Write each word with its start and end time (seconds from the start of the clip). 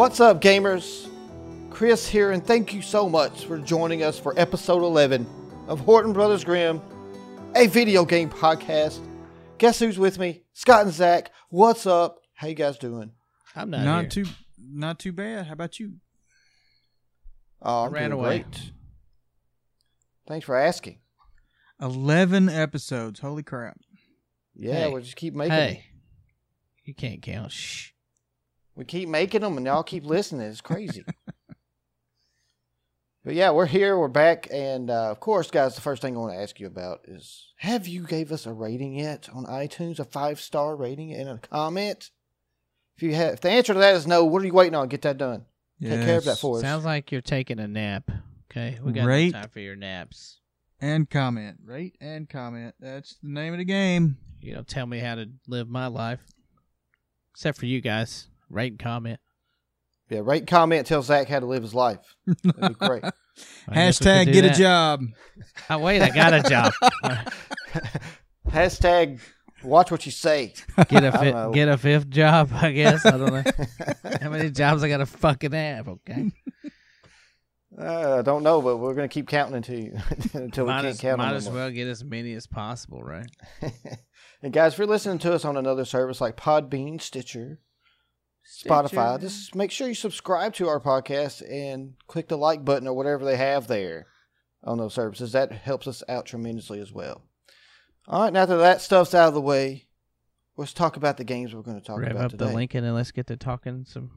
What's 0.00 0.18
up, 0.18 0.40
gamers? 0.40 1.08
Chris 1.68 2.08
here, 2.08 2.30
and 2.30 2.42
thank 2.42 2.72
you 2.72 2.80
so 2.80 3.06
much 3.06 3.44
for 3.44 3.58
joining 3.58 4.02
us 4.02 4.18
for 4.18 4.32
episode 4.40 4.82
11 4.82 5.26
of 5.68 5.80
Horton 5.80 6.14
Brothers 6.14 6.42
Grimm, 6.42 6.80
a 7.54 7.66
video 7.66 8.06
game 8.06 8.30
podcast. 8.30 8.98
Guess 9.58 9.78
who's 9.80 9.98
with 9.98 10.18
me? 10.18 10.40
Scott 10.54 10.86
and 10.86 10.92
Zach. 10.94 11.30
What's 11.50 11.84
up? 11.86 12.16
How 12.32 12.48
you 12.48 12.54
guys 12.54 12.78
doing? 12.78 13.12
I'm 13.54 13.68
not, 13.68 13.84
Not, 13.84 14.00
here. 14.14 14.24
too, 14.24 14.30
not 14.58 14.98
too 14.98 15.12
bad. 15.12 15.48
How 15.48 15.52
about 15.52 15.78
you? 15.78 15.96
Oh, 17.60 17.82
I 17.82 17.86
I'm 17.88 17.92
ran 17.92 18.08
doing 18.10 18.24
away. 18.24 18.38
great. 18.38 18.72
Thanks 20.26 20.46
for 20.46 20.56
asking. 20.56 21.00
Eleven 21.78 22.48
episodes. 22.48 23.20
Holy 23.20 23.42
crap! 23.42 23.76
Yeah, 24.56 24.86
Hey. 24.86 24.94
we 24.94 25.02
just 25.02 25.16
keep 25.16 25.34
making 25.34 25.52
Hey, 25.52 25.74
them. 25.74 25.82
you 26.84 26.94
can't 26.94 27.20
count. 27.20 27.52
Shh. 27.52 27.90
We 28.80 28.86
keep 28.86 29.10
making 29.10 29.42
them, 29.42 29.58
and 29.58 29.66
y'all 29.66 29.82
keep 29.82 30.04
listening. 30.06 30.46
It's 30.46 30.62
crazy. 30.62 31.04
but 33.22 33.34
yeah, 33.34 33.50
we're 33.50 33.66
here. 33.66 33.98
We're 33.98 34.08
back, 34.08 34.48
and 34.50 34.88
uh, 34.90 35.10
of 35.10 35.20
course, 35.20 35.50
guys, 35.50 35.74
the 35.74 35.82
first 35.82 36.00
thing 36.00 36.16
I 36.16 36.18
want 36.18 36.32
to 36.32 36.40
ask 36.40 36.58
you 36.58 36.66
about 36.66 37.00
is: 37.04 37.48
Have 37.58 37.86
you 37.86 38.06
gave 38.06 38.32
us 38.32 38.46
a 38.46 38.54
rating 38.54 38.94
yet 38.94 39.28
on 39.34 39.44
iTunes? 39.44 39.98
A 39.98 40.04
five 40.06 40.40
star 40.40 40.74
rating 40.74 41.12
and 41.12 41.28
a 41.28 41.36
comment. 41.36 42.10
If 42.96 43.02
you 43.02 43.14
have, 43.14 43.34
if 43.34 43.40
the 43.42 43.50
answer 43.50 43.74
to 43.74 43.78
that 43.80 43.96
is 43.96 44.06
no, 44.06 44.24
what 44.24 44.40
are 44.40 44.46
you 44.46 44.54
waiting 44.54 44.74
on? 44.74 44.88
Get 44.88 45.02
that 45.02 45.18
done. 45.18 45.44
Take 45.82 46.00
care 46.00 46.16
of 46.16 46.24
that 46.24 46.38
for 46.38 46.56
us. 46.56 46.62
Sounds 46.62 46.86
like 46.86 47.12
you're 47.12 47.20
taking 47.20 47.58
a 47.58 47.68
nap. 47.68 48.10
Okay, 48.50 48.78
we 48.82 48.92
got 48.92 49.04
Rate. 49.04 49.34
no 49.34 49.42
time 49.42 49.50
for 49.50 49.60
your 49.60 49.76
naps. 49.76 50.40
And 50.80 51.10
comment, 51.10 51.58
rate 51.66 51.96
and 52.00 52.26
comment. 52.26 52.74
That's 52.80 53.18
the 53.22 53.28
name 53.28 53.52
of 53.52 53.58
the 53.58 53.66
game. 53.66 54.16
You 54.40 54.54
don't 54.54 54.66
tell 54.66 54.86
me 54.86 55.00
how 55.00 55.16
to 55.16 55.28
live 55.46 55.68
my 55.68 55.88
life. 55.88 56.20
Except 57.34 57.58
for 57.58 57.66
you 57.66 57.82
guys. 57.82 58.30
Rate 58.50 58.72
and 58.72 58.78
comment. 58.78 59.20
Yeah, 60.10 60.20
rate, 60.24 60.40
and 60.40 60.48
comment, 60.48 60.86
tell 60.88 61.02
Zach 61.02 61.28
how 61.28 61.38
to 61.38 61.46
live 61.46 61.62
his 61.62 61.72
life. 61.72 62.00
That'd 62.42 62.78
be 62.78 62.86
great. 62.86 63.04
I 63.04 63.10
guess 63.74 64.00
we 64.00 64.06
Hashtag 64.06 64.24
could 64.24 64.32
do 64.32 64.42
get 64.42 64.56
a 64.56 64.58
job. 64.58 65.02
Oh, 65.70 65.78
wait, 65.78 66.02
I 66.02 66.10
got 66.10 66.34
a 66.34 66.42
job. 66.42 66.72
Hashtag 68.48 69.20
watch 69.62 69.90
what 69.90 70.04
you 70.06 70.12
say. 70.12 70.54
Get 70.88 71.04
a 71.04 71.16
I 71.16 71.30
don't 71.30 71.52
fi- 71.52 71.54
get 71.54 71.68
a 71.68 71.78
fifth 71.78 72.10
job, 72.10 72.50
I 72.52 72.72
guess. 72.72 73.06
I 73.06 73.10
don't 73.12 73.32
know. 73.32 73.44
how 74.20 74.30
many 74.30 74.50
jobs 74.50 74.82
I 74.82 74.88
got 74.88 74.98
to 74.98 75.06
fucking 75.06 75.52
have, 75.52 75.88
okay? 75.88 76.32
Uh, 77.78 78.18
I 78.18 78.22
don't 78.22 78.42
know, 78.42 78.60
but 78.60 78.78
we're 78.78 78.94
gonna 78.94 79.08
keep 79.08 79.28
counting 79.28 79.54
until 79.54 79.78
you, 79.78 79.96
until 80.34 80.66
we 80.66 80.72
can't 80.72 80.86
as, 80.86 81.00
count 81.00 81.18
might 81.18 81.28
them 81.28 81.36
as 81.36 81.46
no 81.46 81.52
more. 81.52 81.60
well 81.60 81.70
get 81.70 81.86
as 81.86 82.04
many 82.04 82.34
as 82.34 82.46
possible, 82.46 83.00
right? 83.00 83.30
and 84.42 84.52
guys, 84.52 84.72
if 84.72 84.78
you're 84.78 84.88
listening 84.88 85.18
to 85.20 85.32
us 85.32 85.44
on 85.44 85.56
another 85.56 85.84
service 85.84 86.20
like 86.20 86.36
Podbean, 86.36 87.00
Stitcher, 87.00 87.60
Spotify, 88.50 89.14
Stitcher. 89.14 89.28
just 89.28 89.54
make 89.54 89.70
sure 89.70 89.88
you 89.88 89.94
subscribe 89.94 90.54
to 90.54 90.68
our 90.68 90.80
podcast 90.80 91.42
and 91.48 91.94
click 92.08 92.28
the 92.28 92.36
like 92.36 92.64
button 92.64 92.88
or 92.88 92.94
whatever 92.94 93.24
they 93.24 93.36
have 93.36 93.68
there 93.68 94.06
on 94.64 94.78
those 94.78 94.94
services. 94.94 95.32
That 95.32 95.52
helps 95.52 95.86
us 95.86 96.02
out 96.08 96.26
tremendously 96.26 96.80
as 96.80 96.92
well. 96.92 97.22
All 98.08 98.22
right, 98.22 98.32
now 98.32 98.46
that 98.46 98.56
that 98.56 98.80
stuff's 98.80 99.14
out 99.14 99.28
of 99.28 99.34
the 99.34 99.40
way, 99.40 99.86
let's 100.56 100.72
talk 100.72 100.96
about 100.96 101.16
the 101.16 101.24
games 101.24 101.54
we're 101.54 101.62
going 101.62 101.80
to 101.80 101.86
talk 101.86 102.00
Rev 102.00 102.10
about 102.10 102.24
up 102.24 102.30
today. 102.32 102.46
the 102.46 102.52
Lincoln 102.54 102.84
and 102.84 102.94
let's 102.94 103.12
get 103.12 103.28
to 103.28 103.36
talking 103.36 103.84
some 103.86 104.10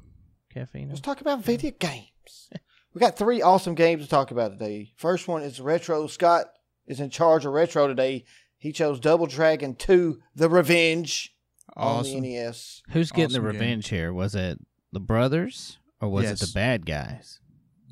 caffeine. 0.51 0.89
Let's 0.89 1.01
talk 1.01 1.21
about 1.21 1.43
video 1.43 1.71
games. 1.71 2.49
we 2.93 2.99
got 2.99 3.17
three 3.17 3.41
awesome 3.41 3.75
games 3.75 4.03
to 4.03 4.09
talk 4.09 4.31
about 4.31 4.51
today. 4.51 4.93
First 4.95 5.27
one 5.27 5.43
is 5.43 5.61
Retro. 5.61 6.07
Scott 6.07 6.47
is 6.87 6.99
in 6.99 7.09
charge 7.11 7.45
of 7.45 7.53
Retro 7.53 7.87
today. 7.87 8.25
He 8.57 8.71
chose 8.71 8.99
Double 8.99 9.27
Dragon 9.27 9.75
2 9.75 10.19
The 10.35 10.49
Revenge 10.49 11.32
on 11.75 12.03
the 12.03 12.19
NES. 12.21 12.81
Who's 12.89 13.11
getting 13.11 13.33
the 13.33 13.39
Awesome 13.39 13.52
game. 13.52 13.61
revenge 13.61 13.89
here? 13.89 14.13
Was 14.13 14.35
it 14.35 14.59
the 14.91 15.00
brothers 15.00 15.79
or 16.01 16.09
was 16.09 16.29
it 16.29 16.39
the 16.39 16.51
bad 16.53 16.85
guys? 16.85 17.39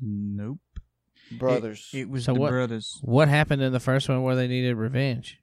Nope. 0.00 0.58
Brothers. 1.38 1.88
It, 1.92 2.00
it 2.00 2.10
was 2.10 2.24
So 2.24 2.34
the 2.34 2.40
what- 2.40 2.50
brothers. 2.50 2.98
What 3.02 3.28
happened 3.28 3.62
in 3.62 3.72
the 3.72 3.80
first 3.80 4.08
one 4.08 4.22
where 4.22 4.36
they 4.36 4.48
needed 4.48 4.74
revenge? 4.76 5.38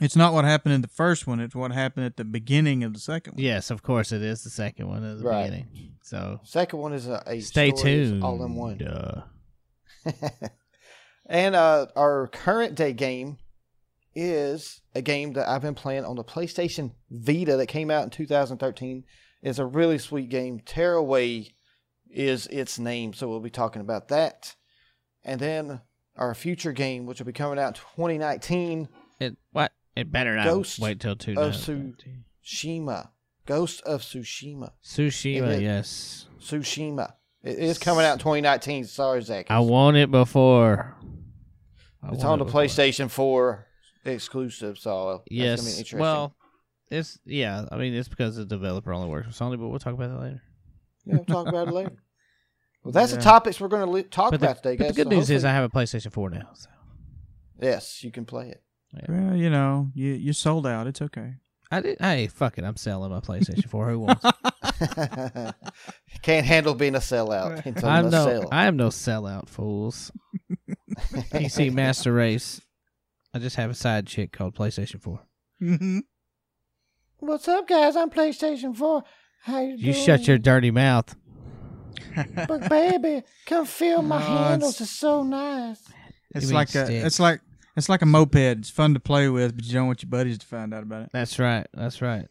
It's 0.00 0.16
not 0.16 0.32
what 0.32 0.44
happened 0.44 0.74
in 0.74 0.80
the 0.80 0.88
first 0.88 1.26
one. 1.28 1.38
It's 1.38 1.54
what 1.54 1.70
happened 1.70 2.04
at 2.06 2.16
the 2.16 2.24
beginning 2.24 2.82
of 2.82 2.92
the 2.94 2.98
second 2.98 3.34
one. 3.34 3.42
Yes, 3.44 3.70
of 3.70 3.82
course 3.84 4.10
it 4.10 4.22
is 4.22 4.42
the 4.42 4.50
second 4.50 4.88
one 4.88 5.04
at 5.04 5.18
the 5.18 5.24
Right. 5.24 5.44
beginning. 5.44 5.94
So 6.02 6.40
Second 6.42 6.80
one 6.80 6.92
is 6.92 7.06
a, 7.06 7.22
a 7.26 7.38
stay 7.40 7.70
story 7.70 7.82
tuned. 7.94 8.24
all 8.24 8.44
in 8.44 8.54
one. 8.56 8.82
Uh, 8.82 9.22
and 11.26 11.54
uh, 11.54 11.86
our 11.96 12.26
current 12.28 12.74
day 12.74 12.92
game 12.92 13.38
is 14.14 14.80
a 14.94 15.02
game 15.02 15.32
that 15.34 15.48
I've 15.48 15.62
been 15.62 15.74
playing 15.74 16.04
on 16.04 16.16
the 16.16 16.24
PlayStation 16.24 16.92
Vita 17.10 17.56
that 17.56 17.66
came 17.66 17.90
out 17.90 18.04
in 18.04 18.10
2013. 18.10 19.04
It's 19.42 19.58
a 19.58 19.66
really 19.66 19.98
sweet 19.98 20.28
game. 20.30 20.60
Tearaway 20.64 21.54
is 22.10 22.46
its 22.46 22.78
name, 22.78 23.12
so 23.12 23.28
we'll 23.28 23.40
be 23.40 23.50
talking 23.50 23.82
about 23.82 24.08
that. 24.08 24.54
And 25.24 25.40
then 25.40 25.80
our 26.16 26.34
future 26.34 26.72
game, 26.72 27.06
which 27.06 27.18
will 27.18 27.26
be 27.26 27.32
coming 27.32 27.58
out 27.58 27.68
in 27.68 27.74
2019, 27.74 28.88
it 29.20 29.36
what? 29.52 29.72
It 29.96 30.10
better 30.10 30.34
not 30.34 30.44
Ghost 30.44 30.78
wait 30.80 31.00
till 31.00 31.16
two. 31.16 31.34
of 31.38 31.52
Tsushima. 31.54 33.08
Ghost 33.46 33.82
of 33.82 34.00
Tsushima. 34.02 34.72
Tsushima, 34.82 35.56
It 35.56 35.62
yes. 35.62 36.26
Tsushima. 36.40 37.12
It 37.42 37.58
is 37.58 37.78
coming 37.78 38.04
out 38.04 38.14
in 38.14 38.18
2019. 38.20 38.84
Sorry, 38.84 39.20
Zach. 39.22 39.46
I 39.50 39.60
want 39.60 39.96
it 39.96 40.10
before. 40.10 40.96
I 42.02 42.12
It's 42.14 42.24
on 42.24 42.36
it 42.36 42.38
the 42.38 42.44
before. 42.46 42.62
PlayStation 42.62 43.10
4 43.10 43.66
exclusive, 44.04 44.78
so 44.78 45.06
that's 45.08 45.18
gonna 45.18 45.22
be 45.28 45.34
Yes. 45.36 45.66
interesting. 45.78 45.98
Well, 46.00 46.34
it's 46.90 47.18
yeah. 47.24 47.66
I 47.70 47.76
mean, 47.76 47.94
it's 47.94 48.08
because 48.08 48.36
the 48.36 48.44
developer 48.44 48.92
only 48.92 49.08
works 49.08 49.26
with 49.26 49.36
Sony, 49.36 49.58
but 49.58 49.68
we'll 49.68 49.78
talk 49.78 49.94
about 49.94 50.10
that 50.10 50.20
later. 50.20 50.42
Yeah, 51.06 51.14
we'll 51.16 51.24
talk 51.24 51.46
about 51.48 51.68
it 51.68 51.72
later. 51.74 51.92
Well, 52.84 52.92
that's 52.92 53.12
Yeah. 53.12 53.16
the 53.16 53.24
topics 53.24 53.58
we're 53.62 53.68
going 53.68 53.86
to 53.86 53.90
li- 53.90 54.02
talk 54.02 54.30
But 54.30 54.40
the, 54.40 54.46
about 54.46 54.56
today, 54.62 54.76
but 54.76 54.84
guys. 54.88 54.94
the 54.94 55.04
good 55.04 55.10
So 55.10 55.16
news 55.16 55.30
is 55.30 55.42
I 55.46 55.52
have 55.52 55.64
a 55.64 55.70
PlayStation 55.70 56.12
4 56.12 56.28
now. 56.28 56.50
So. 56.52 56.68
yes, 57.58 58.04
you 58.04 58.10
can 58.10 58.26
play 58.26 58.50
it. 58.50 58.62
Well, 59.08 59.34
you 59.34 59.48
know, 59.48 59.90
you 59.94 60.12
you 60.12 60.34
sold 60.34 60.66
out. 60.66 60.86
It's 60.86 61.00
okay. 61.00 61.36
I 61.70 61.80
did. 61.80 61.96
Hey, 61.98 62.26
fuck 62.26 62.58
it. 62.58 62.64
I'm 62.64 62.76
selling 62.76 63.10
my 63.10 63.20
PlayStation 63.20 63.70
4. 63.70 63.88
Who 63.88 64.00
wants? 64.00 64.22
it? 64.22 64.34
it. 65.34 65.54
Can't 66.22 66.44
handle 66.44 66.74
being 66.74 66.94
a 66.94 66.98
sellout. 66.98 67.82
I'm 67.84 68.10
no. 68.10 68.24
sell. 68.26 68.48
I 68.52 68.66
am 68.66 68.76
no 68.76 68.88
sellout, 68.88 69.48
fools. 69.48 70.12
PC 71.32 71.72
Master 71.72 72.12
Race. 72.12 72.60
I 73.34 73.38
just 73.40 73.56
have 73.56 73.70
a 73.70 73.74
side 73.74 74.06
chick 74.06 74.32
called 74.32 74.54
PlayStation 74.54 75.02
4. 75.02 75.20
Mm-hmm. 75.62 75.98
What's 77.18 77.48
up, 77.48 77.66
guys? 77.68 77.96
I'm 77.96 78.10
PlayStation 78.10 78.76
4. 78.76 79.02
How 79.42 79.60
you, 79.60 79.74
You 79.76 79.92
doing? 79.92 80.04
shut 80.04 80.26
your 80.28 80.38
dirty 80.38 80.70
mouth. 80.70 81.14
But 82.48 82.68
baby, 82.68 83.22
come 83.46 83.66
feel 83.66 84.00
my 84.02 84.20
No, 84.20 84.24
handles. 84.26 84.74
it's- 84.76 84.80
It's 84.82 84.90
so 84.90 85.22
nice. 85.24 85.80
It's 86.34 86.44
You 86.44 86.48
mean 86.50 86.54
like 86.54 86.74
a. 86.74 87.06
It's 87.06 87.18
like. 87.20 87.40
It's 87.76 87.88
like 87.88 88.02
a 88.02 88.06
moped. 88.06 88.36
It's 88.36 88.70
fun 88.70 88.94
to 88.94 89.00
play 89.00 89.28
with, 89.28 89.56
but 89.56 89.64
you 89.64 89.72
don't 89.72 89.88
want 89.88 90.00
your 90.02 90.10
buddies 90.10 90.38
to 90.38 90.46
find 90.46 90.72
out 90.72 90.84
about 90.84 91.02
it. 91.02 91.10
That's 91.12 91.40
right. 91.40 91.66
That's 91.74 92.00
right. 92.00 92.26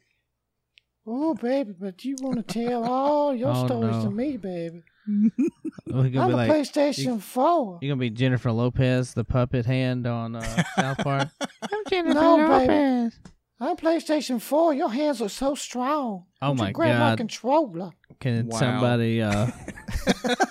Oh, 1.06 1.34
baby, 1.34 1.74
but 1.78 2.06
you 2.06 2.16
want 2.22 2.48
to 2.48 2.54
tell 2.68 2.86
all 2.86 3.36
your 3.36 3.50
Oh, 3.54 3.66
stories 3.66 3.98
no. 3.98 4.04
to 4.06 4.10
me, 4.12 4.38
baby. 4.38 4.84
We're 5.08 6.10
gonna 6.10 6.22
I'm 6.22 6.28
be 6.30 6.34
like 6.34 6.52
PlayStation 6.52 7.22
4. 7.22 7.80
you're 7.82 7.90
gonna 7.92 8.00
be 8.00 8.10
Jennifer 8.10 8.52
Lopez, 8.52 9.14
the 9.14 9.24
puppet 9.24 9.66
hand 9.66 10.08
on 10.08 10.36
uh, 10.36 10.64
South 10.76 10.98
Park. 11.00 11.30
I'm 11.62 11.84
Jennifer 11.90 12.14
No, 12.14 12.38
baby. 12.38 12.68
Lopez. 12.74 13.20
I'm 13.60 13.78
PlayStation 13.78 14.42
4. 14.42 14.74
Your 14.74 14.92
hands 14.92 15.22
are 15.22 15.30
so 15.30 15.56
strong. 15.56 16.26
Oh 16.42 16.48
Don't 16.48 16.58
you 16.58 16.64
my 16.64 16.72
grab 16.72 17.00
my 17.00 17.10
God. 17.12 17.18
controller. 17.18 17.92
Can 18.20 18.48
Wow. 18.48 18.58
somebody 18.60 19.22
uh, 19.22 19.48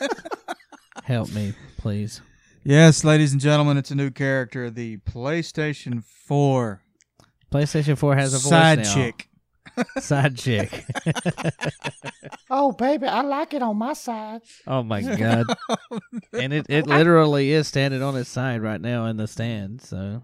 help 1.04 1.30
me, 1.32 1.54
please? 1.78 2.20
Yes, 2.64 3.04
ladies 3.04 3.32
and 3.32 3.40
gentlemen, 3.40 3.76
it's 3.76 3.90
a 3.90 3.94
new 3.94 4.10
character, 4.10 4.70
the 4.70 4.98
PlayStation 4.98 6.04
4 6.04 6.80
PlayStation 7.50 7.98
4 7.98 8.16
has 8.16 8.32
a 8.32 8.38
voice 8.38 8.48
side 8.48 8.78
now. 8.84 8.94
chick. 8.94 9.28
Side 9.98 10.36
chick. 10.36 10.84
Oh, 12.54 12.72
baby, 12.72 13.06
I 13.06 13.22
like 13.22 13.54
it 13.54 13.62
on 13.62 13.78
my 13.78 13.94
side. 13.94 14.42
oh 14.66 14.82
my 14.82 15.00
god. 15.00 15.46
And 16.34 16.52
it, 16.52 16.66
it 16.68 16.86
literally 16.86 17.50
is 17.50 17.66
standing 17.66 18.02
on 18.02 18.14
its 18.14 18.28
side 18.28 18.60
right 18.60 18.80
now 18.80 19.06
in 19.06 19.16
the 19.16 19.26
stand. 19.26 19.80
So 19.80 20.22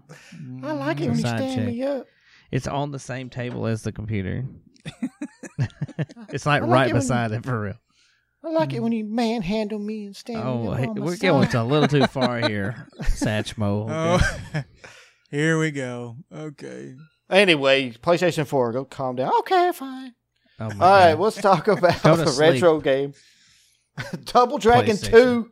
I 0.61 0.73
like 0.73 1.01
it 1.01 1.07
when 1.09 1.17
you 1.17 1.25
stand 1.25 1.55
chick. 1.55 1.65
me 1.65 1.83
up. 1.83 2.05
it's 2.51 2.67
on 2.67 2.91
the 2.91 2.99
same 2.99 3.31
table 3.31 3.65
as 3.65 3.81
the 3.81 3.91
computer. 3.91 4.45
it's 6.29 6.45
like 6.45 6.61
like 6.61 6.69
right 6.69 6.89
it 6.89 6.93
when- 6.93 7.01
beside 7.01 7.31
it 7.31 7.43
for 7.43 7.61
real. 7.61 7.79
I 8.45 8.49
like 8.51 8.73
it 8.73 8.79
when 8.81 8.91
you 8.91 9.03
mm. 9.03 9.09
manhandle 9.09 9.79
me 9.79 10.05
and 10.05 10.15
stand 10.15 10.39
me 10.39 10.45
Oh, 10.45 10.69
up 10.69 10.79
hey, 10.79 10.85
my 10.85 10.93
we're 10.93 11.15
side. 11.15 11.21
going 11.21 11.55
a 11.55 11.65
little 11.65 11.87
too 11.89 12.05
far 12.07 12.47
here, 12.47 12.87
Satchmo. 13.01 13.87
Oh, 13.89 14.63
here 15.31 15.59
we 15.59 15.71
go. 15.71 16.15
Okay. 16.33 16.93
Anyway, 17.29 17.91
PlayStation 17.91 18.47
4, 18.47 18.71
go 18.73 18.85
calm 18.85 19.15
down. 19.15 19.31
Okay, 19.39 19.71
fine. 19.73 20.13
Oh 20.59 20.63
All 20.63 20.69
right, 20.69 21.13
God. 21.13 21.19
let's 21.19 21.37
talk 21.41 21.67
about 21.69 22.01
Go 22.03 22.15
the 22.15 22.27
sleep. 22.27 22.53
retro 22.53 22.79
game. 22.79 23.13
Double 24.25 24.57
Dragon 24.57 24.97
2 24.97 25.51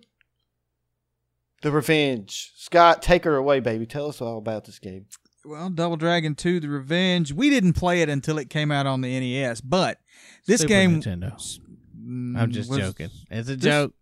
The 1.61 1.71
Revenge. 1.71 2.51
Scott, 2.57 3.01
take 3.01 3.23
her 3.25 3.35
away, 3.35 3.59
baby. 3.59 3.85
Tell 3.85 4.07
us 4.07 4.21
all 4.21 4.37
about 4.37 4.65
this 4.65 4.79
game. 4.79 5.05
Well, 5.45 5.69
Double 5.69 5.95
Dragon 5.97 6.35
2 6.35 6.59
The 6.59 6.67
Revenge, 6.69 7.31
we 7.33 7.49
didn't 7.49 7.73
play 7.73 8.01
it 8.01 8.09
until 8.09 8.37
it 8.37 8.49
came 8.49 8.71
out 8.71 8.85
on 8.85 9.01
the 9.01 9.19
NES, 9.19 9.61
but 9.61 9.97
this 10.45 10.61
Super 10.61 10.69
game 10.69 11.01
Nintendo. 11.01 11.59
Mm, 11.97 12.37
I'm 12.37 12.51
just 12.51 12.69
was- 12.69 12.79
joking. 12.79 13.09
It's 13.29 13.49
a 13.49 13.55
this- 13.55 13.63
joke. 13.63 13.93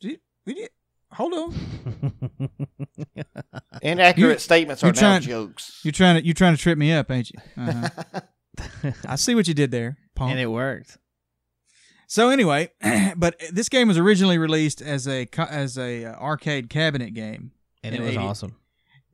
Did- 0.00 0.20
we 0.46 0.54
did- 0.54 0.70
Hold 1.12 1.32
on. 1.34 2.48
Inaccurate 3.82 4.32
You- 4.34 4.38
statements 4.38 4.82
are 4.82 4.86
you're 4.88 4.94
now 4.94 5.00
trying- 5.00 5.22
jokes. 5.22 5.80
You're 5.84 5.92
trying 5.92 6.16
to 6.20 6.24
you're 6.24 6.34
trying 6.34 6.54
to 6.56 6.60
trip 6.62 6.78
me 6.78 6.92
up, 6.92 7.10
ain't 7.10 7.30
you? 7.30 7.38
Uh-huh. 7.56 8.20
I 9.08 9.16
see 9.16 9.34
what 9.34 9.48
you 9.48 9.54
did 9.54 9.70
there, 9.70 9.96
punk. 10.14 10.32
and 10.32 10.40
it 10.40 10.46
worked. 10.46 10.98
So 12.06 12.28
anyway, 12.30 12.70
but 13.16 13.40
this 13.52 13.68
game 13.68 13.88
was 13.88 13.96
originally 13.98 14.38
released 14.38 14.82
as 14.82 15.06
a 15.08 15.28
as 15.48 15.78
a 15.78 16.04
uh, 16.06 16.14
arcade 16.16 16.68
cabinet 16.68 17.14
game 17.14 17.52
And 17.82 17.94
it 17.94 18.00
was 18.00 18.10
80 18.10 18.18
awesome. 18.18 18.56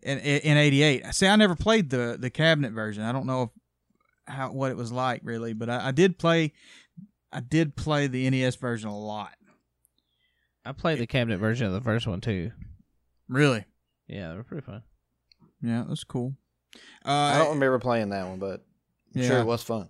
in 0.02 0.19
in 0.19 0.56
'88. 0.56 1.14
See, 1.14 1.26
I 1.26 1.37
never 1.37 1.54
played 1.54 1.90
the 1.90 2.16
the 2.19 2.31
cabinet 2.31 2.72
version. 2.72 3.02
I 3.04 3.12
don't 3.12 3.26
know 3.26 3.43
if, 3.43 3.50
how 4.34 4.50
what 4.52 4.70
it 4.70 4.76
was 4.76 4.90
like 4.93 5.20
really, 5.25 5.52
but 5.52 5.69
I, 5.70 5.88
I 5.88 5.90
did 5.93 6.19
play. 6.19 6.52
I 7.32 7.40
did 7.40 7.76
play 7.76 8.06
the 8.06 8.28
NES 8.31 8.56
version 8.56 8.88
a 8.88 8.98
lot. 8.98 9.34
I 10.68 10.72
played 10.72 10.98
the 10.98 11.06
cabinet 11.06 11.38
version 11.38 11.66
of 11.66 11.72
the 11.72 11.80
first 11.80 12.06
one 12.06 12.20
too. 12.20 12.50
Really? 13.28 13.64
Yeah, 14.08 14.30
they 14.30 14.36
were 14.36 14.44
pretty 14.44 14.64
fun. 14.64 14.82
Yeah, 15.62 15.84
that's 15.88 16.04
cool. 16.04 16.34
Uh, 17.04 17.10
I 17.10 17.38
don't 17.38 17.54
remember 17.54 17.78
playing 17.78 18.10
that 18.10 18.26
one, 18.28 18.38
but 18.38 18.64
I'm 19.14 19.22
sure 19.22 19.36
Yeah. 19.36 19.40
it 19.42 19.46
was 19.46 19.62
fun. 19.62 19.88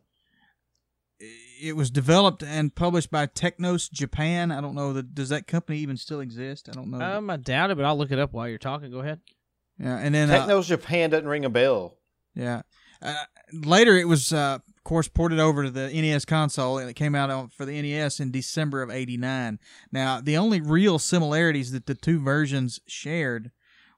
it 1.63 1.75
was 1.75 1.91
developed 1.91 2.43
and 2.43 2.75
published 2.75 3.11
by 3.11 3.25
Technos 3.25 3.89
Japan. 3.89 4.53
I 4.53 4.61
don't 4.61 4.75
know 4.75 4.93
that 4.93 5.15
does 5.15 5.31
that 5.31 5.47
company 5.47 5.79
even 5.79 5.97
still 5.97 6.21
exist? 6.21 6.69
I 6.69 6.73
don't 6.73 6.91
know. 6.91 7.01
Um, 7.01 7.31
I 7.31 7.39
doubt 7.39 7.71
it, 7.71 7.77
but 7.77 7.87
I'll 7.87 7.97
look 7.97 8.11
it 8.13 8.19
up 8.19 8.35
while 8.35 8.47
you're 8.47 8.59
talking. 8.59 8.91
Go 8.91 8.99
ahead. 9.01 9.21
yeah, 9.79 9.97
and 9.97 10.15
then 10.15 10.29
uh, 10.31 10.37
Technos 10.41 10.69
Japan 10.69 11.09
doesn't 11.11 11.27
ring 11.27 11.47
a 11.47 11.51
bell. 11.51 11.97
yeah, 12.35 12.61
uh, 13.01 13.15
later 13.53 13.97
it 13.97 14.07
was 14.07 14.31
uh, 14.35 14.59
of 14.59 14.66
course 14.87 15.09
ported 15.09 15.41
over 15.41 15.65
to 15.65 15.71
the 15.71 15.89
NES 15.89 16.25
console, 16.25 16.79
and 16.79 16.89
it 16.89 16.95
came 16.95 17.17
out 17.17 17.53
for 17.53 17.65
the 17.67 17.83
NES 17.83 18.21
in 18.21 18.31
December 18.31 18.83
of 18.83 18.91
'89. 18.91 19.59
Now, 19.91 20.21
the 20.21 20.37
only 20.37 20.61
real 20.61 21.01
similarities 21.01 21.73
that 21.73 21.87
the 21.87 21.95
two 21.97 22.21
versions 22.21 22.79
shared 22.87 23.51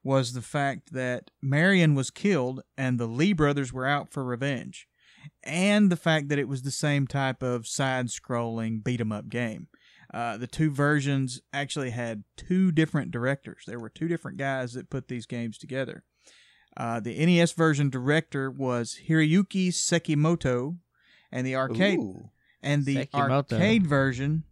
was 0.03 0.33
the 0.33 0.41
fact 0.41 0.95
that 0.95 1.31
Marian 1.43 1.95
was 1.95 2.11
killed 2.11 2.63
and 2.79 2.99
the 2.99 3.07
Lee 3.07 3.35
brothers 3.35 3.71
were 3.71 3.87
out 3.87 4.11
for 4.11 4.25
revenge, 4.25 4.89
and 5.45 5.93
the 5.93 5.97
fact 5.97 6.31
that 6.31 6.39
it 6.39 6.49
was 6.49 6.63
the 6.63 6.71
same 6.71 7.07
type 7.07 7.43
of 7.43 7.67
side-scrolling 7.67 8.83
beat 8.83 9.01
'em 9.01 9.13
up 9.13 9.29
game. 9.29 9.69
Uh, 10.15 10.39
the 10.39 10.47
two 10.47 10.71
versions 10.71 11.43
actually 11.53 11.91
had 11.91 12.25
two 12.35 12.73
different 12.73 13.11
directors. 13.11 13.65
There 13.67 13.79
were 13.79 13.91
two 13.91 14.09
different 14.09 14.39
guys 14.39 14.73
that 14.73 14.89
put 14.89 15.09
these 15.09 15.27
games 15.27 15.59
together. 15.59 16.05
Uh, 16.77 17.01
the 17.01 17.25
NES 17.25 17.53
version 17.53 17.91
director 17.91 18.51
was 18.51 19.01
Hiroyuki 19.09 19.69
Sekimoto, 19.69 20.77
and 21.33 21.47
the 21.47 21.57
arcade 21.57 21.99
Ooh. 21.99 22.31
and 22.63 22.85
the 22.85 23.07
Sekimoto. 23.07 23.53
arcade 23.53 23.87
version 23.87 24.45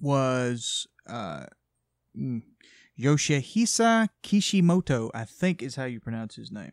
was 0.00 0.86
uh, 1.06 1.46
mm, 2.16 2.42
Yoshihisa 2.98 4.08
Kishimoto, 4.22 5.10
I 5.14 5.24
think 5.24 5.62
is 5.62 5.76
how 5.76 5.84
you 5.84 6.00
pronounce 6.00 6.36
his 6.36 6.52
name. 6.52 6.72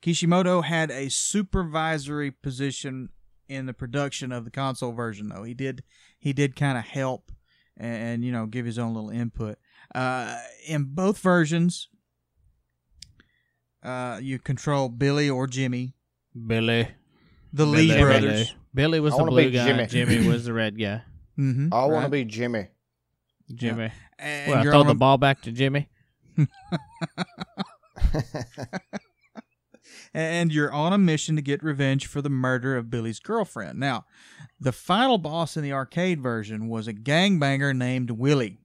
Kishimoto 0.00 0.62
had 0.62 0.90
a 0.90 1.08
supervisory 1.08 2.30
position 2.30 3.08
in 3.48 3.66
the 3.66 3.72
production 3.72 4.32
of 4.32 4.44
the 4.44 4.50
console 4.50 4.92
version, 4.92 5.28
though 5.28 5.44
he 5.44 5.54
did 5.54 5.82
he 6.18 6.32
did 6.32 6.56
kind 6.56 6.78
of 6.78 6.84
help 6.84 7.32
and, 7.76 7.96
and 7.96 8.24
you 8.24 8.32
know 8.32 8.46
give 8.46 8.66
his 8.66 8.78
own 8.78 8.94
little 8.94 9.10
input. 9.10 9.58
Uh, 9.94 10.38
in 10.66 10.84
both 10.84 11.18
versions, 11.18 11.88
uh, 13.84 14.18
you 14.22 14.38
control 14.38 14.88
Billy 14.88 15.28
or 15.30 15.46
Jimmy, 15.46 15.94
Billy. 16.46 16.88
the 17.52 17.66
Lee 17.66 17.88
brothers. 18.00 18.22
Billy. 18.22 18.50
Billy 18.74 19.00
was 19.00 19.14
I 19.14 19.16
the 19.18 19.22
wanna 19.24 19.30
blue 19.32 19.50
guy. 19.50 19.66
Jimmy. 19.66 19.86
Jimmy 19.86 20.28
was 20.28 20.44
the 20.46 20.52
red 20.52 20.78
guy. 20.78 21.02
Mm-hmm, 21.36 21.74
I 21.74 21.84
want 21.86 22.04
to 22.04 22.10
be 22.10 22.24
Jimmy. 22.24 22.68
Jimmy. 23.56 23.90
And 24.20 24.50
Well, 24.52 24.58
I 24.58 24.62
you're 24.62 24.70
throw 24.72 24.80
on 24.82 24.86
the 24.86 24.92
a- 24.92 24.94
ball 24.94 25.18
back 25.18 25.42
to 25.42 25.50
Jimmy. 25.50 25.88
and 30.14 30.52
you're 30.52 30.72
on 30.72 30.92
a 30.92 30.98
mission 30.98 31.34
to 31.36 31.42
get 31.42 31.62
revenge 31.62 32.06
for 32.06 32.22
the 32.22 32.30
murder 32.30 32.76
of 32.76 32.88
Billy's 32.90 33.18
girlfriend. 33.18 33.78
Now, 33.80 34.04
the 34.60 34.72
final 34.72 35.18
boss 35.18 35.56
in 35.56 35.62
the 35.64 35.72
arcade 35.72 36.20
version 36.20 36.68
was 36.68 36.86
a 36.86 36.92
gangbanger 36.94 37.76
named 37.76 38.10
Willie. 38.12 38.58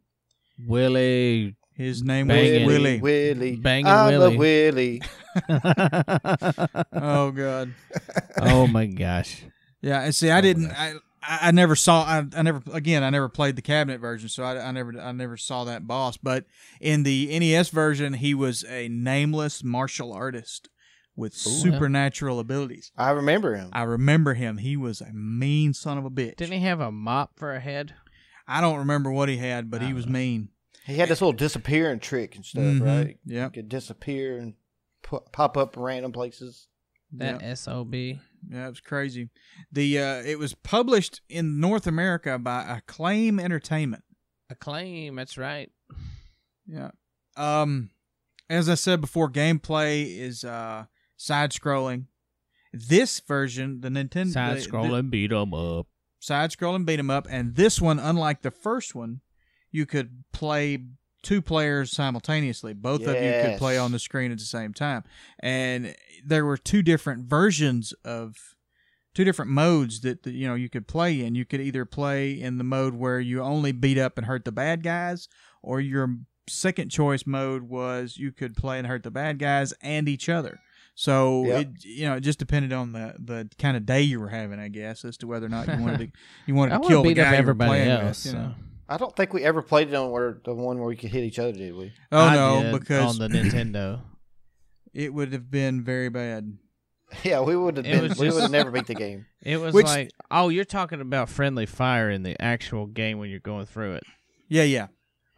Willie. 0.59 1.55
His 1.79 2.03
name 2.03 2.27
Bangin'. 2.27 2.65
was 2.65 2.73
Willie. 2.73 2.99
Willie. 2.99 3.55
Bangin' 3.55 3.87
I 3.87 4.17
love 4.17 4.35
Willie. 4.35 4.99
Willie. 4.99 5.01
Oh 6.91 7.31
God. 7.31 7.73
oh 8.41 8.67
my 8.67 8.85
gosh. 8.85 9.43
Yeah, 9.81 10.01
and 10.01 10.13
see, 10.13 10.29
I 10.29 10.39
oh, 10.39 10.41
didn't. 10.41 10.71
I, 10.71 10.95
I 11.23 11.47
I 11.47 11.51
never 11.51 11.77
saw. 11.77 12.03
I, 12.03 12.25
I 12.35 12.41
never. 12.41 12.61
Again, 12.73 13.01
I 13.01 13.09
never 13.09 13.29
played 13.29 13.55
the 13.55 13.61
cabinet 13.61 14.01
version, 14.01 14.27
so 14.27 14.43
I, 14.43 14.59
I 14.59 14.71
never. 14.71 14.99
I 14.99 15.13
never 15.13 15.37
saw 15.37 15.63
that 15.63 15.87
boss. 15.87 16.17
But 16.17 16.43
in 16.81 17.03
the 17.03 17.39
NES 17.39 17.69
version, 17.69 18.15
he 18.15 18.33
was 18.33 18.65
a 18.65 18.89
nameless 18.89 19.63
martial 19.63 20.11
artist 20.11 20.67
with 21.15 21.33
Ooh. 21.33 21.49
supernatural 21.49 22.41
abilities. 22.41 22.91
I 22.97 23.11
remember 23.11 23.55
him. 23.55 23.69
I 23.71 23.83
remember 23.83 24.33
him. 24.33 24.57
He 24.57 24.75
was 24.75 24.99
a 24.99 25.13
mean 25.13 25.73
son 25.73 25.97
of 25.97 26.03
a 26.03 26.09
bitch. 26.09 26.35
Didn't 26.35 26.55
he 26.59 26.65
have 26.65 26.81
a 26.81 26.91
mop 26.91 27.37
for 27.37 27.53
a 27.53 27.61
head? 27.61 27.93
I 28.45 28.59
don't 28.59 28.79
remember 28.79 29.11
what 29.11 29.29
he 29.29 29.37
had, 29.37 29.71
but 29.71 29.81
he 29.81 29.93
was 29.93 30.07
uh, 30.07 30.09
mean. 30.09 30.49
He 30.89 30.97
had 30.97 31.07
this 31.09 31.21
little 31.21 31.33
disappearing 31.33 31.99
trick 31.99 32.35
and 32.35 32.45
stuff, 32.45 32.63
Mhm. 32.63 32.81
right? 32.85 33.19
Yeah. 33.25 33.45
He 33.45 33.51
could 33.51 33.69
disappear 33.69 34.37
and 34.39 34.55
pu- 35.03 35.23
pop 35.31 35.55
up 35.55 35.75
in 35.77 35.83
random 35.83 36.11
places. 36.11 36.67
That 37.13 37.41
SOB. 37.57 37.95
Yeah, 38.49 38.65
it 38.67 38.69
was 38.69 38.79
crazy. 38.79 39.29
The 39.71 39.99
uh, 39.99 40.15
it 40.23 40.37
was 40.39 40.53
published 40.53 41.21
in 41.29 41.59
North 41.59 41.87
America 41.87 42.37
by 42.37 42.63
Acclaim 42.77 43.39
Entertainment. 43.39 44.03
Acclaim, 44.49 45.15
that's 45.15 45.37
right. 45.37 45.71
Yeah. 46.67 46.91
Um, 47.35 47.89
as 48.49 48.69
I 48.69 48.75
said 48.75 49.01
before, 49.01 49.29
gameplay 49.29 50.05
is 50.17 50.43
uh 50.43 50.85
side 51.17 51.51
scrolling. 51.51 52.05
This 52.71 53.19
version, 53.21 53.81
the 53.81 53.89
Nintendo 53.89 54.31
Side 54.33 54.57
scrolling, 54.59 55.09
beat 55.09 55.31
'em 55.31 55.53
up. 55.53 55.87
side 56.19 56.51
scrolling 56.51 56.85
beat 56.85 56.99
'em 56.99 57.09
up, 57.09 57.25
and 57.29 57.55
this 57.55 57.81
one, 57.81 57.97
unlike 57.97 58.41
the 58.43 58.51
first 58.51 58.93
one, 58.93 59.21
you 59.71 59.85
could 59.85 60.23
play 60.31 60.83
two 61.21 61.41
players 61.41 61.91
simultaneously. 61.91 62.73
Both 62.73 63.01
of 63.01 63.15
you 63.15 63.31
could 63.41 63.57
play 63.57 63.77
on 63.77 63.91
the 63.91 63.99
screen 63.99 64.31
at 64.31 64.37
the 64.39 64.45
same 64.45 64.73
time, 64.73 65.03
and 65.39 65.95
there 66.25 66.45
were 66.45 66.57
two 66.57 66.81
different 66.81 67.25
versions 67.25 67.93
of 68.05 68.35
two 69.15 69.23
different 69.23 69.51
modes 69.51 70.01
that, 70.01 70.23
that 70.23 70.31
you 70.31 70.47
know 70.47 70.55
you 70.55 70.69
could 70.69 70.87
play 70.87 71.21
in. 71.21 71.35
You 71.35 71.45
could 71.45 71.61
either 71.61 71.85
play 71.85 72.31
in 72.39 72.57
the 72.57 72.63
mode 72.63 72.93
where 72.93 73.19
you 73.19 73.41
only 73.41 73.71
beat 73.71 73.97
up 73.97 74.17
and 74.17 74.27
hurt 74.27 74.45
the 74.45 74.51
bad 74.51 74.83
guys, 74.83 75.27
or 75.61 75.79
your 75.81 76.15
second 76.47 76.89
choice 76.89 77.25
mode 77.27 77.63
was 77.63 78.17
you 78.17 78.31
could 78.31 78.55
play 78.55 78.79
and 78.79 78.87
hurt 78.87 79.03
the 79.03 79.11
bad 79.11 79.37
guys 79.39 79.73
and 79.81 80.07
each 80.09 80.29
other. 80.29 80.59
So 80.95 81.45
Yep. 81.45 81.61
it 81.61 81.85
you 81.85 82.05
know 82.07 82.15
it 82.15 82.21
just 82.21 82.39
depended 82.39 82.73
on 82.73 82.91
the 82.91 83.15
the 83.19 83.49
kind 83.57 83.77
of 83.77 83.85
day 83.85 84.01
you 84.01 84.19
were 84.19 84.29
having, 84.29 84.59
I 84.59 84.67
guess, 84.69 85.05
as 85.05 85.17
to 85.17 85.27
whether 85.27 85.45
or 85.45 85.49
not 85.49 85.67
you 85.67 85.81
wanted 85.81 85.99
to 85.99 86.19
you 86.45 86.55
wanted 86.55 86.77
to 86.81 86.87
kill 86.87 87.03
the 87.03 87.09
beat 87.09 87.19
up 87.19 87.25
guy 87.25 87.31
you 87.31 87.35
were 87.35 87.39
everybody 87.39 87.69
playing 87.69 87.89
else. 87.89 88.25
with. 88.25 88.33
You 88.33 88.39
know? 88.39 88.53
so. 88.57 88.63
I 88.89 88.97
don't 88.97 89.15
think 89.15 89.33
we 89.33 89.43
ever 89.43 89.61
played 89.61 89.89
it 89.89 89.93
on 89.95 90.09
where 90.11 90.39
the 90.43 90.53
one 90.53 90.79
where 90.79 90.87
we 90.87 90.95
could 90.95 91.11
hit 91.11 91.23
each 91.23 91.37
other, 91.39 91.51
did 91.53 91.75
we? 91.75 91.93
Oh 92.11 92.19
I 92.25 92.35
no, 92.35 92.63
did 92.63 92.79
because 92.79 93.19
on 93.19 93.31
the 93.31 93.37
Nintendo. 93.37 94.01
it 94.93 95.13
would 95.13 95.31
have 95.33 95.49
been 95.51 95.83
very 95.83 96.09
bad. 96.09 96.57
Yeah, 97.23 97.41
we 97.41 97.55
would 97.55 97.77
have 97.77 97.85
It 97.85 97.91
been. 97.91 98.09
was 98.09 98.19
We 98.19 98.29
would 98.29 98.41
have 98.41 98.51
never 98.51 98.71
beat 98.71 98.87
the 98.87 98.95
game. 98.95 99.25
It 99.41 99.57
was 99.57 99.73
Which- 99.73 99.85
like, 99.85 100.11
oh, 100.29 100.49
you're 100.49 100.65
talking 100.65 101.01
about 101.01 101.29
friendly 101.29 101.65
fire 101.65 102.09
in 102.09 102.23
the 102.23 102.39
actual 102.41 102.85
game 102.87 103.17
when 103.19 103.29
you're 103.29 103.39
going 103.39 103.65
through 103.67 103.93
it. 103.95 104.03
Yeah, 104.47 104.63
yeah. 104.63 104.87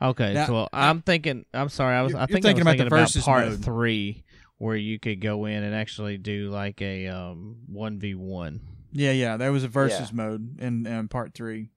Okay, 0.02 0.34
Now, 0.34 0.46
so 0.48 0.54
well, 0.54 0.70
I'm 0.74 1.02
thinking. 1.04 1.46
I'm 1.54 1.70
sorry. 1.70 1.96
I 1.96 2.02
was. 2.02 2.12
You're- 2.14 2.20
I 2.20 2.24
you're 2.24 2.28
think 2.36 2.46
thinking 2.46 2.68
I 2.68 2.72
about 2.72 2.72
was 2.72 2.78
the 2.78 2.84
thinking 2.84 2.88
about, 2.88 3.00
versus 3.04 3.24
part 3.24 3.48
mode. 3.50 3.64
three, 3.64 4.24
where 4.58 4.76
you 4.76 4.98
could 5.00 5.22
go 5.22 5.46
in 5.46 5.62
and 5.64 5.76
actually 5.76 6.18
do 6.18 6.50
like 6.50 6.82
a 6.82 7.08
um 7.08 7.58
one 7.68 8.00
v 8.00 8.16
one. 8.16 8.62
Yeah, 8.94 9.12
yeah. 9.12 9.38
There 9.38 9.52
was 9.52 9.64
a 9.64 9.68
versus 9.68 10.12
mode 10.12 10.60
in, 10.60 10.88
in 10.88 11.08
part 11.08 11.34
three. 11.36 11.70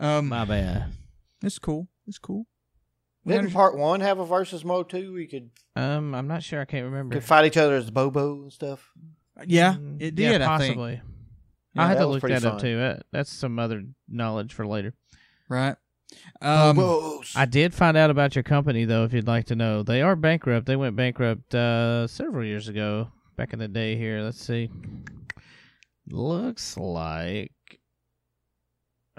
Um, 0.00 0.28
My 0.28 0.44
bad. 0.44 0.86
it's 1.42 1.58
cool. 1.58 1.86
It's 2.06 2.18
cool. 2.18 2.46
We 3.24 3.32
Didn't 3.34 3.46
under- 3.46 3.54
part 3.54 3.76
one 3.78 4.00
have 4.00 4.18
a 4.18 4.24
versus 4.24 4.64
mode 4.64 4.88
too? 4.88 5.12
We 5.12 5.26
could 5.26 5.50
Um, 5.76 6.14
I'm 6.14 6.26
not 6.26 6.42
sure. 6.42 6.60
I 6.60 6.64
can't 6.64 6.86
remember. 6.86 7.14
could 7.14 7.24
fight 7.24 7.44
each 7.44 7.56
other 7.58 7.76
as 7.76 7.90
Bobo 7.90 8.42
and 8.42 8.52
stuff. 8.52 8.90
yeah, 9.46 9.74
Mm, 9.74 10.00
it 10.00 10.18
yeah, 10.18 10.32
did. 10.32 10.42
I 10.42 10.58
think. 10.58 10.68
possibly. 10.76 11.00
Yeah, 11.74 11.82
I 11.82 11.86
had 11.88 11.98
that 11.98 12.02
to 12.02 12.06
was 12.08 12.14
look 12.14 12.20
pretty 12.22 12.34
that 12.40 12.44
up 12.46 12.52
fun. 12.54 12.60
too. 12.62 12.78
That, 12.78 13.02
that's 13.12 13.30
some 13.30 13.58
other 13.58 13.84
knowledge 14.08 14.52
for 14.54 14.66
later. 14.66 14.94
Right. 15.48 15.76
Um, 16.40 16.76
Bobos. 16.76 17.36
I 17.36 17.44
did 17.44 17.72
find 17.74 17.96
out 17.96 18.10
about 18.10 18.34
your 18.34 18.42
company 18.42 18.84
though. 18.86 19.04
If 19.04 19.12
you'd 19.12 19.28
like 19.28 19.44
to 19.46 19.54
know, 19.54 19.82
they 19.84 20.02
are 20.02 20.16
bankrupt. 20.16 20.66
They 20.66 20.74
went 20.76 20.96
bankrupt 20.96 21.54
uh, 21.54 22.06
several 22.08 22.44
years 22.44 22.66
ago. 22.68 23.12
Back 23.36 23.52
in 23.52 23.58
the 23.60 23.68
day, 23.68 23.96
here. 23.96 24.20
Let's 24.22 24.42
see. 24.44 24.70
Looks 26.08 26.76
like. 26.76 27.52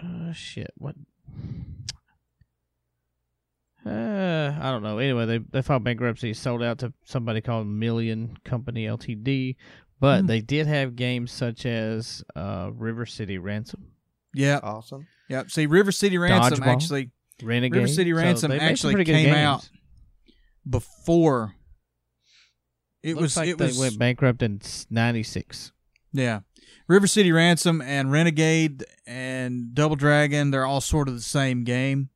Uh, 0.03 0.31
shit. 0.33 0.71
What? 0.77 0.95
Uh, 3.85 4.55
I 4.61 4.69
don't 4.71 4.83
know. 4.83 4.99
Anyway, 4.99 5.25
they 5.25 5.37
they 5.39 5.61
filed 5.61 5.83
bankruptcy, 5.83 6.33
sold 6.33 6.61
out 6.61 6.79
to 6.79 6.93
somebody 7.03 7.41
called 7.41 7.65
Million 7.67 8.37
Company 8.45 8.85
Ltd. 8.85 9.55
But 9.99 10.21
Hmm. 10.21 10.27
they 10.27 10.41
did 10.41 10.67
have 10.67 10.95
games 10.95 11.31
such 11.31 11.65
as 11.65 12.23
uh, 12.35 12.69
River 12.73 13.05
City 13.05 13.37
Ransom, 13.37 13.91
Yeah, 14.33 14.59
Awesome. 14.63 15.07
Yep. 15.29 15.51
See, 15.51 15.65
River 15.67 15.91
City 15.91 16.17
Ransom 16.17 16.59
Dodgeball. 16.63 16.67
actually 16.73 17.11
Renegade. 17.41 17.75
River 17.75 17.87
City 17.87 18.13
Ransom 18.13 18.49
they 18.51 18.57
made 18.57 18.77
some 18.77 18.91
actually 18.91 19.05
came 19.05 19.33
out 19.33 19.67
before. 20.69 21.55
It 23.03 23.13
Looks 23.15 23.21
was. 23.21 23.37
like 23.37 23.49
it 23.49 23.57
they 23.57 23.65
was. 23.67 23.79
went 23.79 23.97
bankrupt 23.99 24.43
in 24.43 24.61
'96. 24.91 25.71
Yeah. 26.13 26.41
River 26.87 27.07
City 27.07 27.31
Ransom 27.31 27.81
and 27.81 28.11
Renegade 28.11 28.83
and 29.05 29.73
Double 29.73 29.95
Dragon, 29.95 30.51
they're 30.51 30.65
all 30.65 30.81
sort 30.81 31.07
of 31.07 31.13
the 31.15 31.21
same 31.21 31.63
game. 31.63 32.09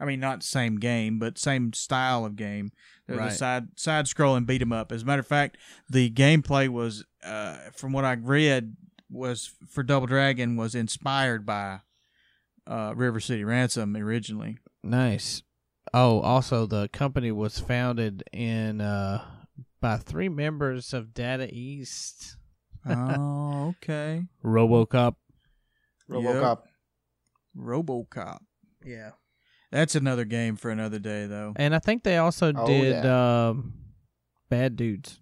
I 0.00 0.04
mean, 0.04 0.20
not 0.20 0.42
same 0.42 0.76
game, 0.78 1.18
but 1.18 1.38
same 1.38 1.72
style 1.72 2.24
of 2.24 2.36
game. 2.36 2.70
They're 3.06 3.16
Right. 3.18 3.30
the 3.30 3.36
side 3.36 3.68
side 3.78 4.04
scrolling 4.06 4.46
beat 4.46 4.62
'em 4.62 4.72
up. 4.72 4.92
As 4.92 5.02
a 5.02 5.04
matter 5.04 5.20
of 5.20 5.26
fact, 5.26 5.56
the 5.88 6.10
gameplay 6.10 6.68
was, 6.68 7.04
uh, 7.24 7.70
from 7.74 7.92
what 7.92 8.04
I 8.04 8.12
read, 8.12 8.76
was 9.10 9.50
for 9.68 9.82
Double 9.82 10.06
Dragon 10.06 10.56
was 10.56 10.74
inspired 10.74 11.44
by 11.46 11.80
uh, 12.66 12.92
River 12.94 13.18
City 13.18 13.44
Ransom 13.44 13.96
originally. 13.96 14.58
Nice. 14.84 15.42
Oh, 15.94 16.20
also 16.20 16.66
the 16.66 16.88
company 16.88 17.32
was 17.32 17.58
founded 17.58 18.22
in 18.32 18.80
uh, 18.82 19.24
by 19.80 19.96
three 19.96 20.28
members 20.28 20.92
of 20.92 21.14
Data 21.14 21.48
East. 21.52 22.36
Oh, 22.90 23.68
okay. 23.82 24.24
RoboCop. 24.44 25.14
RoboCop. 26.10 26.58
RoboCop. 27.56 28.38
Yeah. 28.84 29.10
That's 29.70 29.94
another 29.94 30.24
game 30.24 30.56
for 30.56 30.70
another 30.70 30.98
day, 30.98 31.26
though. 31.26 31.52
And 31.56 31.74
I 31.74 31.78
think 31.78 32.02
they 32.02 32.16
also 32.16 32.52
Oh, 32.56 32.66
did 32.66 33.04
um, 33.04 33.74
Bad 34.48 34.76
Dudes. 34.76 35.20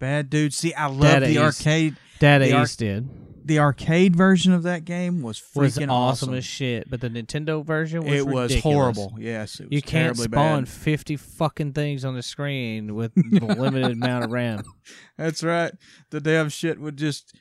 Bad 0.00 0.30
Dudes. 0.30 0.56
See, 0.56 0.74
I 0.74 0.86
love 0.86 1.00
Data 1.02 1.26
the 1.26 1.32
East. 1.32 1.40
arcade. 1.66 1.96
Data 2.18 2.44
The 2.46 2.52
arc- 2.54 2.64
East 2.64 2.78
did. 2.80 3.08
The 3.44 3.58
arcade 3.58 4.14
version 4.14 4.52
of 4.52 4.62
that 4.64 4.84
game 4.84 5.22
was 5.22 5.42
Was 5.54 5.76
freaking 5.76 5.90
awesome, 5.90 6.34
as 6.34 6.44
shit, 6.44 6.90
but 6.90 7.00
the 7.00 7.08
Nintendo 7.10 7.64
version 7.64 8.02
was 8.04 8.12
it 8.12 8.26
was 8.26 8.50
ridiculous. 8.50 8.62
horrible. 8.62 9.14
Yes, 9.18 9.60
it 9.60 9.64
was 9.64 9.72
You 9.72 9.82
can't 9.82 10.16
spawn 10.16 10.64
bad. 10.64 10.68
fifty 10.68 11.16
fucking 11.16 11.72
things 11.72 12.04
on 12.04 12.14
the 12.14 12.22
screen 12.22 12.94
with 12.94 13.12
the 13.16 13.44
limited 13.46 13.92
amount 13.92 14.24
of 14.24 14.30
RAM. 14.30 14.62
That's 15.16 15.42
right. 15.42 15.72
The 16.10 16.20
damn 16.20 16.48
shit 16.48 16.80
would 16.80 16.96
just. 16.96 17.34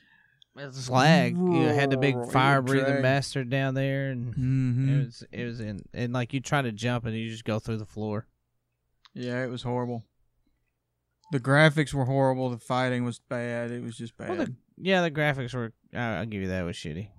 It's 0.58 0.89
lag. 0.89 1.38
You 1.38 1.68
had 1.68 1.89
the 1.89 1.96
big 1.98 2.15
fire 2.32 2.62
breathing 2.62 3.01
bastard 3.01 3.50
down 3.50 3.75
there, 3.75 4.10
and 4.12 4.34
hmm 4.34 4.89
it 4.89 5.06
was 5.06 5.24
it 5.32 5.46
was 5.46 5.60
in 5.62 5.79
and 5.94 6.12
like 6.12 6.34
you 6.34 6.41
try 6.41 6.62
to 6.62 6.72
jump 6.74 7.06
and 7.06 7.15
you 7.15 7.29
just 7.29 7.46
go 7.46 7.60
through 7.60 7.77
the 7.77 7.86
floor. 7.86 8.27
Yeah, 9.13 9.44
it 9.44 9.50
was 9.50 9.62
horrible. 9.63 10.03
The 11.32 11.39
graphics 11.39 11.94
were 11.94 12.06
horrible. 12.06 12.50
The 12.50 12.58
fighting 12.58 13.06
was 13.06 13.20
bad. 13.20 13.72
It 13.72 13.84
was 13.84 13.98
just 13.98 14.18
bad. 14.18 14.29
Well, 14.29 14.38
the, 14.46 14.56
yeah, 14.77 15.01
the 15.01 15.12
graphics 15.12 15.53
were. 15.53 15.72
I- 15.93 16.17
I'll 16.19 16.25
give 16.25 16.41
you 16.41 16.48
that 16.50 16.63
was 16.63 16.75
shitty. 16.75 17.10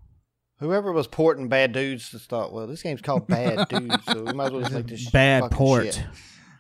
Whoever 0.59 0.93
was 0.93 1.07
porting 1.07 1.49
Bad 1.49 1.73
Dudes 1.73 2.11
just 2.11 2.29
thought, 2.29 2.53
well, 2.53 2.67
this 2.67 2.83
game's 2.83 3.01
called 3.01 3.27
Bad 3.27 3.69
Dudes, 3.71 4.05
so 4.05 4.25
we 4.25 4.33
might 4.35 4.47
as 4.47 4.53
well 4.53 4.61
just 4.61 4.75
make 4.75 4.87
this 4.89 5.11
Bad 5.13 5.43
fucking 5.45 5.57
port. 5.57 5.85
shit. 5.87 6.07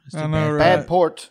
It's 0.06 0.14
I 0.14 0.22
know, 0.26 0.30
bad. 0.32 0.48
right? 0.52 0.58
Bad 0.76 0.86
port. 0.86 1.30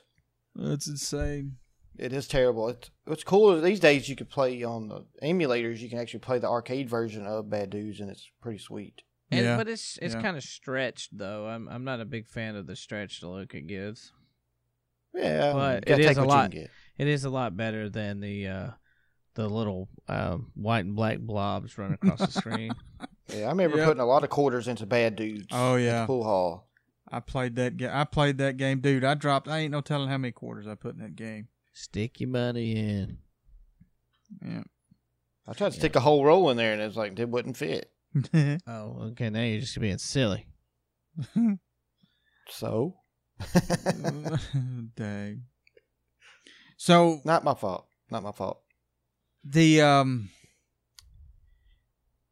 That's 0.56 0.88
insane. 0.88 1.58
It 1.98 2.14
is 2.14 2.28
terrible. 2.28 2.70
It's 2.70 2.92
what's 3.06 3.24
cool 3.24 3.52
is 3.56 3.64
these 3.64 3.80
days 3.80 4.08
you 4.08 4.16
can 4.16 4.28
play 4.28 4.64
on 4.64 4.88
the 4.88 5.04
emulators. 5.24 5.80
You 5.80 5.90
can 5.90 5.98
actually 6.00 6.20
play 6.22 6.40
the 6.40 6.48
arcade 6.48 6.90
version 6.90 7.26
of 7.26 7.50
Bad 7.50 7.72
Dudes, 7.72 8.00
and 8.00 8.10
it's 8.10 8.30
pretty 8.42 8.60
sweet. 8.60 9.02
And, 9.32 9.44
Yeah. 9.46 9.58
But 9.58 9.68
it's 9.68 9.98
it's 10.02 10.14
Yeah. 10.16 10.22
kind 10.22 10.38
of 10.38 10.44
stretched 10.44 11.18
though. 11.18 11.48
I'm 11.48 11.68
I'm 11.68 11.84
not 11.84 12.00
a 12.00 12.06
big 12.06 12.28
fan 12.28 12.56
of 12.56 12.68
the 12.68 12.76
stretch 12.76 13.16
stretched 13.18 13.24
look 13.24 13.54
it 13.54 13.68
gives. 13.68 14.14
Yeah, 15.14 15.54
But 15.54 15.90
it 15.90 16.00
is 16.00 16.18
a 16.18 16.24
lot- 16.24 16.54
It 16.54 16.70
is 17.08 17.24
a 17.26 17.30
lot 17.30 17.58
better 17.58 17.90
than 17.90 18.20
the 18.20 18.48
uh, 18.48 18.70
the 19.40 19.48
little 19.50 19.88
um, 20.10 20.52
white 20.56 20.84
and 20.86 20.96
black 20.96 21.20
blobs 21.20 21.78
running 21.78 21.94
across 22.02 22.20
the 22.20 22.32
screen. 22.32 22.74
Yeah, 23.32 23.46
I 23.46 23.50
remember 23.50 23.78
Yep. 23.78 23.86
putting 23.86 24.02
a 24.02 24.08
lot 24.08 24.24
of 24.24 24.32
quarters 24.32 24.68
into 24.68 24.88
Bad 24.88 25.16
Dudes. 25.16 25.46
Oh, 25.52 25.76
at 25.76 25.78
the 25.78 25.84
yeah. 25.84 26.06
pool 26.08 26.24
hall. 26.24 26.68
I 27.12 27.20
played 27.20 27.56
that 27.58 27.78
game. 27.78 27.92
I 27.94 28.04
played 28.04 28.40
that 28.40 28.58
game, 28.58 28.80
dude. 28.80 29.04
I 29.04 29.14
dropped. 29.14 29.48
I 29.48 29.60
ain't 29.60 29.72
no 29.72 29.82
telling 29.82 30.10
how 30.10 30.18
many 30.18 30.32
quarters 30.32 30.66
I 30.66 30.74
put 30.74 30.96
in 30.96 31.02
that 31.02 31.16
game. 31.16 31.48
Stick 31.72 32.20
your 32.20 32.30
money 32.32 32.72
in. 32.76 33.20
Yeah. 34.44 34.64
I 35.48 35.54
tried 35.54 35.74
to 35.74 35.78
stick 35.78 35.96
a 35.96 36.00
whole 36.00 36.26
roll 36.26 36.50
in 36.50 36.58
there, 36.58 36.74
and 36.74 36.82
it 36.82 36.88
was 36.88 36.98
like 36.98 37.20
it 37.20 37.30
wouldn't 37.30 37.56
fit. 37.56 37.92
Oh, 38.68 39.10
okay. 39.12 39.30
Now 39.30 39.42
you're 39.44 39.60
just 39.62 39.80
being 39.80 40.00
silly. 40.00 40.48
So, 42.50 42.96
Dang. 44.96 45.44
So 46.78 47.22
not 47.26 47.44
my 47.44 47.54
fault. 47.54 47.86
Not 48.10 48.24
my 48.24 48.32
fault. 48.32 48.62
The 49.44 49.82
um 49.82 50.30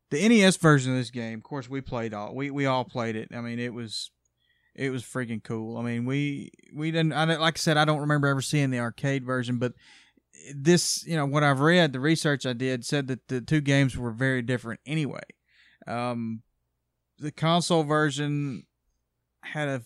the 0.10 0.28
NES 0.28 0.58
version 0.58 0.94
of 0.94 0.98
this 0.98 1.10
game, 1.12 1.38
of 1.38 1.44
course, 1.44 1.70
we 1.70 1.82
played 1.82 2.14
all 2.14 2.34
we 2.34 2.50
we 2.52 2.66
all 2.66 2.86
played 2.86 3.16
it. 3.16 3.30
I 3.34 3.42
mean, 3.42 3.60
it 3.60 3.74
was 3.74 4.12
it 4.76 4.90
was 4.90 5.04
freaking 5.04 5.44
cool. 5.44 5.78
I 5.78 5.82
mean, 5.84 6.06
we 6.06 6.52
we 6.74 6.92
didn't. 6.92 7.14
I 7.14 7.26
didn't- 7.26 7.42
like 7.42 7.58
I 7.58 7.60
said, 7.60 7.78
I 7.78 7.86
don't 7.86 8.02
remember 8.02 8.28
ever 8.28 8.42
seeing 8.42 8.70
the 8.70 8.80
arcade 8.80 9.26
version, 9.26 9.58
but 9.58 9.74
this, 10.56 11.06
you 11.06 11.16
know, 11.16 11.26
what 11.26 11.44
I've 11.44 11.60
read, 11.60 11.94
the 11.94 12.00
research 12.00 12.46
I 12.46 12.54
did 12.54 12.86
said 12.86 13.08
that 13.08 13.28
the 13.28 13.42
two 13.42 13.60
games 13.60 13.98
were 13.98 14.12
very 14.12 14.42
different 14.44 14.80
anyway. 14.86 15.24
Um, 15.88 16.44
the 17.18 17.32
console 17.32 17.84
version 17.84 18.64
had 19.42 19.68
a 19.68 19.82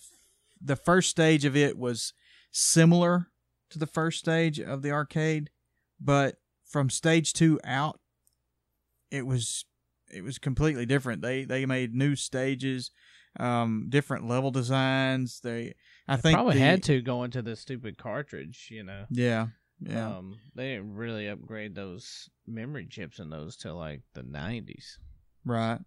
the 0.59 0.75
first 0.75 1.09
stage 1.09 1.45
of 1.45 1.55
it 1.55 1.77
was 1.77 2.13
similar 2.51 3.27
to 3.69 3.79
the 3.79 3.87
first 3.87 4.19
stage 4.19 4.59
of 4.59 4.81
the 4.81 4.91
arcade, 4.91 5.49
but 5.99 6.35
from 6.71 6.89
stage 6.89 7.33
two 7.33 7.59
out, 7.63 7.99
it 9.11 9.25
was 9.25 9.65
it 10.13 10.23
was 10.23 10.37
completely 10.39 10.85
different. 10.85 11.21
They 11.21 11.43
they 11.45 11.65
made 11.65 11.93
new 11.93 12.15
stages, 12.15 12.91
um, 13.39 13.87
different 13.89 14.27
level 14.27 14.51
designs. 14.51 15.39
They 15.41 15.73
I 16.07 16.17
think 16.17 16.35
Probably 16.35 16.55
the- 16.55 16.59
had 16.61 16.83
to 16.83 17.01
go 17.01 17.23
into 17.23 17.41
the 17.41 17.55
stupid 17.55 17.97
cartridge. 17.97 18.67
You 18.71 18.83
know. 18.83 19.05
Yeah, 19.09 19.47
yeah. 19.81 20.17
Um, 20.17 20.39
they 20.55 20.73
didn't 20.75 20.95
really 20.95 21.27
upgrade 21.27 21.75
those 21.75 22.29
memory 22.47 22.87
chips 22.89 23.19
in 23.19 23.29
those 23.29 23.55
till 23.57 23.75
like 23.75 24.01
the 24.13 24.23
'90s. 24.23 24.97
Right. 25.45 25.79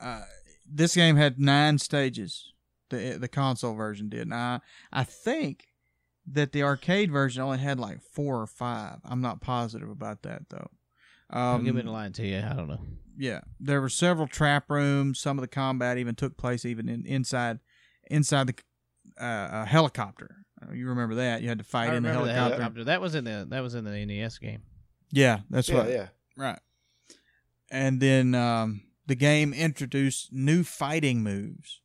Uh, 0.00 0.22
this 0.70 0.94
game 0.94 1.16
had 1.16 1.38
nine 1.38 1.78
stages. 1.78 2.52
The 2.90 3.16
the 3.18 3.28
console 3.28 3.74
version 3.74 4.08
did. 4.08 4.30
I 4.32 4.60
I 4.92 5.04
think 5.04 5.66
that 6.32 6.52
the 6.52 6.62
arcade 6.62 7.10
version 7.10 7.42
only 7.42 7.58
had 7.58 7.78
like 7.78 8.00
four 8.12 8.40
or 8.40 8.46
five. 8.46 8.98
I'm 9.04 9.20
not 9.20 9.40
positive 9.40 9.90
about 9.90 10.22
that 10.22 10.42
though. 10.48 10.70
Um, 11.30 11.64
give 11.64 11.74
me 11.74 11.82
a 11.82 11.90
line 11.90 12.12
to 12.14 12.26
you. 12.26 12.38
I 12.38 12.54
don't 12.54 12.68
know. 12.68 12.80
yeah, 13.18 13.40
there 13.60 13.80
were 13.80 13.88
several 13.88 14.26
trap 14.26 14.70
rooms. 14.70 15.18
Some 15.20 15.38
of 15.38 15.42
the 15.42 15.48
combat 15.48 15.98
even 15.98 16.14
took 16.14 16.36
place 16.36 16.64
even 16.64 16.88
in, 16.88 17.04
inside 17.06 17.58
inside 18.10 18.46
the 18.48 18.54
uh, 19.22 19.62
a 19.62 19.66
helicopter. 19.66 20.44
Uh, 20.62 20.72
You 20.72 20.88
remember 20.88 21.16
that? 21.16 21.42
You 21.42 21.48
had 21.48 21.58
to 21.58 21.64
fight 21.64 21.90
I 21.90 21.96
in 21.96 22.02
the 22.02 22.10
helicopter. 22.10 22.32
the 22.34 22.40
helicopter. 22.40 22.84
That 22.84 23.00
was 23.00 23.14
in 23.14 23.24
the 23.24 23.46
that 23.50 23.62
was 23.62 23.74
in 23.74 23.84
the 23.84 24.04
NES 24.04 24.38
game. 24.38 24.62
Yeah, 25.10 25.40
that's 25.50 25.68
yeah, 25.68 25.78
right. 25.78 25.90
yeah. 25.90 26.06
Right. 26.36 26.58
And 27.70 28.00
then 28.00 28.34
um, 28.34 28.82
the 29.06 29.14
game 29.14 29.52
introduced 29.52 30.32
new 30.32 30.62
fighting 30.64 31.22
moves. 31.22 31.80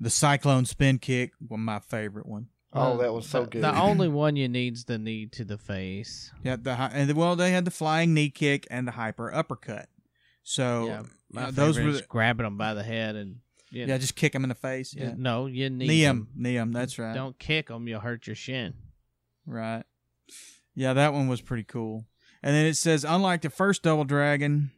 The 0.00 0.10
Cyclone 0.10 0.64
Spin 0.66 0.98
Kick 0.98 1.32
was 1.40 1.58
my 1.60 1.78
favorite 1.78 2.26
one. 2.26 2.48
Oh, 2.74 2.96
that 2.98 3.12
was 3.14 3.28
so 3.28 3.46
good. 3.46 3.62
The 3.62 3.78
only 3.78 4.08
one 4.24 4.36
you 4.36 4.48
need's 4.48 4.84
the 4.84 4.98
knee 4.98 5.26
to 5.26 5.44
the 5.44 5.58
face. 5.58 6.32
Yeah, 6.42 6.56
the 6.60 6.74
hi- 6.74 6.90
and 6.92 7.12
well 7.12 7.36
they 7.36 7.52
had 7.52 7.64
the 7.64 7.70
flying 7.70 8.14
knee 8.14 8.30
kick 8.30 8.66
and 8.70 8.86
the 8.88 8.92
hyper 8.92 9.32
uppercut. 9.32 9.88
So 10.42 10.86
yeah, 10.86 11.02
my 11.30 11.44
uh, 11.44 11.50
those 11.52 11.76
favorite 11.76 11.90
were 11.90 11.94
is 11.96 12.00
the, 12.02 12.06
grabbing 12.08 12.44
them 12.44 12.58
by 12.58 12.74
the 12.74 12.82
head 12.82 13.14
and 13.16 13.36
you 13.70 13.86
yeah, 13.86 13.98
just 13.98 14.16
kick 14.16 14.32
them 14.32 14.42
in 14.44 14.48
the 14.48 14.54
face. 14.54 14.90
just- 14.92 15.02
Yeah, 15.02 15.14
no, 15.16 15.46
you 15.46 15.70
knee 15.70 15.86
knee 15.86 16.04
'em. 16.04 16.16
him, 16.16 16.28
knee 16.36 16.56
him. 16.56 16.72
That's 16.72 16.98
right. 16.98 17.14
Don't 17.14 17.38
kick 17.38 17.68
them; 17.68 17.86
you'll 17.88 18.00
hurt 18.00 18.26
your 18.26 18.36
shin. 18.36 18.74
Right. 19.46 19.84
Yeah, 20.74 20.92
that 20.94 21.12
one 21.12 21.28
was 21.28 21.40
pretty 21.40 21.64
cool. 21.64 22.06
And 22.42 22.54
then 22.54 22.66
it 22.66 22.74
says, 22.74 23.04
unlike 23.04 23.40
the 23.42 23.50
first 23.50 23.82
Double 23.84 24.04
Dragon, 24.04 24.70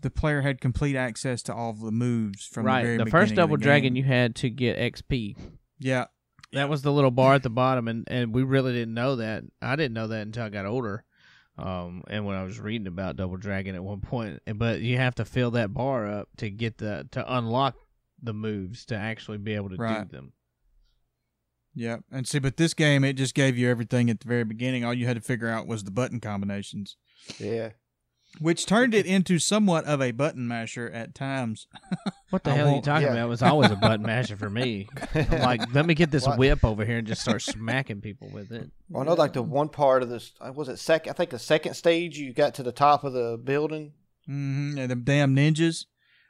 the 0.00 0.10
player 0.10 0.40
had 0.42 0.60
complete 0.60 0.96
access 0.96 1.42
to 1.44 1.54
all 1.54 1.70
of 1.70 1.80
the 1.80 1.90
moves 1.92 2.46
from 2.46 2.66
right. 2.66 2.82
the 2.82 2.86
very 2.86 2.96
the 2.98 3.04
beginning 3.04 3.20
first 3.20 3.30
of 3.32 3.36
Double 3.36 3.56
the 3.56 3.62
Dragon, 3.62 3.94
game. 3.94 3.96
you 3.96 4.04
had 4.08 4.34
to 4.36 4.50
get 4.50 4.78
XP. 4.78 5.36
yeah, 5.78 6.06
That 6.52 6.68
was 6.68 6.82
the 6.82 6.92
little 6.92 7.10
bar 7.10 7.34
at 7.34 7.42
the 7.42 7.50
bottom, 7.50 7.88
and, 7.88 8.04
and 8.08 8.32
we 8.34 8.42
really 8.42 8.72
didn't 8.72 8.94
know 8.94 9.16
that. 9.16 9.44
I 9.60 9.76
didn't 9.76 9.94
know 9.94 10.06
that 10.08 10.22
until 10.22 10.44
I 10.44 10.48
got 10.50 10.66
older. 10.66 11.04
Um, 11.56 12.04
and 12.08 12.24
when 12.24 12.36
I 12.36 12.44
was 12.44 12.60
reading 12.60 12.86
about 12.86 13.16
Double 13.16 13.36
Dragon 13.36 13.74
at 13.74 13.82
one 13.82 14.00
point, 14.00 14.40
but 14.54 14.80
you 14.80 14.96
have 14.96 15.16
to 15.16 15.24
fill 15.24 15.50
that 15.52 15.74
bar 15.74 16.06
up 16.06 16.28
to 16.36 16.50
get 16.50 16.78
the 16.78 17.08
to 17.10 17.36
unlock 17.36 17.74
the 18.22 18.32
moves 18.32 18.84
to 18.86 18.96
actually 18.96 19.38
be 19.38 19.54
able 19.54 19.68
to 19.70 19.76
Right. 19.76 20.08
do 20.08 20.16
them. 20.16 20.32
yeah. 21.74 21.96
And 22.12 22.26
see, 22.28 22.38
but 22.38 22.56
this 22.58 22.74
game 22.74 23.02
it 23.04 23.14
just 23.14 23.34
gave 23.34 23.58
you 23.58 23.68
everything 23.68 24.08
at 24.10 24.20
the 24.20 24.28
very 24.28 24.44
beginning. 24.44 24.84
All 24.84 24.94
you 24.94 25.06
had 25.06 25.16
to 25.16 25.20
figure 25.20 25.48
out 25.48 25.66
was 25.66 25.82
the 25.84 25.90
button 25.90 26.20
combinations. 26.20 26.96
Yeah. 27.38 27.70
Which 28.40 28.66
turned 28.66 28.94
it 28.94 29.06
into 29.06 29.38
somewhat 29.38 29.84
of 29.86 30.00
a 30.02 30.10
button 30.12 30.46
masher 30.48 30.90
at 30.90 31.14
times. 31.14 31.66
What 32.30 32.44
the 32.44 32.50
I 32.50 32.56
hell 32.56 32.68
are 32.68 32.74
you 32.76 32.82
talking 32.82 33.06
yeah. 33.06 33.12
about? 33.14 33.24
It 33.24 33.28
was 33.30 33.42
always 33.42 33.70
a 33.70 33.76
button 33.76 34.02
masher 34.04 34.36
for 34.36 34.50
me. 34.50 34.86
I'm 35.14 35.40
like, 35.40 35.72
let 35.74 35.86
me 35.86 35.94
get 35.94 36.10
this 36.10 36.26
What? 36.26 36.36
whip 36.38 36.62
over 36.62 36.84
here 36.84 36.98
and 36.98 37.06
just 37.06 37.22
start 37.22 37.40
smacking 37.40 38.02
people 38.02 38.28
with 38.30 38.52
it. 38.52 38.70
Well, 38.90 39.02
I 39.02 39.06
know 39.06 39.14
like 39.14 39.32
the 39.32 39.40
one 39.40 39.70
part 39.70 40.02
of 40.02 40.10
this 40.10 40.32
uh, 40.38 40.52
was 40.54 40.68
it 40.68 40.78
second. 40.78 41.08
I 41.08 41.14
think 41.14 41.30
the 41.30 41.38
second 41.38 41.72
stage 41.72 42.18
you 42.18 42.34
got 42.34 42.52
to 42.56 42.62
the 42.62 42.70
top 42.70 43.02
of 43.02 43.14
the 43.14 43.40
building. 43.42 43.94
Mm-hmm. 44.28 44.76
And 44.76 44.90
them 44.90 45.04
damn 45.04 45.34
ninjas. 45.34 45.86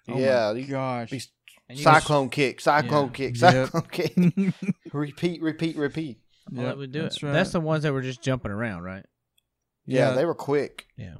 Oh 0.09 0.17
yeah, 0.17 0.53
you- 0.53 0.69
gosh. 0.69 1.11
these 1.11 1.33
And 1.69 1.77
you 1.77 1.83
cyclone 1.83 2.29
kick, 2.31 2.61
cyclone 2.61 3.07
Yeah. 3.07 3.13
kick, 3.31 3.41
Yep. 3.41 3.67
cyclone 3.67 3.83
kick. 4.55 4.55
repeat, 4.93 5.43
repeat, 5.43 5.77
repeat. 5.77 6.21
Well, 6.53 6.63
Yep, 6.63 6.71
that 6.71 6.79
would 6.79 6.93
do 6.93 7.03
that's 7.03 7.17
it. 7.17 7.23
right. 7.25 7.33
That's 7.33 7.51
the 7.51 7.61
ones 7.61 7.83
that 7.83 7.93
were 7.93 8.03
just 8.03 8.23
jumping 8.23 8.53
around, 8.53 8.85
right? 8.85 9.05
Yeah, 9.85 10.11
Yeah. 10.11 10.15
they 10.15 10.25
were 10.25 10.37
quick. 10.37 10.87
Yeah. 10.97 11.15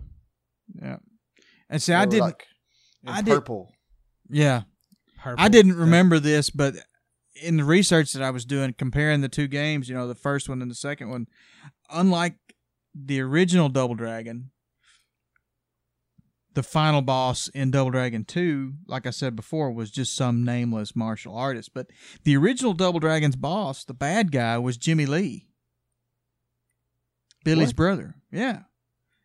Yeah. 0.75 0.97
And 1.71 1.83
see, 1.83 1.93
They 1.93 1.97
I 1.99 2.05
didn't. 2.07 2.21
like, 2.23 2.47
in 3.03 3.09
I 3.11 3.23
did- 3.23 3.35
purple. 3.35 3.73
yeah, 4.29 4.63
Purple. 5.19 5.45
I 5.45 5.49
didn't 5.49 5.77
remember 5.77 6.19
this, 6.19 6.51
but 6.51 6.75
in 7.43 7.57
the 7.57 7.65
research 7.65 8.13
that 8.13 8.23
I 8.23 8.31
was 8.31 8.45
doing, 8.45 8.73
comparing 8.77 9.21
the 9.21 9.29
two 9.29 9.47
games, 9.49 9.89
you 9.89 9.95
know, 9.95 10.09
the 10.09 10.15
first 10.15 10.49
one 10.49 10.63
and 10.63 10.71
the 10.71 10.75
second 10.75 11.11
one, 11.11 11.27
unlike 11.91 12.37
the 12.95 13.21
original 13.21 13.69
Double 13.69 13.95
Dragon, 13.95 14.51
the 16.55 16.63
final 16.65 17.03
boss 17.03 17.47
in 17.49 17.71
Double 17.71 17.91
Dragon 17.93 18.25
2, 18.25 18.73
like 18.89 19.07
I 19.07 19.11
said 19.11 19.37
before, 19.37 19.71
was 19.71 19.91
just 19.93 20.17
some 20.17 20.45
nameless 20.45 20.97
martial 20.97 21.37
artist. 21.37 21.71
But 21.75 21.87
the 22.25 22.37
original 22.37 22.73
Double 22.73 22.99
Dragon's 22.99 23.37
boss, 23.37 23.85
the 23.85 23.95
bad 23.95 24.33
guy, 24.33 24.59
was 24.59 24.77
Jimmy 24.77 25.07
Lee, 25.07 25.47
Billy's 27.45 27.69
What? 27.69 27.77
brother. 27.77 28.17
Yeah. 28.33 28.63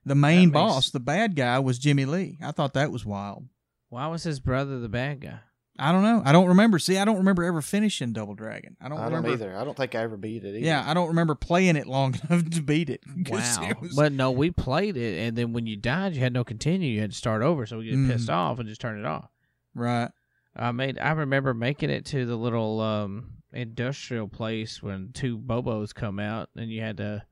The 0.06 0.16
main 0.16 0.50
makes- 0.50 0.54
boss, 0.54 0.90
the 0.90 1.00
bad 1.00 1.36
guy, 1.36 1.60
was 1.60 1.80
Jimmy 1.80 2.06
Lee. 2.06 2.38
I 2.42 2.52
thought 2.52 2.74
that 2.74 2.92
was 2.92 3.06
wild. 3.06 3.48
Why 3.90 4.08
was 4.08 4.24
his 4.24 4.40
brother 4.40 4.80
the 4.80 4.90
bad 4.90 5.22
guy? 5.22 5.40
I 5.80 5.92
don't 5.92 6.04
know. 6.04 6.22
I 6.24 6.32
don't 6.32 6.48
remember. 6.50 6.78
See, 6.78 6.98
I 7.00 7.06
don't 7.06 7.18
remember 7.18 7.44
ever 7.44 7.62
finishing 7.62 8.14
Double 8.14 8.36
Dragon. 8.36 8.78
I 8.80 8.90
don't 8.90 9.00
I 9.00 9.06
don't 9.06 9.14
remember. 9.14 9.30
either. 9.34 9.58
I 9.58 9.64
don't 9.64 9.76
think 9.76 9.96
I 9.96 10.02
ever 10.02 10.18
beat 10.18 10.44
it 10.44 10.50
either. 10.50 10.60
Yeah, 10.60 10.84
I 10.86 10.94
don't 10.94 11.08
remember 11.08 11.34
playing 11.34 11.78
it 11.78 11.88
long 11.88 12.16
enough 12.30 12.48
to 12.52 12.62
beat 12.62 12.90
it. 12.92 13.02
Wow. 13.28 13.68
it 13.70 13.82
was- 13.82 13.96
But 13.96 14.12
no, 14.12 14.30
we 14.30 14.52
played 14.52 14.98
it, 14.98 15.20
and 15.20 15.36
then 15.36 15.52
when 15.54 15.66
you 15.66 15.76
died, 15.76 16.14
you 16.14 16.20
had 16.22 16.32
no 16.34 16.44
continue. 16.44 16.90
You 16.92 17.02
had 17.02 17.12
to 17.12 17.18
start 17.18 17.42
over, 17.42 17.66
so 17.66 17.80
we 17.80 17.86
get 17.90 18.08
pissed 18.08 18.30
Mm. 18.30 18.34
off 18.34 18.60
and 18.60 18.70
just 18.70 18.82
turn 18.82 19.00
it 19.00 19.06
off. 19.06 19.30
right. 19.74 20.12
I 20.56 20.72
made. 20.72 21.00
I 21.00 21.12
remember 21.14 21.56
making 21.56 21.90
it 21.90 22.06
to 22.08 22.28
the 22.28 22.36
little 22.36 22.80
um, 22.80 23.38
industrial 23.52 24.28
place 24.28 24.84
when 24.84 25.10
two 25.12 25.40
Bobos 25.40 25.96
come 25.96 26.20
out, 26.20 26.50
and 26.56 26.70
you 26.70 26.82
had 26.82 26.98
to 26.98 27.24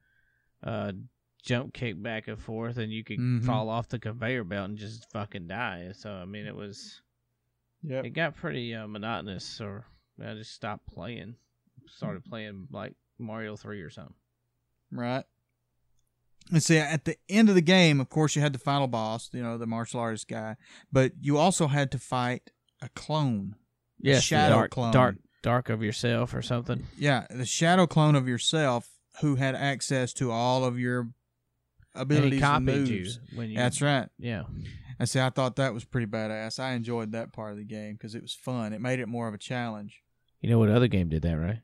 uh, 0.63 0.94
jump 1.43 1.74
kick 1.74 2.01
back 2.01 2.27
and 2.27 2.39
forth, 2.39 2.77
and 2.77 2.91
you 2.91 3.03
could 3.03 3.19
Mhm. 3.19 3.43
fall 3.45 3.69
off 3.69 3.88
the 3.89 4.00
conveyor 4.00 4.43
belt 4.43 4.69
and 4.69 4.77
just 4.77 5.10
fucking 5.12 5.48
die. 5.48 5.91
So 5.93 6.12
I 6.12 6.25
mean, 6.25 6.45
it 6.45 6.55
was. 6.55 7.01
Yep. 7.83 8.05
It 8.05 8.10
got 8.12 8.36
pretty 8.36 8.75
uh, 8.75 8.88
monotonous, 8.88 9.60
or 9.60 9.86
I 10.24 10.33
just 10.36 10.53
stopped 10.53 10.86
playing. 10.88 11.36
Started 11.88 12.24
playing 12.25 12.67
like 12.71 12.93
Mario 13.17 13.55
Three 13.55 13.81
or 13.81 13.89
something. 13.89 14.13
Right. 14.91 15.25
And 16.51 16.62
see, 16.62 16.77
at 16.77 17.05
the 17.05 17.17
end 17.29 17.50
of 17.50 17.55
the 17.55 17.62
game, 17.62 18.00
of 18.00 18.10
course, 18.10 18.36
you 18.36 18.41
had 18.41 18.53
the 18.53 18.60
final 18.60 18.88
boss, 18.88 19.29
you 19.33 19.41
know, 19.41 19.57
the 19.57 19.65
martial 19.67 20.00
artist 20.00 20.27
guy, 20.27 20.57
but 20.91 21.13
you 21.21 21.38
also 21.38 21.67
had 21.67 21.91
to 21.91 22.00
fight 22.00 22.51
a 22.81 22.89
clone. 22.89 23.55
Yeah, 24.00 24.19
shadow 24.19 24.55
dark, 24.55 24.71
clone. 24.71 24.91
dark, 24.91 25.15
dark 25.43 25.69
of 25.69 25.81
yourself 25.83 26.33
or 26.33 26.41
something. 26.41 26.88
Yeah, 26.98 27.25
the 27.29 27.45
shadow 27.45 27.86
clone 27.88 28.15
of 28.15 28.27
yourself 28.27 28.89
who 29.21 29.36
had 29.36 29.55
access 29.55 30.13
to 30.13 30.31
all 30.31 30.65
of 30.65 30.79
your 30.79 31.10
And 31.93 32.01
abilities 32.01 32.39
he 32.39 32.45
and, 32.45 32.67
copied 32.67 32.88
you 32.88 33.12
when 33.36 33.50
you. 33.50 33.57
That's 33.57 33.81
right. 33.81 34.07
Yeah. 34.17 34.43
I 35.00 35.05
see. 35.05 35.19
I 35.19 35.29
thought 35.29 35.55
that 35.55 35.74
was 35.74 35.83
pretty 35.83 36.07
badass. 36.07 36.60
I 36.60 36.74
enjoyed 36.74 37.13
that 37.13 37.33
part 37.33 37.51
of 37.51 37.57
the 37.57 37.63
game 37.63 37.93
because 37.93 38.15
it 38.15 38.21
was 38.21 38.33
fun. 38.33 38.74
It 38.74 38.81
made 38.81 39.00
it 39.00 39.07
more 39.07 39.27
of 39.27 39.33
a 39.33 39.38
challenge. 39.38 40.01
You 40.41 40.50
know 40.50 40.60
what 40.60 40.69
other 40.69 40.88
game 40.88 41.10
did 41.10 41.21
that, 41.24 41.36
right? 41.36 41.62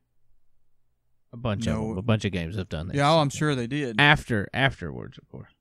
A 1.33 1.37
bunch 1.37 1.67
of 1.67 1.75
them. 1.75 1.97
A 1.97 2.01
bunch 2.01 2.25
of 2.25 2.31
games 2.31 2.55
have 2.55 2.69
done 2.69 2.87
that. 2.87 2.95
Yeah, 2.95 3.11
oh, 3.11 3.19
I'm 3.19 3.29
sure 3.29 3.53
they 3.53 3.67
did. 3.67 3.99
After, 3.99 4.47
afterwards, 4.53 5.17
of 5.17 5.27
course. 5.27 5.51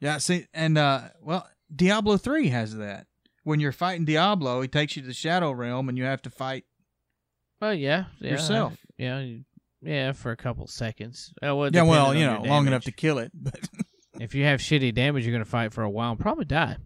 Yeah, 0.00 0.18
see, 0.18 0.46
and 0.52 0.78
uh, 0.78 1.02
well, 1.20 1.48
Diablo 1.74 2.16
three 2.16 2.48
has 2.48 2.76
that. 2.76 3.06
When 3.44 3.60
you're 3.60 3.72
fighting 3.72 4.04
Diablo, 4.04 4.60
he 4.60 4.68
takes 4.68 4.96
you 4.96 5.02
to 5.02 5.08
the 5.08 5.14
Shadow 5.14 5.52
Realm, 5.52 5.88
and 5.88 5.98
you 5.98 6.04
have 6.04 6.22
to 6.22 6.30
fight. 6.30 6.64
Well, 7.60 7.74
yeah, 7.74 8.06
yeah 8.20 8.32
Yourself. 8.32 8.76
Yeah, 8.98 9.24
yeah, 9.82 10.12
for 10.12 10.30
a 10.30 10.36
couple 10.36 10.66
seconds. 10.66 11.32
Uh, 11.44 11.54
well, 11.54 11.70
yeah, 11.72 11.82
well, 11.82 12.14
you 12.14 12.24
know, 12.24 12.42
long 12.44 12.66
enough 12.66 12.84
to 12.84 12.92
kill 12.92 13.18
it. 13.18 13.32
But 13.42 13.60
If 14.22 14.34
you 14.36 14.44
have 14.44 14.60
shitty 14.60 14.94
damage, 14.94 15.24
you're 15.26 15.32
gonna 15.34 15.44
fight 15.44 15.72
for 15.72 15.82
a 15.82 15.90
while 15.90 16.12
and 16.12 16.20
probably 16.20 16.44
die. 16.44 16.76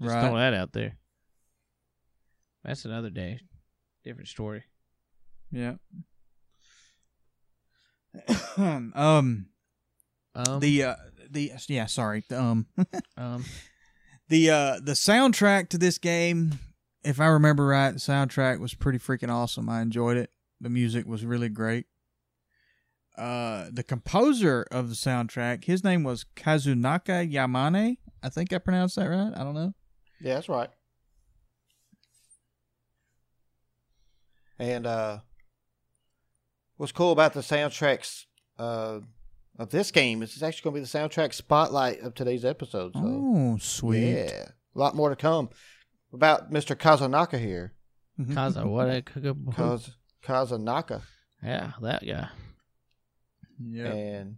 Just 0.00 0.14
Right. 0.14 0.26
throw 0.26 0.36
that 0.38 0.54
out 0.54 0.72
there. 0.72 0.96
That's 2.64 2.84
another 2.84 3.10
day, 3.10 3.40
different 4.04 4.28
story. 4.28 4.64
yeah. 5.50 5.74
um. 8.56 9.46
Um, 10.34 10.60
The 10.60 10.82
uh 10.84 10.94
the 11.30 11.52
yeah 11.68 11.86
sorry 11.86 12.24
the, 12.28 12.40
um 12.42 12.66
um, 13.18 13.44
the 14.28 14.50
uh 14.50 14.80
the 14.82 14.92
soundtrack 14.92 15.68
to 15.70 15.78
this 15.78 15.98
game 15.98 16.58
if 17.04 17.20
I 17.20 17.26
remember 17.26 17.66
right 17.66 17.90
the 17.90 17.98
soundtrack 17.98 18.58
was 18.60 18.72
pretty 18.74 18.98
freaking 18.98 19.28
awesome 19.30 19.68
I 19.68 19.82
enjoyed 19.82 20.16
it 20.16 20.30
the 20.60 20.70
music 20.70 21.06
was 21.06 21.24
really 21.24 21.48
great 21.50 21.86
uh 23.18 23.66
the 23.70 23.82
composer 23.82 24.66
of 24.70 24.88
the 24.88 24.94
soundtrack 24.94 25.64
his 25.64 25.84
name 25.84 26.02
was 26.02 26.24
Kazunaka 26.36 27.30
Yamane 27.30 27.96
I 28.22 28.28
think 28.28 28.52
I 28.52 28.58
pronounced 28.58 28.96
that 28.96 29.06
right 29.06 29.32
I 29.34 29.44
don't 29.44 29.54
know 29.54 29.74
Yeah, 30.20 30.34
that's 30.34 30.48
right. 30.48 30.70
And 34.58 34.86
uh, 34.86 35.18
what's 36.76 36.92
cool 36.92 37.10
about 37.10 37.32
the 37.32 37.40
soundtracks 37.40 38.26
uh, 38.58 39.00
of 39.58 39.70
this 39.70 39.90
game 39.90 40.22
is 40.22 40.34
it's 40.34 40.42
actually 40.42 40.70
going 40.70 40.74
to 40.74 40.80
be 40.80 40.92
the 40.92 40.98
soundtrack 40.98 41.34
spotlight 41.34 42.00
of 42.00 42.14
today's 42.14 42.44
episode. 42.44 42.92
So, 42.94 43.02
oh 43.04 43.58
sweet 43.60 44.12
yeah, 44.12 44.44
a 44.74 44.78
lot 44.78 44.94
more 44.94 45.10
to 45.10 45.16
come 45.16 45.50
about 46.12 46.52
Mr. 46.52 46.76
Kazunaka 46.76 47.40
here. 47.40 47.72
Kaza, 48.20 48.64
what 48.64 48.88
a 48.88 49.02
Kaz 49.02 49.90
Kazanaka, 50.24 51.02
yeah, 51.42 51.72
that 51.80 52.06
guy. 52.06 52.28
Yeah 53.70 53.92
and 53.92 54.36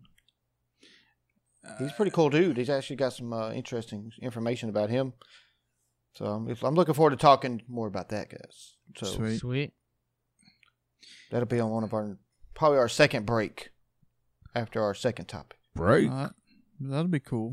he's 1.78 1.90
a 1.90 1.94
pretty 1.94 2.10
cool 2.10 2.30
dude. 2.30 2.56
He's 2.56 2.70
actually 2.70 2.96
got 2.96 3.12
some 3.14 3.32
uh, 3.32 3.50
interesting 3.52 4.10
information 4.20 4.68
about 4.68 4.90
him. 4.90 5.12
So 6.14 6.26
I'm, 6.26 6.54
I'm 6.62 6.74
looking 6.74 6.94
forward 6.94 7.10
to 7.10 7.16
talking 7.16 7.62
more 7.68 7.86
about 7.88 8.10
that, 8.10 8.28
guys. 8.30 8.76
So 8.96 9.06
Sweet. 9.06 9.38
Sweet. 9.38 9.72
That'll 11.30 11.46
be 11.46 11.60
on 11.60 11.70
one 11.70 11.82
of 11.84 11.92
our 11.94 12.18
probably 12.54 12.78
our 12.78 12.88
second 12.88 13.26
break 13.26 13.70
after 14.54 14.82
our 14.82 14.94
second 14.94 15.26
topic. 15.26 15.58
Break. 15.74 16.10
Uh, 16.10 16.28
that'll 16.80 17.08
be 17.08 17.18
cool 17.20 17.52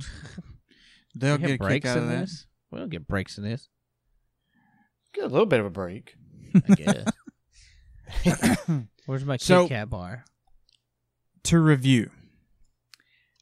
they'll 1.16 1.38
We 1.38 1.42
get 1.42 1.50
a 1.50 1.54
kick 1.54 1.60
breaks 1.62 1.88
out 1.90 1.98
in 1.98 2.04
of 2.04 2.10
that 2.10 2.20
this. 2.22 2.46
We 2.70 2.80
don't 2.80 2.90
get 2.90 3.08
breaks 3.08 3.38
in 3.38 3.44
this. 3.44 3.68
Get 5.14 5.24
a 5.26 5.28
little 5.28 5.46
bit 5.46 5.60
of 5.60 5.66
a 5.66 5.72
break. 5.72 6.16
I 6.56 6.76
guess. 6.76 7.06
Where's 9.06 9.26
my 9.26 9.38
So- 9.38 9.64
Kit 9.64 9.70
Kat 9.70 9.90
bar? 9.90 10.24
To 11.46 11.60
review 11.60 12.10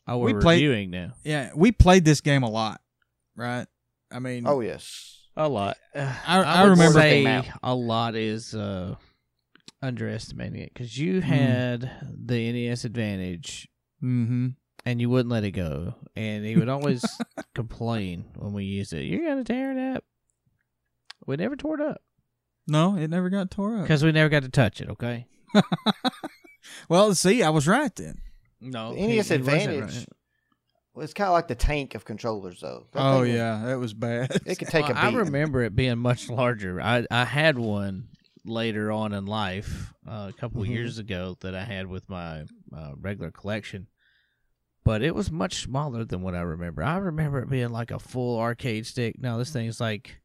Oh, 0.08 0.18
we're 0.18 0.34
we 0.36 0.42
played- 0.42 0.64
reviewing 0.64 0.90
now. 0.92 1.14
yeah 1.24 1.52
we 1.56 1.72
played 1.72 2.04
this 2.06 2.22
game 2.22 2.44
a 2.44 2.50
lot 2.50 2.82
right 3.36 3.68
I 4.12 4.20
mean 4.20 4.44
oh 4.48 4.62
yes, 4.62 5.18
A 5.38 5.48
lot. 5.48 5.78
I- 5.96 6.18
I 6.28 6.64
would 6.64 6.72
remember- 6.72 7.00
say 7.00 7.52
a 7.62 7.76
lot 7.76 8.16
is 8.16 8.56
uh, 8.56 8.96
underestimating 9.82 10.62
it 10.62 10.74
because 10.74 10.98
you 10.98 11.22
Hmm. 11.22 11.28
had 11.28 11.92
the 12.04 12.52
NES 12.52 12.86
Advantage 12.86 13.68
mm-hmm 14.04 14.48
and 14.86 15.02
you 15.02 15.10
wouldn't 15.10 15.30
let 15.30 15.44
it 15.44 15.52
go, 15.52 15.94
and 16.16 16.46
he 16.46 16.56
would 16.56 16.70
always 16.70 17.04
complain 17.54 18.24
when 18.38 18.54
we 18.54 18.64
used 18.64 18.94
it. 18.94 19.04
You're 19.04 19.28
gonna 19.28 19.44
tear 19.44 19.78
it 19.78 19.96
up. 19.98 20.06
We 21.28 21.36
never 21.36 21.58
tore 21.58 21.76
it 21.80 21.86
up 21.86 22.02
No, 22.66 22.96
it 22.96 23.10
never 23.10 23.30
got 23.30 23.52
tore 23.52 23.76
up. 23.76 23.82
because 23.84 24.04
we 24.04 24.12
never 24.14 24.30
got 24.30 24.44
to 24.44 24.50
touch 24.50 24.80
it. 24.82 24.90
Okay. 24.90 25.28
Well, 26.90 27.14
see, 27.16 27.44
I 27.44 27.50
was 27.50 27.68
right 27.68 27.96
then. 27.96 28.20
No, 28.60 28.94
The 28.94 29.08
NES 29.08 29.32
Advantage. 29.32 30.06
Well, 30.94 31.04
it's 31.04 31.14
kind 31.14 31.28
of 31.30 31.34
like 31.34 31.48
the 31.48 31.56
tank 31.56 31.96
of 31.96 32.04
controllers, 32.04 32.60
though. 32.62 32.88
That 32.92 33.00
Oh 33.02 33.12
thing 33.22 33.22
was- 33.22 33.30
yeah, 33.32 33.62
that 33.68 33.80
was 33.80 33.94
bad. 33.94 34.32
it 34.46 34.58
could 34.60 34.68
take 34.68 34.88
Well, 34.88 34.98
a 34.98 35.00
I 35.00 35.10
beat. 35.12 35.18
remember 35.18 35.62
it 35.64 35.76
being 35.76 35.98
much 36.00 36.30
larger. 36.30 36.82
I 36.82 37.06
I 37.10 37.24
had 37.26 37.58
one 37.58 38.10
later 38.44 38.92
on 38.92 39.14
in 39.14 39.26
life, 39.26 39.94
uh, 40.08 40.30
a 40.30 40.34
couple 40.34 40.64
Mhm. 40.64 40.70
years 40.70 40.98
ago, 40.98 41.38
that 41.42 41.54
I 41.56 41.64
had 41.64 41.88
with 41.88 42.10
my 42.10 42.46
uh, 42.76 42.94
regular 43.00 43.32
collection. 43.32 43.88
But 44.84 45.04
it 45.04 45.14
was 45.14 45.30
much 45.32 45.62
smaller 45.62 46.04
than 46.06 46.22
what 46.22 46.34
I 46.36 46.42
remember. 46.42 46.82
I 46.84 46.98
remember 46.98 47.40
it 47.40 47.50
being 47.50 47.70
like 47.70 47.92
a 47.92 48.00
full 48.00 48.40
arcade 48.40 48.88
stick. 48.88 49.16
Now 49.20 49.38
this 49.38 49.52
thing's 49.52 49.80
like 49.80 50.20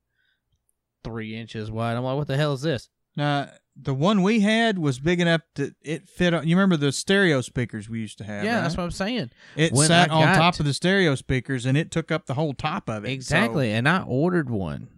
three 1.03 1.37
inches 1.37 1.71
wide. 1.71 1.97
I'm 1.97 2.05
like, 2.05 2.17
what 2.17 2.27
the 2.29 2.37
hell 2.37 2.55
is 2.55 2.63
this? 2.63 2.89
Now, 3.17 3.51
the 3.77 3.95
one 3.95 4.23
we 4.23 4.41
had 4.41 4.79
was 4.79 5.01
big 5.01 5.21
enough 5.21 5.41
that 5.57 5.75
it 5.83 6.09
fit 6.09 6.33
on. 6.35 6.47
You 6.47 6.57
remember 6.57 6.77
the 6.77 6.93
stereo 6.93 7.41
speakers 7.41 7.89
we 7.89 8.01
used 8.01 8.19
to 8.19 8.25
have? 8.25 8.45
yeah, 8.45 8.57
right? 8.57 8.61
that's 8.63 8.77
what 8.77 8.85
I'm 8.85 8.91
saying. 8.93 9.31
It 9.57 9.73
when 9.73 9.89
sat 9.89 10.11
I 10.11 10.15
on 10.15 10.23
got- 10.27 10.37
top 10.37 10.61
of 10.61 10.67
the 10.67 10.73
stereo 10.75 11.15
speakers, 11.17 11.67
and 11.67 11.77
it 11.77 11.91
took 11.91 12.13
up 12.13 12.27
the 12.27 12.35
whole 12.35 12.55
top 12.55 12.89
of 12.89 13.05
it. 13.05 13.09
So- 13.09 13.13
Exactly. 13.13 13.73
And 13.73 13.89
I 13.89 14.03
ordered 14.03 14.49
one, 14.51 14.89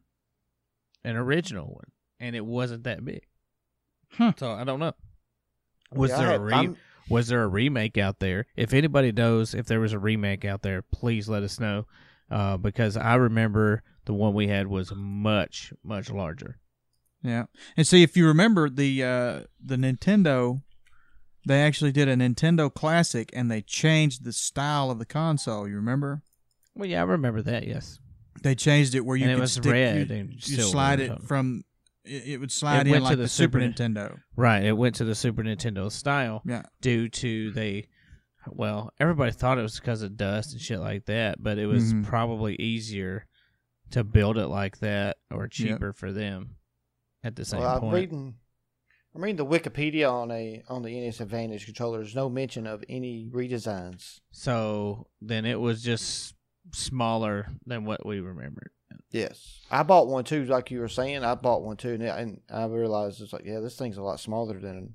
an 1.05 1.17
original 1.17 1.67
one, 1.67 1.91
and 2.21 2.37
it 2.37 2.45
wasn't 2.45 2.85
that 2.85 3.05
big. 3.05 3.23
Huh. 4.13 4.33
So 4.39 4.53
I 4.53 4.65
don't 4.65 4.81
know. 4.81 4.93
Was 5.93 6.11
Yeah, 6.11 6.19
I 6.19 6.25
there 6.27 6.35
a 6.37 6.39
re- 6.41 6.53
I'm- 6.53 6.77
was 7.09 7.29
there 7.29 7.43
a 7.45 7.49
remake 7.49 7.97
out 7.97 8.19
there? 8.19 8.47
If 8.57 8.75
anybody 8.75 9.13
knows 9.13 9.55
if 9.55 9.67
there 9.67 9.81
was 9.81 9.93
a 9.93 9.99
remake 9.99 10.45
out 10.45 10.63
there, 10.63 10.83
please 10.83 11.29
let 11.29 11.43
us 11.45 11.61
know. 11.61 11.87
Uh, 12.31 12.57
because 12.57 12.97
I 12.97 13.15
remember 13.15 13.83
the 14.05 14.13
one 14.13 14.35
we 14.35 14.49
had 14.49 14.67
was 14.67 14.93
much 14.95 15.73
much 15.85 16.11
larger. 16.11 16.59
Yeah, 17.23 17.47
and 17.77 17.87
see 17.87 18.03
if 18.03 18.17
you 18.17 18.27
remember 18.27 18.69
the 18.71 19.03
uh, 19.03 19.41
the 19.65 19.77
Nintendo, 19.77 20.63
they 21.47 21.63
actually 21.63 21.93
did 21.93 22.09
a 22.09 22.15
Nintendo 22.17 22.73
Classic, 22.73 23.31
and 23.33 23.51
they 23.51 23.63
changed 23.63 24.25
the 24.25 24.33
style 24.33 24.91
of 24.91 24.99
the 24.99 25.07
console. 25.07 25.67
You 25.69 25.77
remember? 25.77 26.23
Well, 26.75 26.89
yeah, 26.89 27.01
I 27.01 27.05
remember 27.05 27.43
that. 27.43 27.67
Yes, 27.67 27.99
They 28.43 28.55
changed 28.55 28.95
it 28.95 29.01
where 29.01 29.17
you 29.17 29.25
and 29.25 29.33
it 29.33 29.35
could 29.37 29.41
was 29.41 29.53
stick, 29.53 29.73
red 29.73 30.11
You, 30.11 30.17
and 30.17 30.31
you 30.35 30.63
slide 30.63 31.01
it 31.01 31.23
from. 31.23 31.65
It, 32.05 32.27
it 32.29 32.37
would 32.39 32.53
slide 32.53 32.81
It 32.83 32.87
in 32.87 32.91
went 32.93 33.03
to 33.05 33.09
like 33.09 33.17
the 33.17 33.23
the 33.25 33.29
Super 33.29 33.59
Nintendo. 33.59 34.19
right. 34.37 34.63
It 34.63 34.77
went 34.77 34.95
to 34.97 35.05
the 35.05 35.15
Super 35.17 35.43
Nintendo 35.43 35.91
style. 35.91 36.43
Yeah. 36.47 36.63
due 36.81 37.09
to 37.09 37.51
they 37.53 37.89
well 38.49 38.93
everybody 39.01 39.33
thought 39.33 39.59
it 39.59 39.63
was 39.63 39.81
because 39.81 40.03
of 40.03 40.17
dust 40.17 40.53
and 40.53 40.61
shit 40.63 40.79
like 40.79 41.07
that 41.07 41.43
but 41.43 41.59
it 41.59 41.67
was 41.67 41.93
Mhm. 41.93 42.05
probably 42.05 42.55
easier 42.61 43.27
to 43.91 44.05
build 44.05 44.39
it 44.39 44.47
like 44.47 44.79
that 44.79 45.17
or 45.33 45.49
cheaper 45.49 45.93
for 45.93 46.13
them 46.13 46.55
at 47.27 47.37
the 47.37 47.45
same 47.45 47.61
well, 47.61 47.75
I'm 47.75 47.81
point 47.81 47.95
reading. 47.95 48.35
I'm 49.15 49.23
reading 49.23 49.37
the 49.37 49.47
Wikipedia 49.47 50.11
on 50.13 50.31
a 50.31 50.63
on 50.69 50.83
the 50.83 50.99
NES 51.01 51.21
Advantage 51.21 51.65
controller. 51.65 51.99
There's 51.99 52.15
no 52.15 52.29
mention 52.29 52.67
of 52.67 52.85
any 52.89 53.29
redesigns. 53.33 54.21
so 54.31 55.07
then 55.21 55.45
it 55.45 55.59
was 55.61 55.83
just 55.83 56.35
smaller 56.73 57.49
than 57.67 57.85
what 57.85 58.05
we 58.05 58.21
remembered 58.21 58.71
Yes, 59.13 59.61
I 59.71 59.83
bought 59.83 60.09
one 60.09 60.25
too. 60.25 60.45
Like 60.45 60.71
you 60.71 60.81
were 60.81 60.89
saying, 60.89 61.25
I 61.25 61.35
bought 61.37 61.63
one 61.63 61.77
too, 61.77 61.95
and, 61.95 62.03
and 62.03 62.41
I 62.51 62.67
realized 62.67 63.23
it's 63.23 63.33
like, 63.33 63.45
yeah, 63.47 63.61
this 63.61 63.77
thing's 63.77 63.97
a 63.97 64.03
lot 64.03 64.21
smaller 64.21 64.59
than, 64.59 64.95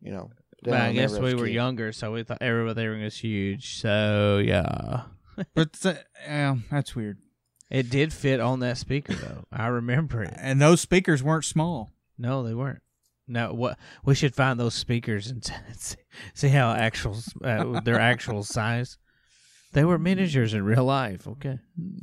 you 0.00 0.12
know. 0.12 0.30
than 0.62 0.72
but 0.72 0.80
i 0.80 0.88
remember 0.88 1.00
guess 1.00 1.18
we 1.18 1.34
were 1.34 1.46
kid. 1.46 1.54
younger 1.54 1.92
so 1.92 2.12
we 2.12 2.22
thought 2.22 2.38
everything 2.40 3.02
was 3.02 3.18
huge 3.18 3.76
so 3.76 4.40
yeah 4.44 5.02
But 5.54 5.72
th- 5.74 5.96
yeah, 6.26 6.56
that's 6.70 6.94
weird. 6.94 7.18
It 7.74 7.90
did 7.90 8.12
fit 8.12 8.38
on 8.40 8.60
that 8.60 8.78
speaker 8.78 9.14
though 9.14 9.44
i 9.52 9.66
remember 9.66 10.22
it 10.22 10.34
And 10.38 10.60
those 10.60 10.80
speakers 10.80 11.22
weren't 11.22 11.44
small. 11.44 11.90
No, 12.16 12.44
they 12.44 12.54
weren't. 12.54 12.82
No, 13.26 13.52
what 13.52 13.78
we 14.04 14.14
should 14.14 14.34
find 14.34 14.60
those 14.60 14.74
speakers 14.74 15.28
and 15.28 15.44
see, 15.44 15.96
see 16.34 16.48
how 16.48 16.72
actual 16.72 17.16
uh, 17.42 17.80
their 17.80 17.98
actual 17.98 18.44
size. 18.44 18.98
They 19.72 19.84
were 19.84 19.98
miniatures 19.98 20.54
in 20.54 20.62
real 20.62 20.84
life. 20.84 21.26
Okay. 21.26 21.58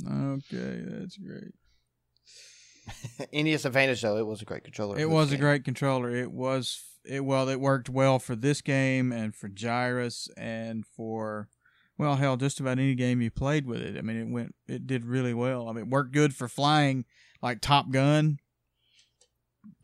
Okay, 0.06 0.82
that's 0.84 1.16
great. 1.16 1.54
NES 3.32 3.64
Advantage 3.64 4.02
though, 4.02 4.18
it 4.18 4.26
was 4.26 4.42
a 4.42 4.44
great 4.44 4.64
controller. 4.64 4.98
It 4.98 5.08
was 5.08 5.30
this 5.30 5.38
a 5.38 5.40
great 5.40 5.64
controller. 5.64 6.10
It 6.10 6.32
was 6.32 6.82
it 7.04 7.24
well. 7.24 7.48
It 7.48 7.60
worked 7.60 7.88
well 7.88 8.18
for 8.18 8.36
this 8.36 8.60
game 8.60 9.12
and 9.12 9.34
for 9.34 9.48
Gyruss 9.48 10.28
and 10.36 10.84
for 10.84 11.48
well, 11.98 12.16
hell, 12.16 12.36
just 12.36 12.60
about 12.60 12.78
any 12.78 12.94
game 12.94 13.20
you 13.20 13.30
played 13.30 13.66
with 13.66 13.80
it. 13.80 13.96
I 13.96 14.00
mean, 14.00 14.16
it 14.16 14.28
went. 14.28 14.54
It 14.66 14.86
did 14.86 15.04
really 15.04 15.34
well. 15.34 15.68
I 15.68 15.72
mean, 15.72 15.84
it 15.84 15.90
worked 15.90 16.12
good 16.12 16.34
for 16.34 16.48
flying, 16.48 17.04
like 17.42 17.60
Top 17.60 17.90
Gun. 17.90 18.38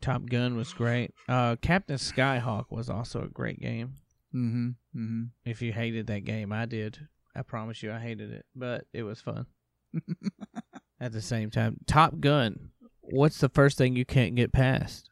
Top 0.01 0.25
Gun 0.25 0.57
was 0.57 0.73
great. 0.73 1.13
Uh, 1.27 1.55
Captain 1.61 1.97
Skyhawk 1.97 2.65
was 2.69 2.89
also 2.89 3.23
a 3.23 3.27
great 3.27 3.59
game. 3.59 3.93
Mm-hmm. 4.35 4.69
Mm-hmm. 4.95 5.23
If 5.45 5.61
you 5.61 5.71
hated 5.71 6.07
that 6.07 6.25
game, 6.25 6.51
I 6.51 6.65
did. 6.65 7.07
I 7.35 7.43
promise 7.43 7.81
you, 7.81 7.91
I 7.91 7.99
hated 7.99 8.31
it, 8.31 8.45
but 8.55 8.85
it 8.93 9.03
was 9.03 9.21
fun. 9.21 9.45
At 10.99 11.13
the 11.13 11.21
same 11.21 11.49
time, 11.49 11.77
Top 11.87 12.19
Gun. 12.19 12.71
What's 13.01 13.39
the 13.39 13.49
first 13.49 13.77
thing 13.77 13.95
you 13.95 14.05
can't 14.05 14.35
get 14.35 14.51
past? 14.51 15.09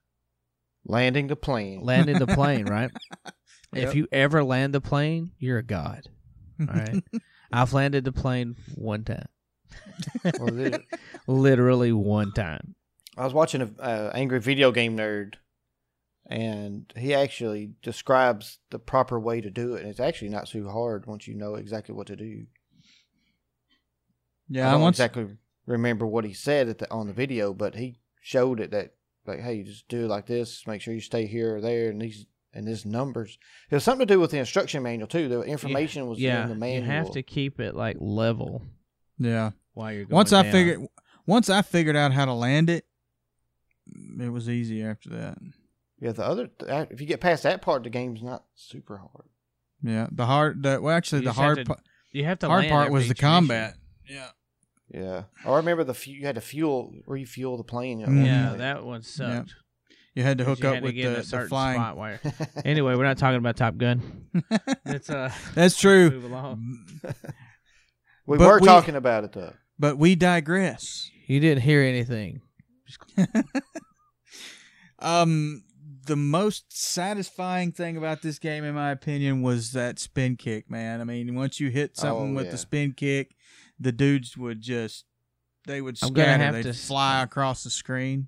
landing 0.88 1.28
the 1.28 1.36
plane. 1.36 1.82
Landing 1.84 2.18
the 2.18 2.28
plane, 2.28 2.66
right? 2.70 2.92
Yep. 3.74 3.90
If 3.90 3.96
you 3.96 4.08
ever 4.14 4.46
land 4.46 4.74
the 4.74 4.80
plane, 4.80 5.32
you're 5.40 5.58
a 5.58 5.64
god. 5.64 6.08
All 6.60 6.66
right. 6.68 7.04
I've 7.52 7.74
landed 7.74 8.06
the 8.06 8.12
plane 8.12 8.56
one 8.76 9.04
time. 9.04 9.28
Well, 10.40 10.80
Literally 11.28 11.92
one 11.92 12.32
time. 12.34 12.76
I 13.18 13.24
was 13.24 13.34
watching 13.34 13.62
a 13.62 13.82
uh, 13.82 14.12
angry 14.14 14.40
video 14.40 14.72
game 14.72 14.96
nerd, 14.98 15.36
and 16.30 16.92
he 16.96 17.14
actually 17.14 17.72
describes 17.82 18.60
the 18.70 18.80
proper 18.80 19.20
way 19.20 19.42
to 19.42 19.50
do 19.50 19.74
it, 19.76 19.82
and 19.82 19.90
it's 19.90 20.00
actually 20.00 20.30
not 20.30 20.48
too 20.48 20.70
hard 20.70 21.06
once 21.06 21.28
you 21.28 21.34
know 21.36 21.56
exactly 21.56 21.96
what 21.96 22.08
to 22.08 22.16
do. 22.16 22.46
yeah, 24.50 24.68
I 24.68 24.70
I 24.70 24.72
don't 24.74 24.82
once. 24.82 24.98
exactly 24.98 25.28
remember 25.66 26.06
what 26.06 26.26
he 26.26 26.34
said 26.34 26.70
at 26.70 26.78
the, 26.80 26.92
on 26.92 27.08
the 27.08 27.14
video, 27.14 27.54
but 27.54 27.76
he 27.76 28.00
showed 28.22 28.60
it 28.60 28.72
that 28.72 28.94
like, 29.26 29.40
hey, 29.42 29.56
you 29.56 29.64
just 29.64 29.88
do 29.90 30.06
it 30.06 30.10
like 30.10 30.28
this. 30.28 30.66
Make 30.68 30.82
sure 30.82 30.94
you 30.94 31.02
stay 31.02 31.26
here 31.28 31.58
or 31.58 31.62
there, 31.62 31.90
and 31.90 32.02
these 32.02 32.26
and 32.58 32.68
these 32.68 32.86
numbers. 32.86 33.38
It 33.70 33.76
was 33.76 33.84
something 33.84 34.08
to 34.08 34.14
do 34.14 34.20
with 34.20 34.32
the 34.32 34.40
instruction 34.40 34.84
manual 34.84 35.08
too. 35.08 35.30
The 35.30 35.42
information 35.44 36.08
was 36.08 36.20
yeah, 36.20 36.44
in 36.44 36.50
the 36.50 36.56
manual. 36.56 36.84
you 36.86 36.92
have 36.92 37.12
to 37.12 37.24
keep 37.24 37.60
it 37.60 37.76
like 37.76 37.98
level 38.00 38.64
Yeah. 39.18 39.52
while 39.74 39.94
you're 39.94 40.06
going 40.06 40.16
Once 40.16 40.34
I 40.34 40.50
figured, 40.52 40.88
once 41.26 41.50
I 41.50 41.62
figured 41.62 41.96
out 41.96 42.12
how 42.14 42.26
to 42.26 42.34
land 42.34 42.70
it, 42.70 42.86
it 44.20 44.30
was 44.30 44.50
easy 44.50 44.84
after 44.84 45.10
that. 45.12 45.38
Yeah, 46.00 46.12
the 46.12 46.26
other 46.26 46.50
if 46.92 47.00
you 47.02 47.08
get 47.08 47.22
past 47.22 47.44
that 47.44 47.62
part, 47.62 47.84
the 47.84 47.90
game's 47.90 48.22
not 48.22 48.44
super 48.56 48.98
hard. 48.98 49.30
Yeah, 49.82 50.08
the 50.12 50.26
hard. 50.26 50.64
The, 50.64 50.80
well, 50.82 50.96
actually, 50.96 51.22
You 51.22 51.26
the 51.30 51.34
hard 51.34 51.66
part. 51.66 51.80
you 52.12 52.26
have 52.26 52.40
to 52.40 52.48
Hard 52.48 52.62
land 52.64 52.72
part 52.72 52.92
was 52.92 53.04
the 53.06 53.12
each 53.12 53.22
mission. 53.22 53.30
combat. 53.30 53.76
Yeah. 54.10 54.30
Yeah, 54.94 55.24
I 55.46 55.56
remember 55.58 55.84
the 55.84 55.94
fu- 55.94 56.12
you 56.12 56.26
had 56.26 56.36
to 56.36 56.42
fuel 56.42 56.94
refuel 57.06 57.58
the 57.58 57.64
plane. 57.64 58.02
at 58.02 58.08
Mm. 58.08 58.26
Yeah, 58.26 58.56
that 58.58 58.86
one 58.86 59.02
sucked. 59.02 59.54
You 60.18 60.24
had 60.24 60.40
to 60.40 60.44
hook 60.46 60.66
up 60.66 60.82
with 60.82 60.96
the, 60.96 61.04
a 61.04 61.10
the 61.18 61.24
certain 61.24 61.48
flying. 61.50 61.78
spot 61.80 61.96
where- 61.96 62.20
Anyway, 62.66 62.96
we're 62.96 63.04
not 63.04 63.20
talking 63.20 63.38
about 63.38 63.56
Top 63.56 63.78
Gun. 63.78 64.26
Let's 64.86 65.10
uh 65.12 65.32
That's 65.54 65.78
true. 65.78 66.10
we 68.26 68.38
But 68.38 68.48
were 68.48 68.60
we- 68.60 68.66
talking 68.68 68.96
about 68.96 69.24
it 69.26 69.34
though. 69.34 69.54
But 69.78 69.98
we 70.00 70.16
digress. 70.16 71.12
You 71.28 71.40
didn't 71.40 71.62
hear 71.62 71.82
anything. 71.84 72.42
Um, 75.00 75.64
the 76.06 76.16
most 76.16 76.66
satisfying 76.76 77.72
thing 77.72 77.98
about 77.98 78.22
this 78.22 78.40
game, 78.40 78.64
in 78.64 78.74
my 78.74 78.92
opinion, 78.92 79.42
was 79.44 79.74
that 79.74 80.00
spin 80.00 80.36
kick. 80.38 80.70
Man, 80.72 81.02
I 81.02 81.04
mean, 81.04 81.36
once 81.36 81.60
you 81.60 81.70
hit 81.70 81.98
something 81.98 82.32
Oh, 82.32 82.36
with 82.36 82.46
yeah. 82.46 82.52
the 82.52 82.58
spin 82.58 82.94
kick, 82.94 83.36
the 83.80 83.92
dudes 83.92 84.36
would 84.38 84.62
just 84.62 85.06
they 85.68 85.82
would 85.82 85.98
I'm 86.02 86.14
gonna 86.14 86.28
scatter. 86.30 86.44
have 86.44 86.54
They'd 86.56 86.64
to 86.64 86.74
fly 86.74 87.22
across 87.22 87.64
the 87.64 87.70
screen. 87.70 88.28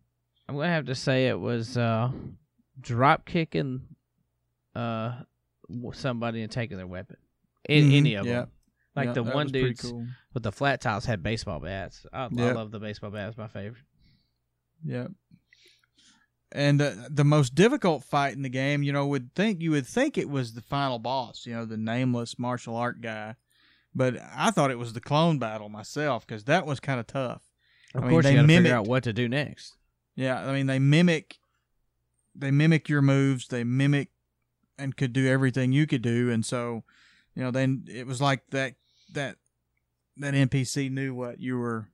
I'm 0.50 0.56
gonna 0.56 0.68
have 0.68 0.86
to 0.88 0.96
say 0.96 1.28
it 1.28 1.40
was 1.40 1.78
uh 1.78 2.12
drop 2.82 3.26
kicking 3.26 3.82
uh 4.76 5.22
somebody 5.94 6.42
and 6.42 6.52
taking 6.52 6.78
their 6.78 6.88
weapon. 6.88 7.18
In, 7.68 7.90
Mhm, 7.90 7.98
Any 7.98 8.14
of 8.16 8.26
yeah. 8.26 8.34
them. 8.34 8.52
Like 8.96 9.06
Yeah, 9.08 9.14
the 9.14 9.24
one 9.24 9.48
dude 9.48 9.78
Cool. 9.80 10.08
with 10.34 10.44
the 10.44 10.52
flat 10.52 10.82
tops 10.82 11.06
had 11.06 11.22
baseball 11.22 11.60
bats. 11.60 12.06
I, 12.12 12.24
I 12.24 12.28
love 12.28 12.72
the 12.72 12.80
baseball 12.80 13.12
bats. 13.12 13.38
My 13.38 13.48
favorite. 13.48 13.84
Yep. 14.84 15.12
And 16.52 16.82
uh, 16.82 16.94
the 17.12 17.24
most 17.24 17.54
difficult 17.54 18.04
fight 18.04 18.34
in 18.34 18.42
the 18.42 18.50
game, 18.50 18.82
you 18.82 18.92
know, 18.92 19.06
would 19.06 19.36
think 19.36 19.62
you 19.62 19.70
would 19.72 19.86
think 19.86 20.18
it 20.18 20.30
was 20.30 20.54
the 20.54 20.62
final 20.64 20.98
boss, 20.98 21.46
you 21.46 21.54
know, 21.54 21.66
the 21.66 21.78
nameless 21.78 22.40
martial 22.40 22.76
art 22.76 23.02
guy, 23.02 23.36
but 23.94 24.18
I 24.36 24.50
thought 24.50 24.72
it 24.72 24.80
was 24.80 24.94
the 24.94 25.00
clone 25.02 25.38
battle 25.38 25.70
myself 25.70 26.26
because 26.26 26.46
that 26.46 26.66
was 26.66 26.80
kind 26.80 27.00
of 27.00 27.06
tough. 27.06 27.44
Of 27.94 28.02
I 28.02 28.06
mean, 28.06 28.10
course, 28.12 28.26
they 28.26 28.32
you 28.32 28.38
got 28.42 28.48
to 28.48 28.56
figure 28.58 28.74
out 28.76 28.88
what 28.88 29.04
to 29.04 29.14
do 29.14 29.30
next. 29.30 29.76
Yeah, 30.20 30.46
I 30.46 30.52
mean 30.52 30.68
they 30.68 30.80
mimic, 30.80 31.40
they 32.36 32.52
mimic 32.52 32.90
your 32.90 33.02
moves, 33.02 33.48
they 33.48 33.64
mimic, 33.64 34.10
and 34.78 34.96
could 34.98 35.14
do 35.14 35.26
everything 35.28 35.72
you 35.72 35.88
could 35.88 36.02
do, 36.02 36.30
and 36.30 36.46
so, 36.46 36.84
you 37.36 37.42
know, 37.42 37.52
then 37.52 37.86
it 37.88 38.06
was 38.06 38.20
like 38.20 38.42
that 38.50 38.76
that 39.14 39.38
that 40.18 40.34
NPC 40.34 40.90
knew 40.90 41.16
what 41.16 41.40
you 41.40 41.58
were 41.58 41.88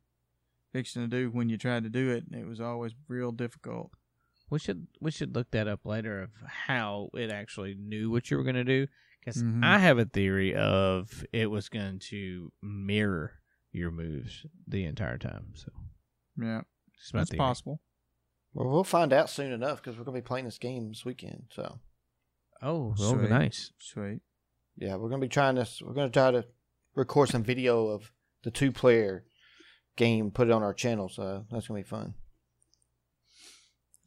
fixing 0.74 1.04
to 1.04 1.08
do 1.08 1.30
when 1.30 1.50
you 1.50 1.58
tried 1.58 1.84
to 1.84 1.90
do 1.90 2.10
it. 2.10 2.26
and 2.26 2.34
It 2.42 2.48
was 2.48 2.60
always 2.60 2.94
real 3.08 3.32
difficult. 3.32 3.92
We 4.50 4.58
should 4.58 4.88
we 5.00 5.12
should 5.12 5.36
look 5.36 5.52
that 5.52 5.68
up 5.68 5.86
later 5.86 6.24
of 6.24 6.32
how 6.46 7.10
it 7.14 7.30
actually 7.30 7.76
knew 7.76 8.10
what 8.10 8.32
you 8.32 8.38
were 8.38 8.44
going 8.44 8.56
to 8.56 8.64
do 8.64 8.88
because 9.20 9.44
Mhm. 9.44 9.64
I 9.64 9.78
have 9.78 10.00
a 10.00 10.06
theory 10.06 10.56
of 10.56 11.24
it 11.32 11.52
was 11.52 11.70
going 11.70 12.00
to 12.10 12.52
mirror 12.64 13.34
your 13.72 13.92
moves 13.92 14.48
the 14.68 14.86
entire 14.86 15.20
time. 15.20 15.54
So 15.54 15.72
Yeah, 16.38 16.62
just 16.98 17.14
that's 17.14 17.30
possible. 17.36 17.82
Well, 18.56 18.70
we'll 18.70 18.84
find 18.86 19.12
out 19.14 19.30
soon 19.30 19.52
enough 19.52 19.84
because 19.84 19.98
we're 19.98 20.06
gonna 20.06 20.18
be 20.18 20.22
playing 20.26 20.46
this 20.46 20.58
game 20.58 20.88
this 20.88 21.04
weekend. 21.06 21.44
So 21.54 21.80
Oh, 22.62 22.96
oh, 22.98 23.14
Sweet. 23.18 23.30
nice. 23.30 23.72
Sweet. 23.80 24.22
yeah, 24.78 24.96
we're 24.96 25.10
gonna 25.10 25.22
be 25.22 25.28
trying 25.28 25.56
this. 25.56 25.82
We're 25.86 25.94
gonna 25.94 26.10
try 26.10 26.32
to 26.32 26.46
record 26.96 27.30
some 27.30 27.44
video 27.44 27.88
of 27.88 28.12
the 28.44 28.52
two 28.52 28.72
player 28.72 29.26
game, 29.98 30.32
put 30.32 30.48
it 30.48 30.54
on 30.54 30.64
our 30.64 30.74
channel. 30.74 31.10
So 31.10 31.46
that's 31.52 31.68
gonna 31.68 31.82
be 31.82 31.84
fun. 31.88 32.14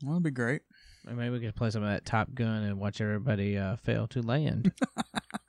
Well, 0.03 0.15
that'd 0.15 0.23
be 0.25 0.31
great. 0.31 0.63
Maybe 1.05 1.31
we 1.31 1.41
could 1.41 1.57
play 1.57 1.71
some 1.71 1.83
of 1.83 1.91
that 1.91 2.05
Top 2.05 2.33
Gun 2.35 2.63
and 2.65 2.79
watch 2.81 3.01
everybody 3.01 3.57
uh, 3.59 3.77
fail 3.77 4.07
to 4.09 4.23
land. 4.23 4.73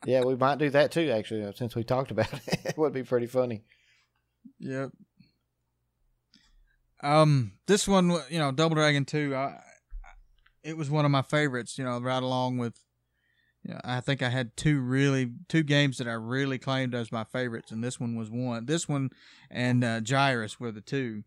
Yeah, 0.05 0.21
we 0.23 0.35
might 0.37 0.57
do 0.57 0.69
that 0.71 0.91
too. 0.93 1.11
Actually, 1.11 1.43
uh, 1.43 1.51
since 1.51 1.75
we 1.75 1.83
talked 1.83 2.09
about 2.09 2.33
it, 2.47 2.59
it 2.65 2.77
would 2.77 2.93
be 2.93 3.03
pretty 3.03 3.27
funny. 3.27 3.63
Yep. 4.57 4.91
Um, 7.01 7.53
this 7.67 7.87
one, 7.87 8.09
you 8.29 8.39
know, 8.39 8.51
Double 8.51 8.75
Dragon 8.75 9.05
Two, 9.05 9.35
I, 9.35 9.59
it 10.63 10.77
was 10.77 10.89
one 10.89 11.05
of 11.05 11.11
my 11.11 11.21
favorites. 11.21 11.77
You 11.77 11.85
know, 11.85 11.99
right 11.99 12.21
along 12.21 12.57
with, 12.57 12.75
you 13.63 13.73
know, 13.73 13.79
I 13.83 14.01
think 14.01 14.21
I 14.21 14.29
had 14.29 14.55
two 14.57 14.79
really 14.81 15.31
two 15.47 15.63
games 15.63 15.97
that 15.97 16.07
I 16.07 16.13
really 16.13 16.57
claimed 16.57 16.93
as 16.93 17.11
my 17.11 17.23
favorites, 17.23 17.71
and 17.71 17.83
this 17.83 17.99
one 17.99 18.15
was 18.15 18.29
one. 18.29 18.65
This 18.65 18.87
one 18.87 19.09
and 19.49 19.83
uh, 19.83 20.01
Gyruss 20.01 20.59
were 20.59 20.71
the 20.71 20.81
two. 20.81 21.23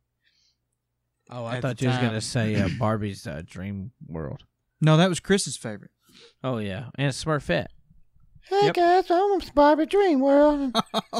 oh, 1.31 1.45
I 1.45 1.61
thought 1.61 1.81
you 1.81 1.89
was 1.89 1.99
gonna 1.99 2.21
say 2.21 2.57
uh, 2.57 2.69
Barbie's 2.79 3.27
uh, 3.27 3.43
Dream 3.45 3.93
World. 4.07 4.45
No, 4.81 4.97
that 4.97 5.09
was 5.09 5.21
Chris's 5.21 5.57
favorite. 5.57 5.91
Oh 6.45 6.59
yeah, 6.59 6.87
and 6.97 7.13
Smurfette. 7.13 7.69
Hey 8.49 8.67
Yep. 8.67 8.75
guys, 8.75 9.11
I'm 9.11 9.41
Barbie 9.55 9.87
Dream 9.87 10.21
World. 10.21 10.73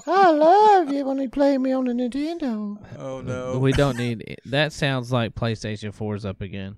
I 0.07 0.31
love 0.31 0.91
you 0.91 1.05
when 1.07 1.17
they 1.19 1.29
play 1.29 1.57
me 1.57 1.73
on 1.73 1.85
the 1.85 1.93
Nintendo. 1.93 2.77
Oh 2.99 3.21
no, 3.21 3.59
We 3.59 3.73
don't 3.73 3.97
need. 3.97 4.37
That 4.47 4.73
sounds 4.73 5.13
like 5.13 5.35
PlayStation 5.35 5.97
4's 5.97 6.25
up 6.27 6.41
again. 6.41 6.77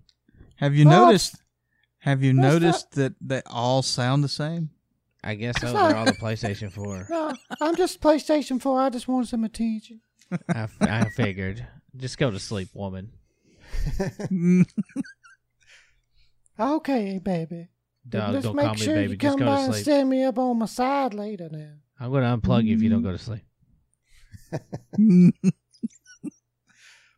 Have 0.56 0.74
you 0.74 0.84
What? 0.84 0.90
noticed? 1.06 1.36
Have 2.00 2.22
you 2.22 2.32
What's 2.32 2.42
noticed 2.62 2.92
that 2.92 3.14
they 3.20 3.42
all 3.46 3.82
sound 3.82 4.22
the 4.22 4.28
same? 4.28 4.70
I 5.24 5.34
guess 5.34 5.58
so. 5.60 5.72
They're 5.72 5.96
all 5.96 6.04
the 6.04 6.12
PlayStation 6.12 6.70
4. 6.70 7.06
No, 7.10 7.32
I'm 7.60 7.74
just 7.76 8.00
PlayStation 8.00 8.60
4. 8.60 8.80
I 8.82 8.90
just 8.90 9.08
want 9.08 9.26
some 9.28 9.44
attention. 9.44 10.02
I 10.80 11.08
figured. 11.08 11.66
Just 11.96 12.18
go 12.18 12.30
to 12.30 12.38
sleep, 12.38 12.68
woman. 12.74 13.12
Okay, 16.58 17.18
baby. 17.18 17.68
Dog, 18.08 18.32
just 18.34 18.44
don't 18.44 18.56
make 18.56 18.64
call 18.66 18.74
me 18.74 18.80
sure 18.80 18.94
baby. 18.94 19.10
you 19.12 19.16
Just 19.16 19.38
come 19.38 19.46
go 19.46 19.46
by 19.46 19.56
to 19.56 19.62
and 19.64 19.72
sleep. 19.74 19.84
stand 19.84 20.10
me 20.10 20.24
up 20.24 20.38
on 20.38 20.58
my 20.58 20.66
side 20.66 21.14
later 21.14 21.48
now. 21.50 21.70
I'm 21.98 22.10
going 22.10 22.22
to 22.22 22.36
unplug 22.48 22.64
you 22.66 22.74
if 22.76 22.82
you 22.82 22.90
don't 22.90 23.02
go 23.02 23.12
to 23.12 23.18
sleep. 23.18 23.42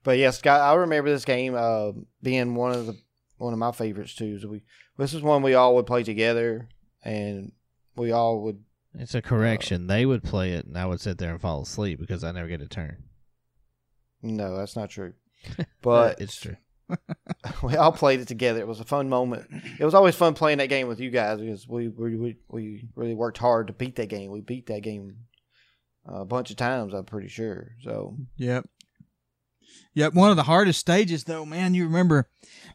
But 0.05 0.19
yes, 0.19 0.39
Scott, 0.39 0.61
I 0.61 0.75
remember 0.75 1.11
this 1.11 1.25
game 1.25 1.57
uh, 1.57 1.91
being 2.23 2.55
one 2.55 2.71
of 2.71 2.87
the 2.87 2.97
one 3.39 3.53
of 3.53 3.59
my 3.59 3.73
favorites 3.73 4.15
too. 4.15 4.39
So 4.39 4.47
we 4.47 4.63
this 4.97 5.13
is 5.13 5.21
one 5.21 5.43
we 5.43 5.55
all 5.55 5.75
would 5.75 5.87
play 5.87 6.05
together, 6.05 6.69
and 7.05 7.51
we 7.97 8.13
all 8.13 8.43
would. 8.45 8.63
It's 8.95 9.17
a 9.17 9.21
correction. 9.23 9.89
they 9.89 10.07
would 10.07 10.23
play 10.23 10.53
it, 10.53 10.65
and 10.65 10.79
I 10.79 10.87
would 10.87 11.01
sit 11.01 11.19
there 11.19 11.33
and 11.33 11.41
fall 11.41 11.63
asleep 11.63 11.99
because 11.99 12.23
I 12.23 12.31
never 12.31 12.47
get 12.47 12.61
a 12.61 12.69
turn. 12.69 13.03
No, 14.23 14.57
that's 14.57 14.77
not 14.77 14.91
true. 14.91 15.15
But 15.83 16.21
it's 16.21 16.37
true. 16.41 16.57
we 17.63 17.77
all 17.77 17.93
played 17.93 18.21
it 18.21 18.29
together. 18.29 18.61
It 18.61 18.69
was 18.69 18.81
a 18.81 18.85
fun 18.85 19.09
moment. 19.09 19.47
It 19.79 19.85
was 19.85 19.95
always 19.95 20.15
fun 20.15 20.35
playing 20.35 20.59
that 20.59 20.69
game 20.69 20.89
with 20.89 21.01
you 21.01 21.11
guys 21.11 21.41
because 21.41 21.67
we 21.67 21.89
we 21.89 22.17
we, 22.17 22.37
we 22.49 22.89
really 22.95 23.15
worked 23.15 23.39
hard 23.39 23.67
to 23.69 23.73
beat 23.73 23.97
that 23.97 24.09
game. 24.09 24.31
We 24.31 24.41
beat 24.41 24.67
that 24.67 24.83
game 24.83 25.17
a 26.07 26.25
bunch 26.25 26.51
of 26.51 26.57
times. 26.57 26.95
I'm 26.95 27.05
pretty 27.05 27.29
sure. 27.29 27.73
So 27.83 28.17
Yep. 28.37 28.69
Yep. 29.95 30.15
One 30.15 30.31
of 30.31 30.37
the 30.37 30.45
hardest 30.45 30.81
stages, 30.81 31.25
though, 31.25 31.45
man. 31.45 31.75
You 31.75 31.85
remember 31.85 32.29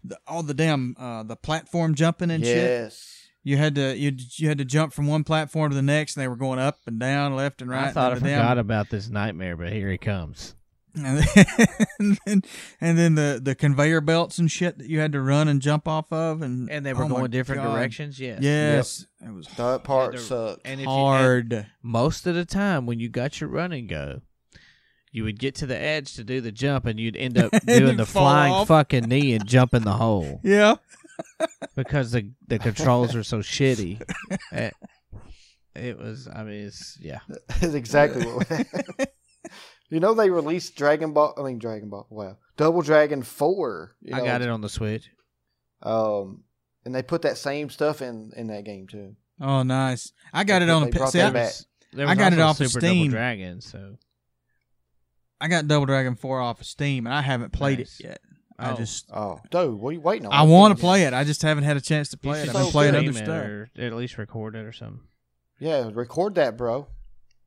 the, 0.04 0.20
all 0.28 0.44
the 0.44 0.54
damn 0.54 0.96
uh, 1.00 1.24
the 1.24 1.36
platform 1.36 1.96
jumping 1.96 2.32
and 2.32 2.44
shit. 2.44 2.58
yes, 2.58 3.28
You 3.44 3.58
had 3.58 3.76
to 3.76 3.96
you 3.96 4.14
you 4.36 4.50
had 4.50 4.58
to 4.58 4.66
jump 4.66 4.94
from 4.94 5.08
one 5.08 5.24
platform 5.24 5.70
to 5.70 5.76
the 5.76 5.82
next, 5.82 6.16
and 6.16 6.24
they 6.24 6.28
were 6.28 6.36
going 6.36 6.60
up 6.60 6.80
and 6.86 7.00
down, 7.00 7.36
left 7.36 7.62
and 7.62 7.70
right. 7.70 7.88
I 7.88 7.92
thought 7.92 8.12
I 8.12 8.16
and 8.16 8.26
then 8.26 8.40
forgot 8.40 8.58
about 8.58 8.90
this 8.90 9.10
nightmare, 9.10 9.56
but 9.56 9.72
here 9.72 9.90
he 9.90 9.98
comes. 9.98 10.56
And 12.00 12.18
then, 12.26 12.42
and 12.82 12.98
then 12.98 13.16
the 13.16 13.40
the 13.42 13.56
conveyor 13.56 14.02
belts 14.02 14.40
and 14.40 14.50
shit 14.52 14.78
that 14.80 14.88
you 14.90 15.00
had 15.00 15.12
to 15.14 15.22
run 15.22 15.48
and 15.48 15.62
jump 15.62 15.88
off 15.88 16.12
of, 16.12 16.42
and 16.42 16.70
And 16.70 16.86
they 16.86 16.94
were 16.94 17.06
oh 17.06 17.08
going 17.10 17.30
different 17.32 17.62
God. 17.64 17.76
directions. 17.76 18.20
Yes. 18.20 18.40
Yes, 18.42 19.06
it 19.26 19.32
was 19.34 19.48
that 19.58 19.84
part 19.84 20.14
Yeah, 20.14 20.20
they're- 20.20 20.26
sucked. 20.28 20.62
And 20.66 20.80
if 20.82 20.86
you, 20.88 20.92
and 20.92 21.00
hard. 21.54 21.68
most 21.84 22.26
of 22.28 22.36
the 22.36 22.46
time 22.46 22.86
when 22.86 23.00
you 23.00 23.08
got 23.10 23.40
your 23.40 23.50
run 23.50 23.72
and 23.72 23.88
go, 23.88 24.22
you 25.12 25.24
would 25.24 25.40
get 25.40 25.56
to 25.56 25.66
the 25.66 25.78
edge 25.78 26.14
to 26.16 26.24
do 26.24 26.42
the 26.42 26.52
jump, 26.52 26.86
and 26.86 27.00
you'd 27.00 27.16
end 27.18 27.38
up 27.38 27.52
doing 27.66 27.98
the 27.98 28.06
flying 28.06 28.52
off. 28.54 28.68
fucking 28.70 29.04
knee 29.08 29.34
and 29.34 29.46
jumping 29.48 29.82
the 29.84 29.94
hole 29.94 30.40
yeah. 30.44 30.76
because 31.76 32.12
the 32.12 32.32
the 32.48 32.58
controls 32.60 33.16
are 33.16 33.24
so 33.24 33.40
shitty. 33.40 34.02
Eh, 34.52 34.72
It 35.76 35.98
was. 35.98 36.28
I 36.34 36.44
mean, 36.44 36.66
it's 36.66 36.98
yeah. 37.00 37.20
That's 37.60 37.74
exactly 37.76 38.26
what. 38.26 38.48
You 39.92 40.00
know 40.00 40.16
they 40.16 40.30
released 40.32 40.76
Dragon 40.76 41.14
Ball. 41.14 41.36
I 41.38 41.44
mean 41.44 41.60
Dragon 41.60 41.90
Ball. 41.90 42.08
Wow, 42.10 42.38
Double 42.58 42.82
Dragon 42.82 43.22
Four. 43.22 43.96
You 44.02 44.16
I 44.16 44.22
got 44.26 44.42
it 44.42 44.50
on 44.50 44.62
the 44.62 44.70
Switch. 44.70 45.10
Um, 45.84 46.44
and 46.86 46.96
they 46.96 47.04
put 47.04 47.22
that 47.24 47.38
same 47.38 47.70
stuff 47.70 48.02
in 48.02 48.32
in 48.36 48.48
that 48.48 48.64
game 48.64 48.88
too. 48.88 49.16
Oh, 49.40 49.64
nice. 49.64 50.12
I 50.34 50.44
got 50.44 50.60
They 50.60 50.66
it 50.66 50.70
on 50.70 50.84
they 50.86 50.90
the. 50.92 50.98
brought 50.98 51.12
See, 51.12 51.18
that 51.20 51.30
I, 51.30 51.32
back. 51.32 51.54
I 52.08 52.16
got 52.16 52.34
it 52.34 52.40
also 52.40 52.64
off 52.64 52.68
of 52.68 52.72
Super 52.72 52.86
Steam. 52.86 53.06
Double 53.08 53.12
Dragon, 53.18 53.62
so 53.62 53.98
I 55.40 55.48
got 55.48 55.68
Double 55.68 55.86
Dragon 55.88 56.16
Four 56.16 56.40
off 56.40 56.62
of 56.62 56.68
Steam, 56.68 57.08
and 57.08 57.14
I 57.14 57.22
haven't 57.22 57.52
played 57.52 57.80
Nice. 57.80 58.00
it 58.00 58.04
yet. 58.06 58.20
I 58.60 58.74
Oh. 58.74 58.76
just 58.78 59.10
Oh, 59.12 59.40
dude, 59.50 59.74
what 59.80 59.90
are 59.90 59.94
you 59.94 60.02
waiting 60.02 60.28
on? 60.28 60.32
I 60.34 60.44
want 60.44 60.76
to 60.78 60.80
play 60.80 61.04
it. 61.06 61.14
I 61.14 61.24
just 61.24 61.42
haven't 61.42 61.64
had 61.64 61.78
a 61.78 61.82
chance 61.82 62.10
to 62.10 62.18
play 62.18 62.42
it. 62.42 62.48
I've 62.50 62.54
been 62.54 62.66
so 62.66 62.70
playing 62.72 62.92
good. 62.94 63.04
other 63.06 63.14
stream 63.14 63.24
it 63.24 63.26
stuff. 63.26 63.46
or 63.48 63.72
at 63.84 63.94
least 63.94 64.18
record 64.20 64.56
it 64.56 64.60
or 64.66 64.72
something. 64.72 65.00
Yeah, 65.60 65.90
record 65.92 66.36
that, 66.36 66.58
bro. 66.58 66.88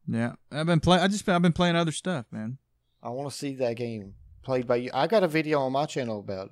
Yeah, 0.06 0.32
I've 0.52 0.66
been 0.66 0.80
playing. 0.80 1.02
I 1.02 1.08
just 1.08 1.28
I've 1.28 1.42
been 1.42 1.52
playing 1.52 1.76
other 1.76 1.92
stuff, 1.92 2.26
man. 2.30 2.58
I 3.02 3.08
want 3.10 3.30
to 3.30 3.36
see 3.36 3.54
that 3.56 3.76
game 3.76 4.14
played 4.42 4.66
by 4.66 4.76
you. 4.76 4.90
I 4.92 5.06
got 5.06 5.22
a 5.22 5.28
video 5.28 5.60
on 5.60 5.72
my 5.72 5.86
channel 5.86 6.20
about 6.20 6.50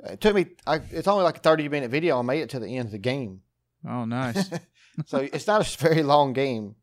it. 0.00 0.12
It 0.12 0.20
took 0.20 0.34
me. 0.34 0.46
I, 0.66 0.80
it's 0.90 1.08
only 1.08 1.24
like 1.24 1.36
a 1.38 1.40
thirty 1.40 1.68
minute 1.68 1.90
video. 1.90 2.18
I 2.18 2.22
made 2.22 2.40
it 2.40 2.50
to 2.50 2.58
the 2.60 2.76
end 2.76 2.86
of 2.86 2.92
the 2.92 2.98
game, 2.98 3.42
Oh, 3.88 4.04
nice. 4.04 4.48
so 5.06 5.18
it's 5.18 5.46
not 5.46 5.60
a 5.74 5.78
very 5.78 6.02
long 6.02 6.32
game, 6.32 6.74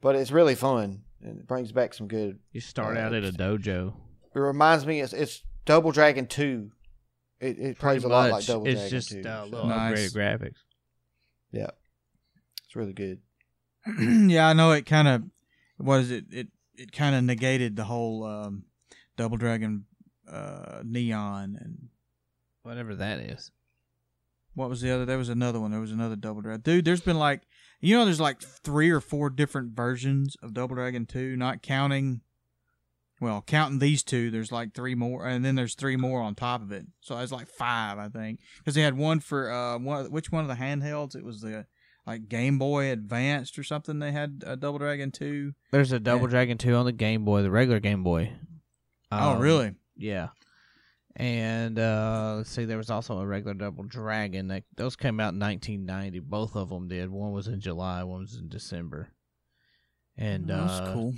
but 0.00 0.16
it's 0.16 0.30
really 0.32 0.54
fun 0.54 1.02
and 1.24 1.38
it 1.38 1.46
brings 1.46 1.70
back 1.72 1.94
some 1.94 2.08
good. 2.08 2.38
You 2.52 2.60
start 2.60 2.96
Uh, 2.96 3.00
out 3.00 3.14
at 3.14 3.24
a 3.24 3.30
dojo. 3.32 3.94
It 4.34 4.38
reminds 4.38 4.86
me, 4.86 5.00
it's, 5.00 5.12
it's 5.12 5.42
Double 5.64 5.92
Dragon 5.92 6.26
Two. 6.26 6.70
It, 7.40 7.58
it 7.58 7.78
plays 7.78 8.02
Pretty 8.02 8.06
a 8.06 8.08
lot 8.16 8.30
like. 8.30 8.44
Double 8.46 8.66
It's 8.66 8.80
Dragon 8.80 8.90
just 8.90 9.10
Two. 9.10 9.20
uh, 9.28 9.44
so, 9.44 9.50
little 9.50 9.66
Nice. 9.68 9.98
upgraded 9.98 10.16
graphics. 10.16 10.58
yeah, 11.52 11.70
it's 12.64 12.74
really 12.76 12.92
good. 12.92 13.20
yeah, 14.00 14.48
I 14.48 14.52
know 14.52 14.72
it 14.72 14.86
kind 14.86 15.08
of 15.08 15.22
what 15.78 16.00
is 16.00 16.10
it? 16.10 16.26
It 16.30 16.48
it 16.74 16.92
kind 16.92 17.14
of 17.14 17.24
negated 17.24 17.76
the 17.76 17.84
whole 17.84 18.24
um, 18.24 18.64
Double 19.16 19.36
Dragon 19.36 19.84
uh, 20.30 20.82
Neon 20.84 21.58
and 21.60 21.88
Whatever 22.62 22.94
that 22.94 23.18
is. 23.18 23.50
what 24.54 24.68
was 24.68 24.80
the 24.80 24.90
other? 24.92 25.04
There 25.04 25.18
was 25.18 25.28
another 25.28 25.58
one. 25.58 25.72
There 25.72 25.80
was 25.80 25.90
another 25.90 26.14
Double 26.14 26.42
Dragon. 26.42 26.60
Dude, 26.60 26.84
there's 26.84 27.00
been 27.00 27.18
like 27.18 27.42
you 27.80 27.96
know, 27.96 28.04
there's 28.04 28.20
like 28.20 28.40
three 28.40 28.90
or 28.90 29.00
four 29.00 29.28
different 29.28 29.74
versions 29.74 30.36
of 30.42 30.54
Double 30.54 30.76
Dragon 30.76 31.04
Two, 31.04 31.36
not 31.36 31.62
counting. 31.62 32.20
Well, 33.20 33.42
counting 33.46 33.78
these 33.78 34.02
two, 34.02 34.30
there's 34.30 34.50
like 34.50 34.74
three 34.74 34.94
more, 34.94 35.26
and 35.26 35.44
then 35.44 35.54
there's 35.54 35.74
three 35.74 35.96
more 35.96 36.20
on 36.20 36.34
top 36.34 36.62
of 36.62 36.72
it. 36.72 36.86
So 37.00 37.18
it's 37.18 37.30
like 37.30 37.48
five, 37.48 37.98
I 37.98 38.08
think, 38.08 38.40
because 38.58 38.74
they 38.74 38.82
had 38.82 38.96
one 38.96 39.20
for 39.20 39.50
uh, 39.50 39.78
one. 39.78 40.10
Which 40.12 40.30
one 40.30 40.42
of 40.42 40.48
the 40.48 40.64
handhelds? 40.64 41.16
It 41.16 41.24
was 41.24 41.40
the 41.40 41.66
like 42.06 42.28
Game 42.28 42.58
Boy 42.58 42.90
Advanced 42.90 43.58
or 43.58 43.62
something. 43.62 43.98
They 43.98 44.12
had 44.12 44.42
a 44.46 44.56
Double 44.56 44.78
Dragon 44.78 45.10
Two. 45.10 45.52
There's 45.70 45.92
a 45.92 46.00
Double 46.00 46.26
Yeah. 46.26 46.30
Dragon 46.30 46.58
2 46.58 46.74
on 46.74 46.84
the 46.84 46.92
Game 46.92 47.24
Boy, 47.24 47.42
the 47.42 47.50
regular 47.50 47.80
Game 47.80 48.02
Boy. 48.02 48.32
oh, 49.10 49.32
Um, 49.34 49.40
really? 49.40 49.74
Yeah. 49.96 50.28
And 51.14 51.78
uh, 51.78 52.34
let's 52.38 52.50
see, 52.50 52.64
there 52.64 52.78
was 52.78 52.88
also 52.90 53.18
a 53.18 53.26
regular 53.26 53.54
Double 53.54 53.84
Dragon. 53.84 54.48
That 54.48 54.64
those 54.76 54.96
came 54.96 55.20
out 55.20 55.34
in 55.34 55.40
1990. 55.40 56.20
Both 56.20 56.56
of 56.56 56.70
them 56.70 56.88
did. 56.88 57.10
One 57.10 57.32
was 57.32 57.48
in 57.48 57.60
July, 57.60 58.02
one 58.02 58.20
was 58.22 58.36
in 58.36 58.48
December. 58.48 59.08
And 60.16 60.50
Oh, 60.50 60.56
that's 60.56 60.80
uh, 60.80 60.92
cool. 60.92 61.14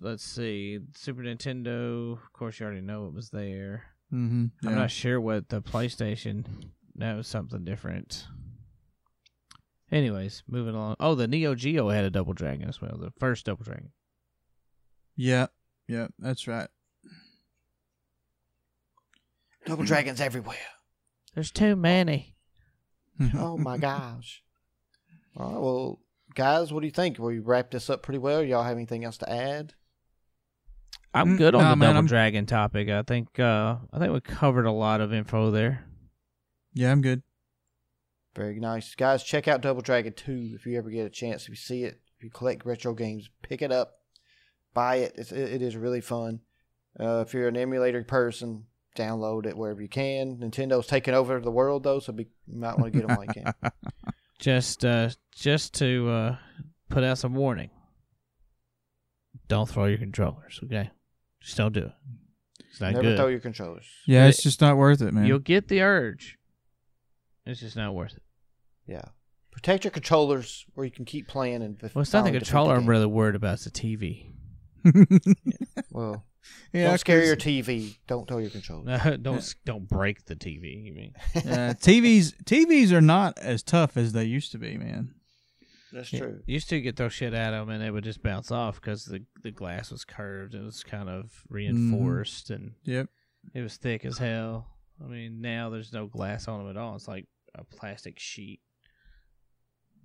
Let's 0.00 0.24
see, 0.24 0.78
Super 0.94 1.22
Nintendo. 1.22 2.12
Of 2.12 2.32
course, 2.32 2.60
you 2.60 2.66
already 2.66 2.80
know 2.82 3.06
it 3.06 3.14
was 3.14 3.30
there. 3.30 3.84
Mm-hmm. 4.12 4.66
I'm 4.68 4.74
not 4.74 4.90
sure 4.90 5.20
what 5.20 5.48
the 5.48 5.60
PlayStation. 5.62 6.44
That 6.96 7.16
was 7.16 7.26
something 7.26 7.64
different. 7.64 8.26
Anyways, 9.94 10.42
moving 10.48 10.74
along. 10.74 10.96
Oh, 10.98 11.14
the 11.14 11.28
Neo 11.28 11.54
Geo 11.54 11.88
had 11.88 12.04
a 12.04 12.10
Double 12.10 12.32
Dragon 12.32 12.68
as 12.68 12.80
well. 12.80 12.96
The 12.98 13.12
first 13.18 13.46
Double 13.46 13.64
Dragon. 13.64 13.92
Yeah, 15.16 15.46
yeah, 15.88 16.08
that's 16.18 16.48
right. 16.48 16.66
Double 19.66 19.84
Dragons 19.84 20.20
everywhere. 20.20 20.56
There's 21.34 21.50
too 21.50 21.76
many. 21.76 22.34
oh 23.34 23.56
my 23.56 23.78
gosh. 23.78 24.42
All 25.36 25.50
right, 25.52 25.60
well, 25.60 26.00
guys, 26.34 26.72
what 26.72 26.80
do 26.80 26.86
you 26.86 26.92
think? 26.92 27.18
We 27.18 27.38
wrapped 27.38 27.70
this 27.70 27.88
up 27.88 28.02
pretty 28.02 28.18
well. 28.18 28.42
Y'all 28.42 28.62
have 28.64 28.76
anything 28.76 29.04
else 29.04 29.18
to 29.18 29.30
add? 29.32 29.74
I'm 31.12 31.34
Mm, 31.34 31.38
good 31.38 31.54
on 31.54 31.62
nah, 31.62 31.70
the 31.70 31.76
man, 31.76 31.88
Double 31.90 31.96
I'm- 31.98 32.06
Dragon 32.06 32.46
topic. 32.46 32.88
I 32.88 33.02
think 33.02 33.38
uh 33.38 33.76
I 33.92 33.98
think 34.00 34.12
we 34.12 34.20
covered 34.20 34.66
a 34.66 34.72
lot 34.72 35.00
of 35.00 35.12
info 35.12 35.52
there. 35.52 35.84
Yeah, 36.72 36.90
I'm 36.90 37.00
good. 37.02 37.22
Very 38.34 38.58
nice. 38.58 38.94
Guys, 38.94 39.22
check 39.22 39.46
out 39.46 39.60
Double 39.60 39.82
Dragon 39.82 40.12
2 40.12 40.52
if 40.54 40.66
you 40.66 40.76
ever 40.76 40.90
get 40.90 41.06
a 41.06 41.10
chance. 41.10 41.44
If 41.44 41.50
you 41.50 41.56
see 41.56 41.84
it, 41.84 42.00
if 42.18 42.24
you 42.24 42.30
collect 42.30 42.66
retro 42.66 42.92
games, 42.94 43.30
pick 43.42 43.62
it 43.62 43.70
up, 43.70 43.98
buy 44.72 44.96
it. 44.96 45.14
It's, 45.16 45.30
it, 45.32 45.54
it 45.54 45.62
is 45.62 45.76
really 45.76 46.00
fun. 46.00 46.40
Uh, 46.98 47.24
if 47.26 47.32
you're 47.32 47.48
an 47.48 47.56
emulator 47.56 48.02
person, 48.02 48.64
download 48.96 49.46
it 49.46 49.56
wherever 49.56 49.80
you 49.82 49.88
can. 49.88 50.36
Nintendo's 50.38 50.86
taking 50.86 51.14
over 51.14 51.40
the 51.40 51.50
world 51.50 51.82
though, 51.84 52.00
so 52.00 52.12
be, 52.12 52.26
you 52.46 52.58
might 52.58 52.78
want 52.78 52.92
to 52.92 52.98
get 52.98 53.06
them 53.06 53.16
while 53.16 53.26
you 53.26 53.42
can. 53.42 53.52
Just 54.40 54.84
uh 54.84 55.08
just 55.34 55.74
to 55.74 56.08
uh 56.10 56.36
put 56.90 57.02
out 57.02 57.16
some 57.18 57.34
warning. 57.34 57.70
Don't 59.48 59.68
throw 59.68 59.86
your 59.86 59.96
controllers, 59.96 60.60
okay? 60.64 60.90
Just 61.40 61.56
don't 61.56 61.72
do 61.72 61.84
it. 61.86 61.92
It's 62.70 62.80
not 62.80 62.92
Never 62.92 63.02
good. 63.02 63.16
throw 63.16 63.28
your 63.28 63.40
controllers. 63.40 63.86
yeah, 64.06 64.26
it's 64.26 64.42
just 64.42 64.60
not 64.60 64.76
worth 64.76 65.00
it, 65.00 65.14
man. 65.14 65.24
You'll 65.26 65.38
get 65.38 65.68
the 65.68 65.80
urge. 65.82 66.36
It's 67.46 67.60
just 67.60 67.76
not 67.76 67.94
worth 67.94 68.14
it. 68.14 68.22
Yeah. 68.86 69.04
Protect 69.50 69.84
your 69.84 69.90
controllers 69.92 70.66
where 70.74 70.84
you 70.84 70.90
can 70.90 71.04
keep 71.04 71.28
playing 71.28 71.62
and. 71.62 71.78
Well, 71.94 72.02
it's 72.02 72.12
not 72.12 72.24
the 72.24 72.32
controller 72.32 72.74
I'm 72.74 72.86
really 72.86 73.06
worried 73.06 73.34
about. 73.36 73.54
It's 73.54 73.64
the 73.64 73.70
TV. 73.70 74.32
Well, 75.90 76.24
yeah, 76.72 76.88
don't 76.88 76.98
scare 76.98 77.20
'cause, 77.20 77.26
your 77.28 77.36
TV. 77.36 77.96
Don't 78.06 78.26
throw 78.28 78.38
your 78.38 78.50
controller. 78.50 79.16
don't 79.22 79.38
s 79.38 79.54
don't 79.64 79.88
break 79.88 80.24
the 80.26 80.36
TV. 80.36 80.84
You 80.84 80.92
mean? 80.92 81.12
uh, 81.36 81.74
TVs 81.78 82.34
TVs 82.44 82.92
are 82.92 83.00
not 83.00 83.38
as 83.38 83.62
tough 83.62 83.96
as 83.96 84.12
they 84.12 84.24
used 84.24 84.52
to 84.52 84.58
be, 84.58 84.76
man. 84.76 85.14
That's 85.92 86.12
Yeah, 86.12 86.20
true. 86.20 86.40
Used 86.46 86.68
to 86.70 86.80
get 86.80 86.96
throw 86.96 87.08
shit 87.08 87.32
at 87.34 87.52
them 87.52 87.70
and 87.70 87.82
it 87.82 87.92
would 87.92 88.04
just 88.04 88.22
bounce 88.22 88.50
off 88.50 88.80
because 88.80 89.04
the 89.04 89.24
the 89.42 89.52
glass 89.52 89.90
was 89.92 90.04
curved. 90.04 90.54
And 90.54 90.64
it 90.64 90.66
was 90.66 90.82
kind 90.82 91.08
of 91.08 91.30
reinforced 91.48 92.50
and 92.50 92.72
Yep. 92.84 93.08
it 93.54 93.60
was 93.62 93.76
thick 93.76 94.04
as 94.04 94.18
hell. 94.18 94.66
I 95.02 95.06
mean, 95.08 95.40
now 95.40 95.70
there's 95.70 95.92
no 95.92 96.06
glass 96.08 96.48
on 96.48 96.58
them 96.58 96.68
at 96.70 96.76
all. 96.76 96.96
It's 96.96 97.08
like 97.08 97.26
a 97.54 97.62
plastic 97.64 98.18
sheet. 98.18 98.60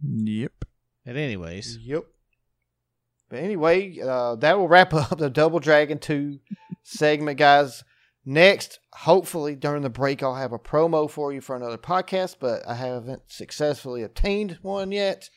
Yep. 0.03 0.65
But 1.05 1.15
anyways, 1.15 1.77
Yep. 1.81 2.03
But 3.29 3.39
anyway, 3.39 3.99
uh, 3.99 4.35
that 4.37 4.57
will 4.57 4.67
wrap 4.67 4.93
up 4.93 5.17
the 5.17 5.29
Double 5.29 5.59
Dragon 5.59 5.99
2 5.99 6.39
segment, 6.83 7.37
guys. 7.37 7.83
Next, 8.25 8.79
hopefully 8.93 9.55
during 9.55 9.81
the 9.83 9.89
break, 9.89 10.21
I'll 10.23 10.35
have 10.35 10.51
a 10.51 10.59
promo 10.59 11.09
for 11.09 11.31
you 11.31 11.39
for 11.41 11.55
another 11.55 11.77
podcast, 11.77 12.35
but 12.39 12.67
I 12.67 12.73
haven't 12.75 13.21
successfully 13.27 14.03
obtained 14.03 14.57
one 14.61 14.91
yet. 14.91 15.29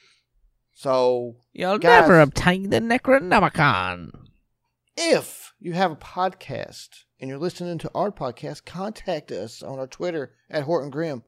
So 0.75 1.37
you'll 1.53 1.79
Guys. 1.79 2.03
never 2.03 2.20
obtain 2.20 2.70
the 2.70 2.81
Necronomicon. 2.81 4.11
if 4.96 5.53
you 5.61 5.75
have 5.75 5.92
a 5.92 5.96
podcast 5.96 6.88
and 7.20 7.29
you're 7.29 7.38
listening 7.38 7.79
to 7.79 7.90
our 7.94 8.11
podcast, 8.11 8.64
contact 8.64 9.31
us 9.31 9.62
on 9.62 9.79
our 9.79 9.87
Twitter 9.87 10.35
at 10.51 10.64
Horton 10.64 10.90
Grimm, 10.90 11.22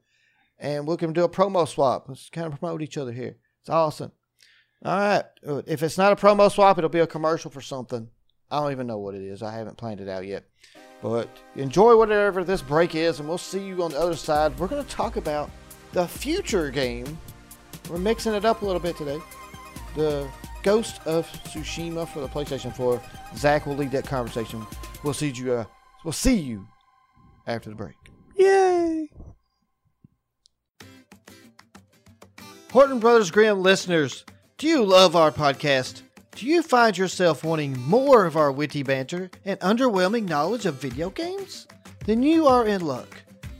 and 0.59 0.87
we 0.87 0.97
can 0.97 1.13
do 1.13 1.23
a 1.23 1.29
promo 1.29 1.67
swap. 1.67 2.05
Let's 2.07 2.29
kind 2.29 2.51
of 2.51 2.59
promote 2.59 2.81
each 2.81 2.97
other 2.97 3.11
here. 3.11 3.37
It's 3.61 3.69
awesome. 3.69 4.11
All 4.83 4.97
right. 4.97 5.23
Uh, 5.45 5.61
If 5.65 5.81
it's 5.83 5.97
not 5.97 6.11
a 6.13 6.15
promo 6.15 6.51
swap, 6.51 6.77
it'll 6.77 6.89
be 6.89 6.99
a 6.99 7.07
commercial 7.07 7.51
for 7.51 7.61
something. 7.61 8.09
I 8.51 8.59
don't 8.59 8.71
even 8.71 8.87
know 8.87 8.99
what 8.99 9.15
it 9.15 9.23
is. 9.23 9.41
I 9.41 9.53
haven't 9.53 9.77
planned 9.77 10.01
it 10.01 10.07
out 10.09 10.25
yet. 10.25 10.43
But 11.01 11.29
enjoy 11.55 11.97
whatever 11.97 12.43
this 12.43 12.61
break 12.61 12.95
is, 12.95 13.19
and 13.19 13.27
we'll 13.27 13.37
see 13.37 13.65
you 13.65 13.83
on 13.83 13.91
the 13.91 13.99
other 13.99 14.15
side. 14.15 14.57
We're 14.57 14.67
going 14.67 14.83
to 14.83 14.89
talk 14.89 15.17
about 15.17 15.49
the 15.91 16.07
future 16.07 16.69
game. 16.71 17.17
We're 17.89 17.97
mixing 17.97 18.33
it 18.33 18.45
up 18.45 18.61
a 18.61 18.65
little 18.65 18.79
bit 18.79 18.97
today. 18.97 19.19
The 19.95 20.27
Ghost 20.63 20.99
of 21.05 21.27
Tsushima 21.43 22.07
for 22.07 22.21
the 22.21 22.27
PlayStation 22.27 22.75
4. 22.75 23.01
Zach 23.35 23.65
will 23.65 23.75
lead 23.75 23.91
that 23.91 24.05
conversation. 24.05 24.65
We'll 25.03 25.13
see 25.13 25.29
you. 25.29 25.53
Uh, 25.53 25.65
we'll 26.03 26.11
see 26.11 26.35
you 26.37 26.67
after 27.45 27.69
the 27.69 27.75
break. 27.75 27.95
Yay. 28.35 29.09
Horton 32.75 32.99
Brothers 32.99 33.31
Grimm 33.31 33.61
listeners, 33.61 34.25
do 34.57 34.67
you 34.67 34.83
love 34.83 35.15
our 35.15 35.31
podcast? 35.31 36.01
Do 36.31 36.45
you 36.45 36.61
find 36.61 36.97
yourself 36.97 37.41
wanting 37.41 37.79
more 37.79 38.25
of 38.25 38.35
our 38.35 38.51
witty 38.51 38.83
banter 38.83 39.31
and 39.45 39.57
underwhelming 39.61 40.27
knowledge 40.27 40.65
of 40.65 40.75
video 40.75 41.09
games? 41.09 41.67
Then 42.05 42.21
you 42.21 42.47
are 42.47 42.67
in 42.67 42.81
luck. 42.81 43.07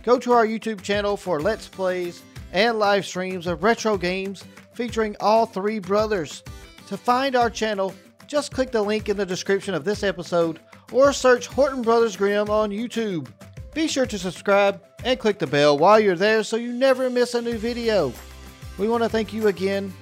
Go 0.03 0.19
to 0.19 0.33
our 0.33 0.45
YouTube 0.45 0.81
channel 0.81 1.15
for 1.15 1.39
Let's 1.39 1.69
Plays 1.69 2.23
and 2.51 2.77
live 2.77 3.05
streams 3.05 3.47
of 3.47 3.63
retro 3.63 3.97
games 3.97 4.43
featuring 4.73 5.15
all 5.21 5.45
three 5.45 5.79
brothers. 5.79 6.43
To 6.87 6.97
find 6.97 7.37
our 7.37 7.49
channel, 7.49 7.95
just 8.27 8.51
click 8.51 8.73
the 8.73 8.81
link 8.81 9.07
in 9.07 9.15
the 9.15 9.25
description 9.25 9.73
of 9.73 9.85
this 9.85 10.03
episode 10.03 10.59
or 10.91 11.13
search 11.13 11.47
Horton 11.47 11.83
Brothers 11.83 12.17
Grimm 12.17 12.49
on 12.49 12.69
YouTube. 12.69 13.29
Be 13.73 13.87
sure 13.87 14.07
to 14.07 14.19
subscribe 14.19 14.83
and 15.05 15.17
click 15.17 15.39
the 15.39 15.47
bell 15.47 15.77
while 15.77 16.01
you're 16.01 16.17
there 16.17 16.43
so 16.43 16.57
you 16.57 16.73
never 16.73 17.09
miss 17.09 17.33
a 17.33 17.41
new 17.41 17.57
video. 17.57 18.11
We 18.77 18.89
want 18.89 19.03
to 19.03 19.09
thank 19.09 19.31
you 19.31 19.47
again 19.47 19.93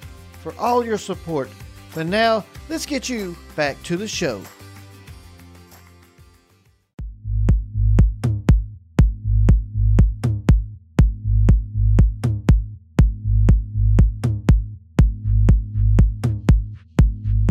for 0.42 0.54
all 0.58 0.84
your 0.84 0.98
support. 0.98 1.48
But 1.94 2.08
now, 2.08 2.44
let's 2.70 2.88
get 2.88 3.08
you 3.08 3.38
back 3.56 3.82
to 3.84 3.98
the 3.98 4.08
show. 4.08 4.42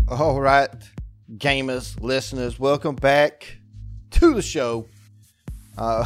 All 0.08 0.40
right, 0.40 0.70
gamers, 1.36 1.98
listeners, 2.00 2.58
welcome 2.58 2.96
back 2.96 3.58
to 4.10 4.34
the 4.34 4.42
show. 4.42 4.86
Uh, 5.78 6.04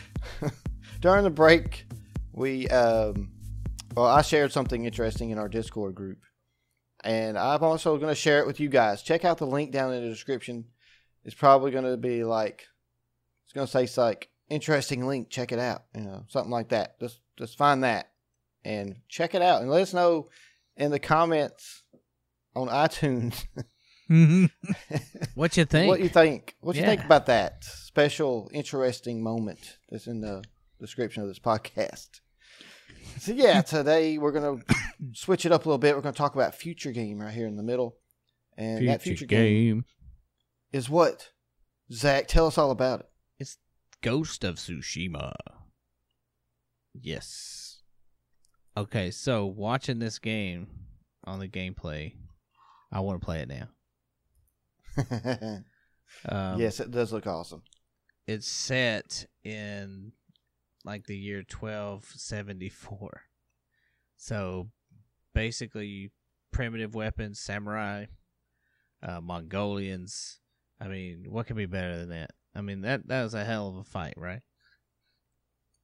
during 1.00 1.24
the 1.24 1.30
break, 1.30 1.86
we 2.32 2.68
um, 2.68 3.30
well, 3.94 4.06
I 4.06 4.22
shared 4.22 4.52
something 4.52 4.84
interesting 4.84 5.30
in 5.30 5.38
our 5.38 5.48
Discord 5.48 5.94
group, 5.94 6.18
and 7.02 7.38
I'm 7.38 7.62
also 7.62 7.96
going 7.96 8.10
to 8.10 8.20
share 8.20 8.40
it 8.40 8.46
with 8.46 8.60
you 8.60 8.68
guys. 8.68 9.02
Check 9.02 9.24
out 9.24 9.38
the 9.38 9.46
link 9.46 9.72
down 9.72 9.92
in 9.92 10.02
the 10.02 10.08
description. 10.08 10.66
It's 11.24 11.34
probably 11.34 11.70
going 11.70 11.84
to 11.84 11.96
be 11.96 12.24
like 12.24 12.66
it's 13.44 13.52
going 13.52 13.66
to 13.66 13.70
say 13.70 13.84
it's 13.84 13.98
like 13.98 14.30
interesting 14.48 15.06
link. 15.06 15.30
Check 15.30 15.52
it 15.52 15.58
out, 15.58 15.84
you 15.94 16.02
know, 16.02 16.24
something 16.28 16.52
like 16.52 16.68
that. 16.68 17.00
Just 17.00 17.20
just 17.36 17.58
find 17.58 17.84
that 17.84 18.10
and 18.64 18.96
check 19.08 19.34
it 19.34 19.42
out, 19.42 19.62
and 19.62 19.70
let 19.70 19.82
us 19.82 19.94
know 19.94 20.28
in 20.76 20.90
the 20.90 20.98
comments 20.98 21.82
on 22.54 22.68
iTunes 22.68 23.44
mm-hmm. 24.10 24.46
What 25.34 25.56
you 25.56 25.64
think? 25.64 25.88
what 25.88 26.00
you 26.00 26.08
think. 26.08 26.56
What 26.60 26.76
you 26.76 26.82
think 26.82 27.04
about 27.04 27.26
that 27.26 27.64
special, 27.64 28.50
interesting 28.52 29.22
moment 29.22 29.78
that's 29.88 30.06
in 30.06 30.20
the 30.20 30.42
description 30.78 31.22
of 31.22 31.28
this 31.28 31.38
podcast. 31.38 32.20
So 33.20 33.32
yeah, 33.32 33.60
today 33.60 34.16
we're 34.16 34.32
gonna 34.32 34.62
switch 35.12 35.44
it 35.44 35.52
up 35.52 35.66
a 35.66 35.68
little 35.68 35.76
bit. 35.76 35.94
We're 35.94 36.00
gonna 36.00 36.14
talk 36.14 36.34
about 36.34 36.54
future 36.54 36.90
game 36.90 37.20
right 37.20 37.34
here 37.34 37.46
in 37.46 37.56
the 37.56 37.62
middle, 37.62 37.98
and 38.56 38.88
that 38.88 39.02
future 39.02 39.26
game 39.26 39.84
is 40.72 40.88
what 40.88 41.28
Zach. 41.92 42.28
Tell 42.28 42.46
us 42.46 42.56
all 42.56 42.70
about 42.70 43.00
it. 43.00 43.10
It's 43.38 43.58
Ghost 44.00 44.42
of 44.42 44.54
Tsushima. 44.54 45.34
Yes. 46.94 47.82
Okay, 48.74 49.10
so 49.10 49.44
watching 49.44 49.98
this 49.98 50.18
game 50.18 50.68
on 51.24 51.40
the 51.40 51.48
gameplay, 51.48 52.14
I 52.90 53.00
want 53.00 53.20
to 53.20 53.24
play 53.24 53.40
it 53.40 53.48
now. 53.48 53.68
Um, 56.28 56.58
yes, 56.58 56.80
it 56.80 56.90
does 56.90 57.12
look 57.12 57.28
awesome. 57.28 57.62
It's 58.26 58.48
set 58.48 59.26
in 59.44 60.10
like 60.84 61.06
the 61.06 61.16
year 61.16 61.38
1274. 61.38 63.22
So 64.16 64.70
basically, 65.34 66.10
primitive 66.52 66.94
weapons, 66.94 67.40
samurai, 67.40 68.06
uh, 69.02 69.20
Mongolians. 69.20 70.38
I 70.80 70.88
mean, 70.88 71.26
what 71.28 71.46
could 71.46 71.56
be 71.56 71.66
better 71.66 71.98
than 71.98 72.10
that? 72.10 72.30
I 72.54 72.62
mean, 72.62 72.82
that 72.82 73.06
that 73.08 73.22
was 73.22 73.34
a 73.34 73.44
hell 73.44 73.68
of 73.68 73.76
a 73.76 73.84
fight, 73.84 74.14
right? 74.16 74.40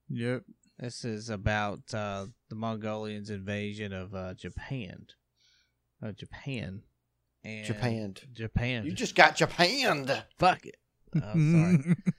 Yep. 0.09 0.43
This 0.79 1.05
is 1.05 1.31
about 1.31 1.95
uh, 1.95 2.27
the 2.51 2.55
Mongolians' 2.55 3.31
invasion 3.31 3.93
of 3.93 4.15
uh, 4.15 4.35
Japan. 4.35 5.07
Of 6.03 6.17
Japan. 6.17 6.83
And 7.43 7.65
Japan. 7.65 8.15
Japan. 8.33 8.85
You 8.85 8.93
just 8.93 9.15
got 9.15 9.37
Japan. 9.37 10.07
fuck 10.39 10.67
it. 10.67 10.77
Oh, 11.15 11.21
sorry. 11.21 11.97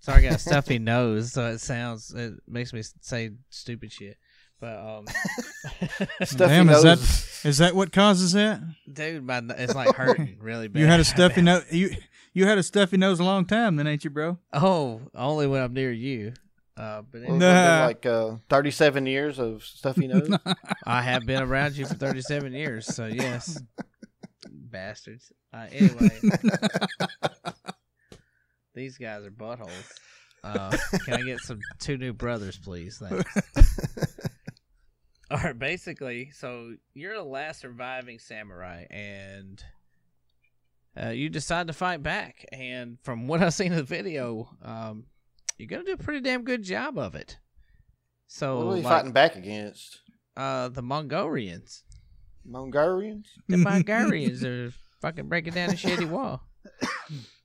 sorry, 0.00 0.26
I 0.26 0.30
got 0.30 0.36
a 0.36 0.38
stuffy 0.40 0.78
nose, 0.78 1.32
so 1.32 1.46
it 1.46 1.58
sounds 1.60 2.12
it 2.12 2.34
makes 2.48 2.72
me 2.72 2.82
say 3.00 3.30
stupid 3.50 3.92
shit. 3.92 4.16
But 4.60 4.76
um, 4.78 5.06
Stuffy 6.22 6.36
Damn, 6.36 6.68
is 6.68 6.82
that- 6.82 6.98
nose. 6.98 7.26
Is 7.42 7.58
that 7.58 7.74
what 7.74 7.92
causes 7.92 8.32
that? 8.32 8.60
dude, 8.92 9.24
my 9.24 9.40
it's 9.56 9.74
like 9.74 9.94
hurting 9.94 10.36
really 10.42 10.68
bad. 10.68 10.80
You 10.80 10.86
had 10.86 11.00
a 11.00 11.04
stuffy 11.04 11.40
nose. 11.42 11.64
You 11.70 11.90
you 12.34 12.44
had 12.46 12.58
a 12.58 12.62
stuffy 12.62 12.98
nose 12.98 13.18
a 13.20 13.24
long 13.24 13.46
time, 13.46 13.76
then, 13.76 13.86
ain't 13.86 14.04
you, 14.04 14.10
bro? 14.10 14.36
Oh, 14.52 15.00
only 15.14 15.46
when 15.46 15.62
I'm 15.62 15.72
near 15.72 15.90
you. 15.90 16.34
Uh, 16.76 17.02
but 17.10 17.18
anyway, 17.22 17.36
it's 17.36 17.38
been 17.40 17.54
Nah. 17.54 17.84
like 17.86 18.06
uh, 18.06 18.36
37 18.50 19.06
years 19.06 19.38
of 19.38 19.64
stuffy 19.64 20.06
nose. 20.08 20.30
I 20.86 21.00
have 21.02 21.24
been 21.26 21.42
around 21.42 21.76
you 21.76 21.86
for 21.86 21.94
37 21.94 22.52
years, 22.52 22.86
so 22.86 23.06
yes, 23.06 23.60
bastards. 24.50 25.32
Uh, 25.52 25.66
anyway, 25.72 26.10
these 28.74 28.98
guys 28.98 29.24
are 29.24 29.30
buttholes. 29.30 29.70
Uh, 30.42 30.74
can 31.04 31.12
I 31.12 31.22
get 31.22 31.38
some 31.40 31.60
two 31.80 31.98
new 31.98 32.14
brothers, 32.14 32.56
please? 32.56 32.96
Thanks. 32.96 33.30
All 35.30 35.36
right, 35.36 35.58
basically, 35.58 36.30
so 36.30 36.76
you're 36.94 37.14
the 37.14 37.22
last 37.22 37.60
surviving 37.60 38.18
samurai, 38.18 38.86
and 38.90 39.62
uh, 40.98 41.10
you 41.10 41.28
decide 41.28 41.66
to 41.66 41.74
fight 41.74 42.02
back. 42.02 42.46
And 42.52 42.96
from 43.02 43.28
what 43.28 43.42
I've 43.42 43.52
seen 43.52 43.72
in 43.72 43.76
the 43.76 43.82
video, 43.82 44.48
um, 44.62 45.04
you're 45.58 45.68
gonna 45.68 45.84
do 45.84 45.92
a 45.92 45.98
pretty 45.98 46.20
damn 46.22 46.42
good 46.42 46.62
job 46.62 46.96
of 46.96 47.14
it. 47.14 47.36
So 48.26 48.56
what 48.56 48.64
are 48.64 48.68
we 48.76 48.80
like, 48.80 48.84
fighting 48.84 49.12
back 49.12 49.36
against? 49.36 50.00
uh, 50.38 50.68
the 50.68 50.80
Mongolians, 50.80 51.84
Mongolians? 52.46 53.28
the 53.46 53.56
Mongolians 53.58 54.42
are 54.42 54.72
fucking 55.02 55.28
breaking 55.28 55.52
down 55.52 55.68
the 55.68 55.74
shitty 55.76 56.08
wall. 56.08 56.42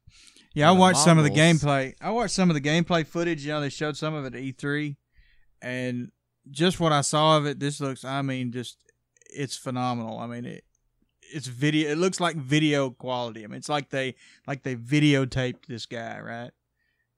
Yeah, 0.55 0.71
I 0.71 0.73
the 0.73 0.79
watched 0.79 0.99
some 0.99 1.17
of 1.17 1.25
the 1.25 1.29
gameplay. 1.29 1.93
I 2.01 2.11
watched 2.11 2.33
some 2.33 2.49
of 2.49 2.53
the 2.53 2.61
gameplay 2.61 3.05
footage. 3.05 3.45
You 3.45 3.51
know, 3.51 3.61
they 3.61 3.69
showed 3.69 3.97
some 3.97 4.13
of 4.13 4.23
it 4.25 4.33
at 4.33 4.41
E3, 4.41 4.95
and 5.61 6.11
just 6.49 6.79
what 6.79 6.93
I 6.93 7.01
saw 7.01 7.37
of 7.37 7.45
it, 7.45 7.59
this 7.59 7.81
looks. 7.81 8.05
I 8.05 8.21
mean, 8.21 8.53
just 8.53 8.77
it's 9.29 9.57
phenomenal. 9.57 10.17
I 10.17 10.27
mean, 10.27 10.45
it 10.45 10.63
it's 11.33 11.47
video. 11.47 11.91
It 11.91 11.97
looks 11.97 12.21
like 12.21 12.37
video 12.37 12.89
quality. 12.89 13.43
I 13.43 13.47
mean, 13.47 13.57
it's 13.57 13.67
like 13.67 13.89
they 13.89 14.15
like 14.47 14.63
they 14.63 14.77
videotaped 14.77 15.65
this 15.67 15.85
guy 15.85 16.19
right 16.21 16.51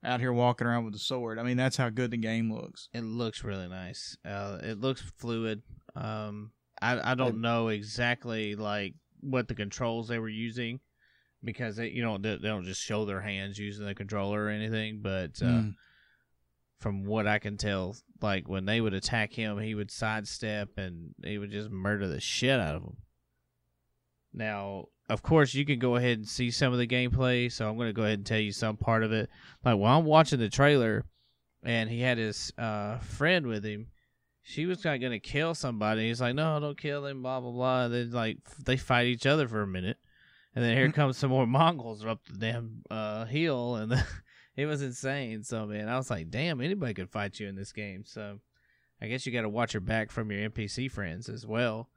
out 0.02 0.18
here 0.18 0.32
walking 0.32 0.66
around 0.66 0.84
with 0.84 0.96
a 0.96 0.98
sword. 0.98 1.38
I 1.38 1.44
mean, 1.44 1.56
that's 1.56 1.76
how 1.76 1.90
good 1.90 2.10
the 2.10 2.16
game 2.16 2.52
looks. 2.52 2.88
It 2.92 3.04
looks 3.04 3.44
really 3.44 3.68
nice. 3.68 4.16
Uh, 4.24 4.58
it 4.62 4.80
looks 4.80 5.00
fluid. 5.16 5.62
Um, 5.94 6.50
I 6.82 7.12
I 7.12 7.14
don't 7.14 7.40
know 7.40 7.68
exactly 7.68 8.56
like 8.56 8.94
what 9.20 9.46
the 9.46 9.54
controls 9.54 10.08
they 10.08 10.18
were 10.18 10.28
using 10.28 10.80
because 11.44 11.76
they 11.76 11.88
you 11.88 12.02
know 12.02 12.18
they, 12.18 12.36
they 12.36 12.48
don't 12.48 12.64
just 12.64 12.82
show 12.82 13.04
their 13.04 13.20
hands 13.20 13.58
using 13.58 13.84
the 13.86 13.94
controller 13.94 14.44
or 14.44 14.48
anything, 14.48 15.00
but 15.02 15.40
uh, 15.42 15.46
Mm. 15.46 15.74
from 16.78 17.04
what 17.04 17.26
I 17.26 17.38
can 17.38 17.56
tell, 17.56 17.96
like 18.22 18.48
when 18.48 18.64
they 18.64 18.80
would 18.80 18.94
attack 18.94 19.32
him, 19.32 19.58
he 19.58 19.74
would 19.74 19.90
sidestep 19.90 20.76
and 20.78 21.14
he 21.24 21.38
would 21.38 21.50
just 21.50 21.70
murder 21.70 22.06
the 22.08 22.20
shit 22.20 22.58
out 22.60 22.74
of 22.76 22.82
them. 22.82 22.96
Now, 24.32 24.86
of 25.08 25.22
course, 25.22 25.54
you 25.54 25.64
can 25.64 25.78
go 25.78 25.96
ahead 25.96 26.18
and 26.18 26.28
see 26.28 26.50
some 26.50 26.72
of 26.72 26.78
the 26.78 26.86
gameplay, 26.86 27.50
so 27.50 27.68
I'm 27.68 27.76
going 27.76 27.88
to 27.88 27.94
go 27.94 28.02
ahead 28.02 28.18
and 28.18 28.26
tell 28.26 28.38
you 28.38 28.52
some 28.52 28.76
part 28.76 29.02
of 29.02 29.12
it. 29.12 29.30
Like 29.64 29.78
while 29.78 29.98
I'm 29.98 30.04
watching 30.04 30.38
the 30.38 30.48
trailer, 30.50 31.04
and 31.62 31.88
he 31.90 32.00
had 32.00 32.18
his 32.18 32.52
uh, 32.58 32.98
friend 32.98 33.46
with 33.46 33.64
him, 33.64 33.88
she 34.42 34.66
was 34.66 34.84
like 34.84 35.00
going 35.00 35.12
to 35.12 35.18
kill 35.18 35.54
somebody. 35.54 36.08
He's 36.08 36.20
like, 36.20 36.34
"No, 36.34 36.60
don't 36.60 36.78
kill 36.78 37.04
him." 37.06 37.22
Blah 37.22 37.40
blah 37.40 37.50
blah. 37.50 37.84
And 37.86 37.94
then 37.94 38.10
like 38.12 38.38
they 38.64 38.76
fight 38.76 39.06
each 39.06 39.26
other 39.26 39.48
for 39.48 39.62
a 39.62 39.66
minute, 39.66 39.96
and 40.54 40.64
then 40.64 40.76
here 40.76 40.90
comes 40.92 41.16
some 41.16 41.30
more 41.30 41.46
Mongols 41.46 42.04
up 42.04 42.20
the 42.26 42.38
damn 42.38 42.82
uh, 42.90 43.24
hill, 43.24 43.76
and 43.76 43.92
it 44.56 44.66
was 44.66 44.82
insane. 44.82 45.42
So 45.44 45.66
man, 45.66 45.88
I 45.88 45.96
was 45.96 46.10
like, 46.10 46.30
"Damn, 46.30 46.60
anybody 46.60 46.94
could 46.94 47.10
fight 47.10 47.38
you 47.38 47.48
in 47.48 47.56
this 47.56 47.72
game." 47.72 48.04
So 48.04 48.40
I 49.00 49.06
guess 49.08 49.26
you 49.26 49.32
got 49.32 49.42
to 49.42 49.48
watch 49.48 49.74
your 49.74 49.80
back 49.80 50.10
from 50.10 50.30
your 50.30 50.48
NPC 50.50 50.90
friends 50.90 51.28
as 51.28 51.46
well. 51.46 51.88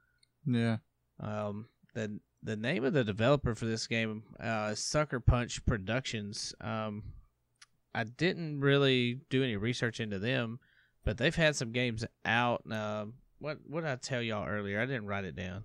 Yeah. 0.45 0.78
Um, 1.20 1.68
the 1.93 2.20
the 2.43 2.56
name 2.56 2.84
of 2.84 2.93
the 2.93 3.04
developer 3.04 3.54
for 3.56 3.66
this 3.66 3.88
game 3.88 4.24
uh, 4.39 4.70
is 4.72 4.80
Sucker 4.80 5.20
Punch 5.20 5.66
Productions. 5.66 6.54
Um, 6.62 7.04
I 7.93 8.04
didn't 8.04 8.62
really 8.62 9.20
do 9.30 9.43
any 9.43 9.58
research 9.58 9.99
into 9.99 10.18
them, 10.18 10.60
but 11.04 11.18
they've 11.18 11.36
had 11.36 11.56
some 11.56 11.72
games 11.72 12.06
out. 12.26 12.64
Um, 12.72 13.14
what 13.39 13.60
what 13.68 13.82
did 13.82 13.91
I 13.91 13.95
tell 13.95 14.22
y'all 14.22 14.47
earlier? 14.47 14.80
I 14.80 14.86
didn't 14.86 15.08
write 15.08 15.26
it 15.26 15.36
down. 15.36 15.64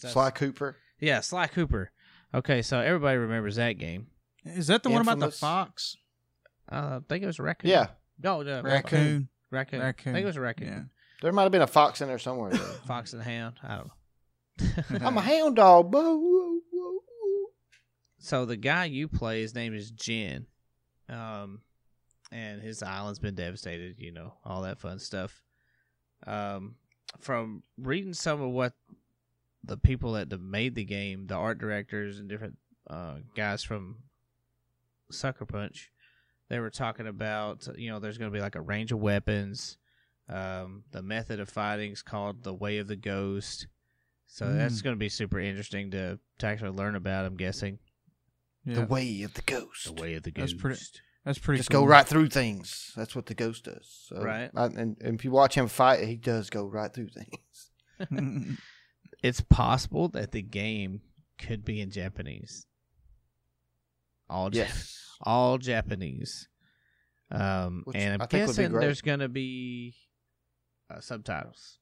That's- 0.00 0.14
Sly 0.14 0.30
Cooper. 0.30 0.76
Yeah, 0.98 1.20
Sly 1.20 1.46
Cooper. 1.46 1.92
Okay, 2.34 2.62
so 2.62 2.80
everybody 2.80 3.18
remembers 3.18 3.56
that 3.56 3.72
game. 3.74 4.06
Is 4.44 4.68
that 4.68 4.82
the 4.82 4.90
one 4.90 5.02
about 5.02 5.18
the 5.18 5.26
Infamous. 5.26 5.38
fox 5.40 5.96
Uh, 6.70 6.98
I 6.98 7.00
think 7.08 7.22
it 7.24 7.26
was 7.26 7.38
a 7.38 7.42
raccoon. 7.42 7.70
Yeah, 7.70 7.88
No, 8.22 8.42
no, 8.42 8.62
raccoon? 8.62 9.28
Raccoon. 9.50 9.80
Raccoon. 9.80 10.10
I 10.12 10.14
think 10.14 10.22
it 10.22 10.26
was 10.26 10.36
a 10.36 10.40
raccoon. 10.40 10.68
Yeah. 10.68 10.82
there 11.22 11.32
might 11.32 11.42
have 11.42 11.52
been 11.52 11.62
a 11.62 11.66
fox 11.66 12.00
in 12.00 12.08
there 12.08 12.18
somewhere. 12.18 12.50
Though. 12.50 12.58
Fox 12.86 13.12
and 13.12 13.20
the 13.20 13.24
Hound. 13.24 13.56
I 13.62 13.76
don't 13.76 13.90
know. 15.00 15.06
I'm 15.06 15.16
a 15.16 15.20
hound 15.20 15.56
dog. 15.56 15.92
So 18.18 18.44
the 18.44 18.56
guy 18.56 18.84
you 18.84 19.08
play, 19.08 19.40
his 19.40 19.54
name 19.54 19.74
is 19.74 19.90
Jin, 19.90 20.46
um, 21.08 21.62
and 22.30 22.60
his 22.62 22.82
island's 22.82 23.18
been 23.18 23.34
devastated. 23.34 23.96
You 23.98 24.12
know 24.12 24.34
all 24.44 24.62
that 24.62 24.78
fun 24.78 24.98
stuff. 24.98 25.42
Um, 26.26 26.76
from 27.18 27.62
reading 27.78 28.12
some 28.12 28.40
of 28.42 28.50
what 28.50 28.74
the 29.64 29.76
people 29.76 30.12
that 30.12 30.30
made 30.40 30.74
the 30.74 30.84
game, 30.84 31.26
the 31.26 31.34
art 31.34 31.58
directors 31.58 32.18
and 32.18 32.28
different 32.28 32.56
uh, 32.88 33.16
guys 33.36 33.62
from 33.62 33.96
Sucker 35.10 35.44
Punch, 35.46 35.90
they 36.48 36.58
were 36.58 36.70
talking 36.70 37.06
about 37.06 37.68
you 37.76 37.90
know 37.90 37.98
there's 37.98 38.18
going 38.18 38.30
to 38.30 38.36
be 38.36 38.42
like 38.42 38.54
a 38.56 38.60
range 38.60 38.92
of 38.92 38.98
weapons. 39.00 39.76
Um, 40.28 40.84
the 40.92 41.02
method 41.02 41.40
of 41.40 41.48
fighting 41.48 41.90
is 41.92 42.02
called 42.02 42.44
the 42.44 42.54
Way 42.54 42.78
of 42.78 42.86
the 42.86 42.96
Ghost. 42.96 43.66
So 44.28 44.52
that's 44.52 44.80
Mm. 44.80 44.84
going 44.84 44.94
to 44.96 44.98
be 45.00 45.08
super 45.08 45.40
interesting 45.40 45.90
to, 45.90 46.20
to 46.38 46.46
actually 46.46 46.70
learn 46.70 46.94
about. 46.94 47.24
I'm 47.26 47.36
guessing 47.36 47.80
Yeah. 48.64 48.76
The 48.76 48.86
way 48.86 49.22
of 49.22 49.34
the 49.34 49.42
ghost. 49.42 49.86
the 49.86 50.00
way 50.00 50.14
of 50.14 50.22
the 50.22 50.30
Ghost. 50.30 50.52
That's 50.52 50.62
pretty- 50.62 50.80
That's 51.24 51.38
pretty. 51.40 51.58
Just 51.58 51.70
cool. 51.70 51.80
go 51.80 51.86
right 51.88 52.06
through 52.06 52.28
things. 52.28 52.92
That's 52.96 53.16
what 53.16 53.26
the 53.26 53.34
ghost 53.34 53.64
does. 53.64 54.06
So, 54.08 54.22
Right. 54.22 54.50
I, 54.54 54.66
and, 54.66 54.96
and 55.00 55.14
if 55.16 55.24
you 55.24 55.32
watch 55.32 55.56
him 55.56 55.66
fight, 55.66 56.06
he 56.06 56.14
does 56.16 56.48
go 56.48 56.64
right 56.66 56.94
through 56.94 57.08
things. 57.08 57.70
It's 59.22 59.40
possible 59.40 60.08
that 60.08 60.32
the 60.32 60.42
game 60.42 61.00
could 61.38 61.64
be 61.64 61.80
in 61.80 61.90
Japanese. 61.90 62.66
All 64.28 64.54
Ja- 64.54 64.62
Yes. 64.62 64.96
all 65.22 65.58
Japanese. 65.58 66.48
Um, 67.30 67.82
Which 67.84 67.96
and 67.96 68.22
I'm 68.22 68.28
guessing 68.28 68.72
there's 68.72 69.02
gonna 69.02 69.28
be 69.28 69.94
uh, 70.88 71.00
subtitles, 71.00 71.78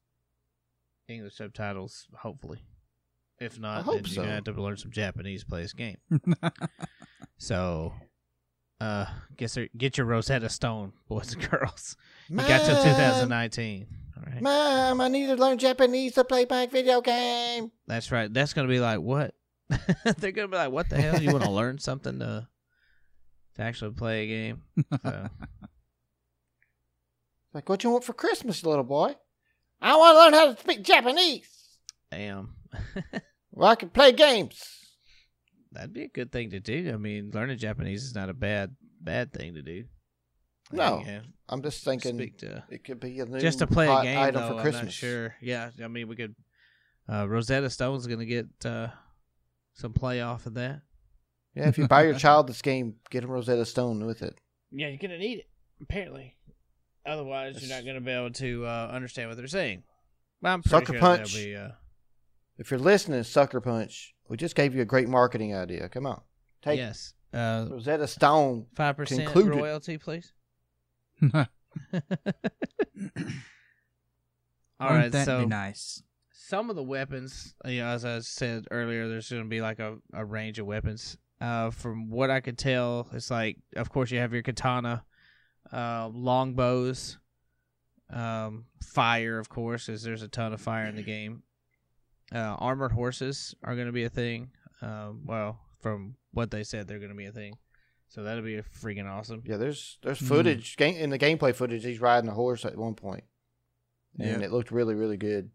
English 1.08 1.36
subtitles, 1.36 2.06
hopefully. 2.14 2.60
If 3.40 3.58
not, 3.58 3.86
then 3.86 3.94
you're 3.94 4.04
so. 4.06 4.22
gonna 4.22 4.34
have 4.34 4.44
to 4.44 4.52
learn 4.52 4.76
some 4.76 4.90
Japanese 4.90 5.44
to 5.44 5.46
play 5.46 5.62
this 5.62 5.72
game. 5.72 5.98
So, 7.40 7.94
uh, 8.80 9.06
guess 9.36 9.56
get 9.76 9.96
your 9.96 10.06
Rosetta 10.08 10.48
Stone, 10.48 10.92
boys 11.08 11.34
and 11.34 11.48
girls. 11.50 11.96
You 12.28 12.36
got 12.36 12.66
till 12.66 12.82
2019. 12.82 13.86
Right. 14.26 14.42
Mom, 14.42 15.00
I 15.00 15.08
need 15.08 15.26
to 15.26 15.36
learn 15.36 15.58
Japanese 15.58 16.14
to 16.14 16.24
play 16.24 16.46
my 16.48 16.66
video 16.66 17.00
game. 17.00 17.70
That's 17.86 18.10
right. 18.12 18.32
That's 18.32 18.52
gonna 18.52 18.68
be 18.68 18.80
like 18.80 19.00
what? 19.00 19.34
They're 20.18 20.32
gonna 20.32 20.48
be 20.48 20.56
like, 20.56 20.70
what 20.72 20.88
the 20.88 21.00
hell? 21.00 21.20
You 21.22 21.30
want 21.32 21.44
to 21.44 21.50
learn 21.50 21.78
something 21.78 22.18
to 22.18 22.48
to 23.56 23.62
actually 23.62 23.92
play 23.92 24.24
a 24.24 24.26
game? 24.26 24.62
So, 25.04 25.28
Like, 27.54 27.68
what 27.68 27.82
you 27.82 27.90
want 27.90 28.04
for 28.04 28.12
Christmas, 28.12 28.64
little 28.64 28.84
boy? 28.84 29.16
I 29.80 29.96
want 29.96 30.14
to 30.14 30.18
learn 30.20 30.32
how 30.34 30.52
to 30.54 30.60
speak 30.60 30.82
Japanese. 30.82 31.48
damn, 32.10 32.54
Well, 33.52 33.70
I 33.70 33.74
can 33.74 33.88
play 33.90 34.12
games. 34.12 34.62
that'd 35.72 35.92
be 35.92 36.04
a 36.04 36.08
good 36.08 36.30
thing 36.30 36.50
to 36.50 36.60
do. 36.60 36.92
I 36.92 36.96
mean, 36.96 37.30
learning 37.32 37.58
Japanese 37.58 38.04
is 38.04 38.14
not 38.14 38.28
a 38.28 38.34
bad 38.34 38.74
bad 39.00 39.32
thing 39.32 39.54
to 39.54 39.62
do. 39.62 39.84
No, 40.72 41.02
Yeah, 41.06 41.20
I'm 41.48 41.62
just 41.62 41.82
thinking 41.84 42.16
speak 42.16 42.38
to 42.38 42.62
it 42.68 42.84
could 42.84 43.00
be 43.00 43.18
a 43.20 43.26
new 43.26 43.40
just 43.40 43.60
to 43.60 43.66
play 43.66 43.86
a 43.88 44.02
game 44.02 44.18
item 44.18 44.42
though. 44.42 44.48
for 44.48 44.54
I'm 44.56 44.60
Christmas. 44.62 44.84
not 44.84 44.92
sure. 44.92 45.34
Yeah, 45.40 45.70
I 45.82 45.88
mean, 45.88 46.08
we 46.08 46.16
could. 46.16 46.34
Uh, 47.10 47.26
Rosetta 47.26 47.70
Stone's 47.70 48.06
gonna 48.06 48.26
get 48.26 48.46
uh, 48.64 48.88
some 49.74 49.92
play 49.94 50.20
off 50.20 50.44
of 50.46 50.54
that. 50.54 50.82
Yeah, 51.54 51.68
if 51.68 51.78
you 51.78 51.88
buy 51.88 52.04
your 52.04 52.14
child 52.18 52.48
this 52.48 52.60
game, 52.62 52.96
get 53.10 53.24
him 53.24 53.30
Rosetta 53.30 53.64
Stone 53.64 54.04
with 54.04 54.22
it. 54.22 54.34
Yeah, 54.70 54.88
you're 54.88 54.98
gonna 54.98 55.18
need 55.18 55.38
it 55.38 55.46
apparently. 55.80 56.36
Otherwise, 57.06 57.62
you're 57.62 57.74
not 57.74 57.86
gonna 57.86 58.00
be 58.02 58.10
able 58.10 58.30
to 58.32 58.66
uh, 58.66 58.90
understand 58.92 59.30
what 59.30 59.38
they're 59.38 59.46
saying. 59.46 59.82
But 60.42 60.50
I'm 60.50 60.62
Sucker 60.62 60.92
sure 60.92 61.00
Punch. 61.00 61.34
Be, 61.34 61.56
uh, 61.56 61.70
If 62.58 62.70
you're 62.70 62.78
listening, 62.78 63.22
Sucker 63.22 63.60
Punch, 63.62 64.14
we 64.28 64.36
just 64.36 64.54
gave 64.54 64.74
you 64.74 64.82
a 64.82 64.84
great 64.84 65.08
marketing 65.08 65.56
idea. 65.56 65.88
Come 65.88 66.04
on, 66.06 66.20
take 66.60 66.76
yes. 66.76 67.14
Uh, 67.32 67.66
Rosetta 67.70 68.06
Stone. 68.06 68.66
Five 68.74 68.96
percent 68.98 69.24
Concluded. 69.24 69.54
royalty, 69.58 69.96
please. 69.96 70.32
All 74.80 74.90
that 75.10 75.26
so 75.26 75.40
be 75.40 75.46
nice? 75.46 76.02
some 76.48 76.70
of 76.70 76.76
the 76.76 76.82
weapons, 76.82 77.54
you 77.66 77.80
know, 77.80 77.88
as 77.88 78.06
I 78.06 78.20
said 78.20 78.66
earlier, 78.70 79.06
there's 79.06 79.28
going 79.28 79.42
to 79.42 79.48
be 79.48 79.60
like 79.60 79.80
a, 79.80 79.98
a 80.14 80.24
range 80.24 80.58
of 80.58 80.64
weapons. 80.64 81.18
Uh, 81.42 81.70
from 81.70 82.08
what 82.08 82.30
I 82.30 82.40
could 82.40 82.56
tell, 82.56 83.06
it's 83.12 83.30
like, 83.30 83.58
of 83.76 83.90
course, 83.90 84.10
you 84.10 84.18
have 84.18 84.32
your 84.32 84.42
katana, 84.42 85.04
uh, 85.70 86.08
longbows, 86.08 87.18
um, 88.10 88.64
fire, 88.82 89.38
of 89.38 89.50
course, 89.50 89.90
as 89.90 90.02
there's 90.02 90.22
a 90.22 90.28
ton 90.28 90.54
of 90.54 90.60
fire 90.60 90.86
in 90.86 90.96
the 90.96 91.02
game. 91.02 91.42
Uh, 92.34 92.56
armored 92.58 92.92
horses 92.92 93.54
are 93.62 93.74
going 93.74 93.86
to 93.86 93.92
be 93.92 94.04
a 94.04 94.10
thing. 94.10 94.50
Um, 94.80 95.22
well, 95.26 95.60
from 95.80 96.16
what 96.32 96.50
they 96.50 96.64
said, 96.64 96.88
they're 96.88 96.98
going 96.98 97.10
to 97.10 97.14
be 97.14 97.26
a 97.26 97.32
thing. 97.32 97.58
So 98.08 98.22
that'll 98.22 98.42
be 98.42 98.56
a 98.56 98.62
freaking 98.62 99.06
awesome. 99.06 99.42
Yeah, 99.44 99.58
there's 99.58 99.98
there's 100.02 100.18
Hmm. 100.18 100.26
footage 100.26 100.76
game 100.76 100.96
in 100.96 101.10
the 101.10 101.18
gameplay 101.18 101.54
footage. 101.54 101.84
He's 101.84 102.00
riding 102.00 102.30
a 102.30 102.34
horse 102.34 102.64
at 102.64 102.76
one 102.76 102.94
point, 102.94 103.24
and 104.18 104.40
Yeah. 104.40 104.46
it 104.46 104.52
looked 104.52 104.70
really 104.70 104.94
really 104.94 105.16
good. 105.18 105.50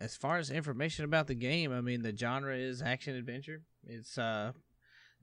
as 0.00 0.16
far 0.16 0.38
as 0.38 0.50
information 0.50 1.04
about 1.04 1.28
the 1.28 1.34
game, 1.34 1.72
I 1.72 1.80
mean 1.80 2.02
the 2.02 2.16
genre 2.16 2.56
is 2.56 2.82
action 2.82 3.14
adventure. 3.14 3.62
It's 3.84 4.18
uh 4.18 4.52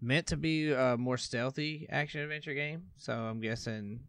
meant 0.01 0.27
to 0.27 0.37
be 0.37 0.71
a 0.71 0.95
more 0.97 1.17
stealthy 1.17 1.85
action 1.89 2.21
adventure 2.21 2.53
game, 2.53 2.83
so 2.97 3.13
I'm 3.13 3.41
guessing 3.41 4.01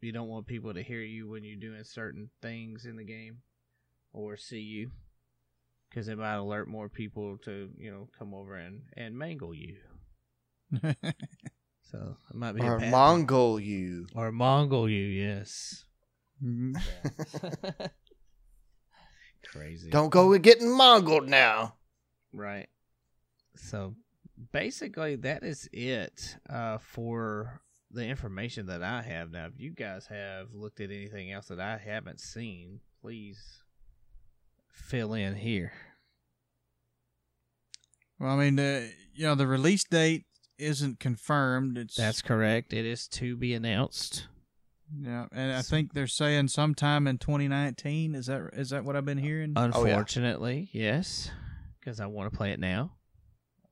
you 0.00 0.12
don't 0.12 0.28
want 0.28 0.46
people 0.46 0.72
to 0.74 0.82
hear 0.82 1.00
you 1.00 1.28
when 1.28 1.42
you're 1.42 1.58
doing 1.58 1.82
certain 1.82 2.30
things 2.40 2.84
in 2.86 2.96
the 2.96 3.04
game 3.04 3.38
or 4.12 4.36
see 4.36 4.60
you 4.60 4.90
because 5.96 6.08
it 6.08 6.18
might 6.18 6.34
alert 6.34 6.68
more 6.68 6.90
people 6.90 7.38
to 7.38 7.70
you 7.78 7.90
know 7.90 8.06
come 8.18 8.34
over 8.34 8.54
and 8.54 8.82
and 8.98 9.16
mangle 9.16 9.54
you. 9.54 9.76
So 11.92 12.16
it 12.30 12.36
might 12.36 12.56
be 12.56 12.62
a 12.62 12.64
or 12.64 12.78
bad 12.78 12.80
thing. 12.80 12.90
Mongol 12.90 13.60
you. 13.60 14.08
or 14.16 14.32
Mongol 14.32 14.90
you. 14.90 15.04
Yes. 15.04 15.84
Mhm. 16.44 16.74
Crazy. 19.46 19.88
Don't 19.90 20.10
go 20.10 20.36
getting 20.36 20.76
Mongoled 20.76 21.28
now. 21.28 21.76
Right. 22.32 22.66
So 23.54 23.94
basically, 24.50 25.14
that 25.14 25.44
is 25.44 25.68
it 25.72 26.36
uh, 26.50 26.78
for 26.78 27.62
the 27.92 28.04
information 28.04 28.66
that 28.66 28.82
I 28.82 29.02
have. 29.02 29.30
Now, 29.30 29.46
if 29.46 29.52
you 29.56 29.70
guys 29.70 30.08
have 30.08 30.52
looked 30.52 30.80
at 30.80 30.90
anything 30.90 31.30
else 31.30 31.46
that 31.46 31.60
I 31.60 31.78
haven't 31.78 32.18
seen, 32.18 32.80
please 33.00 33.62
fill 34.72 35.14
in 35.14 35.36
here. 35.36 35.72
Well, 38.18 38.30
I 38.30 38.36
mean, 38.50 38.58
uh, 38.58 38.86
you 39.14 39.26
know, 39.26 39.34
the 39.34 39.46
release 39.46 39.84
date 39.84 40.24
isn't 40.58 41.00
confirmed. 41.00 41.76
It's 41.78 41.96
That's 41.96 42.22
correct. 42.22 42.72
It 42.72 42.86
is 42.86 43.06
to 43.08 43.36
be 43.36 43.52
announced. 43.54 44.26
yeah, 44.98 45.26
and 45.32 45.52
I 45.52 45.62
think 45.62 45.92
they're 45.92 46.06
saying 46.06 46.48
sometime 46.48 47.06
in 47.06 47.18
2019. 47.18 48.14
Is 48.14 48.26
that 48.26 48.50
is 48.54 48.70
that 48.70 48.84
what 48.84 48.96
I've 48.96 49.04
been 49.04 49.18
hearing? 49.18 49.52
Oh, 49.56 49.64
Unfortunately, 49.64 50.68
yes, 50.72 51.30
because 51.80 52.00
I 52.00 52.06
want 52.06 52.30
to 52.30 52.36
play 52.36 52.52
it 52.52 52.60
now. 52.60 52.92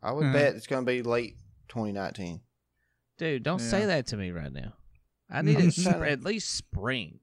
I 0.02 0.12
would 0.12 0.26
Mhm. 0.26 0.32
bet 0.34 0.54
it's 0.54 0.66
going 0.66 0.84
to 0.84 0.90
be 0.90 1.02
late 1.02 1.36
2019. 1.68 2.40
Dude, 3.16 3.42
don't 3.42 3.60
say 3.60 3.86
that 3.86 4.08
to 4.08 4.16
me 4.18 4.30
right 4.32 4.52
now. 4.52 4.74
I 5.30 5.40
need 5.42 5.58
it 5.60 5.72
sp- 5.72 6.04
at 6.04 6.22
least 6.22 6.50
spring. 6.54 7.20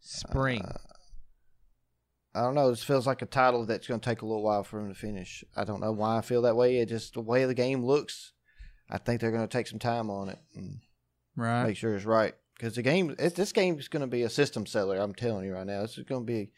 Spring. 0.00 0.62
Uh, 0.62 0.78
I 2.34 2.42
don't 2.42 2.54
know. 2.54 2.70
This 2.70 2.84
feels 2.84 3.06
like 3.06 3.22
a 3.22 3.26
title 3.26 3.66
that's 3.66 3.86
going 3.88 4.00
to 4.00 4.08
take 4.08 4.22
a 4.22 4.26
little 4.26 4.42
while 4.42 4.62
for 4.62 4.78
him 4.80 4.88
to 4.88 4.94
finish. 4.98 5.42
I 5.56 5.64
don't 5.64 5.80
know 5.80 5.92
why 5.92 6.18
I 6.18 6.20
feel 6.20 6.42
that 6.42 6.56
way. 6.56 6.78
It 6.78 6.88
just 6.88 7.14
the 7.14 7.20
way 7.20 7.44
the 7.44 7.54
game 7.54 7.84
looks. 7.84 8.32
I 8.88 8.98
think 8.98 9.20
they're 9.20 9.32
going 9.32 9.46
to 9.46 9.52
take 9.52 9.66
some 9.66 9.78
time 9.78 10.10
on 10.10 10.28
it 10.28 10.38
and 10.54 10.80
right. 11.36 11.66
make 11.66 11.76
sure 11.76 11.94
it's 11.94 12.04
right. 12.04 12.34
Because 12.56 12.74
the 12.74 12.82
game, 12.82 13.14
it, 13.18 13.34
this 13.34 13.52
game 13.52 13.78
is 13.78 13.88
going 13.88 14.02
to 14.02 14.06
be 14.06 14.22
a 14.22 14.30
system 14.30 14.66
seller. 14.66 14.98
I'm 14.98 15.14
telling 15.14 15.44
you 15.46 15.54
right 15.54 15.66
now. 15.66 15.82
This 15.82 15.98
is 15.98 16.04
going 16.04 16.26
to 16.26 16.32
be. 16.32 16.50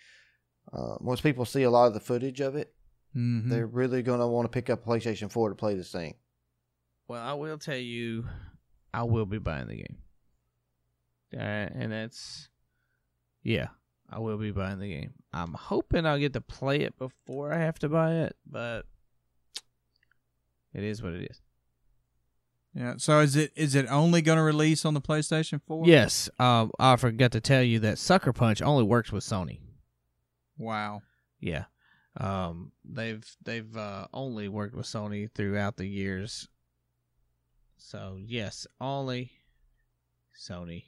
Uh, 0.73 0.97
once 1.01 1.21
people 1.21 1.45
see 1.45 1.63
a 1.63 1.71
lot 1.71 1.87
of 1.87 1.95
the 1.95 2.01
footage 2.01 2.41
of 2.41 2.55
it, 2.57 2.73
Mhm. 3.17 3.49
they're 3.51 3.67
really 3.67 4.03
going 4.03 4.21
to 4.21 4.27
want 4.27 4.45
to 4.47 4.49
pick 4.49 4.71
up 4.71 4.85
PlayStation 4.85 5.31
4 5.31 5.51
to 5.51 5.55
play 5.55 5.75
this 5.75 5.93
thing. 5.93 6.15
Well, 7.09 7.23
I 7.23 7.35
will 7.35 7.59
tell 7.59 7.77
you, 7.77 8.27
I 8.95 9.03
will 9.03 9.27
be 9.27 9.39
buying 9.39 9.69
the 9.69 9.77
game. 9.77 9.99
Uh, 11.35 11.39
and 11.41 11.93
that's, 11.93 12.49
yeah, 13.43 13.69
I 14.13 14.19
will 14.19 14.37
be 14.37 14.51
buying 14.51 14.79
the 14.79 14.89
game. 14.89 15.15
I'm 15.33 15.55
hoping 15.55 16.05
I'll 16.05 16.19
get 16.19 16.35
to 16.35 16.41
play 16.41 16.81
it 16.81 16.99
before 16.99 17.53
I 17.53 17.59
have 17.59 17.79
to 17.79 17.89
buy 17.89 18.13
it, 18.17 18.37
but 18.47 18.83
it 20.75 20.85
is 20.85 21.03
what 21.03 21.15
it 21.15 21.31
is. 21.31 21.41
Yeah. 22.75 22.95
So 22.99 23.21
is 23.21 23.37
it 23.37 23.53
is 23.57 23.75
it 23.75 23.87
only 23.91 24.23
going 24.23 24.37
to 24.37 24.43
release 24.43 24.85
on 24.85 24.95
the 24.95 25.01
PlayStation 25.01 25.61
4? 25.67 25.87
Yes, 25.87 26.29
um, 26.39 26.71
I 26.79 26.97
forgot 26.97 27.33
to 27.33 27.41
tell 27.41 27.63
you 27.63 27.79
that 27.81 27.99
Sucker 27.99 28.33
Punch 28.33 28.63
only 28.63 28.85
works 28.85 29.13
with 29.13 29.25
Sony. 29.25 29.61
Wow. 30.59 31.03
Yeah, 31.41 31.65
um, 32.19 32.73
they've 32.85 33.25
they've 33.43 33.77
uh, 33.77 34.07
only 34.13 34.49
worked 34.49 34.75
with 34.75 34.87
Sony 34.87 35.31
throughout 35.35 35.77
the 35.77 35.87
years. 35.87 36.49
So 37.79 38.17
yes, 38.19 38.67
only 38.81 39.33
Sony. 40.39 40.85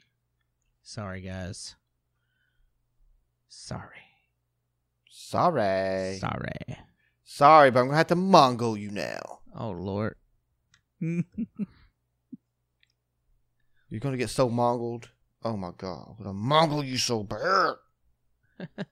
Sorry, 0.83 1.23
guys. 1.23 1.77
Sorry. 3.57 4.03
Sorry. 5.09 6.19
Sorry. 6.19 6.79
Sorry, 7.25 7.71
but 7.71 7.81
I'm 7.81 7.87
going 7.87 7.95
to 7.95 7.99
have 7.99 8.07
to 8.09 8.17
Mongol 8.17 8.77
you 8.77 8.91
now. 8.91 9.41
Oh 9.57 9.71
Lord. 9.71 10.17
You're 11.01 11.25
going 14.01 14.13
to 14.13 14.19
get 14.19 14.31
so 14.31 14.49
Mongoled. 14.49 15.11
Oh 15.43 15.57
my 15.57 15.71
God. 15.77 16.17
I'm 16.19 16.25
going 16.25 16.29
to 16.29 16.33
Mongol 16.33 16.85
you 16.85 16.99
so 16.99 17.23
bad. 17.23 17.75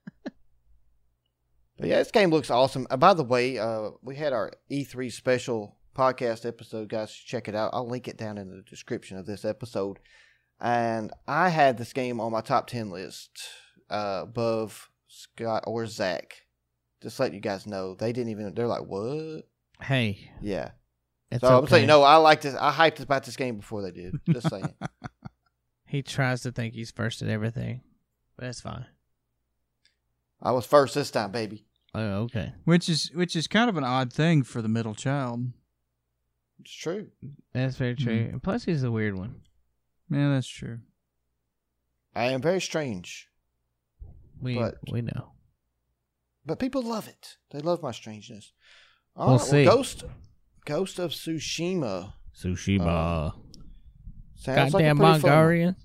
But 1.83 1.89
yeah, 1.89 1.99
this 1.99 2.13
game 2.13 2.31
looks 2.31 2.49
awesome. 2.49 2.87
Uh, 2.91 2.97
by 2.97 3.13
the 3.13 3.25
way, 3.25 3.59
uh, 3.59 3.91
we 4.03 4.15
had 4.15 4.33
our 4.33 4.53
E3 4.71 5.11
special 5.11 5.79
podcast 5.97 6.47
episode, 6.47 6.89
guys. 6.89 7.13
Check 7.13 7.49
it 7.49 7.57
out. 7.57 7.71
I'll 7.73 7.89
link 7.89 8.07
it 8.07 8.17
down 8.17 8.39
in 8.39 8.51
the 8.51 8.63
description 8.63 9.19
of 9.19 9.27
this 9.27 9.45
episode. 9.45 9.99
And 10.61 11.11
I 11.27 11.49
had 11.49 11.79
this 11.79 11.93
game 11.93 12.21
on 12.21 12.31
my 12.31 12.41
top 12.41 12.69
10 12.69 12.91
list 12.91 13.31
uh, 13.93 14.21
above 14.23 14.91
Scott 15.09 15.65
or 15.67 15.87
Zach. 15.87 16.35
Just 17.03 17.21
let 17.21 17.35
you 17.35 17.41
guys 17.41 17.67
know. 17.67 17.95
They 17.95 18.13
didn't 18.13 18.31
even, 18.31 18.55
they're 18.55 18.67
like, 18.67 18.87
what? 18.87 19.43
Hey, 19.81 20.31
Yeah. 20.41 20.71
it's 21.31 21.41
so 21.43 21.49
I'm 21.49 21.65
okay. 21.65 21.71
saying, 21.71 21.87
no, 21.89 22.03
I 22.03 22.17
liked 22.17 22.43
this. 22.45 22.55
I 22.55 22.71
hyped 22.73 23.01
about 23.01 23.25
this 23.25 23.37
game 23.37 23.57
before 23.57 23.83
they 23.83 23.91
did. 23.91 24.15
Just 24.31 24.51
saying. 24.51 24.75
He 25.85 26.01
tries 26.01 26.41
to 26.41 26.53
think 26.53 26.73
he's 26.73 26.91
first 26.91 27.21
at 27.21 27.29
everything, 27.29 27.83
but 28.39 28.47
that's 28.47 28.63
fine. 28.63 28.87
I 30.41 30.51
was 30.53 30.65
first 30.65 30.95
this 30.95 31.11
time, 31.11 31.33
baby. 31.33 31.67
Oh, 31.95 32.23
okay. 32.23 32.55
which 32.65 32.89
is 32.89 33.11
which 33.15 33.37
is 33.37 33.47
kind 33.47 33.69
of 33.69 33.77
an 33.77 33.85
odd 33.85 34.11
thing 34.11 34.43
for 34.43 34.63
the 34.63 34.71
middle 34.71 34.95
child. 34.95 35.49
It's 36.61 36.73
true. 36.73 37.09
That's 37.53 37.77
very 37.77 37.95
true. 37.95 38.25
Hmm. 38.25 38.31
And 38.33 38.43
plus, 38.43 38.65
he's 38.65 38.81
the 38.81 38.91
weird 38.91 39.19
one. 39.19 39.43
Yeah, 40.11 40.31
that's 40.31 40.49
true. 40.49 40.79
I 42.15 42.29
am 42.29 42.41
very 42.41 42.63
strange, 42.63 43.29
We 44.43 44.57
But- 44.57 44.75
we 44.91 45.01
know. 45.03 45.33
but 46.45 46.59
people 46.59 46.83
love 46.83 47.07
it. 47.09 47.37
They 47.53 47.61
love 47.61 47.83
my 47.83 47.93
strangeness. 47.93 48.53
All 49.17 49.29
We'll 49.29 49.39
right, 49.39 49.47
see. 49.47 49.65
Ghost, 49.65 50.05
Ghost 50.67 50.99
of 50.99 51.13
Tsushima. 51.13 52.15
Sushima. 52.37 52.87
Uh, 52.87 53.31
sounds 54.35 54.73
Goddamn 54.73 54.99
like 54.99 55.19
a 55.19 55.21
pretty 55.21 55.29
Mongolian. 55.29 55.77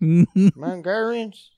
Mongolians. 0.56 1.50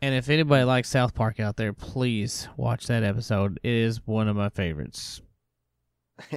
And 0.00 0.14
if 0.16 0.28
anybody 0.28 0.64
likes 0.64 0.88
South 0.88 1.14
Park 1.14 1.38
out 1.38 1.56
there, 1.56 1.72
please 1.72 2.48
watch 2.56 2.86
that 2.88 3.04
episode. 3.04 3.60
It 3.62 3.70
is 3.72 4.04
one 4.06 4.26
of 4.28 4.34
my 4.34 4.48
favorites. 4.48 5.20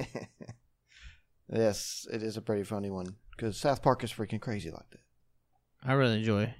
yes, 1.52 2.06
it 2.12 2.22
is 2.22 2.36
a 2.36 2.42
pretty 2.42 2.62
funny 2.64 2.90
one 2.90 3.16
because 3.36 3.56
South 3.56 3.82
Park 3.82 4.04
is 4.04 4.12
freaking 4.12 4.40
crazy 4.40 4.70
like 4.70 4.88
that. 4.90 5.00
I 5.82 5.92
really 5.94 6.18
enjoy 6.18 6.54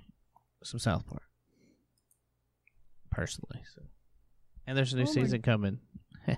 some 0.62 0.80
South 0.80 1.06
Park. 1.06 1.22
Personally. 3.16 3.60
So. 3.74 3.82
And 4.66 4.76
there's 4.76 4.92
a 4.92 4.96
new 4.96 5.02
Oh 5.02 5.06
my- 5.06 5.12
season 5.12 5.42
coming. 5.42 5.78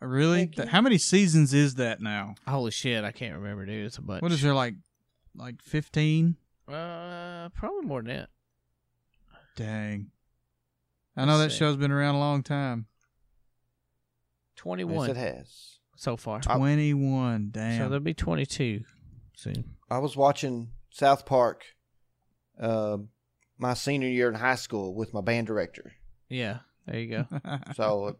really? 0.00 0.40
Heck 0.40 0.56
yeah. 0.56 0.66
How 0.66 0.80
many 0.80 0.98
seasons 0.98 1.54
is 1.54 1.76
that 1.76 2.00
now? 2.00 2.34
Holy 2.46 2.70
shit, 2.70 3.04
I 3.04 3.12
can't 3.12 3.34
remember, 3.36 3.64
dude. 3.66 3.86
It's 3.86 3.98
a 3.98 4.02
bunch. 4.02 4.22
What 4.22 4.32
is 4.32 4.42
there 4.42 4.54
like 4.54 4.74
like 5.34 5.62
15? 5.62 6.36
Uh, 6.68 7.48
probably 7.54 7.86
more 7.86 8.02
than 8.02 8.16
that. 8.16 8.28
Dang. 9.56 10.10
I 11.16 11.24
know 11.24 11.36
Let's 11.36 11.44
that 11.44 11.50
see. 11.52 11.58
show's 11.58 11.76
been 11.76 11.90
around 11.90 12.14
a 12.14 12.18
long 12.20 12.42
time. 12.42 12.86
21 14.56 15.08
Yes, 15.08 15.16
it 15.16 15.20
has. 15.20 15.78
so 15.96 16.16
far. 16.16 16.40
Twenty 16.40 16.92
one. 16.94 17.50
21. 17.52 17.78
So 17.78 17.88
there'll 17.88 18.00
be 18.00 18.14
22 18.14 18.82
soon. 19.34 19.64
I 19.90 19.98
was 19.98 20.16
watching 20.16 20.68
South 20.90 21.24
Park, 21.26 21.64
uh, 22.60 22.98
my 23.60 23.74
senior 23.74 24.08
year 24.08 24.28
in 24.28 24.34
high 24.34 24.54
school 24.56 24.94
with 24.94 25.12
my 25.14 25.20
band 25.20 25.46
director. 25.46 25.92
Yeah, 26.28 26.58
there 26.86 26.98
you 27.00 27.08
go. 27.08 27.26
So 27.76 28.16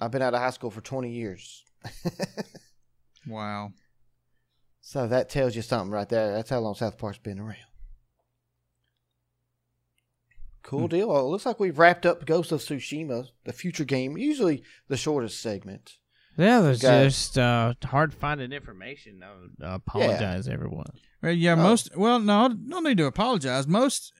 I've 0.00 0.10
been 0.10 0.22
out 0.22 0.34
of 0.34 0.40
high 0.40 0.50
school 0.50 0.70
for 0.70 0.80
20 0.80 1.10
years. 1.10 1.64
wow. 3.26 3.72
so 4.80 5.06
that 5.08 5.28
tells 5.28 5.54
you 5.56 5.62
something 5.62 5.90
right 5.90 6.08
there. 6.08 6.32
That's 6.32 6.50
how 6.50 6.60
long 6.60 6.74
South 6.74 6.98
Park's 6.98 7.18
been 7.18 7.38
around. 7.40 7.56
Cool 10.62 10.80
Hmm. 10.82 10.86
deal. 10.88 11.08
Well, 11.08 11.20
it 11.26 11.30
looks 11.30 11.46
like 11.46 11.58
we've 11.58 11.78
wrapped 11.78 12.06
up 12.06 12.26
Ghost 12.26 12.52
of 12.52 12.60
Tsushima, 12.60 13.28
the 13.44 13.52
future 13.52 13.84
game, 13.84 14.16
usually 14.18 14.62
the 14.88 14.96
shortest 14.96 15.40
segment. 15.40 15.96
Yeah, 16.36 16.60
there's 16.60 16.84
Okay. 16.84 17.04
just 17.06 17.36
uh, 17.38 17.74
hard 17.84 18.14
finding 18.14 18.52
information. 18.52 19.22
I 19.62 19.74
apologize, 19.74 20.48
everyone. 20.48 20.92
Well, 21.22 21.32
yeah, 21.32 21.52
Oh. 21.52 21.56
most 21.56 21.96
well, 21.96 22.18
no, 22.20 22.48
no 22.48 22.80
need 22.80 22.98
to 22.98 23.06
apologize. 23.06 23.66
Most 23.66 24.12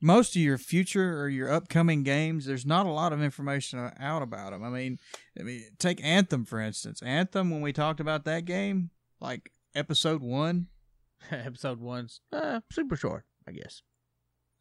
most 0.00 0.36
of 0.36 0.42
your 0.42 0.58
future 0.58 1.20
or 1.20 1.28
your 1.28 1.50
upcoming 1.52 2.02
games, 2.02 2.44
there's 2.46 2.66
not 2.66 2.86
a 2.86 2.90
lot 2.90 3.12
of 3.12 3.22
information 3.22 3.90
out 3.98 4.22
about 4.22 4.50
them. 4.52 4.62
I 4.62 4.68
mean, 4.68 4.98
I 5.38 5.42
mean, 5.42 5.62
take 5.78 6.02
Anthem 6.04 6.44
for 6.44 6.60
instance. 6.60 7.00
Anthem, 7.02 7.50
when 7.50 7.60
we 7.60 7.72
talked 7.72 8.00
about 8.00 8.24
that 8.24 8.44
game, 8.44 8.90
like 9.20 9.50
episode 9.74 10.22
one, 10.22 10.68
Episode 11.30 11.80
one's 11.80 12.20
uh, 12.32 12.60
super 12.70 12.96
short, 12.96 13.24
I 13.48 13.52
guess. 13.52 13.80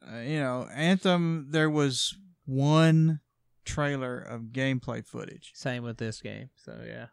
uh, 0.09 0.19
you 0.19 0.39
know, 0.39 0.67
Anthem, 0.73 1.47
there 1.49 1.69
was 1.69 2.15
one 2.45 3.19
trailer 3.65 4.17
of 4.17 4.51
gameplay 4.53 5.05
footage. 5.05 5.51
Same 5.55 5.83
with 5.83 5.97
this 5.97 6.21
game. 6.21 6.51
So 6.55 6.79
yeah, 6.87 7.07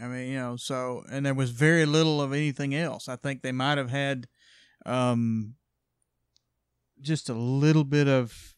I 0.00 0.06
mean, 0.06 0.28
you 0.30 0.38
know, 0.38 0.56
so 0.56 1.02
and 1.10 1.26
there 1.26 1.34
was 1.34 1.50
very 1.50 1.86
little 1.86 2.20
of 2.22 2.32
anything 2.32 2.72
else. 2.74 3.08
I 3.08 3.16
think 3.16 3.42
they 3.42 3.52
might 3.52 3.78
have 3.78 3.90
had 3.90 4.28
um 4.86 5.54
just 7.02 7.28
a 7.28 7.34
little 7.34 7.84
bit 7.84 8.08
of 8.08 8.54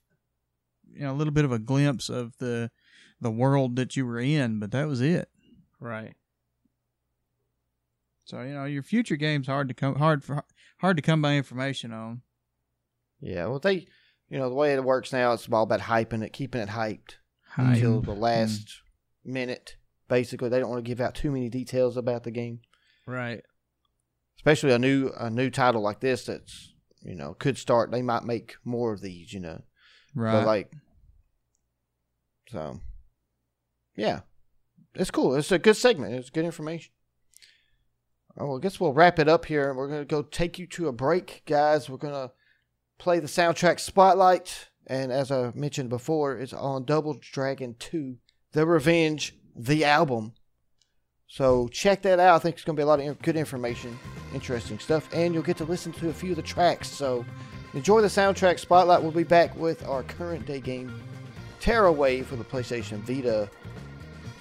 you 0.92 1.01
know 1.01 1.12
a 1.12 1.16
little 1.16 1.32
bit 1.32 1.45
of 1.45 1.53
a 1.53 1.59
glimpse 1.59 2.09
of 2.09 2.36
the 2.38 2.70
the 3.20 3.30
world 3.30 3.76
that 3.76 3.97
you 3.97 4.07
were 4.07 4.20
in, 4.20 4.59
but 4.59 4.70
that 4.72 4.86
was 4.86 5.01
it. 5.01 5.28
Right. 5.80 6.14
So 8.24 8.40
you 8.42 8.55
know 8.55 8.64
your 8.64 8.82
future 8.82 9.16
games 9.16 9.47
hard 9.47 9.68
to 9.68 9.74
come 9.74 9.97
hard 9.97 10.24
for 10.24 10.45
hard 10.78 10.97
to 10.97 11.03
come 11.03 11.22
by 11.22 11.34
information 11.34 11.92
on. 11.92 12.22
Yeah, 13.20 13.47
well, 13.47 13.59
they, 13.59 13.86
you 14.28 14.38
know, 14.38 14.51
the 14.51 14.55
way 14.55 14.74
it 14.74 14.84
works 14.84 15.12
now, 15.12 15.32
it's 15.32 15.49
all 15.51 15.62
about 15.62 15.80
hyping 15.80 16.22
it, 16.22 16.34
keeping 16.34 16.61
it 16.61 16.68
hyped 16.68 17.16
Hype. 17.53 17.76
until 17.76 18.03
the 18.03 18.12
mm-hmm. 18.12 18.20
last 18.20 18.82
minute. 19.24 19.76
Basically, 20.09 20.51
they 20.51 20.61
don't 20.61 20.68
want 20.68 20.84
to 20.84 20.88
give 20.88 21.01
out 21.01 21.14
too 21.14 21.30
many 21.30 21.49
details 21.49 21.97
about 21.97 22.24
the 22.24 22.30
game, 22.30 22.61
Right. 23.07 23.42
especially 24.36 24.72
a 24.72 24.78
new 24.78 25.11
a 25.16 25.30
new 25.30 25.49
title 25.49 25.80
like 25.80 26.01
this 26.01 26.26
that's 26.26 26.74
you 27.05 27.14
know 27.14 27.34
could 27.34 27.59
start. 27.59 27.90
They 27.90 28.02
might 28.02 28.24
make 28.24 28.57
more 28.64 28.92
of 28.92 29.00
these, 29.00 29.32
you 29.32 29.40
know, 29.40 29.62
Right. 30.14 30.32
but 30.32 30.46
like, 30.46 30.72
so 32.50 32.80
yeah, 33.96 34.20
it's 34.94 35.11
cool. 35.11 35.34
It's 35.34 35.52
a 35.52 35.59
good 35.59 35.76
segment. 35.76 36.14
It's 36.14 36.30
good 36.30 36.44
information. 36.44 36.92
Oh, 38.36 38.46
well, 38.46 38.57
I 38.57 38.61
guess 38.61 38.80
we'll 38.80 38.92
wrap 38.92 39.18
it 39.18 39.28
up 39.28 39.44
here. 39.44 39.72
We're 39.72 39.88
gonna 39.88 40.05
go 40.05 40.22
take 40.22 40.59
you 40.59 40.66
to 40.68 40.88
a 40.88 40.92
break, 40.92 41.42
guys. 41.46 41.88
We're 41.88 41.98
gonna 41.98 42.32
play 42.98 43.20
the 43.20 43.26
soundtrack 43.28 43.78
spotlight, 43.78 44.70
and 44.86 45.12
as 45.12 45.30
I 45.30 45.52
mentioned 45.55 45.88
before, 45.88 46.36
it's 46.38 46.52
on 46.52 46.84
Double 46.84 47.14
Dragon 47.20 47.76
Two: 47.78 48.16
The 48.52 48.66
Revenge, 48.66 49.36
the 49.55 49.84
album. 49.84 50.34
So 51.27 51.68
check 51.68 52.03
that 52.03 52.20
out. 52.20 52.37
I 52.37 52.39
think 52.39 52.57
it's 52.57 52.64
gonna 52.64 52.77
be 52.77 52.83
a 52.83 52.87
lot 52.87 53.01
of 53.01 53.20
good 53.22 53.37
information, 53.37 53.99
interesting 54.33 54.79
stuff, 54.79 55.09
and 55.12 55.35
you'll 55.35 55.43
get 55.43 55.57
to 55.59 55.64
listen 55.64 55.93
to 55.95 56.09
a 56.11 56.12
few 56.12 56.31
of 56.31 56.37
the 56.37 56.43
tracks. 56.43 56.89
So 56.91 57.25
enjoy 57.72 58.01
the 58.03 58.09
soundtrack 58.09 58.59
spotlight. 58.59 59.03
We'll 59.03 59.11
be 59.11 59.25
back 59.25 59.57
with 59.57 59.87
our 59.89 60.03
current 60.05 60.47
day 60.47 60.61
game, 60.61 61.01
Tearaway 61.61 62.22
for 62.22 62.37
the 62.37 62.45
PlayStation 62.45 62.99
Vita. 62.99 63.49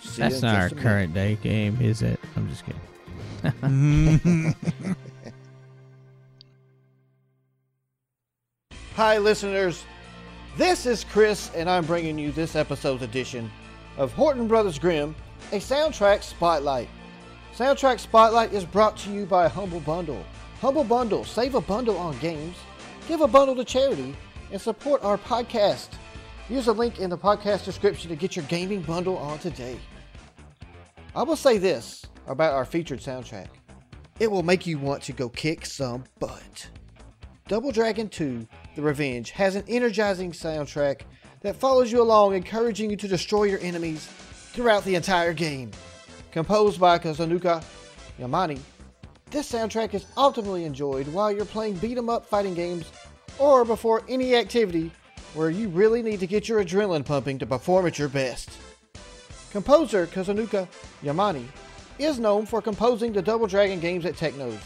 See 0.01 0.21
That's 0.21 0.41
not 0.41 0.55
our 0.55 0.61
just 0.63 0.73
a 0.73 0.75
minute. 0.75 0.87
current 0.89 1.13
day 1.13 1.35
game, 1.41 1.77
is 1.81 2.01
it? 2.01 2.19
I'm 2.35 2.49
just 2.49 2.63
kidding. 2.65 2.79
Hi, 8.95 9.17
listeners. 9.17 9.83
This 10.55 10.85
is 10.85 11.03
Chris, 11.03 11.49
and 11.55 11.69
I'm 11.69 11.85
bringing 11.85 12.17
you 12.19 12.31
this 12.31 12.55
episode's 12.55 13.01
edition 13.01 13.51
of 13.97 14.13
Horton 14.13 14.47
Brothers 14.47 14.77
Grimm, 14.77 15.15
a 15.53 15.57
soundtrack 15.57 16.23
spotlight. 16.23 16.89
Soundtrack 17.55 17.99
Spotlight 17.99 18.51
is 18.51 18.65
brought 18.65 18.97
to 18.97 19.11
you 19.11 19.27
by 19.27 19.47
Humble 19.47 19.81
Bundle. 19.81 20.25
Humble 20.59 20.83
Bundle, 20.83 21.23
save 21.23 21.53
a 21.53 21.61
bundle 21.61 21.95
on 21.95 22.17
games, 22.17 22.57
give 23.07 23.21
a 23.21 23.27
bundle 23.27 23.55
to 23.57 23.63
charity, 23.63 24.15
and 24.51 24.59
support 24.59 25.03
our 25.03 25.19
podcast. 25.19 25.89
Use 26.49 26.65
the 26.65 26.73
link 26.73 26.99
in 26.99 27.11
the 27.11 27.17
podcast 27.17 27.65
description 27.65 28.09
to 28.09 28.15
get 28.15 28.35
your 28.35 28.45
gaming 28.45 28.81
bundle 28.81 29.17
on 29.17 29.37
today. 29.37 29.77
I 31.15 31.21
will 31.21 31.35
say 31.35 31.59
this 31.59 32.03
about 32.25 32.53
our 32.53 32.65
featured 32.65 32.99
soundtrack 32.99 33.49
it 34.19 34.31
will 34.31 34.43
make 34.43 34.65
you 34.65 34.79
want 34.79 35.03
to 35.03 35.13
go 35.13 35.29
kick 35.29 35.67
some 35.67 36.05
butt. 36.19 36.69
Double 37.47 37.71
Dragon 37.71 38.09
2 38.09 38.47
The 38.75 38.81
Revenge 38.81 39.29
has 39.31 39.55
an 39.55 39.65
energizing 39.67 40.31
soundtrack 40.31 41.01
that 41.41 41.57
follows 41.57 41.91
you 41.91 42.01
along, 42.01 42.33
encouraging 42.33 42.89
you 42.89 42.95
to 42.95 43.07
destroy 43.07 43.43
your 43.43 43.59
enemies 43.59 44.09
throughout 44.53 44.85
the 44.85 44.95
entire 44.95 45.33
game. 45.33 45.71
Composed 46.31 46.79
by 46.79 46.97
Kazunaka 46.99 47.63
Yamane, 48.19 48.59
this 49.31 49.51
soundtrack 49.51 49.93
is 49.93 50.05
optimally 50.15 50.65
enjoyed 50.65 51.07
while 51.07 51.31
you're 51.31 51.45
playing 51.45 51.75
beat 51.75 51.97
'em 51.97 52.09
up 52.09 52.25
fighting 52.27 52.53
games 52.53 52.85
or 53.39 53.65
before 53.65 54.03
any 54.07 54.35
activity 54.35 54.91
where 55.33 55.49
you 55.49 55.67
really 55.69 56.03
need 56.03 56.19
to 56.19 56.27
get 56.27 56.47
your 56.47 56.63
adrenaline 56.63 57.03
pumping 57.03 57.39
to 57.39 57.45
perform 57.45 57.87
at 57.87 57.97
your 57.97 58.09
best. 58.09 58.51
Composer 59.51 60.05
Kazunaka 60.07 60.67
Yamane 61.03 61.47
is 61.97 62.19
known 62.19 62.45
for 62.45 62.61
composing 62.61 63.11
the 63.13 63.21
Double 63.21 63.47
Dragon 63.47 63.79
games 63.79 64.05
at 64.05 64.17
Technos, 64.17 64.59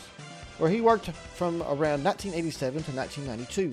where 0.58 0.70
he 0.70 0.82
worked 0.82 1.10
from 1.36 1.62
around 1.64 2.04
1987 2.04 2.84
to 2.84 2.92
1992. 2.92 3.72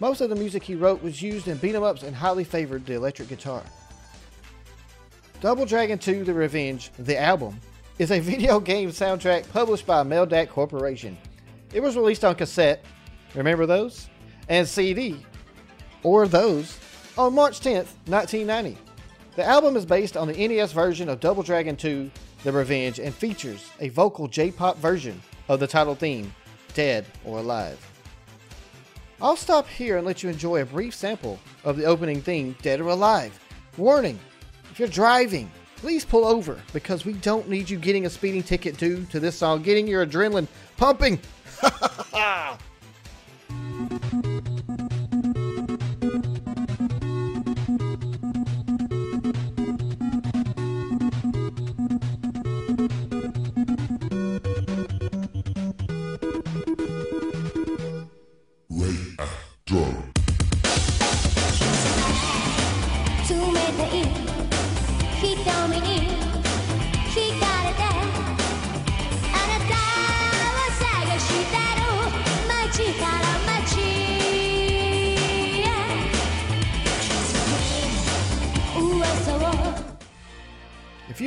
Most 0.00 0.20
of 0.20 0.28
the 0.28 0.36
music 0.36 0.62
he 0.62 0.74
wrote 0.74 1.02
was 1.02 1.22
used 1.22 1.48
in 1.48 1.56
beat 1.56 1.74
'em 1.74 1.82
ups 1.82 2.02
and 2.02 2.14
highly 2.14 2.44
favored 2.44 2.84
the 2.84 2.94
electric 2.94 3.28
guitar. 3.28 3.62
Double 5.40 5.66
Dragon 5.66 5.98
2 5.98 6.24
The 6.24 6.32
Revenge, 6.32 6.90
the 6.98 7.18
album, 7.18 7.60
is 7.98 8.10
a 8.10 8.20
video 8.20 8.58
game 8.58 8.90
soundtrack 8.90 9.48
published 9.52 9.86
by 9.86 10.02
Meldac 10.02 10.48
Corporation. 10.48 11.16
It 11.74 11.80
was 11.80 11.96
released 11.96 12.24
on 12.24 12.34
cassette, 12.34 12.84
remember 13.34 13.66
those? 13.66 14.08
And 14.48 14.66
CD, 14.66 15.24
or 16.02 16.26
those, 16.26 16.78
on 17.18 17.34
March 17.34 17.60
10th, 17.60 17.92
1990. 18.06 18.78
The 19.34 19.44
album 19.44 19.76
is 19.76 19.84
based 19.84 20.16
on 20.16 20.28
the 20.28 20.48
NES 20.48 20.72
version 20.72 21.10
of 21.10 21.20
Double 21.20 21.42
Dragon 21.42 21.76
2 21.76 22.10
The 22.42 22.52
Revenge 22.52 22.98
and 22.98 23.14
features 23.14 23.70
a 23.80 23.90
vocal 23.90 24.28
J 24.28 24.50
pop 24.50 24.78
version 24.78 25.20
of 25.48 25.60
the 25.60 25.66
title 25.66 25.94
theme, 25.94 26.34
Dead 26.72 27.04
or 27.24 27.40
Alive. 27.40 27.78
I'll 29.20 29.36
stop 29.36 29.68
here 29.68 29.98
and 29.98 30.06
let 30.06 30.22
you 30.22 30.30
enjoy 30.30 30.62
a 30.62 30.66
brief 30.66 30.94
sample 30.94 31.38
of 31.64 31.76
the 31.76 31.84
opening 31.84 32.22
theme, 32.22 32.56
Dead 32.62 32.80
or 32.80 32.88
Alive. 32.88 33.38
Warning 33.76 34.18
if 34.76 34.80
you're 34.80 34.88
driving, 34.90 35.50
please 35.76 36.04
pull 36.04 36.26
over 36.26 36.60
because 36.74 37.06
we 37.06 37.14
don't 37.14 37.48
need 37.48 37.70
you 37.70 37.78
getting 37.78 38.04
a 38.04 38.10
speeding 38.10 38.42
ticket 38.42 38.76
due 38.76 39.06
to 39.06 39.18
this 39.18 39.34
song 39.34 39.62
getting 39.62 39.86
your 39.86 40.04
adrenaline 40.04 40.46
pumping. 40.76 41.18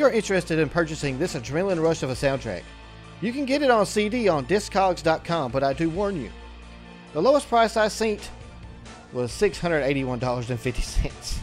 If 0.10 0.14
you 0.14 0.16
are 0.16 0.18
interested 0.18 0.57
in 0.57 0.70
purchasing 0.70 1.20
this 1.20 1.36
adrenaline 1.36 1.84
rush 1.84 2.01
of 2.01 2.10
a 2.10 2.14
soundtrack, 2.14 2.64
you 3.22 3.32
can 3.32 3.45
get 3.45 3.62
it 3.62 3.70
on 3.70 3.86
CD 3.86 4.28
on 4.28 4.43
Discogs.com, 4.47 5.51
but 5.51 5.64
I 5.64 5.74
do 5.74 5.88
warn 5.88 6.20
you, 6.20 6.32
the 7.14 7.22
lowest 7.22 7.47
price 7.47 7.78
I 7.78 7.89
seen 7.89 8.20
was 9.14 9.32
$681.50. 9.32 11.38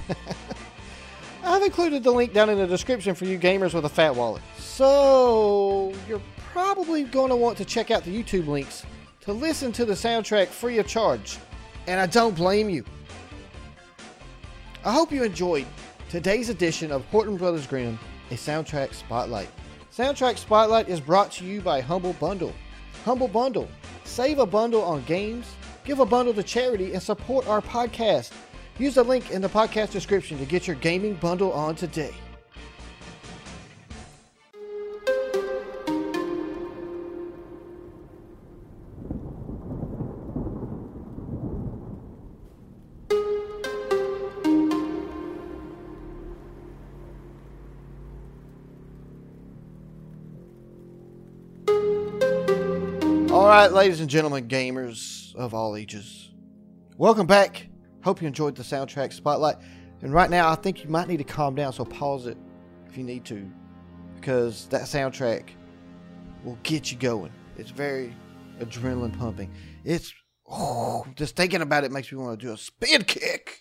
I've 1.44 1.62
included 1.62 2.02
the 2.02 2.10
link 2.10 2.32
down 2.32 2.50
in 2.50 2.58
the 2.58 2.66
description 2.66 3.14
for 3.14 3.24
you 3.24 3.38
gamers 3.38 3.72
with 3.72 3.84
a 3.84 3.88
fat 3.88 4.16
wallet. 4.16 4.42
So, 4.58 5.94
you're 6.08 6.20
probably 6.50 7.04
going 7.04 7.30
to 7.30 7.36
want 7.36 7.56
to 7.58 7.64
check 7.64 7.92
out 7.92 8.02
the 8.02 8.10
YouTube 8.10 8.48
links 8.48 8.84
to 9.20 9.32
listen 9.32 9.70
to 9.72 9.84
the 9.84 9.94
soundtrack 9.94 10.48
free 10.48 10.78
of 10.78 10.88
charge, 10.88 11.38
and 11.86 12.00
I 12.00 12.06
don't 12.06 12.34
blame 12.34 12.68
you. 12.68 12.84
I 14.84 14.92
hope 14.92 15.12
you 15.12 15.22
enjoyed 15.22 15.66
today's 16.08 16.48
edition 16.48 16.90
of 16.90 17.04
Horton 17.06 17.36
Brothers 17.36 17.68
Grimm, 17.68 17.96
a 18.30 18.34
soundtrack 18.34 18.94
spotlight. 18.94 19.48
Soundtrack 19.96 20.36
Spotlight 20.36 20.90
is 20.90 21.00
brought 21.00 21.32
to 21.32 21.44
you 21.46 21.62
by 21.62 21.80
Humble 21.80 22.12
Bundle. 22.14 22.52
Humble 23.06 23.28
Bundle. 23.28 23.66
Save 24.04 24.38
a 24.40 24.44
bundle 24.44 24.82
on 24.82 25.02
games, 25.04 25.54
give 25.86 26.00
a 26.00 26.04
bundle 26.04 26.34
to 26.34 26.42
charity, 26.42 26.92
and 26.92 27.02
support 27.02 27.46
our 27.46 27.62
podcast. 27.62 28.32
Use 28.78 28.96
the 28.96 29.02
link 29.02 29.30
in 29.30 29.40
the 29.40 29.48
podcast 29.48 29.92
description 29.92 30.38
to 30.38 30.44
get 30.44 30.66
your 30.66 30.76
gaming 30.76 31.14
bundle 31.14 31.50
on 31.52 31.76
today. 31.76 32.12
All 53.46 53.52
right, 53.52 53.70
ladies 53.72 54.00
and 54.00 54.10
gentlemen, 54.10 54.48
gamers 54.48 55.32
of 55.36 55.54
all 55.54 55.76
ages, 55.76 56.32
welcome 56.96 57.28
back. 57.28 57.68
Hope 58.02 58.20
you 58.20 58.26
enjoyed 58.26 58.56
the 58.56 58.64
soundtrack 58.64 59.12
spotlight. 59.12 59.54
And 60.02 60.12
right 60.12 60.28
now, 60.28 60.50
I 60.50 60.56
think 60.56 60.82
you 60.82 60.90
might 60.90 61.06
need 61.06 61.18
to 61.18 61.24
calm 61.24 61.54
down, 61.54 61.72
so 61.72 61.84
pause 61.84 62.26
it 62.26 62.36
if 62.88 62.98
you 62.98 63.04
need 63.04 63.24
to, 63.26 63.48
because 64.16 64.66
that 64.70 64.82
soundtrack 64.82 65.50
will 66.42 66.58
get 66.64 66.90
you 66.90 66.98
going. 66.98 67.30
It's 67.56 67.70
very 67.70 68.16
adrenaline 68.58 69.16
pumping. 69.16 69.52
It's 69.84 70.12
oh, 70.50 71.06
just 71.14 71.36
thinking 71.36 71.62
about 71.62 71.84
it 71.84 71.92
makes 71.92 72.10
me 72.10 72.18
want 72.18 72.40
to 72.40 72.46
do 72.46 72.52
a 72.52 72.56
spin 72.56 73.04
kick. 73.04 73.60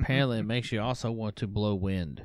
Apparently, 0.00 0.40
it 0.40 0.46
makes 0.46 0.72
you 0.72 0.80
also 0.80 1.12
want 1.12 1.36
to 1.36 1.46
blow 1.46 1.76
wind 1.76 2.24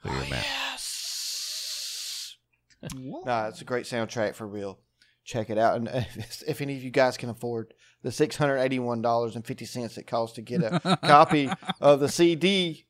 through 0.00 0.12
Oh, 0.12 0.14
your 0.14 0.30
mouth. 0.30 0.46
Yes. 0.70 2.36
nah, 2.94 3.48
it's 3.48 3.62
a 3.62 3.64
great 3.64 3.86
soundtrack 3.86 4.36
for 4.36 4.46
real. 4.46 4.78
Check 5.24 5.50
it 5.50 5.58
out, 5.58 5.76
and 5.76 5.88
if, 5.92 6.42
if 6.46 6.60
any 6.60 6.76
of 6.76 6.82
you 6.82 6.90
guys 6.90 7.16
can 7.16 7.28
afford 7.30 7.74
the 8.02 8.10
six 8.12 8.36
hundred 8.36 8.58
eighty-one 8.58 9.02
dollars 9.02 9.36
and 9.36 9.46
fifty 9.46 9.64
cents 9.64 9.96
it 9.96 10.06
costs 10.06 10.34
to 10.36 10.42
get 10.42 10.62
a 10.62 10.98
copy 11.04 11.48
of 11.80 12.00
the 12.00 12.08
CD, 12.08 12.86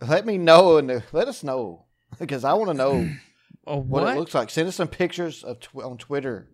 let 0.00 0.24
me 0.26 0.38
know 0.38 0.76
and 0.76 1.02
let 1.12 1.28
us 1.28 1.42
know 1.42 1.86
because 2.18 2.44
I 2.44 2.52
want 2.54 2.70
to 2.70 2.74
know 2.76 3.10
what, 3.64 3.84
what? 4.04 4.14
it 4.16 4.18
looks 4.18 4.34
like. 4.34 4.50
Send 4.50 4.68
us 4.68 4.76
some 4.76 4.88
pictures 4.88 5.42
of 5.42 5.58
tw- 5.60 5.76
on 5.82 5.98
Twitter. 5.98 6.48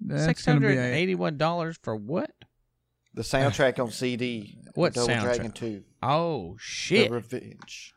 That's 0.00 0.24
Six 0.24 0.44
gonna 0.44 0.60
be 0.60 0.66
hundred 0.66 0.80
a- 0.80 0.94
eighty-one 0.94 1.38
dollars 1.38 1.78
for 1.82 1.96
what? 1.96 2.30
The 3.14 3.22
soundtrack 3.22 3.78
on 3.82 3.90
CD. 3.90 4.58
What 4.74 4.92
Double 4.94 5.08
soundtrack? 5.08 5.22
Dragon 5.22 5.52
Two. 5.52 5.84
Oh 6.02 6.52
The 6.54 6.60
shit! 6.60 7.10
Revenge. 7.10 7.94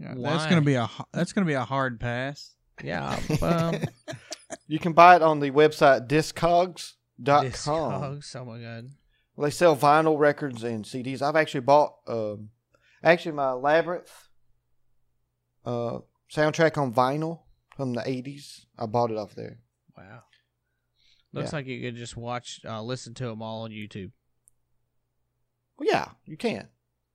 yeah, 0.00 0.14
that's 0.16 0.46
gonna 0.46 0.62
be 0.62 0.74
a 0.74 0.84
h- 0.84 1.06
that's 1.12 1.32
gonna 1.34 1.46
be 1.46 1.52
a 1.52 1.64
hard 1.64 2.00
pass. 2.00 2.54
Yeah, 2.82 3.18
um, 3.42 3.76
You 4.68 4.78
can 4.78 4.92
buy 4.92 5.16
it 5.16 5.22
on 5.22 5.40
the 5.40 5.50
website 5.50 6.06
discogs.com. 6.08 7.44
Discogs, 7.46 8.36
Oh 8.36 8.44
my 8.44 8.58
god! 8.60 8.90
Well, 9.34 9.44
they 9.46 9.50
sell 9.50 9.76
vinyl 9.76 10.18
records 10.18 10.62
and 10.64 10.84
CDs. 10.84 11.20
I've 11.22 11.36
actually 11.36 11.60
bought, 11.60 11.94
um, 12.06 12.50
actually 13.02 13.32
my 13.32 13.52
Labyrinth 13.52 14.28
uh, 15.64 15.98
soundtrack 16.32 16.78
on 16.78 16.92
vinyl 16.92 17.40
from 17.76 17.92
the 17.94 18.02
'80s. 18.02 18.66
I 18.78 18.86
bought 18.86 19.10
it 19.10 19.18
off 19.18 19.34
there. 19.34 19.58
Wow. 19.96 20.22
Looks 21.32 21.52
like 21.52 21.66
you 21.66 21.82
could 21.82 21.96
just 21.96 22.16
watch, 22.16 22.60
uh, 22.64 22.82
listen 22.82 23.12
to 23.14 23.26
them 23.26 23.42
all 23.42 23.62
on 23.62 23.70
YouTube. 23.70 24.12
Well, 25.76 25.86
yeah, 25.90 26.08
you 26.24 26.36
can. 26.36 26.68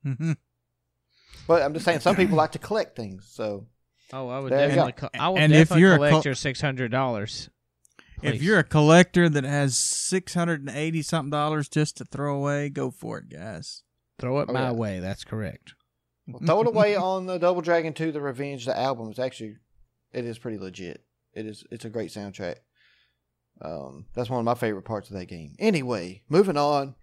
Mhm. 0.06 0.38
But 1.48 1.64
I'm 1.64 1.74
just 1.74 1.86
saying, 1.86 2.02
some 2.02 2.16
people 2.16 2.36
like 2.38 2.52
to 2.52 2.60
collect 2.60 2.96
things. 2.96 3.28
So 3.34 3.66
Oh, 4.14 4.28
I 4.30 4.39
would 4.39 4.51
There 4.51 4.68
definitely. 4.68 4.91
go. 4.93 5.07
Co- 5.09 5.20
I 5.20 5.30
would 5.30 5.41
And 5.41 5.53
if 5.53 5.59
definitely 5.70 5.82
you're 5.82 5.93
a 5.93 5.97
collect 5.97 6.12
col- 6.14 6.22
your 6.26 6.36
six 6.36 6.62
hundred 6.62 6.91
dollars. 6.91 7.49
if 8.22 8.41
you're 8.43 8.59
a 8.59 8.64
collector 8.64 9.30
that 9.30 9.43
has 9.43 9.78
six 9.78 10.34
hundred 10.34 10.59
and 10.62 10.70
eighty 10.70 11.01
something 11.01 11.30
dollars 11.32 11.68
just 11.70 11.97
to 11.97 12.05
throw 12.05 12.36
away, 12.36 12.70
go 12.70 12.91
for 12.91 13.18
it, 13.20 13.30
guys. 13.30 13.84
throw 14.20 14.39
it 14.41 14.47
Oh, 14.49 14.53
my 14.53 14.62
yeah. 14.64 14.72
way, 14.74 14.99
that's 14.99 15.24
correct. 15.24 15.74
well, 16.28 16.41
throw 16.45 16.62
it 16.62 16.68
away 16.68 16.95
on 17.09 17.26
the 17.26 17.38
Double 17.39 17.62
Dragon 17.62 17.93
2, 17.93 18.12
The 18.12 18.22
Revenge. 18.22 18.66
The 18.66 18.78
album 18.78 19.09
is 19.09 19.18
actually, 19.18 19.55
it 20.14 20.26
is 20.26 20.38
pretty 20.38 20.59
legit. 20.59 21.03
It 21.34 21.45
is. 21.47 21.64
It's 21.72 21.86
a 21.86 21.89
great 21.89 22.12
soundtrack. 22.12 22.57
Um, 23.62 24.05
that's 24.14 24.30
one 24.30 24.39
of 24.39 24.45
my 24.45 24.55
favorite 24.55 24.84
parts 24.86 25.09
of 25.09 25.16
that 25.18 25.26
game. 25.28 25.55
Anyway, 25.59 26.24
moving 26.30 26.57
on. 26.57 26.95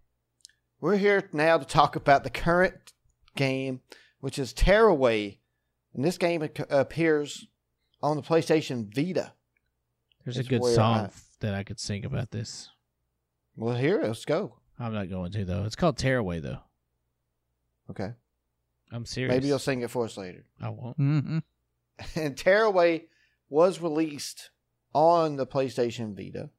We're 0.80 0.96
here 0.96 1.28
now 1.32 1.58
to 1.58 1.64
talk 1.64 1.96
about 1.96 2.22
the 2.24 2.30
current 2.30 2.92
game, 3.36 3.80
which 4.20 4.38
is 4.38 4.52
Tearaway. 4.52 5.40
And 5.94 6.04
this 6.04 6.18
game 6.18 6.42
appears 6.70 7.46
on 8.02 8.16
the 8.16 8.22
PlayStation 8.22 8.94
Vita. 8.94 9.32
There's 10.24 10.38
a 10.38 10.44
good 10.44 10.64
song 10.64 10.98
I- 10.98 11.04
f- 11.04 11.24
that 11.40 11.54
I 11.54 11.62
could 11.62 11.80
sing 11.80 12.04
about 12.04 12.30
this. 12.30 12.70
Well, 13.56 13.76
here, 13.76 14.00
let's 14.02 14.24
go. 14.24 14.54
I'm 14.78 14.92
not 14.92 15.08
going 15.10 15.32
to 15.32 15.44
though. 15.44 15.64
It's 15.64 15.74
called 15.74 15.98
Tearaway 15.98 16.40
though. 16.40 16.58
Okay. 17.90 18.12
I'm 18.92 19.04
serious. 19.04 19.32
Maybe 19.32 19.48
you'll 19.48 19.58
sing 19.58 19.82
it 19.82 19.90
for 19.90 20.04
us 20.04 20.16
later. 20.16 20.44
I 20.60 20.68
won't. 20.68 20.98
Mm-hmm. 20.98 21.38
and 22.16 22.36
Tearaway 22.36 23.06
was 23.48 23.80
released 23.80 24.50
on 24.94 25.36
the 25.36 25.46
PlayStation 25.46 26.16
Vita. 26.16 26.50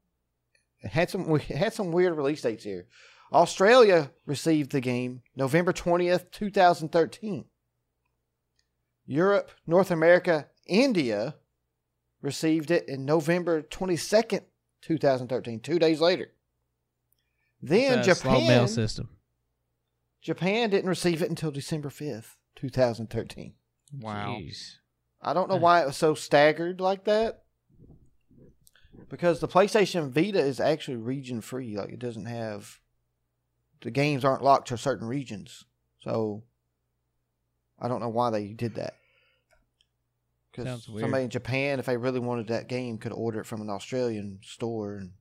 It 0.82 0.92
had 0.92 1.10
some 1.10 1.34
it 1.36 1.44
had 1.44 1.74
some 1.74 1.92
weird 1.92 2.16
release 2.16 2.42
dates 2.42 2.64
here. 2.64 2.88
Australia 3.32 4.12
received 4.26 4.72
the 4.72 4.82
game 4.82 5.22
November 5.36 5.72
20th, 5.72 6.32
2013. 6.32 7.46
Europe, 9.10 9.50
North 9.66 9.90
America, 9.90 10.50
India 10.68 11.34
received 12.22 12.70
it 12.70 12.88
in 12.88 13.06
November 13.06 13.64
22nd, 13.64 14.42
2013, 14.84 15.60
2 15.62 15.80
days 15.80 16.00
later. 16.00 16.28
Then 17.60 18.00
It's 18.00 18.08
a 18.08 18.16
slow 18.16 18.34
mail 18.34 18.46
Japan 18.48 18.68
system. 18.68 19.10
Japan 20.22 20.70
didn't 20.70 20.90
receive 20.90 21.24
it 21.24 21.30
until 21.30 21.50
December 21.50 21.90
5th, 21.90 22.36
2013. 22.56 23.56
Wow. 24.00 24.38
Jeez. 24.40 24.76
I 25.24 25.34
don't 25.34 25.50
know 25.50 25.56
why 25.56 25.82
it 25.82 25.88
was 25.88 25.98
so 25.98 26.14
staggered 26.14 26.80
like 26.80 27.06
that. 27.06 27.42
Because 29.10 29.40
the 29.40 29.48
PlayStation 29.48 30.12
Vita 30.12 30.40
is 30.40 30.60
actually 30.60 30.98
region 30.98 31.42
free. 31.42 31.76
Like 31.76 31.90
it 31.90 32.00
doesn't 32.00 32.28
have 32.28 32.80
the 33.82 33.90
games 33.90 34.24
aren't 34.24 34.44
locked 34.44 34.68
to 34.68 34.78
certain 34.78 35.08
regions. 35.08 35.66
So 36.00 36.44
I 37.82 37.88
don't 37.88 38.02
know 38.02 38.10
why 38.10 38.30
they 38.30 38.48
did 38.48 38.76
that. 38.76 38.96
Because 40.52 40.86
somebody 40.86 41.24
in 41.24 41.30
Japan, 41.30 41.80
if 41.80 41.86
they 41.86 41.98
really 41.98 42.20
wanted 42.20 42.48
that 42.48 42.68
game, 42.68 42.98
could 42.98 43.14
order 43.14 43.40
it 43.40 43.46
from 43.46 43.62
an 43.62 43.70
Australian 43.70 44.40
store, 44.44 44.96
and 44.96 45.12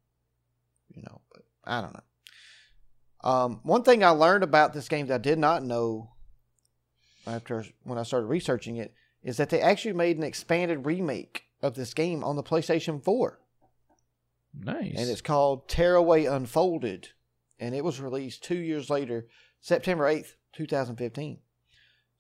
you 0.94 1.02
know, 1.02 1.20
but 1.32 1.42
I 1.64 1.80
don't 1.80 1.94
know. 1.94 3.30
Um, 3.30 3.60
one 3.62 3.82
thing 3.82 4.02
I 4.02 4.10
learned 4.10 4.44
about 4.44 4.72
this 4.72 4.88
game 4.88 5.06
that 5.08 5.14
I 5.14 5.18
did 5.18 5.38
not 5.38 5.62
know 5.62 6.12
after 7.26 7.64
when 7.82 7.98
I 7.98 8.04
started 8.04 8.26
researching 8.26 8.76
it 8.76 8.94
is 9.22 9.36
that 9.36 9.50
they 9.50 9.60
actually 9.60 9.92
made 9.92 10.16
an 10.16 10.22
expanded 10.22 10.86
remake 10.86 11.44
of 11.62 11.74
this 11.74 11.92
game 11.92 12.22
on 12.24 12.36
the 12.36 12.42
PlayStation 12.42 13.02
4. 13.02 13.40
Nice. 14.60 14.94
And 14.96 15.10
it's 15.10 15.20
called 15.20 15.68
Tearaway 15.68 16.24
Unfolded. 16.24 17.10
And 17.58 17.74
it 17.74 17.84
was 17.84 18.00
released 18.00 18.44
two 18.44 18.56
years 18.56 18.88
later, 18.88 19.26
September 19.60 20.04
8th, 20.04 20.34
2015. 20.52 21.38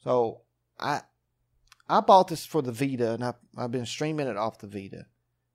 So 0.02 0.42
I 0.78 1.02
I 1.88 2.00
bought 2.00 2.28
this 2.28 2.44
for 2.44 2.62
the 2.62 2.72
Vita 2.72 3.12
and 3.14 3.24
I, 3.24 3.34
I've 3.56 3.72
been 3.72 3.86
streaming 3.86 4.26
it 4.26 4.36
off 4.36 4.58
the 4.58 4.66
Vita. 4.66 5.06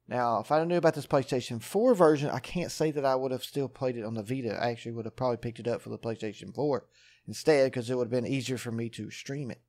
Now, 0.08 0.40
if 0.40 0.52
I 0.52 0.64
knew 0.66 0.76
about 0.76 0.96
this 0.96 1.08
PlayStation 1.08 1.62
4 1.62 1.96
version, 1.96 2.30
I 2.30 2.40
can't 2.40 2.72
say 2.72 2.92
that 2.92 3.06
I 3.06 3.16
would 3.16 3.32
have 3.32 3.44
still 3.44 3.70
played 3.70 3.96
it 3.96 4.04
on 4.04 4.16
the 4.16 4.24
Vita. 4.24 4.60
I 4.62 4.72
actually 4.72 4.92
would 4.94 5.06
have 5.06 5.16
probably 5.16 5.38
picked 5.38 5.60
it 5.60 5.68
up 5.68 5.82
for 5.82 5.90
the 5.90 5.98
PlayStation 5.98 6.54
4 6.54 6.86
instead 7.28 7.72
because 7.72 7.90
it 7.90 7.96
would 7.96 8.06
have 8.06 8.24
been 8.24 8.28
easier 8.28 8.58
for 8.58 8.72
me 8.72 8.90
to 8.90 9.10
stream 9.10 9.50
it. 9.50 9.62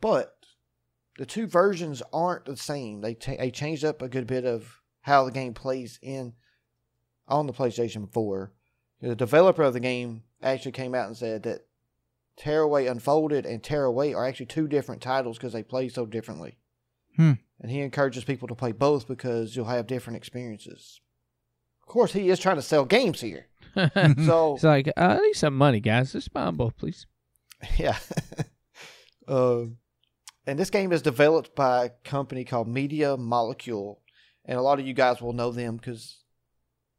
But 0.00 0.36
the 1.18 1.26
two 1.26 1.46
versions 1.46 2.02
aren't 2.12 2.46
the 2.46 2.56
same. 2.56 3.02
They 3.02 3.14
ta- 3.14 3.36
they 3.38 3.50
changed 3.50 3.84
up 3.84 4.00
a 4.00 4.08
good 4.08 4.26
bit 4.26 4.46
of 4.46 4.80
how 5.02 5.24
the 5.24 5.30
game 5.30 5.52
plays 5.52 5.98
in 6.00 6.32
on 7.28 7.46
the 7.46 7.52
PlayStation 7.52 8.10
4. 8.10 8.52
The 9.02 9.14
developer 9.14 9.62
of 9.62 9.74
the 9.74 9.80
game 9.80 10.22
actually 10.42 10.72
came 10.72 10.94
out 10.94 11.08
and 11.08 11.16
said 11.16 11.42
that 11.42 11.66
Tearaway 12.36 12.86
Unfolded 12.86 13.44
and 13.44 13.62
Tearaway 13.62 14.12
are 14.12 14.26
actually 14.26 14.46
two 14.46 14.66
different 14.66 15.02
titles 15.02 15.36
because 15.36 15.52
they 15.52 15.62
play 15.62 15.88
so 15.88 16.06
differently. 16.06 16.58
Hmm. 17.16 17.32
And 17.60 17.70
he 17.70 17.80
encourages 17.80 18.24
people 18.24 18.48
to 18.48 18.54
play 18.54 18.72
both 18.72 19.06
because 19.06 19.54
you'll 19.54 19.66
have 19.66 19.86
different 19.86 20.16
experiences. 20.16 21.00
Of 21.82 21.88
course, 21.88 22.12
he 22.12 22.30
is 22.30 22.38
trying 22.38 22.56
to 22.56 22.62
sell 22.62 22.84
games 22.84 23.20
here. 23.20 23.46
So 24.24 24.54
it's 24.54 24.64
like, 24.64 24.88
uh, 24.88 24.92
I 24.96 25.18
need 25.18 25.36
some 25.36 25.56
money, 25.56 25.80
guys. 25.80 26.12
Just 26.12 26.32
buy 26.32 26.46
them 26.46 26.56
both, 26.56 26.76
please. 26.76 27.06
Yeah. 27.76 27.98
um, 29.28 29.76
and 30.46 30.58
this 30.58 30.70
game 30.70 30.92
is 30.92 31.02
developed 31.02 31.54
by 31.54 31.84
a 31.84 31.90
company 32.04 32.44
called 32.44 32.66
Media 32.68 33.16
Molecule, 33.16 34.00
and 34.44 34.58
a 34.58 34.62
lot 34.62 34.80
of 34.80 34.86
you 34.86 34.94
guys 34.94 35.20
will 35.20 35.34
know 35.34 35.52
them 35.52 35.76
because 35.76 36.24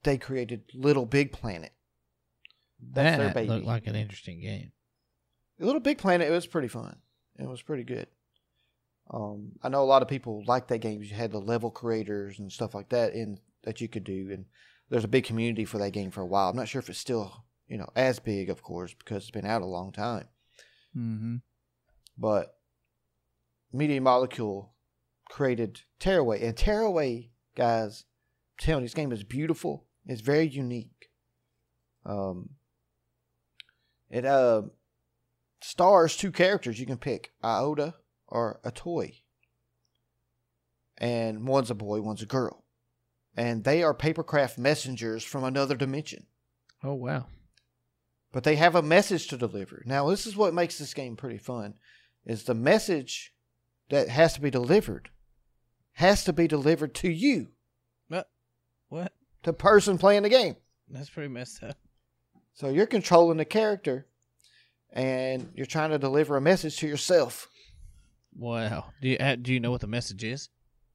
they 0.03 0.17
created 0.17 0.63
Little 0.73 1.05
Big 1.05 1.31
Planet. 1.31 1.73
That's 2.79 3.17
their 3.17 3.27
that 3.27 3.35
baby. 3.35 3.49
looked 3.49 3.65
like 3.65 3.87
an 3.87 3.95
interesting 3.95 4.41
game. 4.41 4.71
Little 5.65 5.81
Big 5.81 5.97
Planet, 5.97 6.27
it 6.27 6.31
was 6.31 6.47
pretty 6.47 6.67
fun. 6.67 6.97
It 7.37 7.47
was 7.47 7.61
pretty 7.61 7.83
good. 7.83 8.07
Um, 9.11 9.53
I 9.61 9.69
know 9.69 9.81
a 9.81 9.85
lot 9.85 10.01
of 10.01 10.07
people 10.07 10.43
like 10.47 10.67
that 10.67 10.79
game. 10.79 11.01
You 11.01 11.13
had 11.13 11.31
the 11.31 11.39
level 11.39 11.71
creators 11.71 12.39
and 12.39 12.51
stuff 12.51 12.73
like 12.73 12.89
that 12.89 13.13
in 13.13 13.39
that 13.63 13.81
you 13.81 13.87
could 13.87 14.03
do, 14.03 14.29
and 14.31 14.45
there's 14.89 15.03
a 15.03 15.09
big 15.09 15.25
community 15.25 15.65
for 15.65 15.77
that 15.79 15.91
game 15.91 16.11
for 16.11 16.21
a 16.21 16.25
while. 16.25 16.49
I'm 16.49 16.55
not 16.55 16.67
sure 16.67 16.79
if 16.79 16.89
it's 16.89 16.99
still 16.99 17.43
you 17.67 17.77
know 17.77 17.89
as 17.95 18.19
big, 18.19 18.49
of 18.49 18.63
course, 18.63 18.93
because 18.93 19.23
it's 19.23 19.31
been 19.31 19.45
out 19.45 19.61
a 19.61 19.65
long 19.65 19.91
time. 19.91 20.27
Mm-hmm. 20.97 21.37
but 22.17 22.57
Media 23.71 24.01
Molecule 24.01 24.73
created 25.29 25.81
Tearaway. 25.99 26.45
And 26.45 26.57
Tearaway, 26.57 27.29
guys, 27.55 28.03
I'm 28.59 28.65
telling 28.65 28.83
you, 28.83 28.87
this 28.87 28.93
game 28.93 29.13
is 29.13 29.23
beautiful. 29.23 29.85
It's 30.05 30.19
very 30.19 30.47
unique. 30.47 31.09
Um, 32.05 32.49
it 34.09 34.25
uh 34.25 34.63
stars 35.61 36.15
two 36.17 36.31
characters. 36.31 36.79
You 36.79 36.85
can 36.85 36.97
pick 36.97 37.31
Iota 37.43 37.95
or 38.27 38.59
Atoi. 38.65 39.21
And 40.97 41.47
one's 41.47 41.71
a 41.71 41.75
boy, 41.75 42.01
one's 42.01 42.21
a 42.21 42.25
girl. 42.27 42.63
And 43.35 43.63
they 43.63 43.81
are 43.81 43.93
papercraft 43.93 44.57
messengers 44.57 45.23
from 45.23 45.43
another 45.43 45.75
dimension 45.75 46.25
Oh 46.83 46.93
wow. 46.95 47.27
but 48.33 48.43
they 48.43 48.55
have 48.57 48.75
a 48.75 48.81
message 48.81 49.27
to 49.27 49.37
deliver. 49.37 49.83
Now, 49.85 50.09
this 50.09 50.25
is 50.25 50.35
what 50.35 50.53
makes 50.53 50.77
this 50.77 50.93
game 50.93 51.15
pretty 51.15 51.37
fun 51.37 51.75
is 52.25 52.43
the 52.43 52.53
message 52.53 53.33
that 53.89 54.09
has 54.09 54.33
to 54.33 54.41
be 54.41 54.49
delivered 54.49 55.09
has 55.93 56.23
to 56.23 56.33
be 56.33 56.47
delivered 56.47 56.95
to 56.95 57.09
you, 57.09 57.49
What? 58.89 59.11
the 59.43 59.53
person 59.53 59.97
playing 59.97 60.23
the 60.23 60.29
game. 60.29 60.55
That's 60.89 61.09
pretty 61.09 61.27
messed 61.29 61.61
up. 61.63 61.77
So 62.53 62.69
you're 62.69 62.85
controlling 62.85 63.37
the 63.37 63.45
character 63.45 64.07
and 64.91 65.49
you're 65.55 65.65
trying 65.65 65.91
to 65.91 65.97
deliver 65.99 66.37
a 66.37 66.41
message 66.41 66.77
to 66.77 66.87
yourself. 66.87 67.47
Wow. 68.37 68.85
Do 69.01 69.09
you 69.09 69.17
uh, 69.17 69.35
do 69.35 69.53
you 69.53 69.59
know 69.59 69.71
what 69.71 69.81
the 69.81 69.87
message 69.87 70.23
is? 70.23 70.49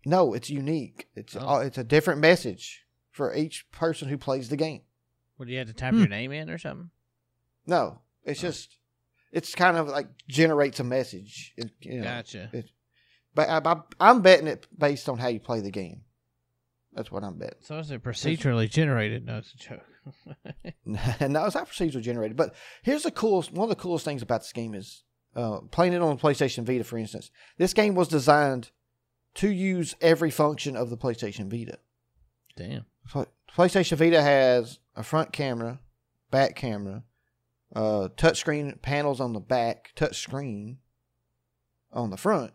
No, 0.05 0.35
it's 0.35 0.51
unique. 0.51 1.09
It's 1.15 1.37
Oh. 1.37 1.57
uh, 1.57 1.59
it's 1.61 1.79
a 1.79 1.85
different 1.85 2.21
message 2.21 2.85
for 3.11 3.35
each 3.35 3.71
person 3.71 4.09
who 4.09 4.17
plays 4.19 4.49
the 4.49 4.57
game. 4.57 4.83
What 5.37 5.47
do 5.47 5.53
you 5.53 5.59
have 5.59 5.69
to 5.69 5.75
type 5.75 5.93
Hmm. 5.93 6.01
your 6.01 6.09
name 6.09 6.33
in 6.33 6.49
or 6.51 6.59
something? 6.59 6.91
No, 7.67 8.01
it's 8.25 8.41
Oh. 8.41 8.49
just 8.49 8.79
it's 9.33 9.55
kind 9.55 9.77
of 9.77 9.89
like 9.89 10.07
generates 10.29 10.81
a 10.81 10.85
message. 10.85 11.53
It, 11.57 11.71
you 11.81 11.99
know, 11.99 12.05
Gotcha. 12.05 12.49
it- 12.53 12.71
but 13.35 13.49
I, 13.51 13.71
I, 13.71 13.81
I'm 14.01 14.23
betting 14.23 14.47
it 14.47 14.67
based 14.79 15.09
on 15.11 15.19
how 15.19 15.29
you 15.29 15.41
play 15.41 15.61
the 15.61 15.71
game. 15.71 16.03
That's 16.95 17.11
what 17.13 17.23
I'm 17.23 17.37
betting. 17.37 17.59
So 17.61 17.79
is 17.79 17.91
it 17.91 18.03
procedurally 18.03 18.71
generated? 18.71 19.27
No, 19.27 19.37
it's 19.39 19.53
a 19.53 19.57
joke. 19.59 19.85
No, 20.85 20.99
it's 21.47 21.55
not 21.55 21.69
procedural 21.69 22.01
generated. 22.01 22.37
But 22.37 22.55
here's 22.83 23.03
the 23.03 23.11
coolest. 23.11 23.53
One 23.53 23.65
of 23.65 23.77
the 23.77 23.81
coolest 23.81 24.05
things 24.05 24.23
about 24.23 24.43
this 24.43 24.53
game 24.53 24.75
is 24.75 25.05
uh, 25.35 25.61
playing 25.71 25.93
it 25.93 26.03
on 26.03 26.17
the 26.17 26.23
PlayStation 26.23 26.65
Vita. 26.65 26.85
For 26.85 26.99
instance, 26.99 27.31
this 27.59 27.75
game 27.75 27.95
was 27.95 28.09
designed 28.09 28.71
to 29.35 29.51
use 29.51 29.95
every 30.01 30.31
function 30.31 30.77
of 30.77 30.91
the 30.91 30.97
PlayStation 30.97 31.51
Vita. 31.51 31.79
Damn. 32.57 32.87
Pl- 33.11 33.27
PlayStation 33.55 33.97
Vita 33.99 34.23
has 34.23 34.79
a 34.95 35.03
front 35.03 35.33
camera, 35.33 35.81
back 36.31 36.57
camera, 36.57 37.05
uh, 37.75 38.09
touchscreen 38.17 38.81
panels 38.81 39.21
on 39.21 39.33
the 39.33 39.41
back, 39.41 39.93
touch 39.95 40.19
screen 40.21 40.79
on 41.93 42.11
the 42.11 42.17
front. 42.17 42.53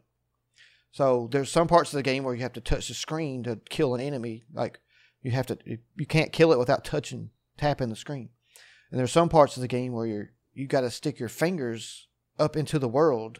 So 0.91 1.29
there's 1.31 1.51
some 1.51 1.67
parts 1.67 1.93
of 1.93 1.97
the 1.97 2.03
game 2.03 2.23
where 2.23 2.35
you 2.35 2.41
have 2.41 2.53
to 2.53 2.61
touch 2.61 2.87
the 2.87 2.93
screen 2.93 3.43
to 3.43 3.59
kill 3.69 3.95
an 3.95 4.01
enemy. 4.01 4.43
Like 4.53 4.79
you 5.21 5.31
have 5.31 5.47
to, 5.47 5.57
you 5.65 6.05
can't 6.05 6.33
kill 6.33 6.51
it 6.51 6.59
without 6.59 6.83
touching, 6.83 7.29
tapping 7.61 7.89
the 7.89 7.95
screen. 7.95 8.29
And 8.89 8.99
there's 8.99 9.11
some 9.11 9.29
parts 9.29 9.55
of 9.55 9.61
the 9.61 9.67
game 9.67 9.93
where 9.93 10.07
you're 10.07 10.31
you 10.53 10.67
got 10.67 10.81
to 10.81 10.91
stick 10.91 11.19
your 11.19 11.29
fingers 11.29 12.07
up 12.37 12.57
into 12.57 12.77
the 12.77 12.89
world 12.89 13.39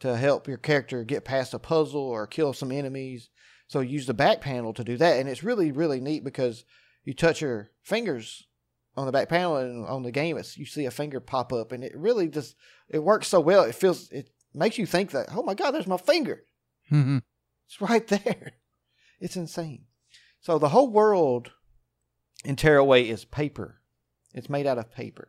to 0.00 0.16
help 0.16 0.46
your 0.46 0.58
character 0.58 1.02
get 1.04 1.24
past 1.24 1.54
a 1.54 1.58
puzzle 1.58 2.02
or 2.02 2.26
kill 2.26 2.52
some 2.52 2.70
enemies. 2.70 3.30
So 3.68 3.80
use 3.80 4.06
the 4.06 4.14
back 4.14 4.42
panel 4.42 4.74
to 4.74 4.84
do 4.84 4.96
that, 4.98 5.18
and 5.18 5.28
it's 5.28 5.44
really 5.44 5.72
really 5.72 6.00
neat 6.00 6.24
because 6.24 6.64
you 7.04 7.14
touch 7.14 7.40
your 7.40 7.70
fingers 7.82 8.46
on 8.96 9.06
the 9.06 9.12
back 9.12 9.28
panel, 9.28 9.56
and 9.56 9.86
on 9.86 10.02
the 10.02 10.12
game, 10.12 10.36
it's 10.36 10.56
you 10.56 10.66
see 10.66 10.84
a 10.84 10.90
finger 10.90 11.20
pop 11.20 11.52
up, 11.52 11.72
and 11.72 11.84
it 11.84 11.96
really 11.96 12.28
just 12.28 12.56
it 12.88 13.02
works 13.02 13.28
so 13.28 13.40
well. 13.40 13.62
It 13.62 13.74
feels 13.74 14.10
it 14.10 14.30
makes 14.52 14.76
you 14.76 14.86
think 14.86 15.12
that 15.12 15.28
oh 15.32 15.42
my 15.42 15.54
god, 15.54 15.70
there's 15.70 15.86
my 15.86 15.96
finger. 15.96 16.42
Mm-hmm. 16.90 17.18
It's 17.66 17.80
right 17.80 18.06
there. 18.08 18.54
It's 19.20 19.36
insane. 19.36 19.86
So 20.40 20.58
the 20.58 20.68
whole 20.68 20.90
world 20.90 21.52
in 22.46 22.56
Tearaway 22.56 23.08
is 23.08 23.24
paper. 23.24 23.80
It's 24.32 24.48
made 24.48 24.66
out 24.66 24.78
of 24.78 24.92
paper. 24.92 25.28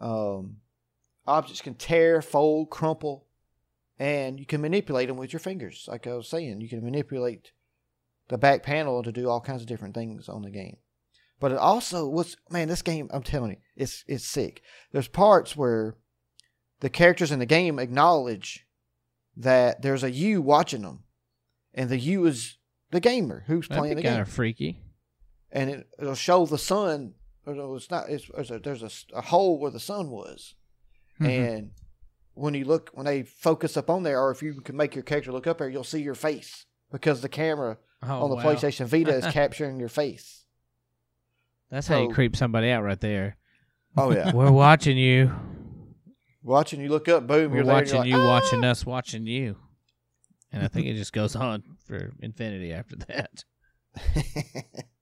Um, 0.00 0.56
objects 1.26 1.60
can 1.60 1.74
tear, 1.74 2.20
fold, 2.20 2.70
crumple, 2.70 3.26
and 3.98 4.40
you 4.40 4.46
can 4.46 4.60
manipulate 4.60 5.08
them 5.08 5.16
with 5.16 5.32
your 5.32 5.40
fingers. 5.40 5.86
Like 5.88 6.06
I 6.06 6.14
was 6.14 6.28
saying, 6.28 6.60
you 6.60 6.68
can 6.68 6.82
manipulate 6.82 7.52
the 8.28 8.38
back 8.38 8.62
panel 8.62 9.02
to 9.02 9.12
do 9.12 9.28
all 9.28 9.40
kinds 9.40 9.62
of 9.62 9.68
different 9.68 9.94
things 9.94 10.28
on 10.28 10.42
the 10.42 10.50
game. 10.50 10.78
But 11.38 11.52
it 11.52 11.58
also 11.58 12.08
was 12.08 12.36
man, 12.50 12.68
this 12.68 12.82
game 12.82 13.08
I'm 13.12 13.22
telling 13.22 13.52
you, 13.52 13.56
it's 13.76 14.04
it's 14.08 14.26
sick. 14.26 14.62
There's 14.92 15.08
parts 15.08 15.56
where 15.56 15.96
the 16.80 16.90
characters 16.90 17.30
in 17.30 17.38
the 17.38 17.46
game 17.46 17.78
acknowledge 17.78 18.66
that 19.36 19.82
there's 19.82 20.02
a 20.02 20.10
you 20.10 20.42
watching 20.42 20.82
them, 20.82 21.04
and 21.72 21.88
the 21.88 21.98
you 21.98 22.24
is 22.26 22.58
the 22.90 23.00
gamer 23.00 23.44
who's 23.46 23.68
That'd 23.68 23.80
playing 23.80 23.96
the 23.96 24.02
kind 24.02 24.20
of 24.20 24.28
freaky. 24.28 24.83
And 25.54 25.70
it, 25.70 25.86
it'll 25.98 26.14
show 26.14 26.44
the 26.44 26.58
sun. 26.58 27.14
It's 27.46 27.90
not. 27.90 28.10
It's, 28.10 28.26
there's 28.34 28.50
a, 28.50 28.58
there's 28.58 28.82
a, 28.82 28.90
a 29.16 29.20
hole 29.22 29.58
where 29.58 29.70
the 29.70 29.80
sun 29.80 30.10
was, 30.10 30.54
Mhm. 31.20 31.28
and 31.28 31.70
when 32.34 32.52
you 32.54 32.64
look, 32.66 32.90
when 32.94 33.06
they 33.06 33.22
focus 33.22 33.76
up 33.76 33.88
on 33.88 34.02
there, 34.02 34.20
or 34.20 34.30
if 34.30 34.42
you 34.42 34.60
can 34.60 34.76
make 34.76 34.94
your 34.94 35.04
character 35.04 35.30
look 35.32 35.46
up 35.46 35.58
there, 35.58 35.68
you'll 35.70 35.84
see 35.84 36.02
your 36.02 36.14
face 36.16 36.66
because 36.92 37.22
the 37.22 37.28
camera 37.28 37.78
Oh, 38.02 38.24
on 38.24 38.28
the 38.30 38.36
wow. 38.36 38.42
PlayStation 38.44 38.86
Vita 38.86 39.14
is 39.14 39.24
capturing 39.32 39.78
your 39.80 39.88
face. 39.88 40.44
That's 41.70 41.86
how 41.86 42.02
you 42.02 42.10
creep 42.12 42.36
somebody 42.36 42.70
out 42.70 42.82
right 42.82 43.00
there. 43.00 43.36
Oh 43.96 44.12
yeah, 44.12 44.32
We're 44.34 44.50
watching 44.50 44.98
you. 44.98 45.32
watching 46.42 46.80
you 46.80 46.88
look 46.88 47.08
up, 47.08 47.26
boom, 47.26 47.50
We're 47.50 47.58
you're 47.58 47.64
there. 47.64 47.74
watching 47.74 47.96
you're 48.04 48.18
you, 48.18 48.24
like, 48.24 48.42
watching 48.42 48.64
us, 48.64 48.84
watching 48.84 49.26
you. 49.26 49.56
And 50.52 50.62
I 50.62 50.68
think 50.68 50.86
it 50.86 50.94
just 50.96 51.12
goes 51.12 51.34
on 51.48 51.62
for 51.86 52.12
infinity 52.20 52.72
after 52.72 52.96
that. 53.08 53.44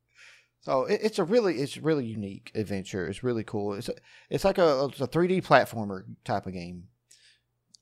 so 0.62 0.84
it, 0.84 1.00
it's 1.02 1.18
a 1.18 1.24
really 1.24 1.56
it's 1.56 1.76
really 1.76 2.06
unique 2.06 2.50
adventure. 2.54 3.06
It's 3.06 3.22
really 3.22 3.44
cool. 3.44 3.74
It's 3.74 3.88
a, 3.88 3.94
it's 4.30 4.44
like 4.44 4.58
a 4.58 4.88
it's 4.90 5.00
a 5.00 5.06
3D 5.06 5.44
platformer 5.44 6.04
type 6.24 6.46
of 6.46 6.52
game. 6.52 6.84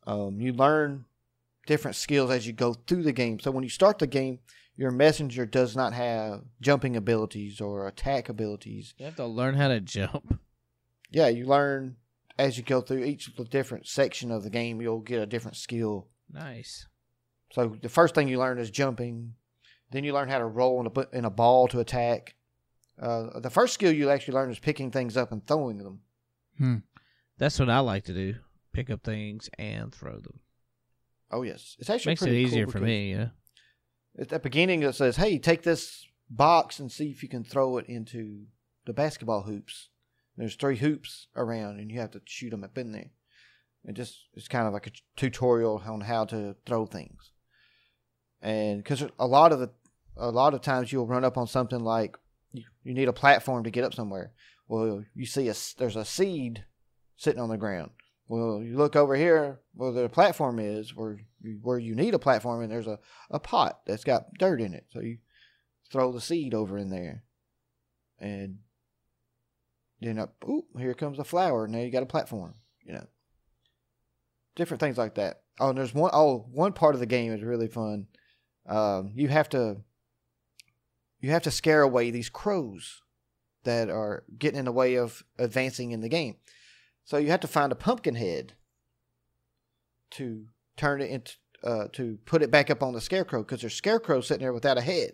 Um, 0.06 0.40
you 0.40 0.52
learn 0.52 1.04
different 1.66 1.96
skills 1.96 2.30
as 2.30 2.46
you 2.46 2.52
go 2.52 2.74
through 2.74 3.02
the 3.02 3.12
game. 3.12 3.38
So 3.38 3.50
when 3.50 3.62
you 3.64 3.70
start 3.70 3.98
the 3.98 4.06
game, 4.06 4.40
your 4.76 4.90
messenger 4.90 5.44
does 5.44 5.76
not 5.76 5.92
have 5.92 6.42
jumping 6.60 6.96
abilities 6.96 7.60
or 7.60 7.86
attack 7.86 8.30
abilities. 8.30 8.94
You 8.96 9.04
have 9.04 9.16
to 9.16 9.26
learn 9.26 9.54
how 9.54 9.68
to 9.68 9.80
jump. 9.80 10.40
Yeah, 11.10 11.28
you 11.28 11.44
learn 11.44 11.96
as 12.38 12.56
you 12.56 12.64
go 12.64 12.80
through 12.80 13.04
each 13.04 13.30
different 13.50 13.86
section 13.86 14.30
of 14.30 14.42
the 14.42 14.50
game. 14.50 14.80
You'll 14.80 15.00
get 15.00 15.20
a 15.20 15.26
different 15.26 15.58
skill. 15.58 16.08
Nice. 16.32 16.86
So 17.52 17.76
the 17.82 17.88
first 17.90 18.14
thing 18.14 18.28
you 18.28 18.38
learn 18.38 18.58
is 18.58 18.70
jumping. 18.70 19.34
Then 19.90 20.04
you 20.04 20.14
learn 20.14 20.28
how 20.30 20.38
to 20.38 20.46
roll 20.46 20.80
in 20.80 20.86
a, 20.86 21.16
in 21.16 21.24
a 21.24 21.30
ball 21.30 21.68
to 21.68 21.80
attack. 21.80 22.34
Uh, 23.00 23.40
the 23.40 23.50
first 23.50 23.74
skill 23.74 23.90
you 23.90 24.10
actually 24.10 24.34
learn 24.34 24.50
is 24.50 24.58
picking 24.58 24.90
things 24.90 25.16
up 25.16 25.32
and 25.32 25.46
throwing 25.46 25.78
them. 25.78 26.00
That's 27.38 27.58
what 27.58 27.70
I 27.70 27.78
like 27.78 28.04
to 28.04 28.12
do. 28.12 28.34
Pick 28.72 28.90
up 28.90 29.02
things 29.02 29.48
and 29.58 29.92
throw 29.94 30.18
them. 30.18 30.40
Oh 31.30 31.42
yes, 31.42 31.76
it's 31.78 31.88
actually 31.88 32.10
Makes 32.10 32.22
it 32.22 32.24
pretty 32.26 32.42
cool 32.44 32.48
easier 32.48 32.66
for 32.66 32.80
me, 32.80 33.12
yeah. 33.12 33.28
At 34.18 34.28
the 34.28 34.38
beginning, 34.38 34.82
it 34.82 34.94
says, 34.94 35.16
"Hey, 35.16 35.38
take 35.38 35.62
this 35.62 36.06
box 36.28 36.78
and 36.78 36.92
see 36.92 37.10
if 37.10 37.22
you 37.22 37.28
can 37.28 37.44
throw 37.44 37.78
it 37.78 37.86
into 37.86 38.46
the 38.84 38.92
basketball 38.92 39.42
hoops." 39.42 39.88
There's 40.36 40.56
three 40.56 40.76
hoops 40.76 41.28
around, 41.34 41.80
and 41.80 41.90
you 41.90 42.00
have 42.00 42.10
to 42.12 42.20
shoot 42.24 42.50
them 42.50 42.64
up 42.64 42.76
in 42.76 42.92
there. 42.92 43.10
It 43.84 43.94
just 43.94 44.26
it's 44.34 44.48
kind 44.48 44.66
of 44.66 44.72
like 44.72 44.86
a 44.88 44.92
tutorial 45.16 45.82
on 45.86 46.02
how 46.02 46.26
to 46.26 46.56
throw 46.66 46.84
things. 46.84 47.30
And 48.42 48.82
because 48.82 49.04
a 49.18 49.26
lot 49.26 49.52
of 49.52 49.60
the 49.60 49.70
a 50.16 50.30
lot 50.30 50.52
of 50.52 50.60
times 50.60 50.92
you'll 50.92 51.06
run 51.06 51.24
up 51.24 51.38
on 51.38 51.46
something 51.46 51.80
like 51.80 52.16
you, 52.52 52.64
need 52.84 53.08
a 53.08 53.12
platform 53.12 53.64
to 53.64 53.70
get 53.70 53.84
up 53.84 53.94
somewhere. 53.94 54.32
Well, 54.68 55.04
you 55.14 55.26
see 55.26 55.48
a 55.48 55.54
there's 55.78 55.96
a 55.96 56.04
seed 56.04 56.64
sitting 57.16 57.40
on 57.40 57.48
the 57.48 57.56
ground. 57.56 57.90
Well, 58.28 58.62
you 58.62 58.76
look 58.76 58.94
over 58.94 59.16
here 59.16 59.60
where 59.74 59.92
the 59.92 60.08
platform 60.08 60.60
is, 60.60 60.94
where 60.94 61.18
you, 61.42 61.58
where 61.62 61.78
you 61.78 61.94
need 61.94 62.14
a 62.14 62.18
platform, 62.18 62.62
and 62.62 62.70
there's 62.70 62.86
a, 62.86 62.98
a 63.30 63.40
pot 63.40 63.80
that's 63.86 64.04
got 64.04 64.32
dirt 64.38 64.60
in 64.60 64.74
it. 64.74 64.86
So 64.90 65.00
you 65.00 65.18
throw 65.90 66.12
the 66.12 66.20
seed 66.20 66.54
over 66.54 66.78
in 66.78 66.90
there, 66.90 67.24
and 68.20 68.58
then 70.00 70.18
up, 70.18 70.36
ooh, 70.44 70.66
here 70.78 70.94
comes 70.94 71.18
a 71.18 71.24
flower. 71.24 71.66
Now 71.66 71.78
you 71.78 71.90
got 71.90 72.04
a 72.04 72.06
platform. 72.06 72.54
You 72.84 72.94
know, 72.94 73.06
different 74.54 74.80
things 74.80 74.98
like 74.98 75.16
that. 75.16 75.42
Oh, 75.58 75.70
and 75.70 75.78
there's 75.78 75.94
one 75.94 76.10
oh 76.14 76.46
one 76.52 76.72
part 76.72 76.94
of 76.94 77.00
the 77.00 77.06
game 77.06 77.32
is 77.32 77.42
really 77.42 77.68
fun. 77.68 78.06
Um, 78.68 79.12
you 79.14 79.28
have 79.28 79.48
to 79.50 79.78
you 81.20 81.30
have 81.30 81.42
to 81.42 81.50
scare 81.50 81.82
away 81.82 82.10
these 82.10 82.28
crows 82.28 83.02
that 83.64 83.90
are 83.90 84.24
getting 84.38 84.58
in 84.58 84.64
the 84.64 84.72
way 84.72 84.94
of 84.94 85.22
advancing 85.38 85.90
in 85.90 86.00
the 86.00 86.08
game. 86.08 86.36
So 87.04 87.18
you 87.18 87.28
have 87.28 87.40
to 87.40 87.48
find 87.48 87.72
a 87.72 87.76
pumpkin 87.76 88.14
head 88.14 88.54
to 90.12 90.46
turn 90.76 91.02
it 91.02 91.10
into 91.10 91.32
uh, 91.62 91.88
to 91.92 92.18
put 92.24 92.42
it 92.42 92.50
back 92.50 92.70
up 92.70 92.82
on 92.82 92.94
the 92.94 93.00
scarecrow 93.00 93.42
because 93.42 93.60
there's 93.60 93.74
scarecrow 93.74 94.22
sitting 94.22 94.42
there 94.42 94.52
without 94.52 94.78
a 94.78 94.82
head. 94.82 95.12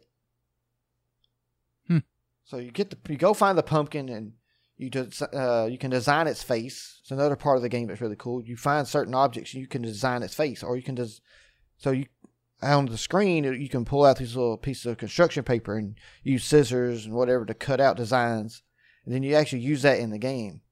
Hmm. 1.89 1.99
So 2.45 2.59
you 2.59 2.71
get 2.71 2.91
the 2.91 3.13
you 3.13 3.19
go 3.19 3.35
find 3.35 3.59
the 3.59 3.65
pumpkin 3.65 4.09
and 4.09 4.35
you 4.77 4.91
des- 4.91 5.25
uh, 5.33 5.67
you 5.67 5.79
can 5.79 5.91
design 5.91 6.27
its 6.29 6.43
face. 6.43 6.99
It's 7.01 7.11
another 7.11 7.35
part 7.35 7.57
of 7.57 7.63
the 7.63 7.69
game 7.69 7.89
that's 7.89 8.01
really 8.01 8.17
cool. 8.17 8.45
You 8.45 8.57
find 8.57 8.87
certain 8.87 9.15
objects 9.15 9.55
and 9.55 9.61
you 9.61 9.67
can 9.67 9.83
design 9.83 10.23
its 10.23 10.35
face, 10.35 10.63
or 10.63 10.77
you 10.77 10.83
can 10.83 10.97
just 10.97 11.21
so 11.79 11.91
you 11.91 12.07
on 12.63 12.87
the 12.87 12.99
screen 12.99 13.45
you 13.45 13.69
can 13.69 13.85
pull 13.85 14.05
out 14.05 14.19
these 14.19 14.37
little 14.37 14.57
pieces 14.57 14.87
of 14.87 14.99
construction 14.99 15.45
paper 15.45 15.77
and 15.77 15.99
use 16.23 16.45
scissors 16.45 17.07
and 17.07 17.15
whatever 17.15 17.45
to 17.45 17.55
cut 17.55 17.81
out 17.81 17.97
designs, 17.97 18.63
and 19.05 19.15
then 19.15 19.23
you 19.23 19.35
actually 19.35 19.61
use 19.61 19.83
that 19.83 19.99
in 19.99 20.11
the 20.11 20.19
game 20.19 20.63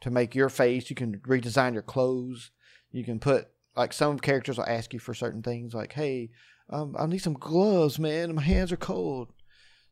to 0.00 0.10
make 0.10 0.34
your 0.34 0.48
face. 0.48 0.88
You 0.90 0.96
can 0.96 1.18
redesign 1.18 1.72
your 1.72 1.82
clothes. 1.82 2.50
You 2.92 3.04
can 3.04 3.18
put 3.18 3.48
like 3.76 3.92
some 3.92 4.18
characters 4.18 4.58
will 4.58 4.66
ask 4.66 4.92
you 4.92 4.98
for 4.98 5.14
certain 5.14 5.42
things, 5.42 5.74
like, 5.74 5.92
"Hey, 5.92 6.30
um, 6.70 6.96
I 6.98 7.06
need 7.06 7.18
some 7.18 7.34
gloves, 7.34 7.98
man. 7.98 8.34
My 8.34 8.42
hands 8.42 8.72
are 8.72 8.76
cold." 8.76 9.32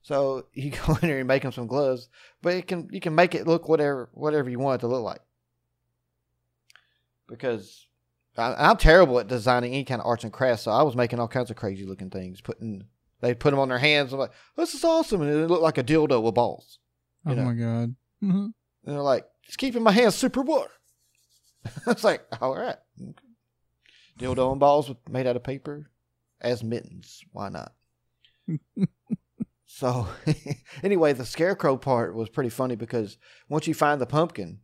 So 0.03 0.47
you 0.55 0.71
go 0.71 0.95
in 0.95 1.09
there 1.09 1.19
and 1.19 1.29
make 1.29 1.43
them 1.43 1.53
some 1.53 1.67
gloves, 1.67 2.09
but 2.43 2.55
it 2.55 2.69
can 2.69 2.89
you 2.91 3.01
can 3.01 3.15
make 3.15 3.35
it 3.35 3.47
look 3.47 3.69
whatever 3.69 4.09
whatever 4.13 4.49
you 4.49 4.59
want 4.59 4.81
it 4.81 4.83
to 4.83 4.89
look 4.89 5.03
like. 5.03 5.21
Because 7.29 7.86
I, 8.39 8.55
I'm 8.59 8.77
terrible 8.77 9.19
at 9.19 9.29
designing 9.29 9.73
any 9.73 9.85
kind 9.85 10.01
of 10.01 10.07
arts 10.07 10.25
and 10.25 10.33
crafts, 10.33 10.63
so 10.63 10.71
I 10.71 10.83
was 10.83 10.97
making 10.97 11.21
all 11.21 11.29
kinds 11.29 11.51
of 11.51 11.57
crazy 11.57 11.85
looking 11.85 12.11
things. 12.11 12.41
Putting 12.41 12.85
they 13.21 13.35
put 13.35 13.51
them 13.51 13.61
on 13.61 13.69
their 13.69 13.79
hands. 13.79 14.13
I'm 14.13 14.19
like, 14.19 14.33
"This 14.57 14.75
is 14.75 14.85
awesome," 14.85 15.23
and 15.23 15.31
it 15.31 15.47
looked 15.49 15.63
like 15.63 15.79
a 15.79 15.85
dildo 15.85 16.23
with 16.23 16.35
balls. 16.35 16.79
Oh 17.25 17.35
know. 17.35 17.45
my 17.45 17.55
god. 17.55 17.97
Mhm. 18.23 18.53
And 18.85 18.95
they're 18.95 19.01
like, 19.01 19.27
"It's 19.47 19.57
keeping 19.57 19.83
my 19.83 19.93
hands 19.93 20.15
super 20.15 20.43
warm." 20.43 20.69
I 21.87 21.93
was 21.93 22.05
like, 22.05 22.25
all 22.41 22.57
right. 22.57 22.77
Dildo 24.19 24.51
and 24.51 24.61
balls 24.61 24.91
made 25.09 25.27
out 25.27 25.37
of 25.37 25.43
paper 25.43 25.91
as 26.41 26.63
mittens. 26.63 27.23
Why 27.33 27.49
not? 27.49 27.73
so, 29.67 30.09
anyway, 30.83 31.13
the 31.13 31.25
scarecrow 31.25 31.77
part 31.77 32.15
was 32.15 32.29
pretty 32.29 32.51
funny 32.51 32.77
because 32.77 33.19
once 33.49 33.67
you 33.67 33.75
find 33.75 34.01
the 34.01 34.07
pumpkin, 34.07 34.61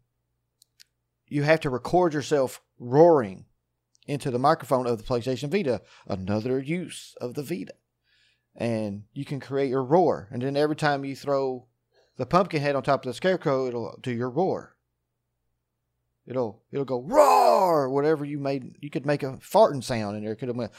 you 1.26 1.42
have 1.42 1.60
to 1.60 1.70
record 1.70 2.14
yourself 2.14 2.60
roaring 2.78 3.46
into 4.06 4.30
the 4.30 4.38
microphone 4.38 4.86
of 4.86 4.98
the 4.98 5.04
PlayStation 5.04 5.50
Vita. 5.50 5.80
Another 6.06 6.60
use 6.60 7.14
of 7.20 7.34
the 7.34 7.42
Vita. 7.42 7.74
And 8.54 9.04
you 9.12 9.24
can 9.24 9.40
create 9.40 9.70
your 9.70 9.82
roar. 9.82 10.28
And 10.30 10.42
then 10.42 10.56
every 10.56 10.76
time 10.76 11.04
you 11.04 11.16
throw 11.16 11.66
the 12.16 12.26
pumpkin 12.26 12.60
head 12.60 12.76
on 12.76 12.82
top 12.82 13.04
of 13.04 13.10
the 13.10 13.14
scarecrow, 13.14 13.66
it'll 13.66 13.98
do 14.02 14.12
your 14.12 14.30
roar. 14.30 14.76
It'll 16.26 16.62
it'll 16.70 16.84
go 16.84 17.02
roar. 17.02 17.88
Whatever 17.90 18.24
you 18.24 18.38
made, 18.38 18.76
you 18.80 18.90
could 18.90 19.06
make 19.06 19.22
a 19.22 19.38
farting 19.38 19.82
sound 19.82 20.16
in 20.16 20.22
there. 20.22 20.32
It 20.32 20.36
could 20.36 20.48
have 20.48 20.56
went, 20.56 20.72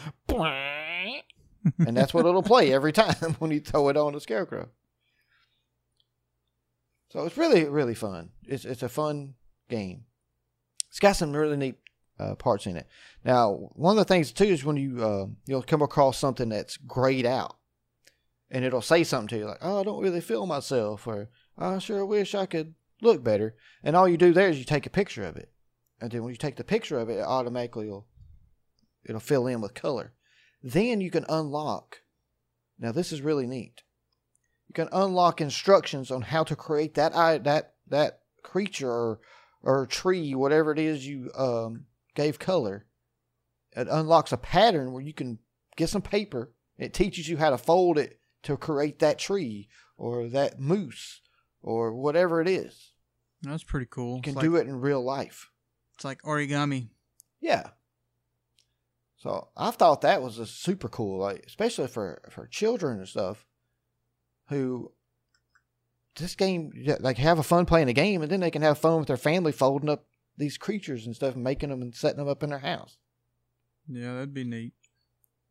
and 1.80 1.98
that's 1.98 2.14
what 2.14 2.26
it'll 2.26 2.44
play 2.44 2.72
every 2.72 2.94
time 2.94 3.34
when 3.40 3.52
you 3.52 3.60
throw 3.60 3.90
it 3.90 3.98
on 3.98 4.14
the 4.14 4.22
scarecrow. 4.22 4.70
So 7.10 7.26
it's 7.26 7.38
really 7.38 7.66
really 7.66 7.94
fun. 7.94 8.30
It's 8.48 8.64
it's 8.64 8.84
a 8.84 8.90
fun 8.90 9.34
game. 9.70 10.06
It's 10.90 11.00
got 11.00 11.18
some 11.18 11.34
really 11.34 11.58
neat 11.58 11.76
uh, 12.20 12.36
parts 12.36 12.66
in 12.66 12.78
it. 12.78 12.88
Now, 13.24 13.70
one 13.74 13.98
of 13.98 14.06
the 14.06 14.14
things 14.14 14.32
too 14.32 14.46
is 14.46 14.64
when 14.64 14.78
you 14.78 15.04
uh, 15.04 15.26
you'll 15.46 15.64
come 15.64 15.82
across 15.82 16.18
something 16.18 16.50
that's 16.50 16.78
grayed 16.78 17.26
out, 17.26 17.58
and 18.52 18.64
it'll 18.64 18.82
say 18.82 19.04
something 19.04 19.30
to 19.30 19.38
you 19.38 19.46
like, 19.46 19.60
"Oh, 19.62 19.80
I 19.80 19.84
don't 19.84 20.02
really 20.02 20.22
feel 20.22 20.46
myself," 20.46 21.08
or 21.08 21.30
"I 21.58 21.80
sure 21.80 22.06
wish 22.06 22.36
I 22.36 22.46
could 22.46 22.76
look 23.02 23.24
better." 23.24 23.56
And 23.84 23.96
all 23.96 24.08
you 24.08 24.18
do 24.18 24.34
there 24.34 24.50
is 24.50 24.60
you 24.60 24.66
take 24.66 24.86
a 24.86 24.92
picture 24.92 25.24
of 25.24 25.38
it, 25.38 25.52
and 26.00 26.12
then 26.12 26.24
when 26.24 26.32
you 26.32 26.38
take 26.38 26.56
the 26.56 26.64
picture 26.64 27.00
of 27.00 27.10
it, 27.10 27.18
it 27.18 27.26
automatically 27.26 27.90
will 27.90 28.08
it'll 29.04 29.20
fill 29.20 29.48
in 29.48 29.62
with 29.62 29.74
color. 29.74 30.14
Then 30.62 31.02
you 31.02 31.12
can 31.12 31.26
unlock. 31.28 32.02
Now 32.80 32.92
this 32.92 33.12
is 33.12 33.22
really 33.22 33.48
neat. 33.48 33.84
You 34.68 34.74
can 34.74 34.90
unlock 34.92 35.42
instructions 35.42 36.10
on 36.10 36.22
how 36.22 36.44
to 36.46 36.56
create 36.56 36.94
that 36.96 37.14
that 37.44 37.74
that 37.88 38.20
creature 38.44 38.92
or 38.92 39.20
or 39.64 39.86
tree, 39.86 40.36
whatever 40.36 40.74
it 40.74 40.80
is 40.80 41.08
you 41.08 41.32
um, 41.36 41.86
gave 42.16 42.40
color. 42.40 42.86
It 43.76 43.88
unlocks 43.90 44.32
a 44.32 44.38
pattern 44.38 44.92
where 44.92 45.02
you 45.02 45.14
can 45.14 45.40
get 45.76 45.90
some 45.90 46.02
paper. 46.02 46.52
It 46.78 46.94
teaches 46.94 47.28
you 47.28 47.38
how 47.38 47.50
to 47.50 47.58
fold 47.58 47.98
it 47.98 48.20
to 48.44 48.58
create 48.58 49.00
that 49.00 49.20
tree 49.20 49.70
or 49.98 50.28
that 50.30 50.60
moose 50.60 51.22
or 51.62 51.94
whatever 51.94 52.42
it 52.42 52.48
is. 52.48 52.92
That's 53.42 53.64
pretty 53.64 53.88
cool. 53.90 54.18
You 54.18 54.22
can 54.22 54.34
it's 54.34 54.42
do 54.42 54.54
like, 54.54 54.66
it 54.66 54.70
in 54.70 54.80
real 54.80 55.04
life. 55.04 55.50
It's 55.96 56.06
like 56.06 56.22
origami. 56.22 56.90
Yeah. 57.42 57.70
So 59.18 59.50
I 59.56 59.72
thought 59.72 60.02
that 60.02 60.22
was 60.22 60.38
a 60.38 60.46
super 60.46 60.90
cool, 60.90 61.20
like 61.20 61.44
especially 61.48 61.88
for 61.88 62.22
for 62.30 62.46
children 62.48 63.00
and 63.00 63.08
stuff, 63.08 63.46
who 64.50 64.92
this 66.18 66.36
game 66.36 66.72
like 67.00 67.18
have 67.18 67.40
a 67.40 67.44
fun 67.44 67.66
playing 67.66 67.90
a 67.90 67.94
game, 67.94 68.22
and 68.22 68.30
then 68.30 68.42
they 68.42 68.52
can 68.52 68.62
have 68.62 68.78
fun 68.78 69.00
with 69.00 69.08
their 69.08 69.18
family 69.18 69.54
folding 69.54 69.90
up 69.90 70.06
these 70.38 70.58
creatures 70.58 71.06
and 71.06 71.16
stuff, 71.16 71.36
making 71.36 71.70
them 71.70 71.82
and 71.82 71.96
setting 71.96 72.18
them 72.18 72.28
up 72.28 72.44
in 72.44 72.50
their 72.50 72.60
house. 72.60 72.98
Yeah, 73.88 74.14
that'd 74.14 74.34
be 74.34 74.44
neat. 74.44 74.74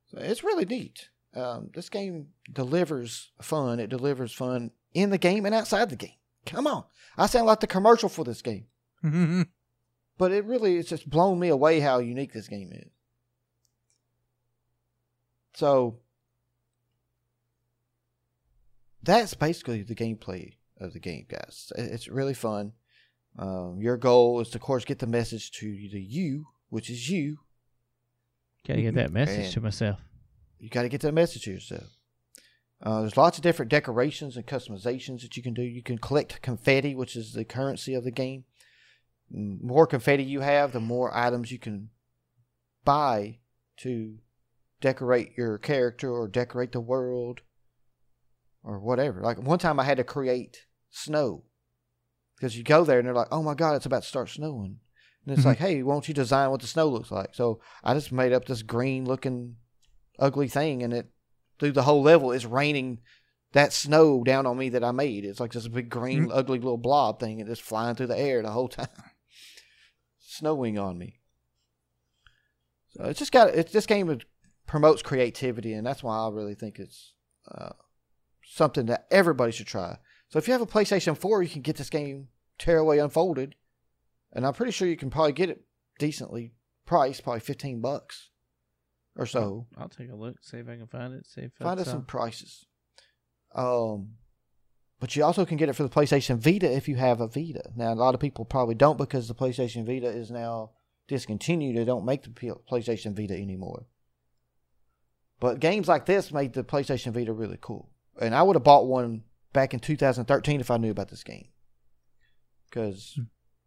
So 0.07 0.19
it's 0.21 0.45
really 0.45 0.65
neat. 0.65 1.09
Um, 1.35 1.71
this 1.75 1.89
game 1.89 2.29
delivers 2.53 3.31
fun. 3.41 3.81
It 3.81 3.89
delivers 3.89 4.33
fun 4.33 4.71
in 4.93 5.11
the 5.11 5.19
game 5.19 5.47
and 5.47 5.55
outside 5.55 5.89
the 5.91 5.97
game. 5.97 6.17
Come 6.45 6.67
on, 6.67 6.85
I 7.17 7.27
sound 7.27 7.47
like 7.47 7.61
the 7.61 7.67
commercial 7.67 8.09
for 8.09 8.25
this 8.25 8.43
game, 8.43 8.67
but 10.19 10.33
it 10.33 10.45
really 10.45 10.77
it's 10.77 10.89
just 10.89 11.09
blown 11.09 11.39
me 11.39 11.49
away 11.49 11.79
how 11.79 11.99
unique 11.99 12.33
this 12.33 12.49
game 12.49 12.73
is. 12.73 12.91
So 15.55 15.99
that's 19.03 19.35
basically 19.35 19.83
the 19.83 19.95
gameplay 19.95 20.55
of 20.81 20.93
the 20.93 20.99
game, 20.99 21.27
guys. 21.29 21.73
It's 21.77 22.09
really 22.09 22.35
fun. 22.35 22.73
Um, 23.39 23.79
your 23.81 23.97
goal 23.97 24.41
is 24.41 24.51
to, 24.51 24.59
of 24.59 24.63
course, 24.63 24.85
get 24.85 24.99
the 24.99 25.07
message 25.07 25.51
to 25.53 25.67
the 25.67 26.01
you, 26.01 26.47
which 26.69 26.91
is 26.91 27.09
you. 27.09 27.39
Gotta 28.67 28.83
get 28.83 28.95
that 28.95 29.13
message 29.13 29.45
And- 29.47 29.53
to 29.55 29.61
myself. 29.61 30.01
You 30.59 30.69
got 30.69 30.83
to 30.83 30.89
get 30.89 31.01
that 31.01 31.13
message 31.13 31.43
to 31.43 31.51
yourself. 31.51 31.97
Uh, 32.81 33.01
there's 33.01 33.17
lots 33.17 33.37
of 33.37 33.43
different 33.43 33.69
decorations 33.69 34.37
and 34.37 34.47
customizations 34.47 35.23
that 35.23 35.37
you 35.37 35.43
can 35.43 35.55
do. 35.55 35.63
You 35.63 35.83
can 35.83 35.99
collect 35.99 36.41
confetti, 36.41 36.95
which 36.95 37.17
is 37.17 37.33
the 37.33 37.45
currency 37.45 37.95
of 37.95 38.05
the 38.05 38.13
game. 38.13 38.45
Mm, 39.35 39.61
more 39.61 39.89
confetti 39.89 40.23
you 40.23 40.41
have, 40.41 40.71
the 40.73 40.79
more 40.79 41.17
items 41.17 41.51
you 41.51 41.59
can 41.59 41.91
buy 42.85 43.39
to 43.79 44.19
decorate 44.81 45.33
your 45.37 45.59
character 45.59 46.13
or 46.13 46.29
decorate 46.29 46.71
the 46.71 46.81
world 46.81 47.41
or 48.63 48.79
whatever. 48.79 49.21
Like 49.21 49.39
one 49.43 49.59
time 49.59 49.81
I 49.81 49.85
had 49.85 49.97
to 49.97 50.05
create 50.05 50.67
snow 50.91 51.45
because 52.43 52.57
you 52.57 52.65
go 52.65 52.83
there 52.83 52.99
and 52.99 53.07
they're 53.07 53.15
like, 53.15 53.29
oh 53.31 53.41
my 53.41 53.55
God, 53.55 53.77
it's 53.77 53.87
about 53.87 54.03
to 54.03 54.09
start 54.09 54.29
snowing. 54.29 54.81
And 55.25 55.33
it's 55.33 55.43
Mhm. 55.43 55.47
like, 55.47 55.59
hey, 55.59 55.81
won't 55.85 56.09
you 56.09 56.13
design 56.15 56.51
what 56.51 56.61
the 56.61 56.67
snow 56.67 56.89
looks 56.89 57.13
like? 57.13 57.37
So 57.37 57.61
I 57.85 57.95
just 57.95 58.11
made 58.11 58.33
up 58.33 58.47
this 58.47 58.63
green 58.65 59.05
looking 59.05 59.59
ugly 60.19 60.49
thing 60.49 60.83
and 60.83 60.93
it 60.93 61.13
through 61.61 61.71
the 61.71 61.85
whole 61.85 62.03
level 62.03 62.33
is 62.33 62.45
raining 62.45 62.99
that 63.53 63.73
snow 63.73 64.25
down 64.25 64.45
on 64.45 64.59
me 64.59 64.71
that 64.71 64.83
I 64.83 64.91
made. 64.91 65.25
It's 65.25 65.39
like 65.39 65.53
this 65.53 65.69
big 65.69 65.89
green 65.89 66.27
Mhm. 66.27 66.33
ugly 66.37 66.59
little 66.59 66.79
blob 66.79 67.21
thing 67.21 67.41
and 67.41 67.49
just 67.49 67.63
flying 67.63 67.95
through 67.95 68.09
the 68.09 68.19
air 68.19 68.43
the 68.43 68.51
whole 68.51 68.69
time. 68.69 68.89
Snowing 70.19 70.79
on 70.81 70.99
me. 70.99 71.21
So 72.89 73.05
it's 73.05 73.21
just 73.21 73.31
got 73.31 73.51
it's 73.55 73.71
this 73.71 73.87
game 73.87 74.19
promotes 74.67 75.03
creativity 75.03 75.75
and 75.75 75.87
that's 75.87 76.03
why 76.03 76.19
I 76.19 76.29
really 76.31 76.57
think 76.57 76.81
it's 76.81 77.15
uh, 77.49 77.75
something 78.45 78.87
that 78.87 79.07
everybody 79.13 79.53
should 79.53 79.69
try. 79.69 79.99
So 80.33 80.39
if 80.39 80.49
you 80.49 80.53
have 80.53 80.63
a 80.63 80.67
PlayStation 80.67 81.15
4, 81.15 81.43
you 81.43 81.49
can 81.51 81.61
get 81.61 81.77
this 81.77 81.91
game 81.91 82.29
Tearaway 82.59 82.97
Unfolded. 82.97 83.55
And 84.33 84.47
I'm 84.47 84.55
pretty 84.55 84.73
sure 84.73 84.89
you 84.89 84.97
can 84.97 85.11
probably 85.11 85.35
get 85.35 85.51
it 85.51 85.63
decently 85.99 86.55
priced, 86.87 87.23
probably 87.23 87.41
15 87.41 87.83
bucks 87.83 88.31
or 89.15 89.27
so. 89.27 89.67
I'll 89.77 89.91
take 89.91 90.11
a 90.11 90.17
look, 90.17 90.37
see 90.41 90.57
if 90.57 90.71
I 90.71 90.77
can 90.77 90.87
find 90.87 91.13
it. 91.13 91.27
See 91.27 91.43
if 91.43 91.53
Find 91.53 91.79
us 91.79 91.91
some 91.91 91.99
uh, 91.99 92.05
prices. 92.05 92.65
Um, 93.55 94.13
but 95.01 95.15
you 95.15 95.23
also 95.23 95.45
can 95.45 95.59
get 95.59 95.69
it 95.69 95.75
for 95.75 95.83
the 95.83 95.91
PlayStation 95.91 96.39
Vita 96.39 96.75
if 96.75 96.89
you 96.89 96.97
have 96.97 97.21
a 97.21 97.29
Vita. 97.29 97.65
Now, 97.77 97.93
a 97.93 97.95
lot 97.95 98.15
of 98.15 98.21
people 98.21 98.47
probably 98.47 98.75
don't 98.75 98.97
because 98.97 99.29
the 99.29 99.35
PlayStation 99.35 99.85
Vita 99.85 100.09
is 100.09 100.31
now 100.31 100.71
discontinued. 101.09 101.77
They 101.77 101.85
don't 101.85 102.07
make 102.07 102.23
the 102.23 102.31
PlayStation 102.31 103.15
Vita 103.15 103.35
anymore. 103.35 103.85
But 105.41 105.61
games 105.61 105.89
like 105.89 106.07
this 106.07 106.33
made 106.33 106.55
the 106.55 106.65
PlayStation 106.65 107.13
Vita 107.13 107.35
really 107.35 107.59
cool. 107.61 107.91
And 108.19 108.35
I 108.35 108.43
would 108.43 108.57
have 108.57 108.65
bought 108.65 108.87
one 108.87 109.25
back 109.53 109.75
in 109.75 109.81
2013 109.81 110.61
if 110.61 110.71
I 110.71 110.77
knew 110.77 110.91
about 110.91 111.09
this 111.09 111.25
game. 111.25 111.49
Because 112.69 113.15
hmm. 113.17 113.25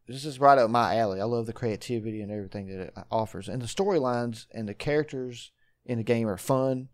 this 0.08 0.26
is 0.26 0.40
right 0.40 0.58
up 0.58 0.70
my 0.70 0.98
alley. 0.98 1.22
I 1.22 1.26
love 1.26 1.46
the 1.46 1.54
creativity 1.54 2.22
and 2.22 2.32
everything 2.32 2.68
that 2.68 2.80
it 2.80 2.94
offers. 3.12 3.48
And 3.48 3.62
the 3.62 3.68
storylines 3.68 4.48
and 4.52 4.68
the 4.68 4.74
characters 4.74 5.52
in 5.86 5.98
the 5.98 6.04
game 6.04 6.28
are 6.28 6.38
fun, 6.38 6.90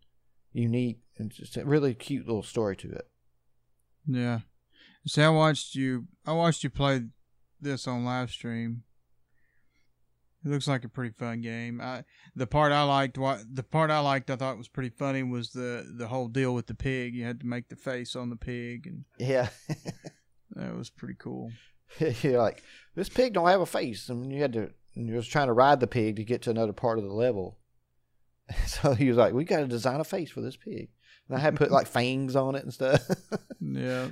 unique, 0.52 1.00
and 1.18 1.30
just 1.30 1.56
a 1.56 1.64
really 1.64 1.94
cute 1.94 2.26
little 2.26 2.42
story 2.42 2.76
to 2.76 2.90
it. 2.90 3.08
Yeah. 4.06 4.40
See, 5.06 5.22
I 5.22 5.30
watched 5.30 5.74
you. 5.74 6.06
I 6.26 6.32
watched 6.32 6.62
you 6.62 6.70
play 6.70 7.02
this 7.60 7.86
on 7.86 8.04
live 8.04 8.30
stream. 8.30 8.82
It 10.44 10.48
looks 10.48 10.66
like 10.66 10.84
a 10.84 10.88
pretty 10.88 11.14
fun 11.16 11.40
game. 11.40 11.80
I 11.80 12.04
the 12.34 12.46
part 12.46 12.72
I 12.72 12.82
liked, 12.82 13.16
what 13.16 13.42
the 13.52 13.62
part 13.62 13.90
I 13.90 14.00
liked, 14.00 14.30
I 14.30 14.36
thought 14.36 14.58
was 14.58 14.68
pretty 14.68 14.90
funny 14.90 15.22
was 15.22 15.50
the 15.50 15.86
the 15.96 16.08
whole 16.08 16.28
deal 16.28 16.54
with 16.54 16.66
the 16.66 16.74
pig. 16.74 17.14
You 17.14 17.24
had 17.24 17.40
to 17.40 17.46
make 17.46 17.68
the 17.68 17.76
face 17.76 18.16
on 18.16 18.30
the 18.30 18.36
pig, 18.36 18.86
and 18.86 19.04
Yeah. 19.18 19.48
that 20.56 20.76
was 20.76 20.90
pretty 20.90 21.14
cool. 21.18 21.50
You're 22.22 22.38
like, 22.42 22.62
this 22.94 23.08
pig 23.08 23.34
don't 23.34 23.48
have 23.48 23.60
a 23.60 23.66
face. 23.66 24.08
And 24.08 24.32
you 24.32 24.40
had 24.40 24.52
to, 24.54 24.70
and 24.94 25.08
you 25.08 25.14
was 25.14 25.28
trying 25.28 25.46
to 25.48 25.52
ride 25.52 25.80
the 25.80 25.86
pig 25.86 26.16
to 26.16 26.24
get 26.24 26.42
to 26.42 26.50
another 26.50 26.72
part 26.72 26.98
of 26.98 27.04
the 27.04 27.12
level. 27.12 27.58
So 28.66 28.92
he 28.94 29.08
was 29.08 29.16
like, 29.16 29.32
we 29.32 29.44
got 29.44 29.58
to 29.60 29.66
design 29.66 30.00
a 30.00 30.04
face 30.04 30.30
for 30.30 30.40
this 30.42 30.56
pig. 30.56 30.88
And 31.28 31.38
I 31.38 31.40
had 31.40 31.56
put 31.56 31.70
like 31.70 31.86
fangs 31.86 32.34
on 32.36 32.54
it 32.54 32.64
and 32.64 32.74
stuff. 32.74 33.00
Yeah. 33.60 34.08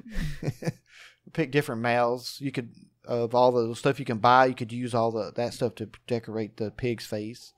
Pick 1.32 1.50
different 1.50 1.82
mouths. 1.82 2.38
You 2.40 2.50
could, 2.52 2.72
of 3.10 3.34
all 3.34 3.50
the 3.52 3.74
stuff 3.74 3.98
you 3.98 4.04
can 4.06 4.18
buy, 4.18 4.46
you 4.46 4.54
could 4.54 4.72
use 4.72 4.94
all 4.94 5.10
the 5.10 5.32
that 5.36 5.52
stuff 5.54 5.74
to 5.76 5.90
decorate 6.06 6.56
the 6.56 6.70
pig's 6.70 7.04
face. 7.06 7.52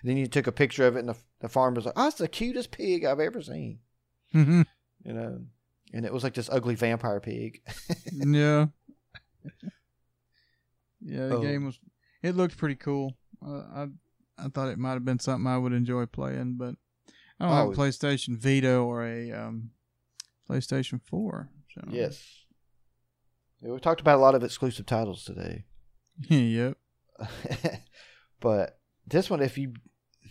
And 0.00 0.08
then 0.10 0.16
you 0.16 0.26
took 0.26 0.46
a 0.46 0.52
picture 0.52 0.86
of 0.86 0.96
it, 0.96 1.00
and 1.00 1.08
the, 1.08 1.16
the 1.40 1.48
farmer 1.48 1.76
was 1.76 1.84
like, 1.86 1.94
oh, 1.96 2.08
it's 2.08 2.16
the 2.18 2.26
cutest 2.28 2.70
pig 2.72 3.04
I've 3.04 3.20
ever 3.20 3.40
seen. 3.42 3.78
Mm-hmm. 4.34 4.62
You 5.04 5.12
know, 5.12 5.40
and 5.92 6.04
it 6.06 6.12
was 6.12 6.22
like 6.24 6.34
this 6.34 6.48
ugly 6.50 6.74
vampire 6.74 7.20
pig. 7.20 7.60
yeah. 8.12 8.66
Yeah, 11.00 11.26
the 11.28 11.36
Oh. 11.36 11.42
game 11.42 11.64
was. 11.66 11.78
It 12.22 12.36
looked 12.36 12.56
pretty 12.56 12.76
cool. 12.76 13.16
Uh, 13.44 13.62
I 13.74 13.86
I 14.38 14.48
thought 14.48 14.68
it 14.70 14.78
might 14.78 14.92
have 14.94 15.04
been 15.04 15.18
something 15.18 15.46
I 15.46 15.58
would 15.58 15.72
enjoy 15.72 16.06
playing, 16.06 16.54
but 16.58 16.74
I 17.40 17.44
don't 17.46 17.54
have 17.56 17.66
Oh. 17.68 17.72
a 17.72 17.76
PlayStation 17.76 18.36
Vita 18.38 18.76
or 18.76 19.04
a 19.04 19.32
um, 19.32 19.70
PlayStation 20.48 21.00
Four. 21.04 21.50
So. 21.74 21.82
Yes. 21.90 22.41
Yeah, 23.62 23.72
we 23.72 23.80
talked 23.80 24.00
about 24.00 24.18
a 24.18 24.22
lot 24.22 24.34
of 24.34 24.42
exclusive 24.42 24.86
titles 24.86 25.24
today. 25.24 25.64
yep. 26.28 26.76
but 28.40 28.78
this 29.06 29.30
one, 29.30 29.40
if 29.40 29.56
you 29.56 29.74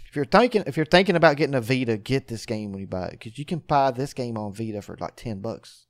if 0.07 0.15
you're 0.15 0.25
thinking 0.25 0.63
if 0.67 0.75
you're 0.75 0.85
thinking 0.85 1.15
about 1.15 1.37
getting 1.37 1.55
a 1.55 1.61
Vita, 1.61 1.97
get 1.97 2.27
this 2.27 2.45
game 2.45 2.71
when 2.71 2.81
you 2.81 2.87
buy 2.87 3.05
it 3.07 3.11
because 3.11 3.37
you 3.37 3.45
can 3.45 3.59
buy 3.59 3.91
this 3.91 4.13
game 4.13 4.37
on 4.37 4.53
Vita 4.53 4.81
for 4.81 4.97
like 4.99 5.15
ten 5.15 5.39
bucks. 5.39 5.85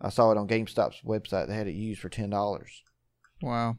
I 0.00 0.08
saw 0.08 0.32
it 0.32 0.38
on 0.38 0.48
GameStop's 0.48 1.02
website. 1.06 1.46
They 1.46 1.54
had 1.54 1.68
it 1.68 1.74
used 1.74 2.00
for 2.00 2.08
ten 2.08 2.30
dollars. 2.30 2.82
Wow. 3.40 3.76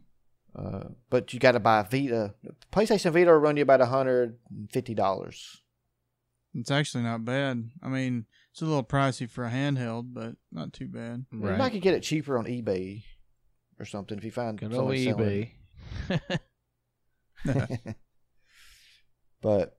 Uh, 0.55 0.89
but 1.09 1.33
you 1.33 1.39
got 1.39 1.53
to 1.53 1.59
buy 1.59 1.79
a 1.79 1.83
Vita. 1.83 2.35
PlayStation 2.71 3.11
Vita 3.11 3.31
will 3.31 3.39
run 3.39 3.57
you 3.57 3.63
about 3.63 3.81
hundred 3.81 4.37
and 4.49 4.71
fifty 4.71 4.93
dollars. 4.93 5.61
It's 6.53 6.71
actually 6.71 7.03
not 7.03 7.25
bad. 7.25 7.69
I 7.81 7.89
mean, 7.89 8.25
it's 8.53 8.61
a 8.61 8.65
little 8.65 8.83
pricey 8.83 9.29
for 9.29 9.45
a 9.45 9.51
handheld, 9.51 10.13
but 10.13 10.35
not 10.51 10.71
too 10.71 10.87
bad. 10.87 11.25
You 11.31 11.39
might 11.39 11.71
could 11.71 11.81
get 11.81 11.95
it 11.95 12.03
cheaper 12.03 12.37
on 12.37 12.45
eBay 12.45 13.03
or 13.79 13.85
something 13.85 14.17
if 14.17 14.23
you 14.23 14.31
find 14.31 14.57
Good 14.57 14.73
someone 14.73 14.97
selling 14.97 15.19
it. 15.19 15.49
eBay. 17.45 17.89
But 19.43 19.77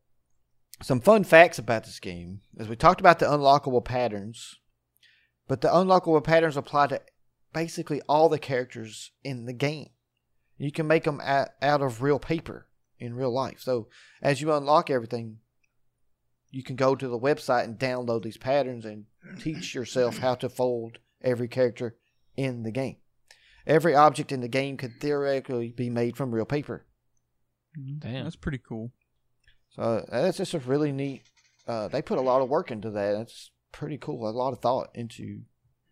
some 0.82 1.00
fun 1.00 1.24
facts 1.24 1.58
about 1.58 1.84
this 1.84 1.98
game 1.98 2.42
is 2.56 2.68
we 2.68 2.76
talked 2.76 3.00
about 3.00 3.18
the 3.18 3.26
unlockable 3.26 3.82
patterns, 3.82 4.60
but 5.48 5.62
the 5.62 5.68
unlockable 5.68 6.22
patterns 6.22 6.56
apply 6.58 6.88
to 6.88 7.00
basically 7.54 8.02
all 8.06 8.28
the 8.28 8.38
characters 8.38 9.12
in 9.24 9.46
the 9.46 9.54
game. 9.54 9.88
You 10.58 10.70
can 10.70 10.86
make 10.86 11.04
them 11.04 11.20
out, 11.24 11.48
out 11.62 11.80
of 11.80 12.02
real 12.02 12.18
paper 12.18 12.68
in 12.98 13.14
real 13.14 13.32
life. 13.32 13.60
So 13.60 13.88
as 14.22 14.42
you 14.42 14.52
unlock 14.52 14.90
everything, 14.90 15.38
you 16.54 16.62
can 16.62 16.76
go 16.76 16.94
to 16.94 17.08
the 17.08 17.18
website 17.18 17.64
and 17.64 17.78
download 17.78 18.22
these 18.22 18.36
patterns 18.36 18.84
and 18.84 19.06
teach 19.40 19.74
yourself 19.74 20.18
how 20.18 20.36
to 20.36 20.48
fold 20.48 20.98
every 21.20 21.48
character 21.48 21.96
in 22.36 22.62
the 22.62 22.70
game. 22.70 22.96
Every 23.66 23.94
object 23.96 24.30
in 24.30 24.40
the 24.40 24.46
game 24.46 24.76
could 24.76 25.00
theoretically 25.00 25.72
be 25.72 25.90
made 25.90 26.16
from 26.16 26.32
real 26.32 26.44
paper. 26.44 26.86
Damn. 27.98 28.22
That's 28.22 28.36
pretty 28.36 28.60
cool. 28.66 28.92
So 29.70 30.06
that's 30.08 30.36
just 30.36 30.54
a 30.54 30.60
really 30.60 30.92
neat. 30.92 31.22
Uh, 31.66 31.88
they 31.88 32.02
put 32.02 32.18
a 32.18 32.22
lot 32.22 32.40
of 32.40 32.48
work 32.48 32.70
into 32.70 32.90
that. 32.90 33.16
It's 33.16 33.50
pretty 33.72 33.98
cool. 33.98 34.28
A 34.28 34.30
lot 34.30 34.52
of 34.52 34.60
thought 34.60 34.90
into 34.94 35.40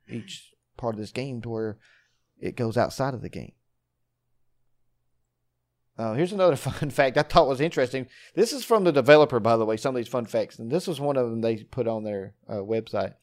each 0.09 0.53
part 0.77 0.95
of 0.95 1.01
this 1.01 1.11
game 1.11 1.41
to 1.43 1.49
where 1.49 1.79
it 2.39 2.55
goes 2.55 2.77
outside 2.77 3.15
of 3.15 3.23
the 3.23 3.29
game. 3.29 3.53
Uh, 5.99 6.15
here's 6.15 6.33
another 6.33 6.57
fun 6.57 6.91
fact 6.91 7.19
I 7.19 7.23
thought 7.23 7.49
was 7.49 7.61
interesting. 7.61 8.07
This 8.35 8.53
is 8.53 8.65
from 8.65 8.85
the 8.85 8.93
developer, 8.93 9.41
by 9.41 9.57
the 9.57 9.67
way. 9.67 9.77
Some 9.77 9.95
of 9.95 10.01
these 10.01 10.09
fun 10.09 10.27
facts, 10.27 10.59
and 10.59 10.71
this 10.71 10.87
was 10.87 11.01
one 11.01 11.17
of 11.17 11.29
them 11.29 11.41
they 11.41 11.65
put 11.65 11.87
on 11.87 12.05
their 12.05 12.35
uh, 12.49 12.57
website. 12.57 13.15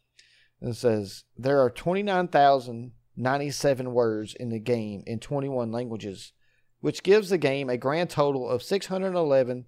It 0.61 0.76
says 0.76 1.24
there 1.38 1.61
are 1.61 1.70
twenty 1.70 2.03
nine 2.03 2.28
thousand 2.28 2.91
ninety 3.15 3.49
seven 3.51 3.93
words 3.93 4.34
in 4.34 4.49
the 4.49 4.59
game 4.59 5.03
in 5.07 5.20
twenty 5.20 5.49
one 5.49 5.72
languages, 5.72 6.34
which 6.82 7.03
gives 7.03 7.30
the 7.30 7.38
game 7.38 7.70
a 7.70 7.78
grand 7.78 8.09
total 8.09 8.49
of 8.49 8.61
six 8.61 8.88
hundred 8.88 9.15
eleven 9.15 9.65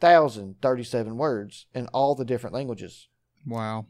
thousand 0.00 0.60
thirty 0.60 0.84
seven 0.84 1.16
words 1.16 1.66
in 1.72 1.86
all 1.88 2.14
the 2.14 2.24
different 2.24 2.54
languages. 2.54 3.08
Wow. 3.46 3.86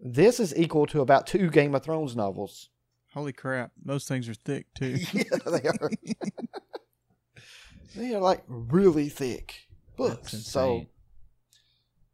This 0.00 0.40
is 0.40 0.56
equal 0.56 0.86
to 0.86 1.00
about 1.00 1.26
two 1.26 1.50
Game 1.50 1.74
of 1.74 1.82
Thrones 1.82 2.16
novels. 2.16 2.68
Holy 3.12 3.32
crap. 3.32 3.70
Those 3.82 4.06
things 4.06 4.28
are 4.28 4.34
thick, 4.34 4.66
too. 4.74 4.98
yeah, 5.12 5.22
they 5.46 5.68
are. 5.68 5.90
they 7.96 8.14
are 8.14 8.20
like 8.20 8.42
really 8.48 9.08
thick 9.08 9.66
books. 9.96 10.32
So 10.46 10.86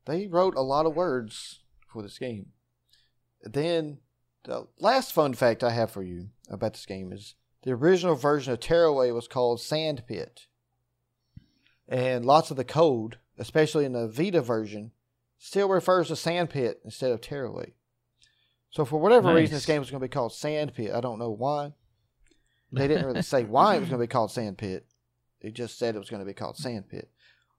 they 0.06 0.26
wrote 0.26 0.54
a 0.56 0.62
lot 0.62 0.86
of 0.86 0.94
words 0.94 1.60
for 1.86 2.02
this 2.02 2.18
game. 2.18 2.46
Then 3.42 3.98
the 4.44 4.66
last 4.78 5.12
fun 5.12 5.34
fact 5.34 5.64
I 5.64 5.70
have 5.70 5.90
for 5.90 6.02
you 6.02 6.28
about 6.48 6.74
this 6.74 6.86
game 6.86 7.12
is 7.12 7.34
the 7.62 7.72
original 7.72 8.14
version 8.14 8.52
of 8.52 8.60
Tearaway 8.60 9.10
was 9.10 9.28
called 9.28 9.60
Sandpit. 9.60 10.46
And 11.88 12.24
lots 12.24 12.50
of 12.50 12.56
the 12.56 12.64
code, 12.64 13.18
especially 13.38 13.84
in 13.84 13.92
the 13.92 14.08
Vita 14.08 14.40
version, 14.40 14.92
still 15.38 15.68
refers 15.68 16.08
to 16.08 16.16
Sandpit 16.16 16.80
instead 16.84 17.10
of 17.10 17.20
Tearaway. 17.20 17.74
So 18.70 18.84
for 18.84 19.00
whatever 19.00 19.34
reason 19.34 19.54
this 19.54 19.66
game 19.66 19.80
was 19.80 19.90
going 19.90 20.00
to 20.00 20.04
be 20.04 20.12
called 20.12 20.32
Sandpit, 20.32 20.94
I 20.94 21.00
don't 21.00 21.18
know 21.18 21.30
why. 21.30 21.72
They 22.72 22.86
didn't 22.86 23.06
really 23.06 23.22
say 23.22 23.42
why 23.42 23.74
it 23.74 23.80
was 23.80 23.88
going 23.88 24.00
to 24.00 24.06
be 24.06 24.10
called 24.12 24.30
Sandpit. 24.30 24.86
They 25.40 25.50
just 25.50 25.78
said 25.78 25.94
it 25.94 25.98
was 25.98 26.10
going 26.10 26.20
to 26.20 26.26
be 26.26 26.34
called 26.34 26.56
Sandpit. 26.56 27.10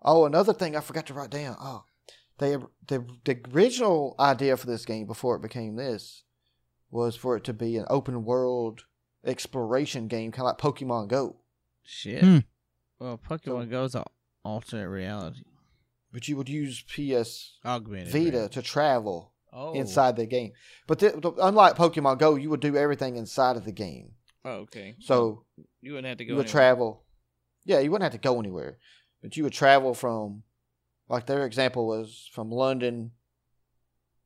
Oh, 0.01 0.25
another 0.25 0.53
thing 0.53 0.75
I 0.75 0.81
forgot 0.81 1.05
to 1.07 1.13
write 1.13 1.29
down. 1.31 1.55
Oh, 1.59 1.83
they 2.37 2.57
the 2.87 3.05
the 3.25 3.39
original 3.53 4.15
idea 4.19 4.57
for 4.57 4.67
this 4.67 4.85
game 4.85 5.05
before 5.07 5.35
it 5.35 5.41
became 5.41 5.75
this 5.75 6.23
was 6.89 7.15
for 7.15 7.35
it 7.37 7.43
to 7.45 7.53
be 7.53 7.77
an 7.77 7.85
open 7.89 8.23
world 8.25 8.81
exploration 9.25 10.07
game, 10.07 10.31
kind 10.31 10.47
of 10.47 10.53
like 10.53 10.57
Pokemon 10.75 11.07
Go. 11.07 11.37
Shit. 11.83 12.23
Hmm. 12.23 12.37
Well, 12.99 13.17
Pokemon 13.17 13.69
Go's 13.71 13.95
an 13.95 14.03
alternate 14.43 14.89
reality. 14.89 15.43
But 16.13 16.27
you 16.27 16.35
would 16.37 16.49
use 16.49 16.81
PS 16.83 17.57
Augmented. 17.65 18.11
Vita 18.11 18.31
reality. 18.31 18.53
to 18.55 18.61
travel 18.61 19.31
Oh. 19.53 19.73
inside 19.73 20.15
the 20.15 20.25
game. 20.25 20.53
But 20.87 20.99
the, 20.99 21.09
the, 21.09 21.31
unlike 21.41 21.75
Pokemon 21.75 22.19
Go, 22.19 22.35
you 22.35 22.49
would 22.49 22.61
do 22.61 22.77
everything 22.77 23.17
inside 23.17 23.57
of 23.57 23.65
the 23.65 23.71
game. 23.73 24.11
Oh, 24.45 24.51
okay. 24.61 24.95
So 25.01 25.43
you 25.81 25.91
wouldn't 25.93 26.07
have 26.07 26.17
to 26.19 26.25
go. 26.25 26.29
you 26.31 26.35
would 26.37 26.45
anywhere. 26.45 26.51
travel. 26.51 27.03
Yeah, 27.65 27.79
you 27.79 27.91
wouldn't 27.91 28.11
have 28.11 28.19
to 28.21 28.27
go 28.27 28.39
anywhere, 28.39 28.77
but 29.21 29.37
you 29.37 29.43
would 29.43 29.53
travel 29.53 29.93
from, 29.93 30.43
like 31.07 31.25
their 31.25 31.45
example 31.45 31.87
was 31.87 32.29
from 32.33 32.49
London, 32.51 33.11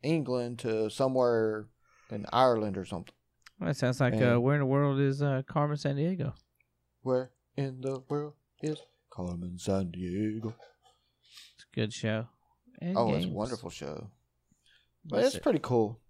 England 0.03 0.59
to 0.59 0.89
somewhere 0.89 1.67
in 2.11 2.25
Ireland 2.31 2.77
or 2.77 2.85
something. 2.85 3.13
Well, 3.59 3.67
that 3.69 3.75
sounds 3.77 3.99
like 3.99 4.13
And- 4.13 4.35
uh, 4.35 4.39
where 4.41 4.55
in 4.55 4.59
the 4.61 4.65
world 4.65 4.99
is 4.99 5.21
uh, 5.21 5.41
Carmen 5.47 5.77
Sandiego? 5.77 6.33
Where 7.01 7.31
in 7.55 7.81
the 7.81 7.99
world 8.09 8.33
is 8.61 8.79
Carmen 9.09 9.57
Sandiego? 9.57 10.53
It's 11.55 11.65
a 11.71 11.75
good 11.75 11.93
show. 11.93 12.27
And 12.81 12.97
Oh, 12.97 13.13
it's 13.13 13.25
a 13.25 13.29
wonderful 13.29 13.69
show. 13.69 14.11
But 15.05 15.23
it's 15.23 15.35
it. 15.35 15.43
pretty 15.43 15.59
cool. 15.59 16.01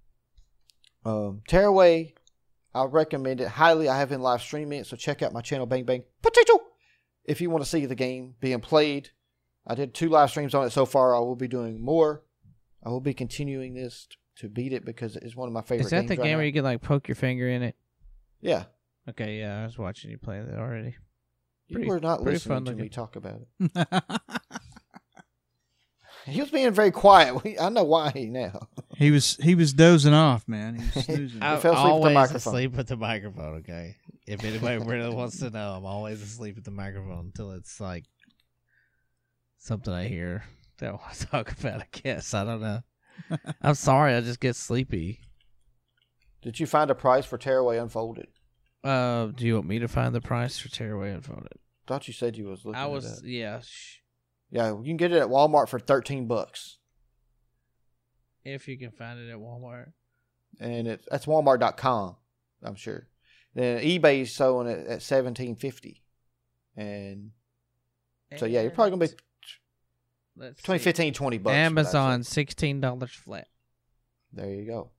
Um, 1.05 1.41
Tearaway, 1.47 2.15
I 2.73 2.85
recommend 2.85 3.41
it 3.41 3.47
highly. 3.47 3.87
I 3.89 3.99
have 3.99 4.09
been 4.09 4.21
live 4.21 4.41
streaming 4.41 4.79
it, 4.79 4.87
so 4.87 4.95
check 4.97 5.21
out 5.21 5.33
my 5.33 5.41
channel, 5.41 5.65
Bang 5.67 5.83
Bang 5.85 6.03
Potato, 6.23 6.59
if 7.27 7.41
you 7.41 7.49
want 7.49 7.63
to 7.63 7.69
see 7.69 7.85
the 7.85 7.95
game 7.95 8.35
being 8.39 8.59
played. 8.61 9.09
I 9.67 9.73
did 9.73 9.95
two 9.95 10.09
live 10.09 10.29
streams 10.29 10.53
on 10.53 10.65
it 10.67 10.69
so 10.71 10.85
far. 10.85 11.15
I 11.15 11.19
will 11.19 11.35
be 11.35 11.47
doing 11.47 11.81
more. 11.83 12.21
I 12.83 12.89
will 12.89 13.01
be 13.01 13.15
continuing 13.15 13.73
this 13.73 14.07
to 14.37 14.47
beat 14.47 14.73
it 14.73 14.85
because 14.85 15.15
it's 15.15 15.35
one 15.35 15.47
of 15.47 15.53
my 15.53 15.61
favorite 15.63 15.85
Is 15.85 15.89
that 15.91 16.01
games 16.01 16.09
the 16.09 16.15
right 16.17 16.23
game 16.23 16.31
now. 16.33 16.37
where 16.37 16.45
you 16.45 16.53
can 16.53 16.63
like 16.63 16.81
poke 16.83 17.07
your 17.07 17.15
finger 17.15 17.47
in 17.49 17.63
it? 17.63 17.75
Yeah, 18.41 18.65
Okay, 19.09 19.39
yeah, 19.39 19.61
I 19.61 19.65
was 19.65 19.77
watching 19.77 20.11
you 20.11 20.17
play 20.19 20.39
that 20.39 20.59
already. 20.59 20.95
you 21.67 21.77
Pretty- 21.77 21.89
were 21.89 21.99
not 21.99 22.21
pretty 22.21 22.35
listening 22.35 22.65
to 22.65 22.71
looking. 22.71 22.83
me 22.83 22.89
talk 22.89 23.15
about 23.15 23.41
it. 23.59 23.87
He 26.27 26.41
was 26.41 26.49
being 26.49 26.71
very 26.71 26.89
quiet. 26.91 27.43
We- 27.43 27.59
I 27.59 27.69
know 27.69 27.83
why 27.83 28.09
he 28.11 28.25
now. 28.25 28.67
he 28.97 29.11
was 29.11 29.37
he 29.43 29.53
was 29.53 29.73
dozing 29.73 30.13
off, 30.13 30.47
man. 30.47 30.75
He 30.79 30.83
was 30.95 31.05
snoozing. 31.05 31.41
I'm 31.43 31.59
fell 31.59 31.73
asleep 31.75 31.93
with 31.93 32.03
the 32.03 32.13
microphone. 32.13 32.35
asleep 32.53 32.71
with 32.73 32.87
the 32.87 32.97
microphone. 32.97 33.55
Okay, 33.59 33.97
if 34.27 34.43
anybody 34.43 34.77
really 34.83 35.13
wants 35.13 35.39
to 35.39 35.49
know, 35.49 35.73
I'm 35.73 35.85
always 35.85 36.21
asleep 36.21 36.55
with 36.55 36.65
the 36.65 36.71
microphone 36.71 37.25
until 37.27 37.51
it's 37.51 37.79
like 37.79 38.05
something 39.59 39.93
I 39.93 40.07
hear 40.07 40.43
that 40.79 40.89
I 40.89 40.91
want 40.93 41.13
to 41.13 41.25
talk 41.31 41.51
about. 41.51 41.81
I 41.81 41.87
guess 41.91 42.33
I 42.33 42.43
don't 42.43 42.61
know. 42.61 42.81
I'm 43.61 43.75
sorry, 43.75 44.13
I 44.15 44.21
just 44.21 44.39
get 44.39 44.55
sleepy. 44.55 45.19
Did 46.41 46.59
you 46.59 46.67
find 46.67 46.91
a 46.91 46.95
price 46.95 47.25
for 47.25 47.37
Tearaway 47.37 47.77
Unfolded? 47.77 48.27
Uh, 48.83 49.27
do 49.27 49.45
you 49.47 49.55
want 49.55 49.67
me 49.67 49.79
to 49.79 49.87
find 49.87 50.13
the 50.13 50.21
price 50.21 50.59
for 50.59 50.69
Tearaway 50.69 51.11
Unfolded? 51.11 51.53
Thought 51.87 52.07
you 52.07 52.13
said 52.13 52.37
you 52.37 52.45
was 52.45 52.65
looking. 52.65 52.79
I 52.79 52.83
at 52.83 52.91
was, 52.91 53.21
yeah. 53.23 53.61
Sh- 53.61 53.99
Yeah, 54.51 54.69
you 54.69 54.83
can 54.85 54.97
get 54.97 55.11
it 55.11 55.21
at 55.21 55.27
Walmart 55.27 55.69
for 55.69 55.79
thirteen 55.79 56.27
bucks, 56.27 56.77
if 58.43 58.67
you 58.67 58.77
can 58.77 58.91
find 58.91 59.19
it 59.19 59.31
at 59.31 59.37
Walmart. 59.37 59.93
and 60.59 60.87
it's 60.87 61.05
that's 61.09 61.25
Walmart.com. 61.25 62.15
I'm 62.63 62.75
sure. 62.75 63.07
Then 63.55 63.79
is 63.79 64.33
selling 64.33 64.67
it 64.67 64.85
at 64.87 65.01
seventeen 65.01 65.55
fifty, 65.55 66.03
and 66.75 67.31
so 68.37 68.45
yeah, 68.45 68.61
you're 68.61 68.71
probably 68.71 68.91
gonna 68.91 69.07
be 69.07 69.15
And 70.35 70.43
let's 70.43 70.57
between 70.57 70.79
see. 70.79 70.83
15 70.83 71.07
and 71.07 71.15
20 71.15 71.37
bucks. 71.37 71.53
Amazon 71.53 72.23
sixteen 72.23 72.81
dollars 72.81 73.11
flat. 73.11 73.47
There 74.33 74.49
you 74.49 74.65
go. 74.65 74.91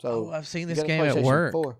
So 0.00 0.30
oh, 0.30 0.32
I've 0.32 0.46
seen 0.46 0.68
this 0.68 0.82
game 0.82 1.04
at 1.04 1.22
work. 1.22 1.52
4. 1.52 1.78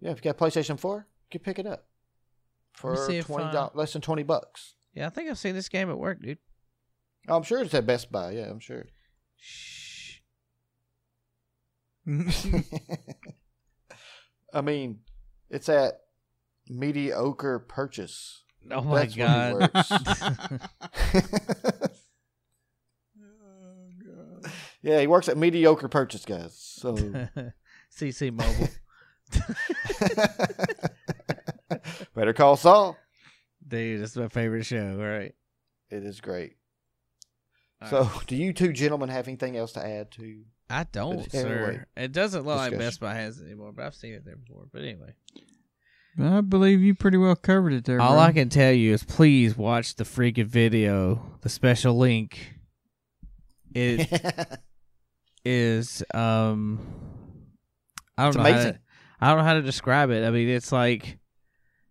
Yeah, 0.00 0.10
if 0.10 0.18
you 0.18 0.22
got 0.22 0.40
a 0.40 0.44
PlayStation 0.44 0.78
Four, 0.78 1.06
you 1.30 1.38
can 1.38 1.40
pick 1.40 1.58
it 1.58 1.66
up 1.66 1.86
for 2.72 2.96
twenty 2.96 3.44
uh, 3.44 3.52
dollars, 3.52 3.72
less 3.74 3.92
than 3.92 4.02
twenty 4.02 4.24
bucks. 4.24 4.74
Yeah, 4.94 5.06
I 5.06 5.10
think 5.10 5.30
I've 5.30 5.38
seen 5.38 5.54
this 5.54 5.68
game 5.68 5.90
at 5.90 5.98
work, 5.98 6.22
dude. 6.22 6.38
I'm 7.28 7.42
sure 7.42 7.62
it's 7.62 7.74
at 7.74 7.86
Best 7.86 8.10
Buy. 8.10 8.32
Yeah, 8.32 8.50
I'm 8.50 8.60
sure. 8.60 8.86
Shh. 9.38 9.75
I 14.52 14.60
mean, 14.60 15.00
it's 15.50 15.68
at 15.68 15.94
mediocre 16.68 17.58
purchase. 17.58 18.44
Oh 18.70 18.82
my 18.82 19.06
That's 19.06 19.16
god. 19.16 19.70
yeah, 24.82 25.00
he 25.00 25.06
works 25.06 25.28
at 25.28 25.36
mediocre 25.36 25.88
purchase, 25.88 26.24
guys. 26.24 26.56
So 26.56 26.96
CC 27.96 28.32
Mobile. 28.32 28.68
Better 32.14 32.32
call 32.32 32.56
Saul. 32.56 32.96
Dude, 33.66 34.00
it's 34.00 34.16
my 34.16 34.28
favorite 34.28 34.64
show. 34.64 34.96
Right. 34.96 35.34
It 35.90 36.04
is 36.04 36.20
great. 36.20 36.56
All 37.82 37.88
so, 37.88 38.02
right. 38.02 38.26
do 38.26 38.36
you 38.36 38.52
two 38.52 38.72
gentlemen 38.72 39.08
have 39.08 39.26
anything 39.28 39.56
else 39.56 39.72
to 39.72 39.84
add 39.84 40.10
to? 40.12 40.44
I 40.68 40.84
don't, 40.90 41.30
sir. 41.30 41.38
anyway, 41.46 41.84
it 41.96 42.12
doesn't 42.12 42.44
look 42.44 42.56
like. 42.56 42.76
Best 42.78 43.00
Buy 43.00 43.14
has 43.14 43.40
it 43.40 43.44
anymore, 43.46 43.72
but 43.72 43.84
I've 43.86 43.94
seen 43.94 44.14
it 44.14 44.24
there 44.24 44.36
before. 44.36 44.66
But 44.72 44.82
anyway, 44.82 45.12
I 46.20 46.40
believe 46.40 46.80
you 46.80 46.94
pretty 46.94 47.18
well 47.18 47.36
covered 47.36 47.72
it 47.72 47.84
there. 47.84 48.00
all 48.00 48.14
bro. 48.14 48.20
I 48.22 48.32
can 48.32 48.48
tell 48.48 48.72
you 48.72 48.92
is 48.92 49.04
please 49.04 49.56
watch 49.56 49.94
the 49.94 50.04
freaking 50.04 50.46
video. 50.46 51.38
The 51.42 51.48
special 51.48 51.96
link. 51.96 52.54
It 53.74 54.08
is 55.44 56.02
um, 56.14 56.80
I 58.18 58.22
don't 58.24 58.28
It's 58.30 58.36
know. 58.36 58.42
How 58.42 58.48
amazing. 58.50 58.72
to, 58.72 58.78
I 59.20 59.28
don't 59.28 59.38
know 59.38 59.44
how 59.44 59.54
to 59.54 59.62
describe 59.62 60.10
it. 60.10 60.26
I 60.26 60.30
mean, 60.30 60.48
it's 60.48 60.72
like 60.72 61.18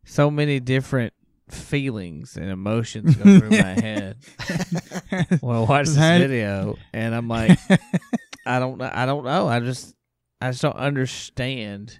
so 0.03 0.29
many 0.29 0.59
different 0.59 1.13
feelings 1.49 2.37
and 2.37 2.49
emotions 2.49 3.15
go 3.15 3.39
through 3.39 3.51
my 3.51 3.57
head 3.79 4.17
when 5.41 5.55
I 5.55 5.59
watch 5.59 5.85
this 5.87 5.95
video, 5.97 6.75
and 6.91 7.13
I'm 7.15 7.27
like, 7.27 7.57
I 8.45 8.59
don't 8.59 8.77
know. 8.77 8.91
I 8.93 9.05
don't 9.05 9.23
know. 9.25 9.47
I 9.47 9.59
just, 9.59 9.95
I 10.41 10.51
just 10.51 10.61
don't 10.61 10.75
understand 10.75 11.99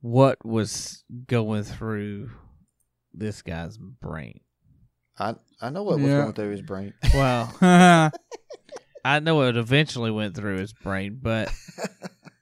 what 0.00 0.44
was 0.44 1.04
going 1.26 1.62
through 1.64 2.30
this 3.12 3.42
guy's 3.42 3.76
brain. 3.76 4.40
I 5.18 5.34
I 5.60 5.70
know 5.70 5.82
what 5.82 5.98
was 5.98 6.10
Yeah. 6.10 6.22
going 6.22 6.32
through 6.32 6.50
his 6.50 6.62
brain. 6.62 6.94
Well, 7.14 7.54
I 9.04 9.20
know 9.20 9.42
it 9.42 9.56
eventually 9.56 10.10
went 10.10 10.36
through 10.36 10.58
his 10.58 10.72
brain, 10.72 11.18
but 11.20 11.50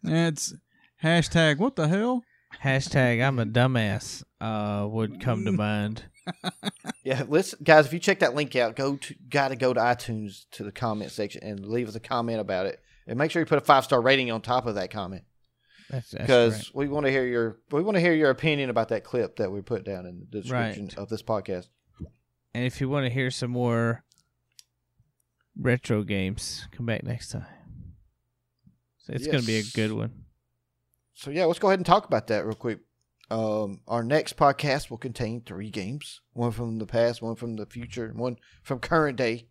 it's 0.05 0.55
hashtag 1.02 1.59
what 1.59 1.76
the 1.76 1.89
hell? 1.89 2.22
hashtag 2.62 3.24
I'm 3.26 3.39
a 3.39 3.47
dumbass 3.47 4.22
uh 4.40 4.86
would 4.89 5.20
come 5.20 5.44
to 5.44 5.52
mind. 5.52 6.05
Yeah, 7.05 7.24
listen, 7.26 7.60
guys. 7.62 7.86
If 7.86 7.94
you 7.94 7.98
check 7.98 8.18
that 8.18 8.35
link 8.35 8.55
out, 8.55 8.76
go 8.76 8.97
to 8.97 9.14
got 9.30 9.48
to 9.48 9.56
go 9.56 9.72
to 9.72 9.80
iTunes 9.80 10.44
to 10.51 10.62
the 10.62 10.70
comment 10.72 11.10
section 11.10 11.43
and 11.43 11.64
leave 11.64 11.89
us 11.89 11.94
a 11.94 12.01
comment 12.01 12.39
about 12.39 12.66
it, 12.66 12.80
and 13.09 13.18
make 13.18 13.30
sure 13.32 13.40
you 13.40 13.47
put 13.47 13.59
a 13.59 13.62
five 13.62 13.85
star 13.85 14.01
rating 14.01 14.30
on 14.30 14.40
top 14.40 14.66
of 14.66 14.76
that 14.76 14.90
comment 14.90 15.24
because 16.12 16.70
we 16.74 16.86
want 16.86 17.06
to 17.06 17.10
hear 17.10 17.26
your 17.26 17.59
we 17.70 17.82
want 17.82 17.97
to 17.97 18.01
hear 18.01 18.12
your 18.12 18.30
opinion 18.30 18.68
about 18.70 18.89
that 18.90 19.02
clip 19.05 19.36
that 19.36 19.51
we 19.51 19.62
put 19.62 19.85
down 19.85 20.06
in 20.06 20.20
the 20.30 20.43
description 20.43 20.85
Right. 20.85 20.98
of 20.98 21.09
this 21.09 21.22
podcast. 21.22 21.68
And 22.55 22.64
if 22.64 22.80
you 22.80 22.89
want 22.89 23.06
to 23.06 23.10
hear 23.10 23.30
some 23.30 23.51
more 23.51 24.05
retro 25.56 26.02
games, 26.02 26.68
come 26.72 26.86
back 26.86 27.02
next 27.05 27.30
time. 27.30 27.47
So 28.98 29.12
it's 29.14 29.26
going 29.26 29.40
to 29.40 29.47
be 29.47 29.56
a 29.59 29.62
good 29.74 29.93
one. 29.93 30.24
So 31.14 31.30
yeah, 31.30 31.47
let's 31.47 31.59
go 31.59 31.68
ahead 31.68 31.78
and 31.78 31.86
talk 31.86 32.05
about 32.05 32.26
that 32.28 32.44
real 32.44 32.55
quick. 32.55 32.80
Um, 33.30 33.80
our 33.86 34.02
next 34.02 34.36
podcast 34.36 34.89
will 34.90 34.98
contain 34.98 35.43
three 35.43 35.70
games: 35.70 36.20
one 36.32 36.51
from 36.52 36.78
the 36.78 36.86
past, 36.86 37.20
one 37.22 37.35
from 37.35 37.56
the 37.56 37.66
future, 37.66 38.06
and 38.06 38.18
one 38.18 38.36
from 38.62 38.78
current 38.78 39.16
day 39.18 39.48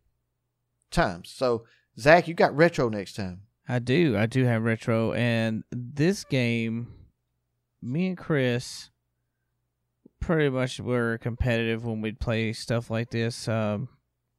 times. 0.92 1.32
So 1.36 1.66
Zach, 2.00 2.28
you 2.28 2.34
got 2.34 2.56
retro 2.56 2.90
next 2.90 3.16
time. 3.16 3.42
I 3.68 3.80
do. 3.80 4.16
I 4.18 4.26
do 4.28 4.46
have 4.46 4.64
retro, 4.64 5.12
and 5.14 5.64
this 5.72 6.24
game, 6.24 6.88
me 7.82 8.08
and 8.08 8.18
Chris, 8.18 8.90
pretty 10.20 10.50
much 10.50 10.80
were 10.80 11.18
competitive 11.18 11.86
when 11.86 12.02
we'd 12.02 12.20
play 12.20 12.54
stuff 12.54 12.90
like 12.90 13.10
this. 13.10 13.48
Um, 13.48 13.90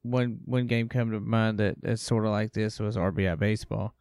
one 0.03 0.39
one 0.45 0.67
game 0.67 0.89
come 0.89 1.11
to 1.11 1.21
mind 1.21 1.59
that 1.59 1.81
that 1.83 1.91
is 1.93 2.01
sort 2.01 2.25
of 2.25 2.31
like 2.31 2.53
this 2.53 2.79
was 2.81 2.97
RBI 2.97 3.39
baseball, 3.39 3.95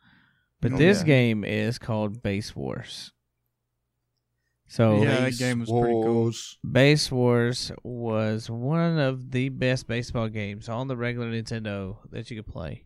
but 0.61 0.71
Oh, 0.73 0.77
this 0.77 0.99
yeah. 0.99 1.05
game 1.05 1.43
is 1.43 1.77
called 1.77 2.21
Base 2.23 2.55
Wars. 2.55 3.11
So 4.69 5.01
Yeah, 5.01 5.21
that 5.21 5.37
game 5.37 5.59
was 5.61 5.69
pretty 5.69 5.93
cool. 5.93 6.31
Base 6.69 7.11
Wars 7.11 7.71
was 7.83 8.49
one 8.49 8.99
of 8.99 9.31
the 9.31 9.49
best 9.49 9.87
baseball 9.87 10.27
games 10.29 10.67
on 10.69 10.87
the 10.87 10.97
regular 10.97 11.31
Nintendo 11.31 11.97
that 12.11 12.29
you 12.29 12.37
could 12.41 12.51
play. 12.51 12.85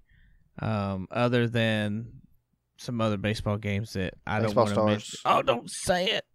Um, 0.59 1.07
other 1.11 1.47
than 1.47 2.20
some 2.81 2.99
other 3.01 3.17
baseball 3.17 3.57
games 3.57 3.93
that 3.93 4.15
I 4.27 4.39
Baseball 4.41 4.65
don't 4.65 4.75
want 4.75 4.87
to 4.87 4.91
mention. 4.93 5.19
Oh, 5.25 5.41
don't 5.41 5.69
say 5.69 6.05
it 6.05 6.25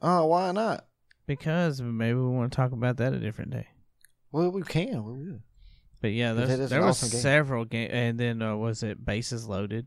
Oh, 0.00 0.26
why 0.26 0.52
not? 0.52 0.86
because 1.26 1.80
maybe 1.80 2.18
we 2.18 2.26
want 2.28 2.52
to 2.52 2.56
talk 2.56 2.72
about 2.72 2.96
that 2.98 3.12
a 3.12 3.18
different 3.18 3.50
day. 3.52 3.68
Well, 4.32 4.50
we 4.50 4.62
can. 4.62 5.04
We 5.04 5.12
will. 5.12 5.40
But 6.00 6.12
yeah, 6.12 6.32
But 6.32 6.36
there's, 6.36 6.48
that 6.50 6.60
is 6.64 6.70
there 6.70 6.80
an 6.80 6.86
was 6.86 6.96
awesome 7.02 7.10
game. 7.12 7.20
several 7.20 7.64
games, 7.64 7.90
and 7.92 8.18
then 8.18 8.42
uh, 8.42 8.56
was 8.56 8.82
it 8.82 9.04
Bases 9.04 9.46
Loaded? 9.46 9.86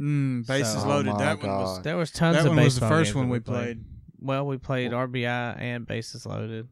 Mm, 0.00 0.46
bases 0.46 0.82
So- 0.82 0.88
loaded. 0.88 1.10
Oh 1.10 1.14
my 1.14 1.18
that 1.24 1.38
one 1.42 1.48
was 1.50 1.76
God. 1.78 1.84
There 1.84 1.96
was 1.96 2.10
tons 2.10 2.36
that 2.36 2.46
of 2.46 2.54
one 2.54 2.64
was 2.64 2.78
the 2.78 2.88
first 2.88 3.14
one 3.14 3.28
we 3.28 3.40
played. 3.40 3.84
Well, 4.20 4.46
we 4.46 4.56
played 4.56 4.92
RBI 4.92 5.60
and 5.60 5.86
Bases 5.86 6.24
Loaded. 6.26 6.68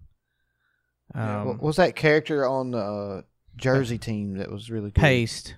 Um, 1.14 1.46
what 1.46 1.60
was 1.62 1.76
that 1.76 1.96
character 1.96 2.46
on 2.46 2.70
the 2.70 2.78
uh, 2.78 3.22
Jersey 3.56 3.98
team 3.98 4.36
that 4.38 4.50
was 4.50 4.70
really 4.70 4.90
good? 4.90 5.00
Paste. 5.00 5.56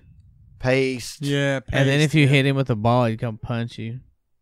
Paste. 0.63 1.21
Yeah, 1.21 1.59
And 1.71 1.87
then 1.89 1.99
if 1.99 2.15
you 2.15 2.21
yeah. 2.23 2.29
hit 2.29 2.45
him 2.45 2.55
with 2.55 2.69
a 2.69 2.75
ball, 2.75 3.05
he'd 3.05 3.19
come 3.19 3.37
punch 3.37 3.77
you. 3.77 3.99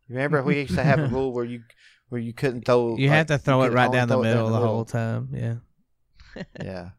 Remember, 0.07 0.43
we 0.43 0.59
used 0.61 0.75
to 0.75 0.83
have 0.83 0.99
a 0.99 1.07
rule 1.07 1.33
where 1.33 1.45
you 1.45 1.63
where 2.09 2.21
you 2.21 2.31
couldn't 2.33 2.65
throw. 2.65 2.95
You 2.97 3.07
like, 3.07 3.15
had 3.17 3.27
to 3.29 3.37
throw 3.37 3.63
it 3.63 3.71
right 3.71 3.91
down 3.91 4.07
the 4.07 4.15
throw 4.15 4.21
it 4.21 4.27
middle 4.27 4.49
the 4.49 4.57
whole 4.57 4.85
time. 4.85 5.29
Yeah. 5.33 5.55
Yeah, 6.63 6.89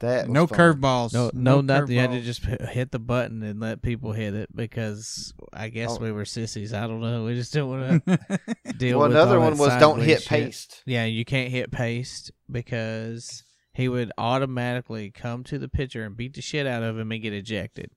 that 0.00 0.26
was 0.26 0.34
no 0.34 0.46
fun. 0.48 0.58
curveballs. 0.58 1.12
No, 1.12 1.30
no, 1.32 1.60
nothing. 1.60 1.94
You 1.94 2.00
had 2.00 2.10
to 2.10 2.20
just 2.22 2.44
hit 2.44 2.90
the 2.90 2.98
button 2.98 3.42
and 3.44 3.60
let 3.60 3.82
people 3.82 4.12
hit 4.12 4.34
it 4.34 4.48
because 4.54 5.32
I 5.52 5.68
guess 5.68 5.90
Oh. 5.92 5.98
we 6.02 6.10
were 6.10 6.24
sissies. 6.24 6.72
I 6.74 6.86
don't 6.88 7.00
know. 7.00 7.24
We 7.24 7.34
just 7.34 7.52
didn't 7.52 7.68
want 7.68 8.04
to 8.06 8.18
deal 8.78 8.98
Well, 8.98 9.08
with 9.08 9.16
another 9.16 9.36
all 9.36 9.42
one 9.44 9.52
that 9.54 9.60
was 9.60 9.68
don't 9.78 9.98
sideways 9.98 10.06
hit 10.06 10.22
shit. 10.22 10.28
paste. 10.28 10.82
Yeah, 10.86 11.04
you 11.04 11.24
can't 11.24 11.50
hit 11.52 11.70
paste 11.70 12.32
because 12.50 13.44
he 13.74 13.88
would 13.88 14.10
automatically 14.18 15.10
come 15.10 15.44
to 15.44 15.58
the 15.58 15.68
pitcher 15.68 16.04
and 16.04 16.16
beat 16.16 16.34
the 16.34 16.42
shit 16.42 16.66
out 16.66 16.82
of 16.82 16.98
him 16.98 17.12
and 17.12 17.22
get 17.22 17.32
ejected. 17.32 17.90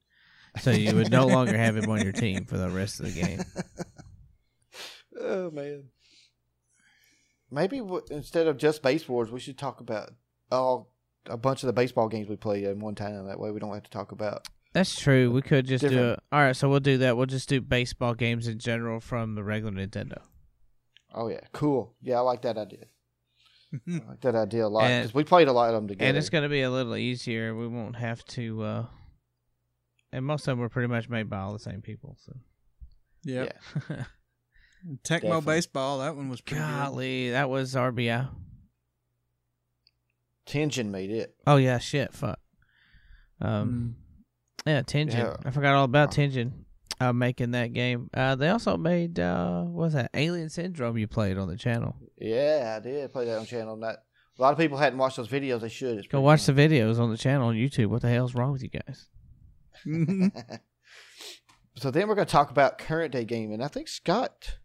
So 0.62 0.72
you 0.72 0.96
would 0.96 1.12
no 1.12 1.28
longer 1.28 1.58
have 1.58 1.78
him 1.78 1.90
on 1.90 2.02
your 2.02 2.12
team 2.14 2.46
for 2.46 2.58
the 2.58 2.70
rest 2.70 3.00
of 3.00 3.14
the 3.14 3.22
game. 3.22 3.42
Oh 5.20 5.50
man. 5.50 5.86
Maybe 7.50 7.80
w- 7.80 8.04
instead 8.12 8.48
of 8.48 8.58
just 8.58 8.84
base 8.84 9.08
wars, 9.10 9.32
we 9.32 9.40
should 9.40 9.58
talk 9.58 9.80
about 9.80 10.12
all 10.52 10.92
a 11.26 11.38
bunch 11.38 11.64
of 11.64 11.68
the 11.68 11.74
baseball 11.74 12.08
games 12.08 12.28
we 12.30 12.36
play 12.36 12.66
in 12.66 12.80
one 12.80 12.94
time. 12.96 13.26
That 13.28 13.40
way, 13.40 13.52
we 13.52 13.60
don't 13.60 13.74
have 13.74 13.84
to 13.84 13.90
talk 13.90 14.12
about. 14.12 14.48
That's 14.74 15.00
true. 15.00 15.32
We 15.32 15.42
could 15.42 15.66
just 15.66 15.88
do 15.88 16.10
it. 16.12 16.20
All 16.32 16.40
right, 16.42 16.56
so 16.56 16.70
we'll 16.70 16.82
do 16.82 17.00
that. 17.00 17.18
We'll 17.18 17.26
just 17.26 17.50
do 17.50 17.62
baseball 17.62 18.14
games 18.14 18.48
in 18.48 18.60
general 18.60 19.00
from 19.00 19.34
the 19.36 19.44
regular 19.44 19.72
Nintendo. 19.74 20.20
Oh 21.14 21.30
yeah, 21.30 21.40
cool. 21.52 21.96
Yeah, 22.02 22.18
I 22.18 22.20
like 22.20 22.44
that 22.44 22.58
idea. 22.58 22.86
I 23.88 24.02
like 24.10 24.22
that 24.22 24.36
idea 24.36 24.66
a 24.66 24.70
lot 24.70 24.88
because 24.88 25.14
we 25.16 25.24
played 25.24 25.48
a 25.48 25.52
lot 25.54 25.70
of 25.70 25.76
them 25.76 25.88
together. 25.88 26.08
And 26.08 26.18
it's 26.18 26.30
going 26.30 26.44
to 26.44 26.50
be 26.50 26.62
a 26.62 26.70
little 26.70 26.96
easier. 26.96 27.56
We 27.56 27.68
won't 27.68 27.96
have 27.96 28.24
to. 28.26 28.62
uh 28.62 28.86
And 30.18 30.26
most 30.26 30.42
of 30.42 30.52
them 30.54 30.60
were 30.60 30.70
pretty 30.70 30.88
much 30.88 31.08
made 31.10 31.30
by 31.30 31.38
all 31.38 31.54
the 31.54 31.60
same 31.60 31.82
people. 31.82 32.18
So, 32.26 32.34
Yep. 33.24 33.56
Yeah. 33.90 33.96
Tecmo 35.04 35.22
Definitely. 35.22 35.42
baseball. 35.46 36.00
That 36.00 36.16
one 36.16 36.30
was 36.30 36.42
pretty 36.42 36.62
good. 36.64 36.70
golly, 36.70 37.30
that 37.32 37.50
was 37.50 37.76
RBI. 37.76 38.30
Tengen 40.48 40.90
made 40.90 41.12
it. 41.12 41.36
Oh 41.46 41.58
yeah, 41.58 41.78
shit, 41.78 42.14
fuck. 42.14 42.40
Um, 43.42 43.96
yeah, 44.66 44.82
Tengen. 44.82 45.14
Yeah. 45.14 45.36
I 45.46 45.52
forgot 45.52 45.76
all 45.76 45.84
about. 45.84 46.12
Tengen. 46.12 46.52
Uh, 47.00 47.14
making 47.14 47.52
that 47.52 47.74
game. 47.74 48.10
Uh, 48.12 48.34
they 48.36 48.50
also 48.50 48.76
made 48.76 49.20
uh, 49.20 49.62
what 49.62 49.84
was 49.86 49.94
that 49.94 50.10
Alien 50.16 50.50
Syndrome? 50.50 50.98
You 50.98 51.08
played 51.08 51.38
on 51.38 51.48
the 51.48 51.56
channel. 51.58 51.96
Yeah, 52.18 52.76
I 52.78 52.80
did 52.84 53.12
play 53.14 53.26
that 53.26 53.38
on 53.38 53.46
channel. 53.46 53.78
That 53.82 53.98
a 54.38 54.42
lot 54.42 54.52
of 54.54 54.58
people 54.58 54.78
hadn't 54.80 54.98
watched 54.98 55.18
those 55.18 55.28
videos. 55.28 55.62
They 55.62 55.70
should. 55.70 56.00
It's 56.00 56.08
Go 56.08 56.22
watch 56.22 56.44
fun. 56.44 56.56
the 56.56 56.62
videos 56.70 56.98
on 57.00 57.12
the 57.12 57.18
channel 57.18 57.50
on 57.50 57.56
YouTube. 57.56 57.88
What 57.88 58.02
the 58.02 58.10
hell's 58.10 58.34
wrong 58.34 58.52
with 58.52 58.64
you 58.64 58.70
guys? 58.70 59.06
Mhm. 59.86 60.60
so 61.76 61.92
then 61.92 62.08
we're 62.08 62.16
going 62.16 62.28
to 62.28 62.32
talk 62.32 62.52
about 62.52 62.78
current 62.78 63.12
day 63.12 63.26
game, 63.26 63.52
and 63.52 63.64
I 63.64 63.68
think 63.68 63.88
Scott 63.88 64.58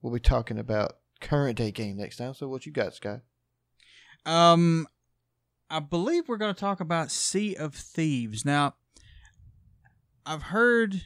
will 0.00 0.12
be 0.12 0.20
talking 0.20 0.58
about 0.58 0.98
current 1.20 1.56
day 1.58 1.70
game 1.70 1.96
next 1.96 2.16
time. 2.16 2.34
So 2.34 2.48
what 2.48 2.66
you 2.66 2.72
got, 2.72 2.94
Scott? 2.94 3.20
Um, 4.26 4.86
I 5.70 5.80
believe 5.80 6.28
we're 6.28 6.36
going 6.36 6.54
to 6.54 6.60
talk 6.60 6.80
about 6.80 7.10
Sea 7.10 7.54
of 7.56 7.74
Thieves. 7.74 8.44
Now, 8.44 8.74
I've 10.26 10.42
heard 10.42 11.02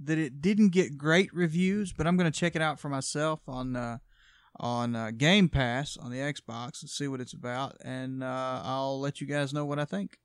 that 0.00 0.18
it 0.18 0.40
didn't 0.40 0.70
get 0.70 0.98
great 0.98 1.32
reviews, 1.32 1.92
but 1.92 2.06
I'm 2.06 2.16
going 2.16 2.30
to 2.30 2.38
check 2.38 2.54
it 2.54 2.62
out 2.62 2.78
for 2.78 2.88
myself 2.88 3.40
on 3.48 3.76
uh, 3.76 3.98
on 4.56 4.96
uh, 4.96 5.10
Game 5.16 5.48
Pass 5.48 5.96
on 5.96 6.10
the 6.10 6.18
Xbox 6.18 6.82
and 6.82 6.90
see 6.90 7.08
what 7.08 7.20
it's 7.20 7.32
about, 7.32 7.76
and 7.84 8.22
uh, 8.22 8.60
I'll 8.64 9.00
let 9.00 9.20
you 9.20 9.26
guys 9.26 9.52
know 9.52 9.64
what 9.64 9.78
I 9.78 9.84
think. 9.84 10.18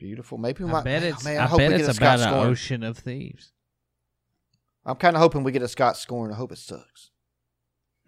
Beautiful. 0.00 0.38
Maybe 0.38 0.64
we 0.64 0.70
I 0.70 0.72
might. 0.72 0.84
bet 0.84 1.02
man, 1.02 1.12
it's. 1.12 1.24
man, 1.24 1.38
I, 1.38 1.46
hope 1.46 1.58
bet 1.58 1.70
we 1.70 1.76
get 1.76 1.80
it's 1.82 1.90
a 1.90 1.94
Scott 1.94 2.16
about 2.16 2.26
an 2.26 2.32
scoring. 2.34 2.50
ocean 2.50 2.82
of 2.82 2.98
thieves. 2.98 3.52
I'm 4.84 4.96
kind 4.96 5.14
of 5.14 5.20
hoping 5.20 5.44
we 5.44 5.52
get 5.52 5.62
a 5.62 5.68
Scott 5.68 5.96
scoring. 5.98 6.32
I 6.32 6.36
hope 6.36 6.50
it 6.52 6.58
sucks. 6.58 7.10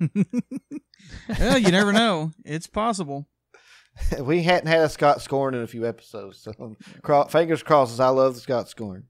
well, 1.39 1.59
you 1.59 1.71
never 1.71 1.93
know. 1.93 2.33
It's 2.45 2.67
possible. 2.67 3.29
we 4.21 4.43
hadn't 4.43 4.69
had 4.69 4.81
a 4.81 4.89
Scott 4.89 5.21
scoring 5.21 5.55
in 5.55 5.61
a 5.63 5.67
few 5.67 5.87
episodes, 5.87 6.39
so 6.39 6.75
cro- 7.03 7.27
fingers 7.27 7.63
crossed. 7.63 8.01
I 8.01 8.09
love 8.09 8.35
the 8.35 8.41
Scott 8.41 8.71
scoring. 8.71 9.05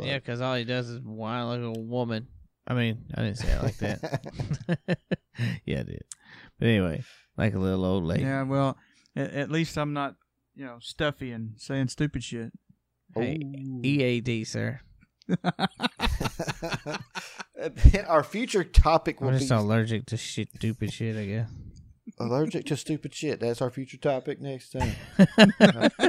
Yeah, 0.00 0.18
because 0.18 0.40
all 0.40 0.54
he 0.54 0.64
does 0.64 0.88
is 0.88 1.00
whine 1.00 1.46
like 1.46 1.76
a 1.76 1.80
woman. 1.80 2.28
I 2.68 2.74
mean, 2.74 3.06
I 3.14 3.22
didn't 3.22 3.38
say 3.38 3.48
it 3.48 3.62
like 3.62 3.78
that. 3.78 4.24
yeah, 5.64 5.80
I 5.80 5.82
did. 5.82 6.02
But 6.58 6.68
anyway, 6.68 7.02
like 7.36 7.54
a 7.54 7.58
little 7.58 7.84
old 7.84 8.04
lady. 8.04 8.22
Yeah, 8.22 8.42
well, 8.42 8.76
at, 9.16 9.32
at 9.32 9.50
least 9.50 9.78
I'm 9.78 9.94
not, 9.94 10.14
you 10.58 10.64
know, 10.64 10.78
stuffy 10.80 11.30
and 11.30 11.52
saying 11.56 11.88
stupid 11.88 12.24
shit. 12.24 12.52
Hey, 13.14 13.40
EAD, 13.82 14.46
sir. 14.46 14.80
Our 18.08 18.24
future 18.24 18.64
topic 18.64 19.20
will 19.20 19.28
I'm 19.28 19.34
be 19.34 19.40
just 19.40 19.52
allergic 19.52 20.06
to 20.06 20.16
shit, 20.16 20.48
stupid 20.56 20.92
shit. 20.92 21.16
I 21.16 21.26
guess. 21.26 21.48
allergic 22.18 22.66
to 22.66 22.76
stupid 22.76 23.14
shit. 23.14 23.38
That's 23.40 23.62
our 23.62 23.70
future 23.70 23.98
topic 23.98 24.40
next 24.40 24.70
time. 24.70 24.92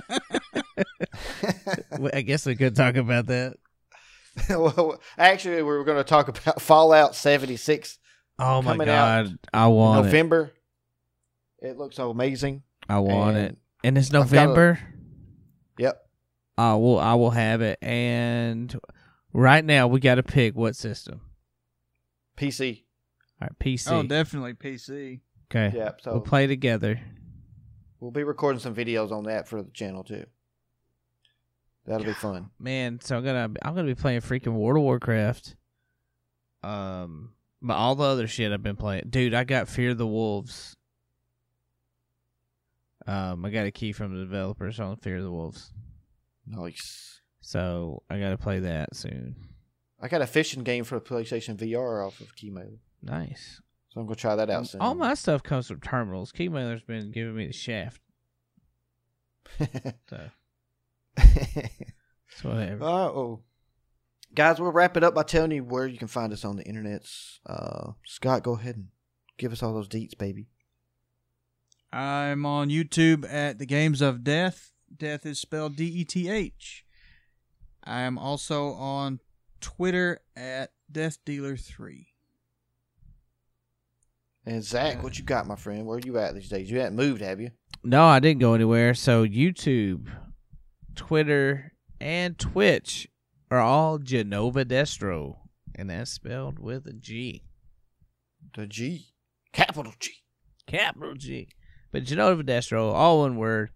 Well, 1.99 2.11
I 2.13 2.21
guess 2.21 2.45
we 2.45 2.55
could 2.55 2.75
talk 2.75 2.95
about 2.95 3.25
that. 3.27 3.55
well, 4.49 4.99
actually, 5.17 5.57
we 5.57 5.63
were 5.63 5.83
going 5.83 5.97
to 5.97 6.03
talk 6.03 6.27
about 6.27 6.61
Fallout 6.61 7.15
76 7.15 7.99
Oh 8.37 8.61
my 8.61 8.77
god, 8.77 9.37
I 9.53 9.67
want 9.67 9.99
it. 9.99 10.03
November. 10.03 10.51
It 11.59 11.77
looks 11.77 11.99
amazing. 11.99 12.63
I 12.87 12.99
want 12.99 13.35
and- 13.35 13.47
it, 13.47 13.57
and 13.83 13.97
it's 13.97 14.09
I've 14.13 14.13
a- 14.15 14.19
November. 14.19 14.79
Yep. 15.77 16.05
I 16.57 16.73
will. 16.75 16.99
I 16.99 17.13
will 17.15 17.29
have 17.31 17.61
it. 17.61 17.79
And 17.81 18.77
right 19.33 19.63
now, 19.63 19.87
we 19.87 19.99
got 19.99 20.15
to 20.15 20.23
pick 20.23 20.55
what 20.55 20.75
system. 20.75 21.21
PC. 22.37 22.83
All 23.41 23.47
right, 23.47 23.59
PC. 23.59 23.91
Oh, 23.91 24.03
definitely 24.03 24.53
PC. 24.53 25.21
okay. 25.49 25.75
Yep. 25.77 26.01
So 26.01 26.11
We'll 26.13 26.21
play 26.21 26.47
together. 26.47 26.99
we'll 28.01 28.11
be 28.11 28.23
recording 28.23 28.59
some 28.59 28.75
videos 28.75 29.11
on 29.11 29.23
that 29.25 29.47
for 29.47 29.61
the 29.63 29.71
channel 29.71 30.03
too. 30.03 30.25
That'll 31.85 32.05
be 32.05 32.13
fun. 32.13 32.49
man. 32.59 32.99
So 33.01 33.17
I'm 33.17 33.23
gonna 33.23 33.49
I'm 33.63 33.73
gonna 33.75 33.83
be 33.87 33.95
playing 33.95 34.21
freaking 34.21 34.53
World 34.53 34.77
of 34.77 34.83
Warcraft. 34.83 35.55
Um, 36.61 37.31
but 37.61 37.73
all 37.75 37.95
the 37.95 38.03
other 38.03 38.27
shit 38.27 38.51
I've 38.51 38.61
been 38.61 38.75
playing, 38.75 39.05
dude. 39.09 39.33
I 39.33 39.43
got 39.45 39.67
Fear 39.69 39.93
the 39.95 40.05
Wolves. 40.05 40.75
Um, 43.07 43.45
I 43.45 43.49
got 43.49 43.65
a 43.65 43.71
key 43.71 43.91
from 43.93 44.13
the 44.13 44.21
developers 44.23 44.79
on 44.79 44.97
Fear 44.97 45.17
of 45.17 45.23
the 45.23 45.31
Wolves, 45.31 45.71
Nice. 46.45 47.21
so 47.41 48.03
I 48.09 48.19
got 48.19 48.29
to 48.31 48.37
play 48.37 48.59
that 48.59 48.95
soon. 48.95 49.35
I 50.01 50.07
got 50.07 50.21
a 50.21 50.27
fishing 50.27 50.63
game 50.63 50.83
for 50.83 50.95
the 50.95 51.01
PlayStation 51.05 51.55
VR 51.57 52.05
off 52.05 52.19
of 52.21 52.35
Keymailer, 52.35 52.77
Nice. 53.01 53.61
so 53.89 53.99
I'm 54.01 54.05
gonna 54.05 54.15
try 54.15 54.35
that 54.35 54.49
out 54.49 54.67
soon. 54.67 54.81
All 54.81 54.95
my 54.95 55.13
stuff 55.13 55.43
comes 55.43 55.67
from 55.67 55.79
terminals. 55.81 56.31
Keymailer's 56.31 56.83
been 56.83 57.11
giving 57.11 57.35
me 57.35 57.47
the 57.47 57.53
shaft, 57.53 58.01
so 59.59 60.29
it's 61.17 62.43
whatever. 62.43 62.83
oh, 62.83 63.41
guys, 64.33 64.59
we'll 64.59 64.71
wrap 64.71 64.95
it 64.97 65.03
up 65.03 65.15
by 65.15 65.23
telling 65.23 65.51
you 65.51 65.63
where 65.63 65.87
you 65.87 65.97
can 65.97 66.07
find 66.07 66.31
us 66.33 66.45
on 66.45 66.55
the 66.57 66.63
internets. 66.63 67.39
Uh, 67.45 67.91
Scott, 68.05 68.43
go 68.43 68.53
ahead 68.53 68.75
and 68.75 68.87
give 69.37 69.51
us 69.51 69.63
all 69.63 69.73
those 69.73 69.89
deets, 69.89 70.17
baby. 70.17 70.47
I'm 71.91 72.45
on 72.45 72.69
YouTube 72.69 73.31
at 73.31 73.57
the 73.57 73.65
Games 73.65 74.01
of 74.01 74.23
Death. 74.23 74.71
Death 74.95 75.25
is 75.25 75.39
spelled 75.39 75.75
D 75.75 75.85
E 75.85 76.03
T 76.03 76.29
H. 76.29 76.85
I 77.83 78.01
am 78.01 78.17
also 78.17 78.73
on 78.73 79.19
Twitter 79.61 80.19
at 80.35 80.71
Death 80.91 81.17
Dealer 81.25 81.57
Three. 81.57 82.07
And 84.45 84.63
Zach, 84.63 85.03
what 85.03 85.17
you 85.17 85.25
got, 85.25 85.47
my 85.47 85.55
friend? 85.55 85.85
Where 85.85 85.97
are 85.97 86.01
you 86.03 86.17
at 86.17 86.33
these 86.33 86.49
days? 86.49 86.71
You 86.71 86.79
haven't 86.79 86.95
moved, 86.95 87.21
have 87.21 87.39
you? 87.39 87.51
No, 87.83 88.05
I 88.05 88.19
didn't 88.19 88.41
go 88.41 88.53
anywhere. 88.53 88.93
So 88.93 89.25
YouTube, 89.25 90.07
Twitter, 90.95 91.73
and 91.99 92.37
Twitch 92.37 93.07
are 93.51 93.59
all 93.59 93.97
Genova 93.97 94.65
Destro, 94.65 95.37
and 95.75 95.89
that's 95.89 96.11
spelled 96.11 96.59
with 96.59 96.87
a 96.87 96.93
G, 96.93 97.43
The 98.55 98.67
G, 98.67 99.07
capital 99.53 99.93
G. 99.99 100.11
capital 100.67 101.15
G. 101.15 101.49
But 101.91 102.03
Genova 102.03 102.43
Destro, 102.43 102.93
all 102.93 103.19
one 103.19 103.37
word. 103.37 103.71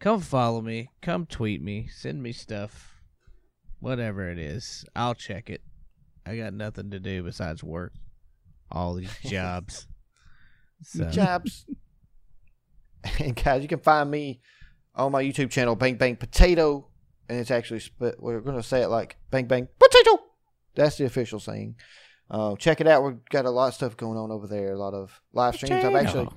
Come 0.00 0.20
follow 0.20 0.60
me. 0.60 0.90
Come 1.02 1.26
tweet 1.26 1.62
me. 1.62 1.88
Send 1.88 2.22
me 2.22 2.32
stuff. 2.32 3.00
Whatever 3.80 4.30
it 4.30 4.38
is, 4.38 4.84
I'll 4.94 5.14
check 5.14 5.50
it. 5.50 5.62
I 6.26 6.36
got 6.36 6.54
nothing 6.54 6.90
to 6.90 7.00
do 7.00 7.22
besides 7.22 7.62
work. 7.62 7.92
All 8.70 8.94
these 8.94 9.16
jobs. 9.24 9.86
So, 10.82 11.08
jobs. 11.10 11.66
and 13.18 13.34
guys, 13.34 13.62
you 13.62 13.68
can 13.68 13.80
find 13.80 14.10
me 14.10 14.40
on 14.94 15.12
my 15.12 15.22
YouTube 15.22 15.50
channel, 15.50 15.74
Bang 15.74 15.96
Bang 15.96 16.16
Potato, 16.16 16.88
and 17.28 17.38
it's 17.38 17.50
actually 17.50 17.80
split. 17.80 18.16
We're 18.18 18.40
going 18.40 18.56
to 18.56 18.62
say 18.62 18.82
it 18.82 18.88
like 18.88 19.16
Bang 19.30 19.46
Bang 19.46 19.68
Potato. 19.78 20.22
That's 20.74 20.96
the 20.96 21.04
official 21.04 21.40
saying. 21.40 21.76
Uh, 22.30 22.56
check 22.56 22.80
it 22.80 22.86
out. 22.86 23.04
We've 23.04 23.24
got 23.30 23.44
a 23.44 23.50
lot 23.50 23.68
of 23.68 23.74
stuff 23.74 23.96
going 23.96 24.18
on 24.18 24.30
over 24.30 24.46
there. 24.46 24.72
A 24.72 24.78
lot 24.78 24.94
of 24.94 25.20
live 25.32 25.56
streams. 25.56 25.84
I've 25.84 25.94
actually 25.94 26.28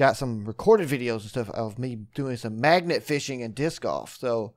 got 0.00 0.16
some 0.16 0.46
recorded 0.46 0.88
videos 0.88 1.20
and 1.20 1.28
stuff 1.28 1.50
of 1.50 1.78
me 1.78 1.94
doing 2.14 2.34
some 2.34 2.58
magnet 2.58 3.02
fishing 3.02 3.42
and 3.42 3.54
disc 3.54 3.82
golf. 3.82 4.16
So 4.18 4.54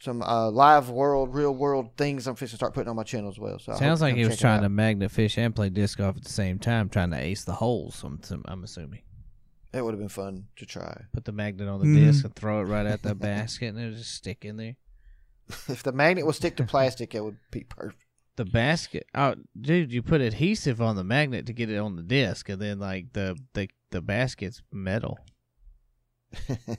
some 0.00 0.22
uh, 0.22 0.50
live 0.50 0.88
world, 0.88 1.34
real 1.34 1.54
world 1.54 1.98
things 1.98 2.26
I'm 2.26 2.34
fishing 2.34 2.52
to 2.52 2.56
start 2.56 2.72
putting 2.72 2.88
on 2.88 2.96
my 2.96 3.02
channel 3.02 3.28
as 3.28 3.38
well. 3.38 3.58
So 3.58 3.74
Sounds 3.74 4.00
like 4.00 4.16
he 4.16 4.24
was 4.24 4.38
trying 4.38 4.62
to 4.62 4.70
magnet 4.70 5.10
fish 5.10 5.36
and 5.36 5.54
play 5.54 5.68
disc 5.68 5.98
golf 5.98 6.16
at 6.16 6.24
the 6.24 6.30
same 6.30 6.58
time, 6.58 6.88
trying 6.88 7.10
to 7.10 7.18
ace 7.18 7.44
the 7.44 7.52
holes. 7.52 8.02
I'm, 8.02 8.20
I'm 8.46 8.64
assuming. 8.64 9.02
It 9.74 9.84
would 9.84 9.92
have 9.92 10.00
been 10.00 10.08
fun 10.08 10.46
to 10.56 10.64
try. 10.64 11.02
Put 11.12 11.26
the 11.26 11.32
magnet 11.32 11.68
on 11.68 11.80
the 11.80 11.86
Mhm. 11.86 12.06
disc 12.06 12.24
and 12.24 12.34
throw 12.34 12.62
it 12.62 12.64
right 12.64 12.86
at 12.86 13.02
the 13.02 13.14
basket, 13.30 13.66
and 13.66 13.78
it 13.78 13.84
would 13.84 13.98
just 13.98 14.14
stick 14.14 14.46
in 14.46 14.56
there. 14.56 14.76
if 15.68 15.82
the 15.82 15.92
magnet 15.92 16.24
would 16.24 16.36
stick 16.36 16.56
to 16.56 16.64
plastic, 16.64 17.14
it 17.14 17.20
would 17.22 17.36
be 17.50 17.64
perfect. 17.64 18.02
The 18.40 18.46
basket, 18.46 19.06
oh, 19.14 19.34
dude, 19.60 19.92
you 19.92 20.00
put 20.00 20.22
adhesive 20.22 20.80
on 20.80 20.96
the 20.96 21.04
magnet 21.04 21.44
to 21.44 21.52
get 21.52 21.68
it 21.68 21.76
on 21.76 21.96
the 21.96 22.02
disc, 22.02 22.48
and 22.48 22.58
then 22.58 22.78
like 22.78 23.12
the 23.12 23.36
the 23.52 23.68
the 23.90 24.00
basket's 24.00 24.62
metal. 24.72 25.18
Just 26.48 26.78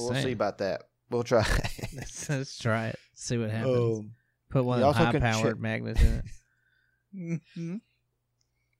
we'll 0.00 0.08
saying. 0.08 0.24
see 0.24 0.32
about 0.32 0.58
that. 0.58 0.82
We'll 1.08 1.22
try. 1.22 1.46
let's, 1.94 2.28
let's 2.28 2.58
try 2.58 2.88
it. 2.88 2.98
See 3.14 3.38
what 3.38 3.50
happens. 3.50 3.98
Um, 4.00 4.10
Put 4.50 4.64
one 4.64 4.78
of 4.78 4.80
them 4.80 4.88
also 4.88 5.04
high 5.04 5.20
powered 5.20 5.54
check- 5.54 5.60
magnets 5.60 6.02
in 6.02 6.14
it. 6.14 6.24
Mm-hmm. 7.16 7.76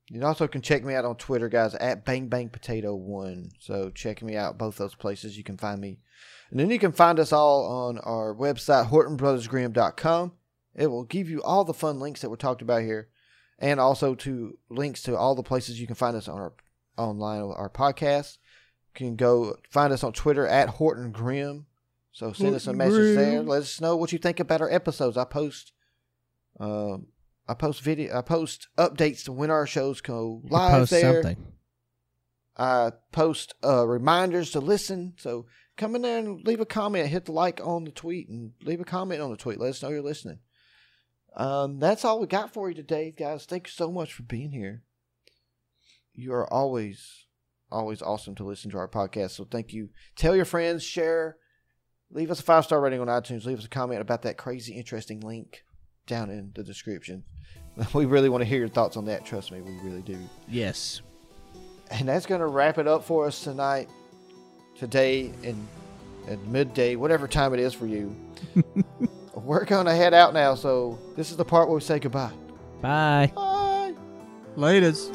you 0.09 0.25
also 0.25 0.49
can 0.49 0.61
check 0.61 0.83
me 0.83 0.95
out 0.97 1.05
on 1.05 1.15
Twitter, 1.15 1.49
guys, 1.49 1.77
at 1.77 2.05
Bang 2.05 2.27
Bang 2.27 2.49
Potato 2.49 2.97
One. 2.97 3.51
So 3.61 3.91
check 3.91 4.25
me 4.25 4.35
out 4.35 4.59
both 4.59 4.77
those 4.77 4.97
places. 4.97 5.39
You 5.39 5.45
can 5.45 5.57
find 5.57 5.81
me, 5.81 6.01
and 6.51 6.59
then 6.59 6.71
you 6.71 6.81
can 6.81 6.91
find 6.91 7.21
us 7.21 7.33
all 7.33 7.65
on 7.65 7.99
our 7.99 8.35
website 8.35 8.89
HortonBrothersGrim.com. 8.89 10.33
It 10.75 10.89
will 10.89 11.05
give 11.05 11.29
you 11.29 11.43
all 11.43 11.65
the 11.65 11.75
fun 11.75 12.01
links 12.01 12.21
that 12.21 12.31
were 12.31 12.37
talked 12.37 12.63
about 12.63 12.83
here, 12.83 13.09
and 13.59 13.79
also 13.79 14.15
to 14.17 14.59
links 14.69 15.03
to 15.03 15.17
all 15.17 15.35
the 15.35 15.43
places 15.43 15.81
you 15.81 15.87
can 15.87 15.95
find 15.95 16.17
us 16.17 16.29
on 16.29 16.39
our 16.39 16.53
online 16.97 17.43
our 17.43 17.71
podcast. 17.71 18.39
You 18.95 19.07
can 19.07 19.17
go 19.17 19.57
find 19.71 19.93
us 19.93 20.05
on 20.05 20.13
Twitter 20.13 20.47
at 20.47 20.69
Horton 20.71 21.13
Grim. 21.13 21.67
So 22.13 22.33
send 22.33 22.55
us 22.55 22.67
a 22.67 22.71
Horton 22.73 22.79
message 22.79 23.17
there. 23.17 23.43
Let 23.43 23.63
us 23.63 23.81
know 23.81 23.97
what 23.97 24.13
you 24.13 24.19
think 24.19 24.39
about 24.41 24.61
our 24.61 24.71
episodes. 24.71 25.17
I 25.17 25.25
post, 25.25 25.73
um, 26.61 27.09
I 27.49 27.55
post 27.55 27.83
video, 27.83 28.17
I 28.17 28.23
post 28.23 28.69
updates 28.79 29.25
to 29.25 29.33
when 29.33 29.51
our 29.51 29.67
shows 29.67 30.01
go 30.01 30.41
live 30.45 30.73
Post 30.73 30.91
there. 30.93 31.23
something. 31.23 31.47
I 32.57 32.93
post 33.11 33.55
uh, 33.65 33.87
reminders 33.87 34.53
to 34.53 34.61
listen. 34.61 35.15
So 35.17 35.47
come 35.77 35.97
in 35.97 36.03
there 36.03 36.19
and 36.19 36.47
leave 36.47 36.61
a 36.61 36.67
comment. 36.67 37.09
Hit 37.09 37.25
the 37.25 37.33
like 37.33 37.61
on 37.65 37.85
the 37.85 37.91
tweet 37.91 38.29
and 38.29 38.53
leave 38.63 38.81
a 38.81 38.85
comment 38.85 39.21
on 39.21 39.31
the 39.31 39.37
tweet. 39.37 39.59
Let 39.59 39.71
us 39.71 39.83
know 39.83 39.89
you're 39.89 40.03
listening. 40.03 40.39
Um, 41.37 41.79
that's 41.81 42.05
all 42.05 42.21
we 42.21 42.27
got 42.27 42.53
for 42.53 42.69
you 42.69 42.75
today, 42.75 43.13
guys. 43.17 43.45
Thank 43.45 43.67
you 43.67 43.73
so 43.73 43.91
much 43.91 44.13
for 44.13 44.23
being 44.23 44.53
here. 44.53 44.83
You 46.13 46.33
are 46.33 46.53
always, 46.53 47.27
always 47.71 48.03
awesome 48.03 48.37
to 48.37 48.45
listen 48.45 48.71
to 48.71 48.79
our 48.79 48.89
podcast. 48.89 49.33
So 49.33 49.45
thank 49.45 49.73
you. 49.73 49.91
Tell 50.17 50.37
your 50.37 50.45
friends, 50.45 50.85
share, 50.85 51.37
leave 52.11 52.31
us 52.31 52.41
a 52.41 52.45
five 52.45 52.65
star 52.65 52.81
rating 52.81 53.01
on 53.01 53.09
iTunes. 53.09 53.45
Leave 53.45 53.59
us 53.59 53.65
a 53.65 53.69
comment 53.69 54.01
about 54.01 54.23
that 54.23 54.39
crazy, 54.39 54.75
interesting 54.75 55.21
link 55.21 55.65
down 56.07 56.31
in 56.31 56.53
the 56.55 56.63
description. 56.63 57.25
We 57.93 58.05
really 58.05 58.29
want 58.29 58.43
to 58.43 58.49
hear 58.49 58.61
your 58.61 58.69
thoughts 58.69 58.97
on 58.97 59.07
that. 59.07 59.25
Trust 59.25 59.51
me, 59.51 59.61
we 59.61 59.77
really 59.81 60.03
do. 60.03 60.17
Yes. 60.47 61.03
And 61.91 62.09
that's 62.09 62.25
going 62.25 62.41
to 62.41 62.47
wrap 62.47 62.79
it 62.79 62.87
up 62.87 63.03
for 63.03 63.27
us 63.27 63.43
tonight, 63.43 63.89
today, 64.79 65.33
and 65.43 65.67
at 66.29 66.39
midday, 66.47 66.95
whatever 66.95 67.27
time 67.27 67.53
it 67.53 67.59
is 67.59 67.75
for 67.75 67.89
you. 67.89 68.15
We're 69.35 69.65
going 69.65 69.87
to 69.87 69.95
head 69.95 70.15
out 70.15 70.33
now, 70.33 70.55
so 70.55 70.99
this 71.17 71.31
is 71.31 71.37
the 71.37 71.45
part 71.45 71.69
where 71.69 71.75
we 71.75 71.81
say 71.81 71.99
goodbye. 71.99 72.33
Bye. 72.81 73.33
Bye. 73.35 73.95
Laters. 74.57 75.11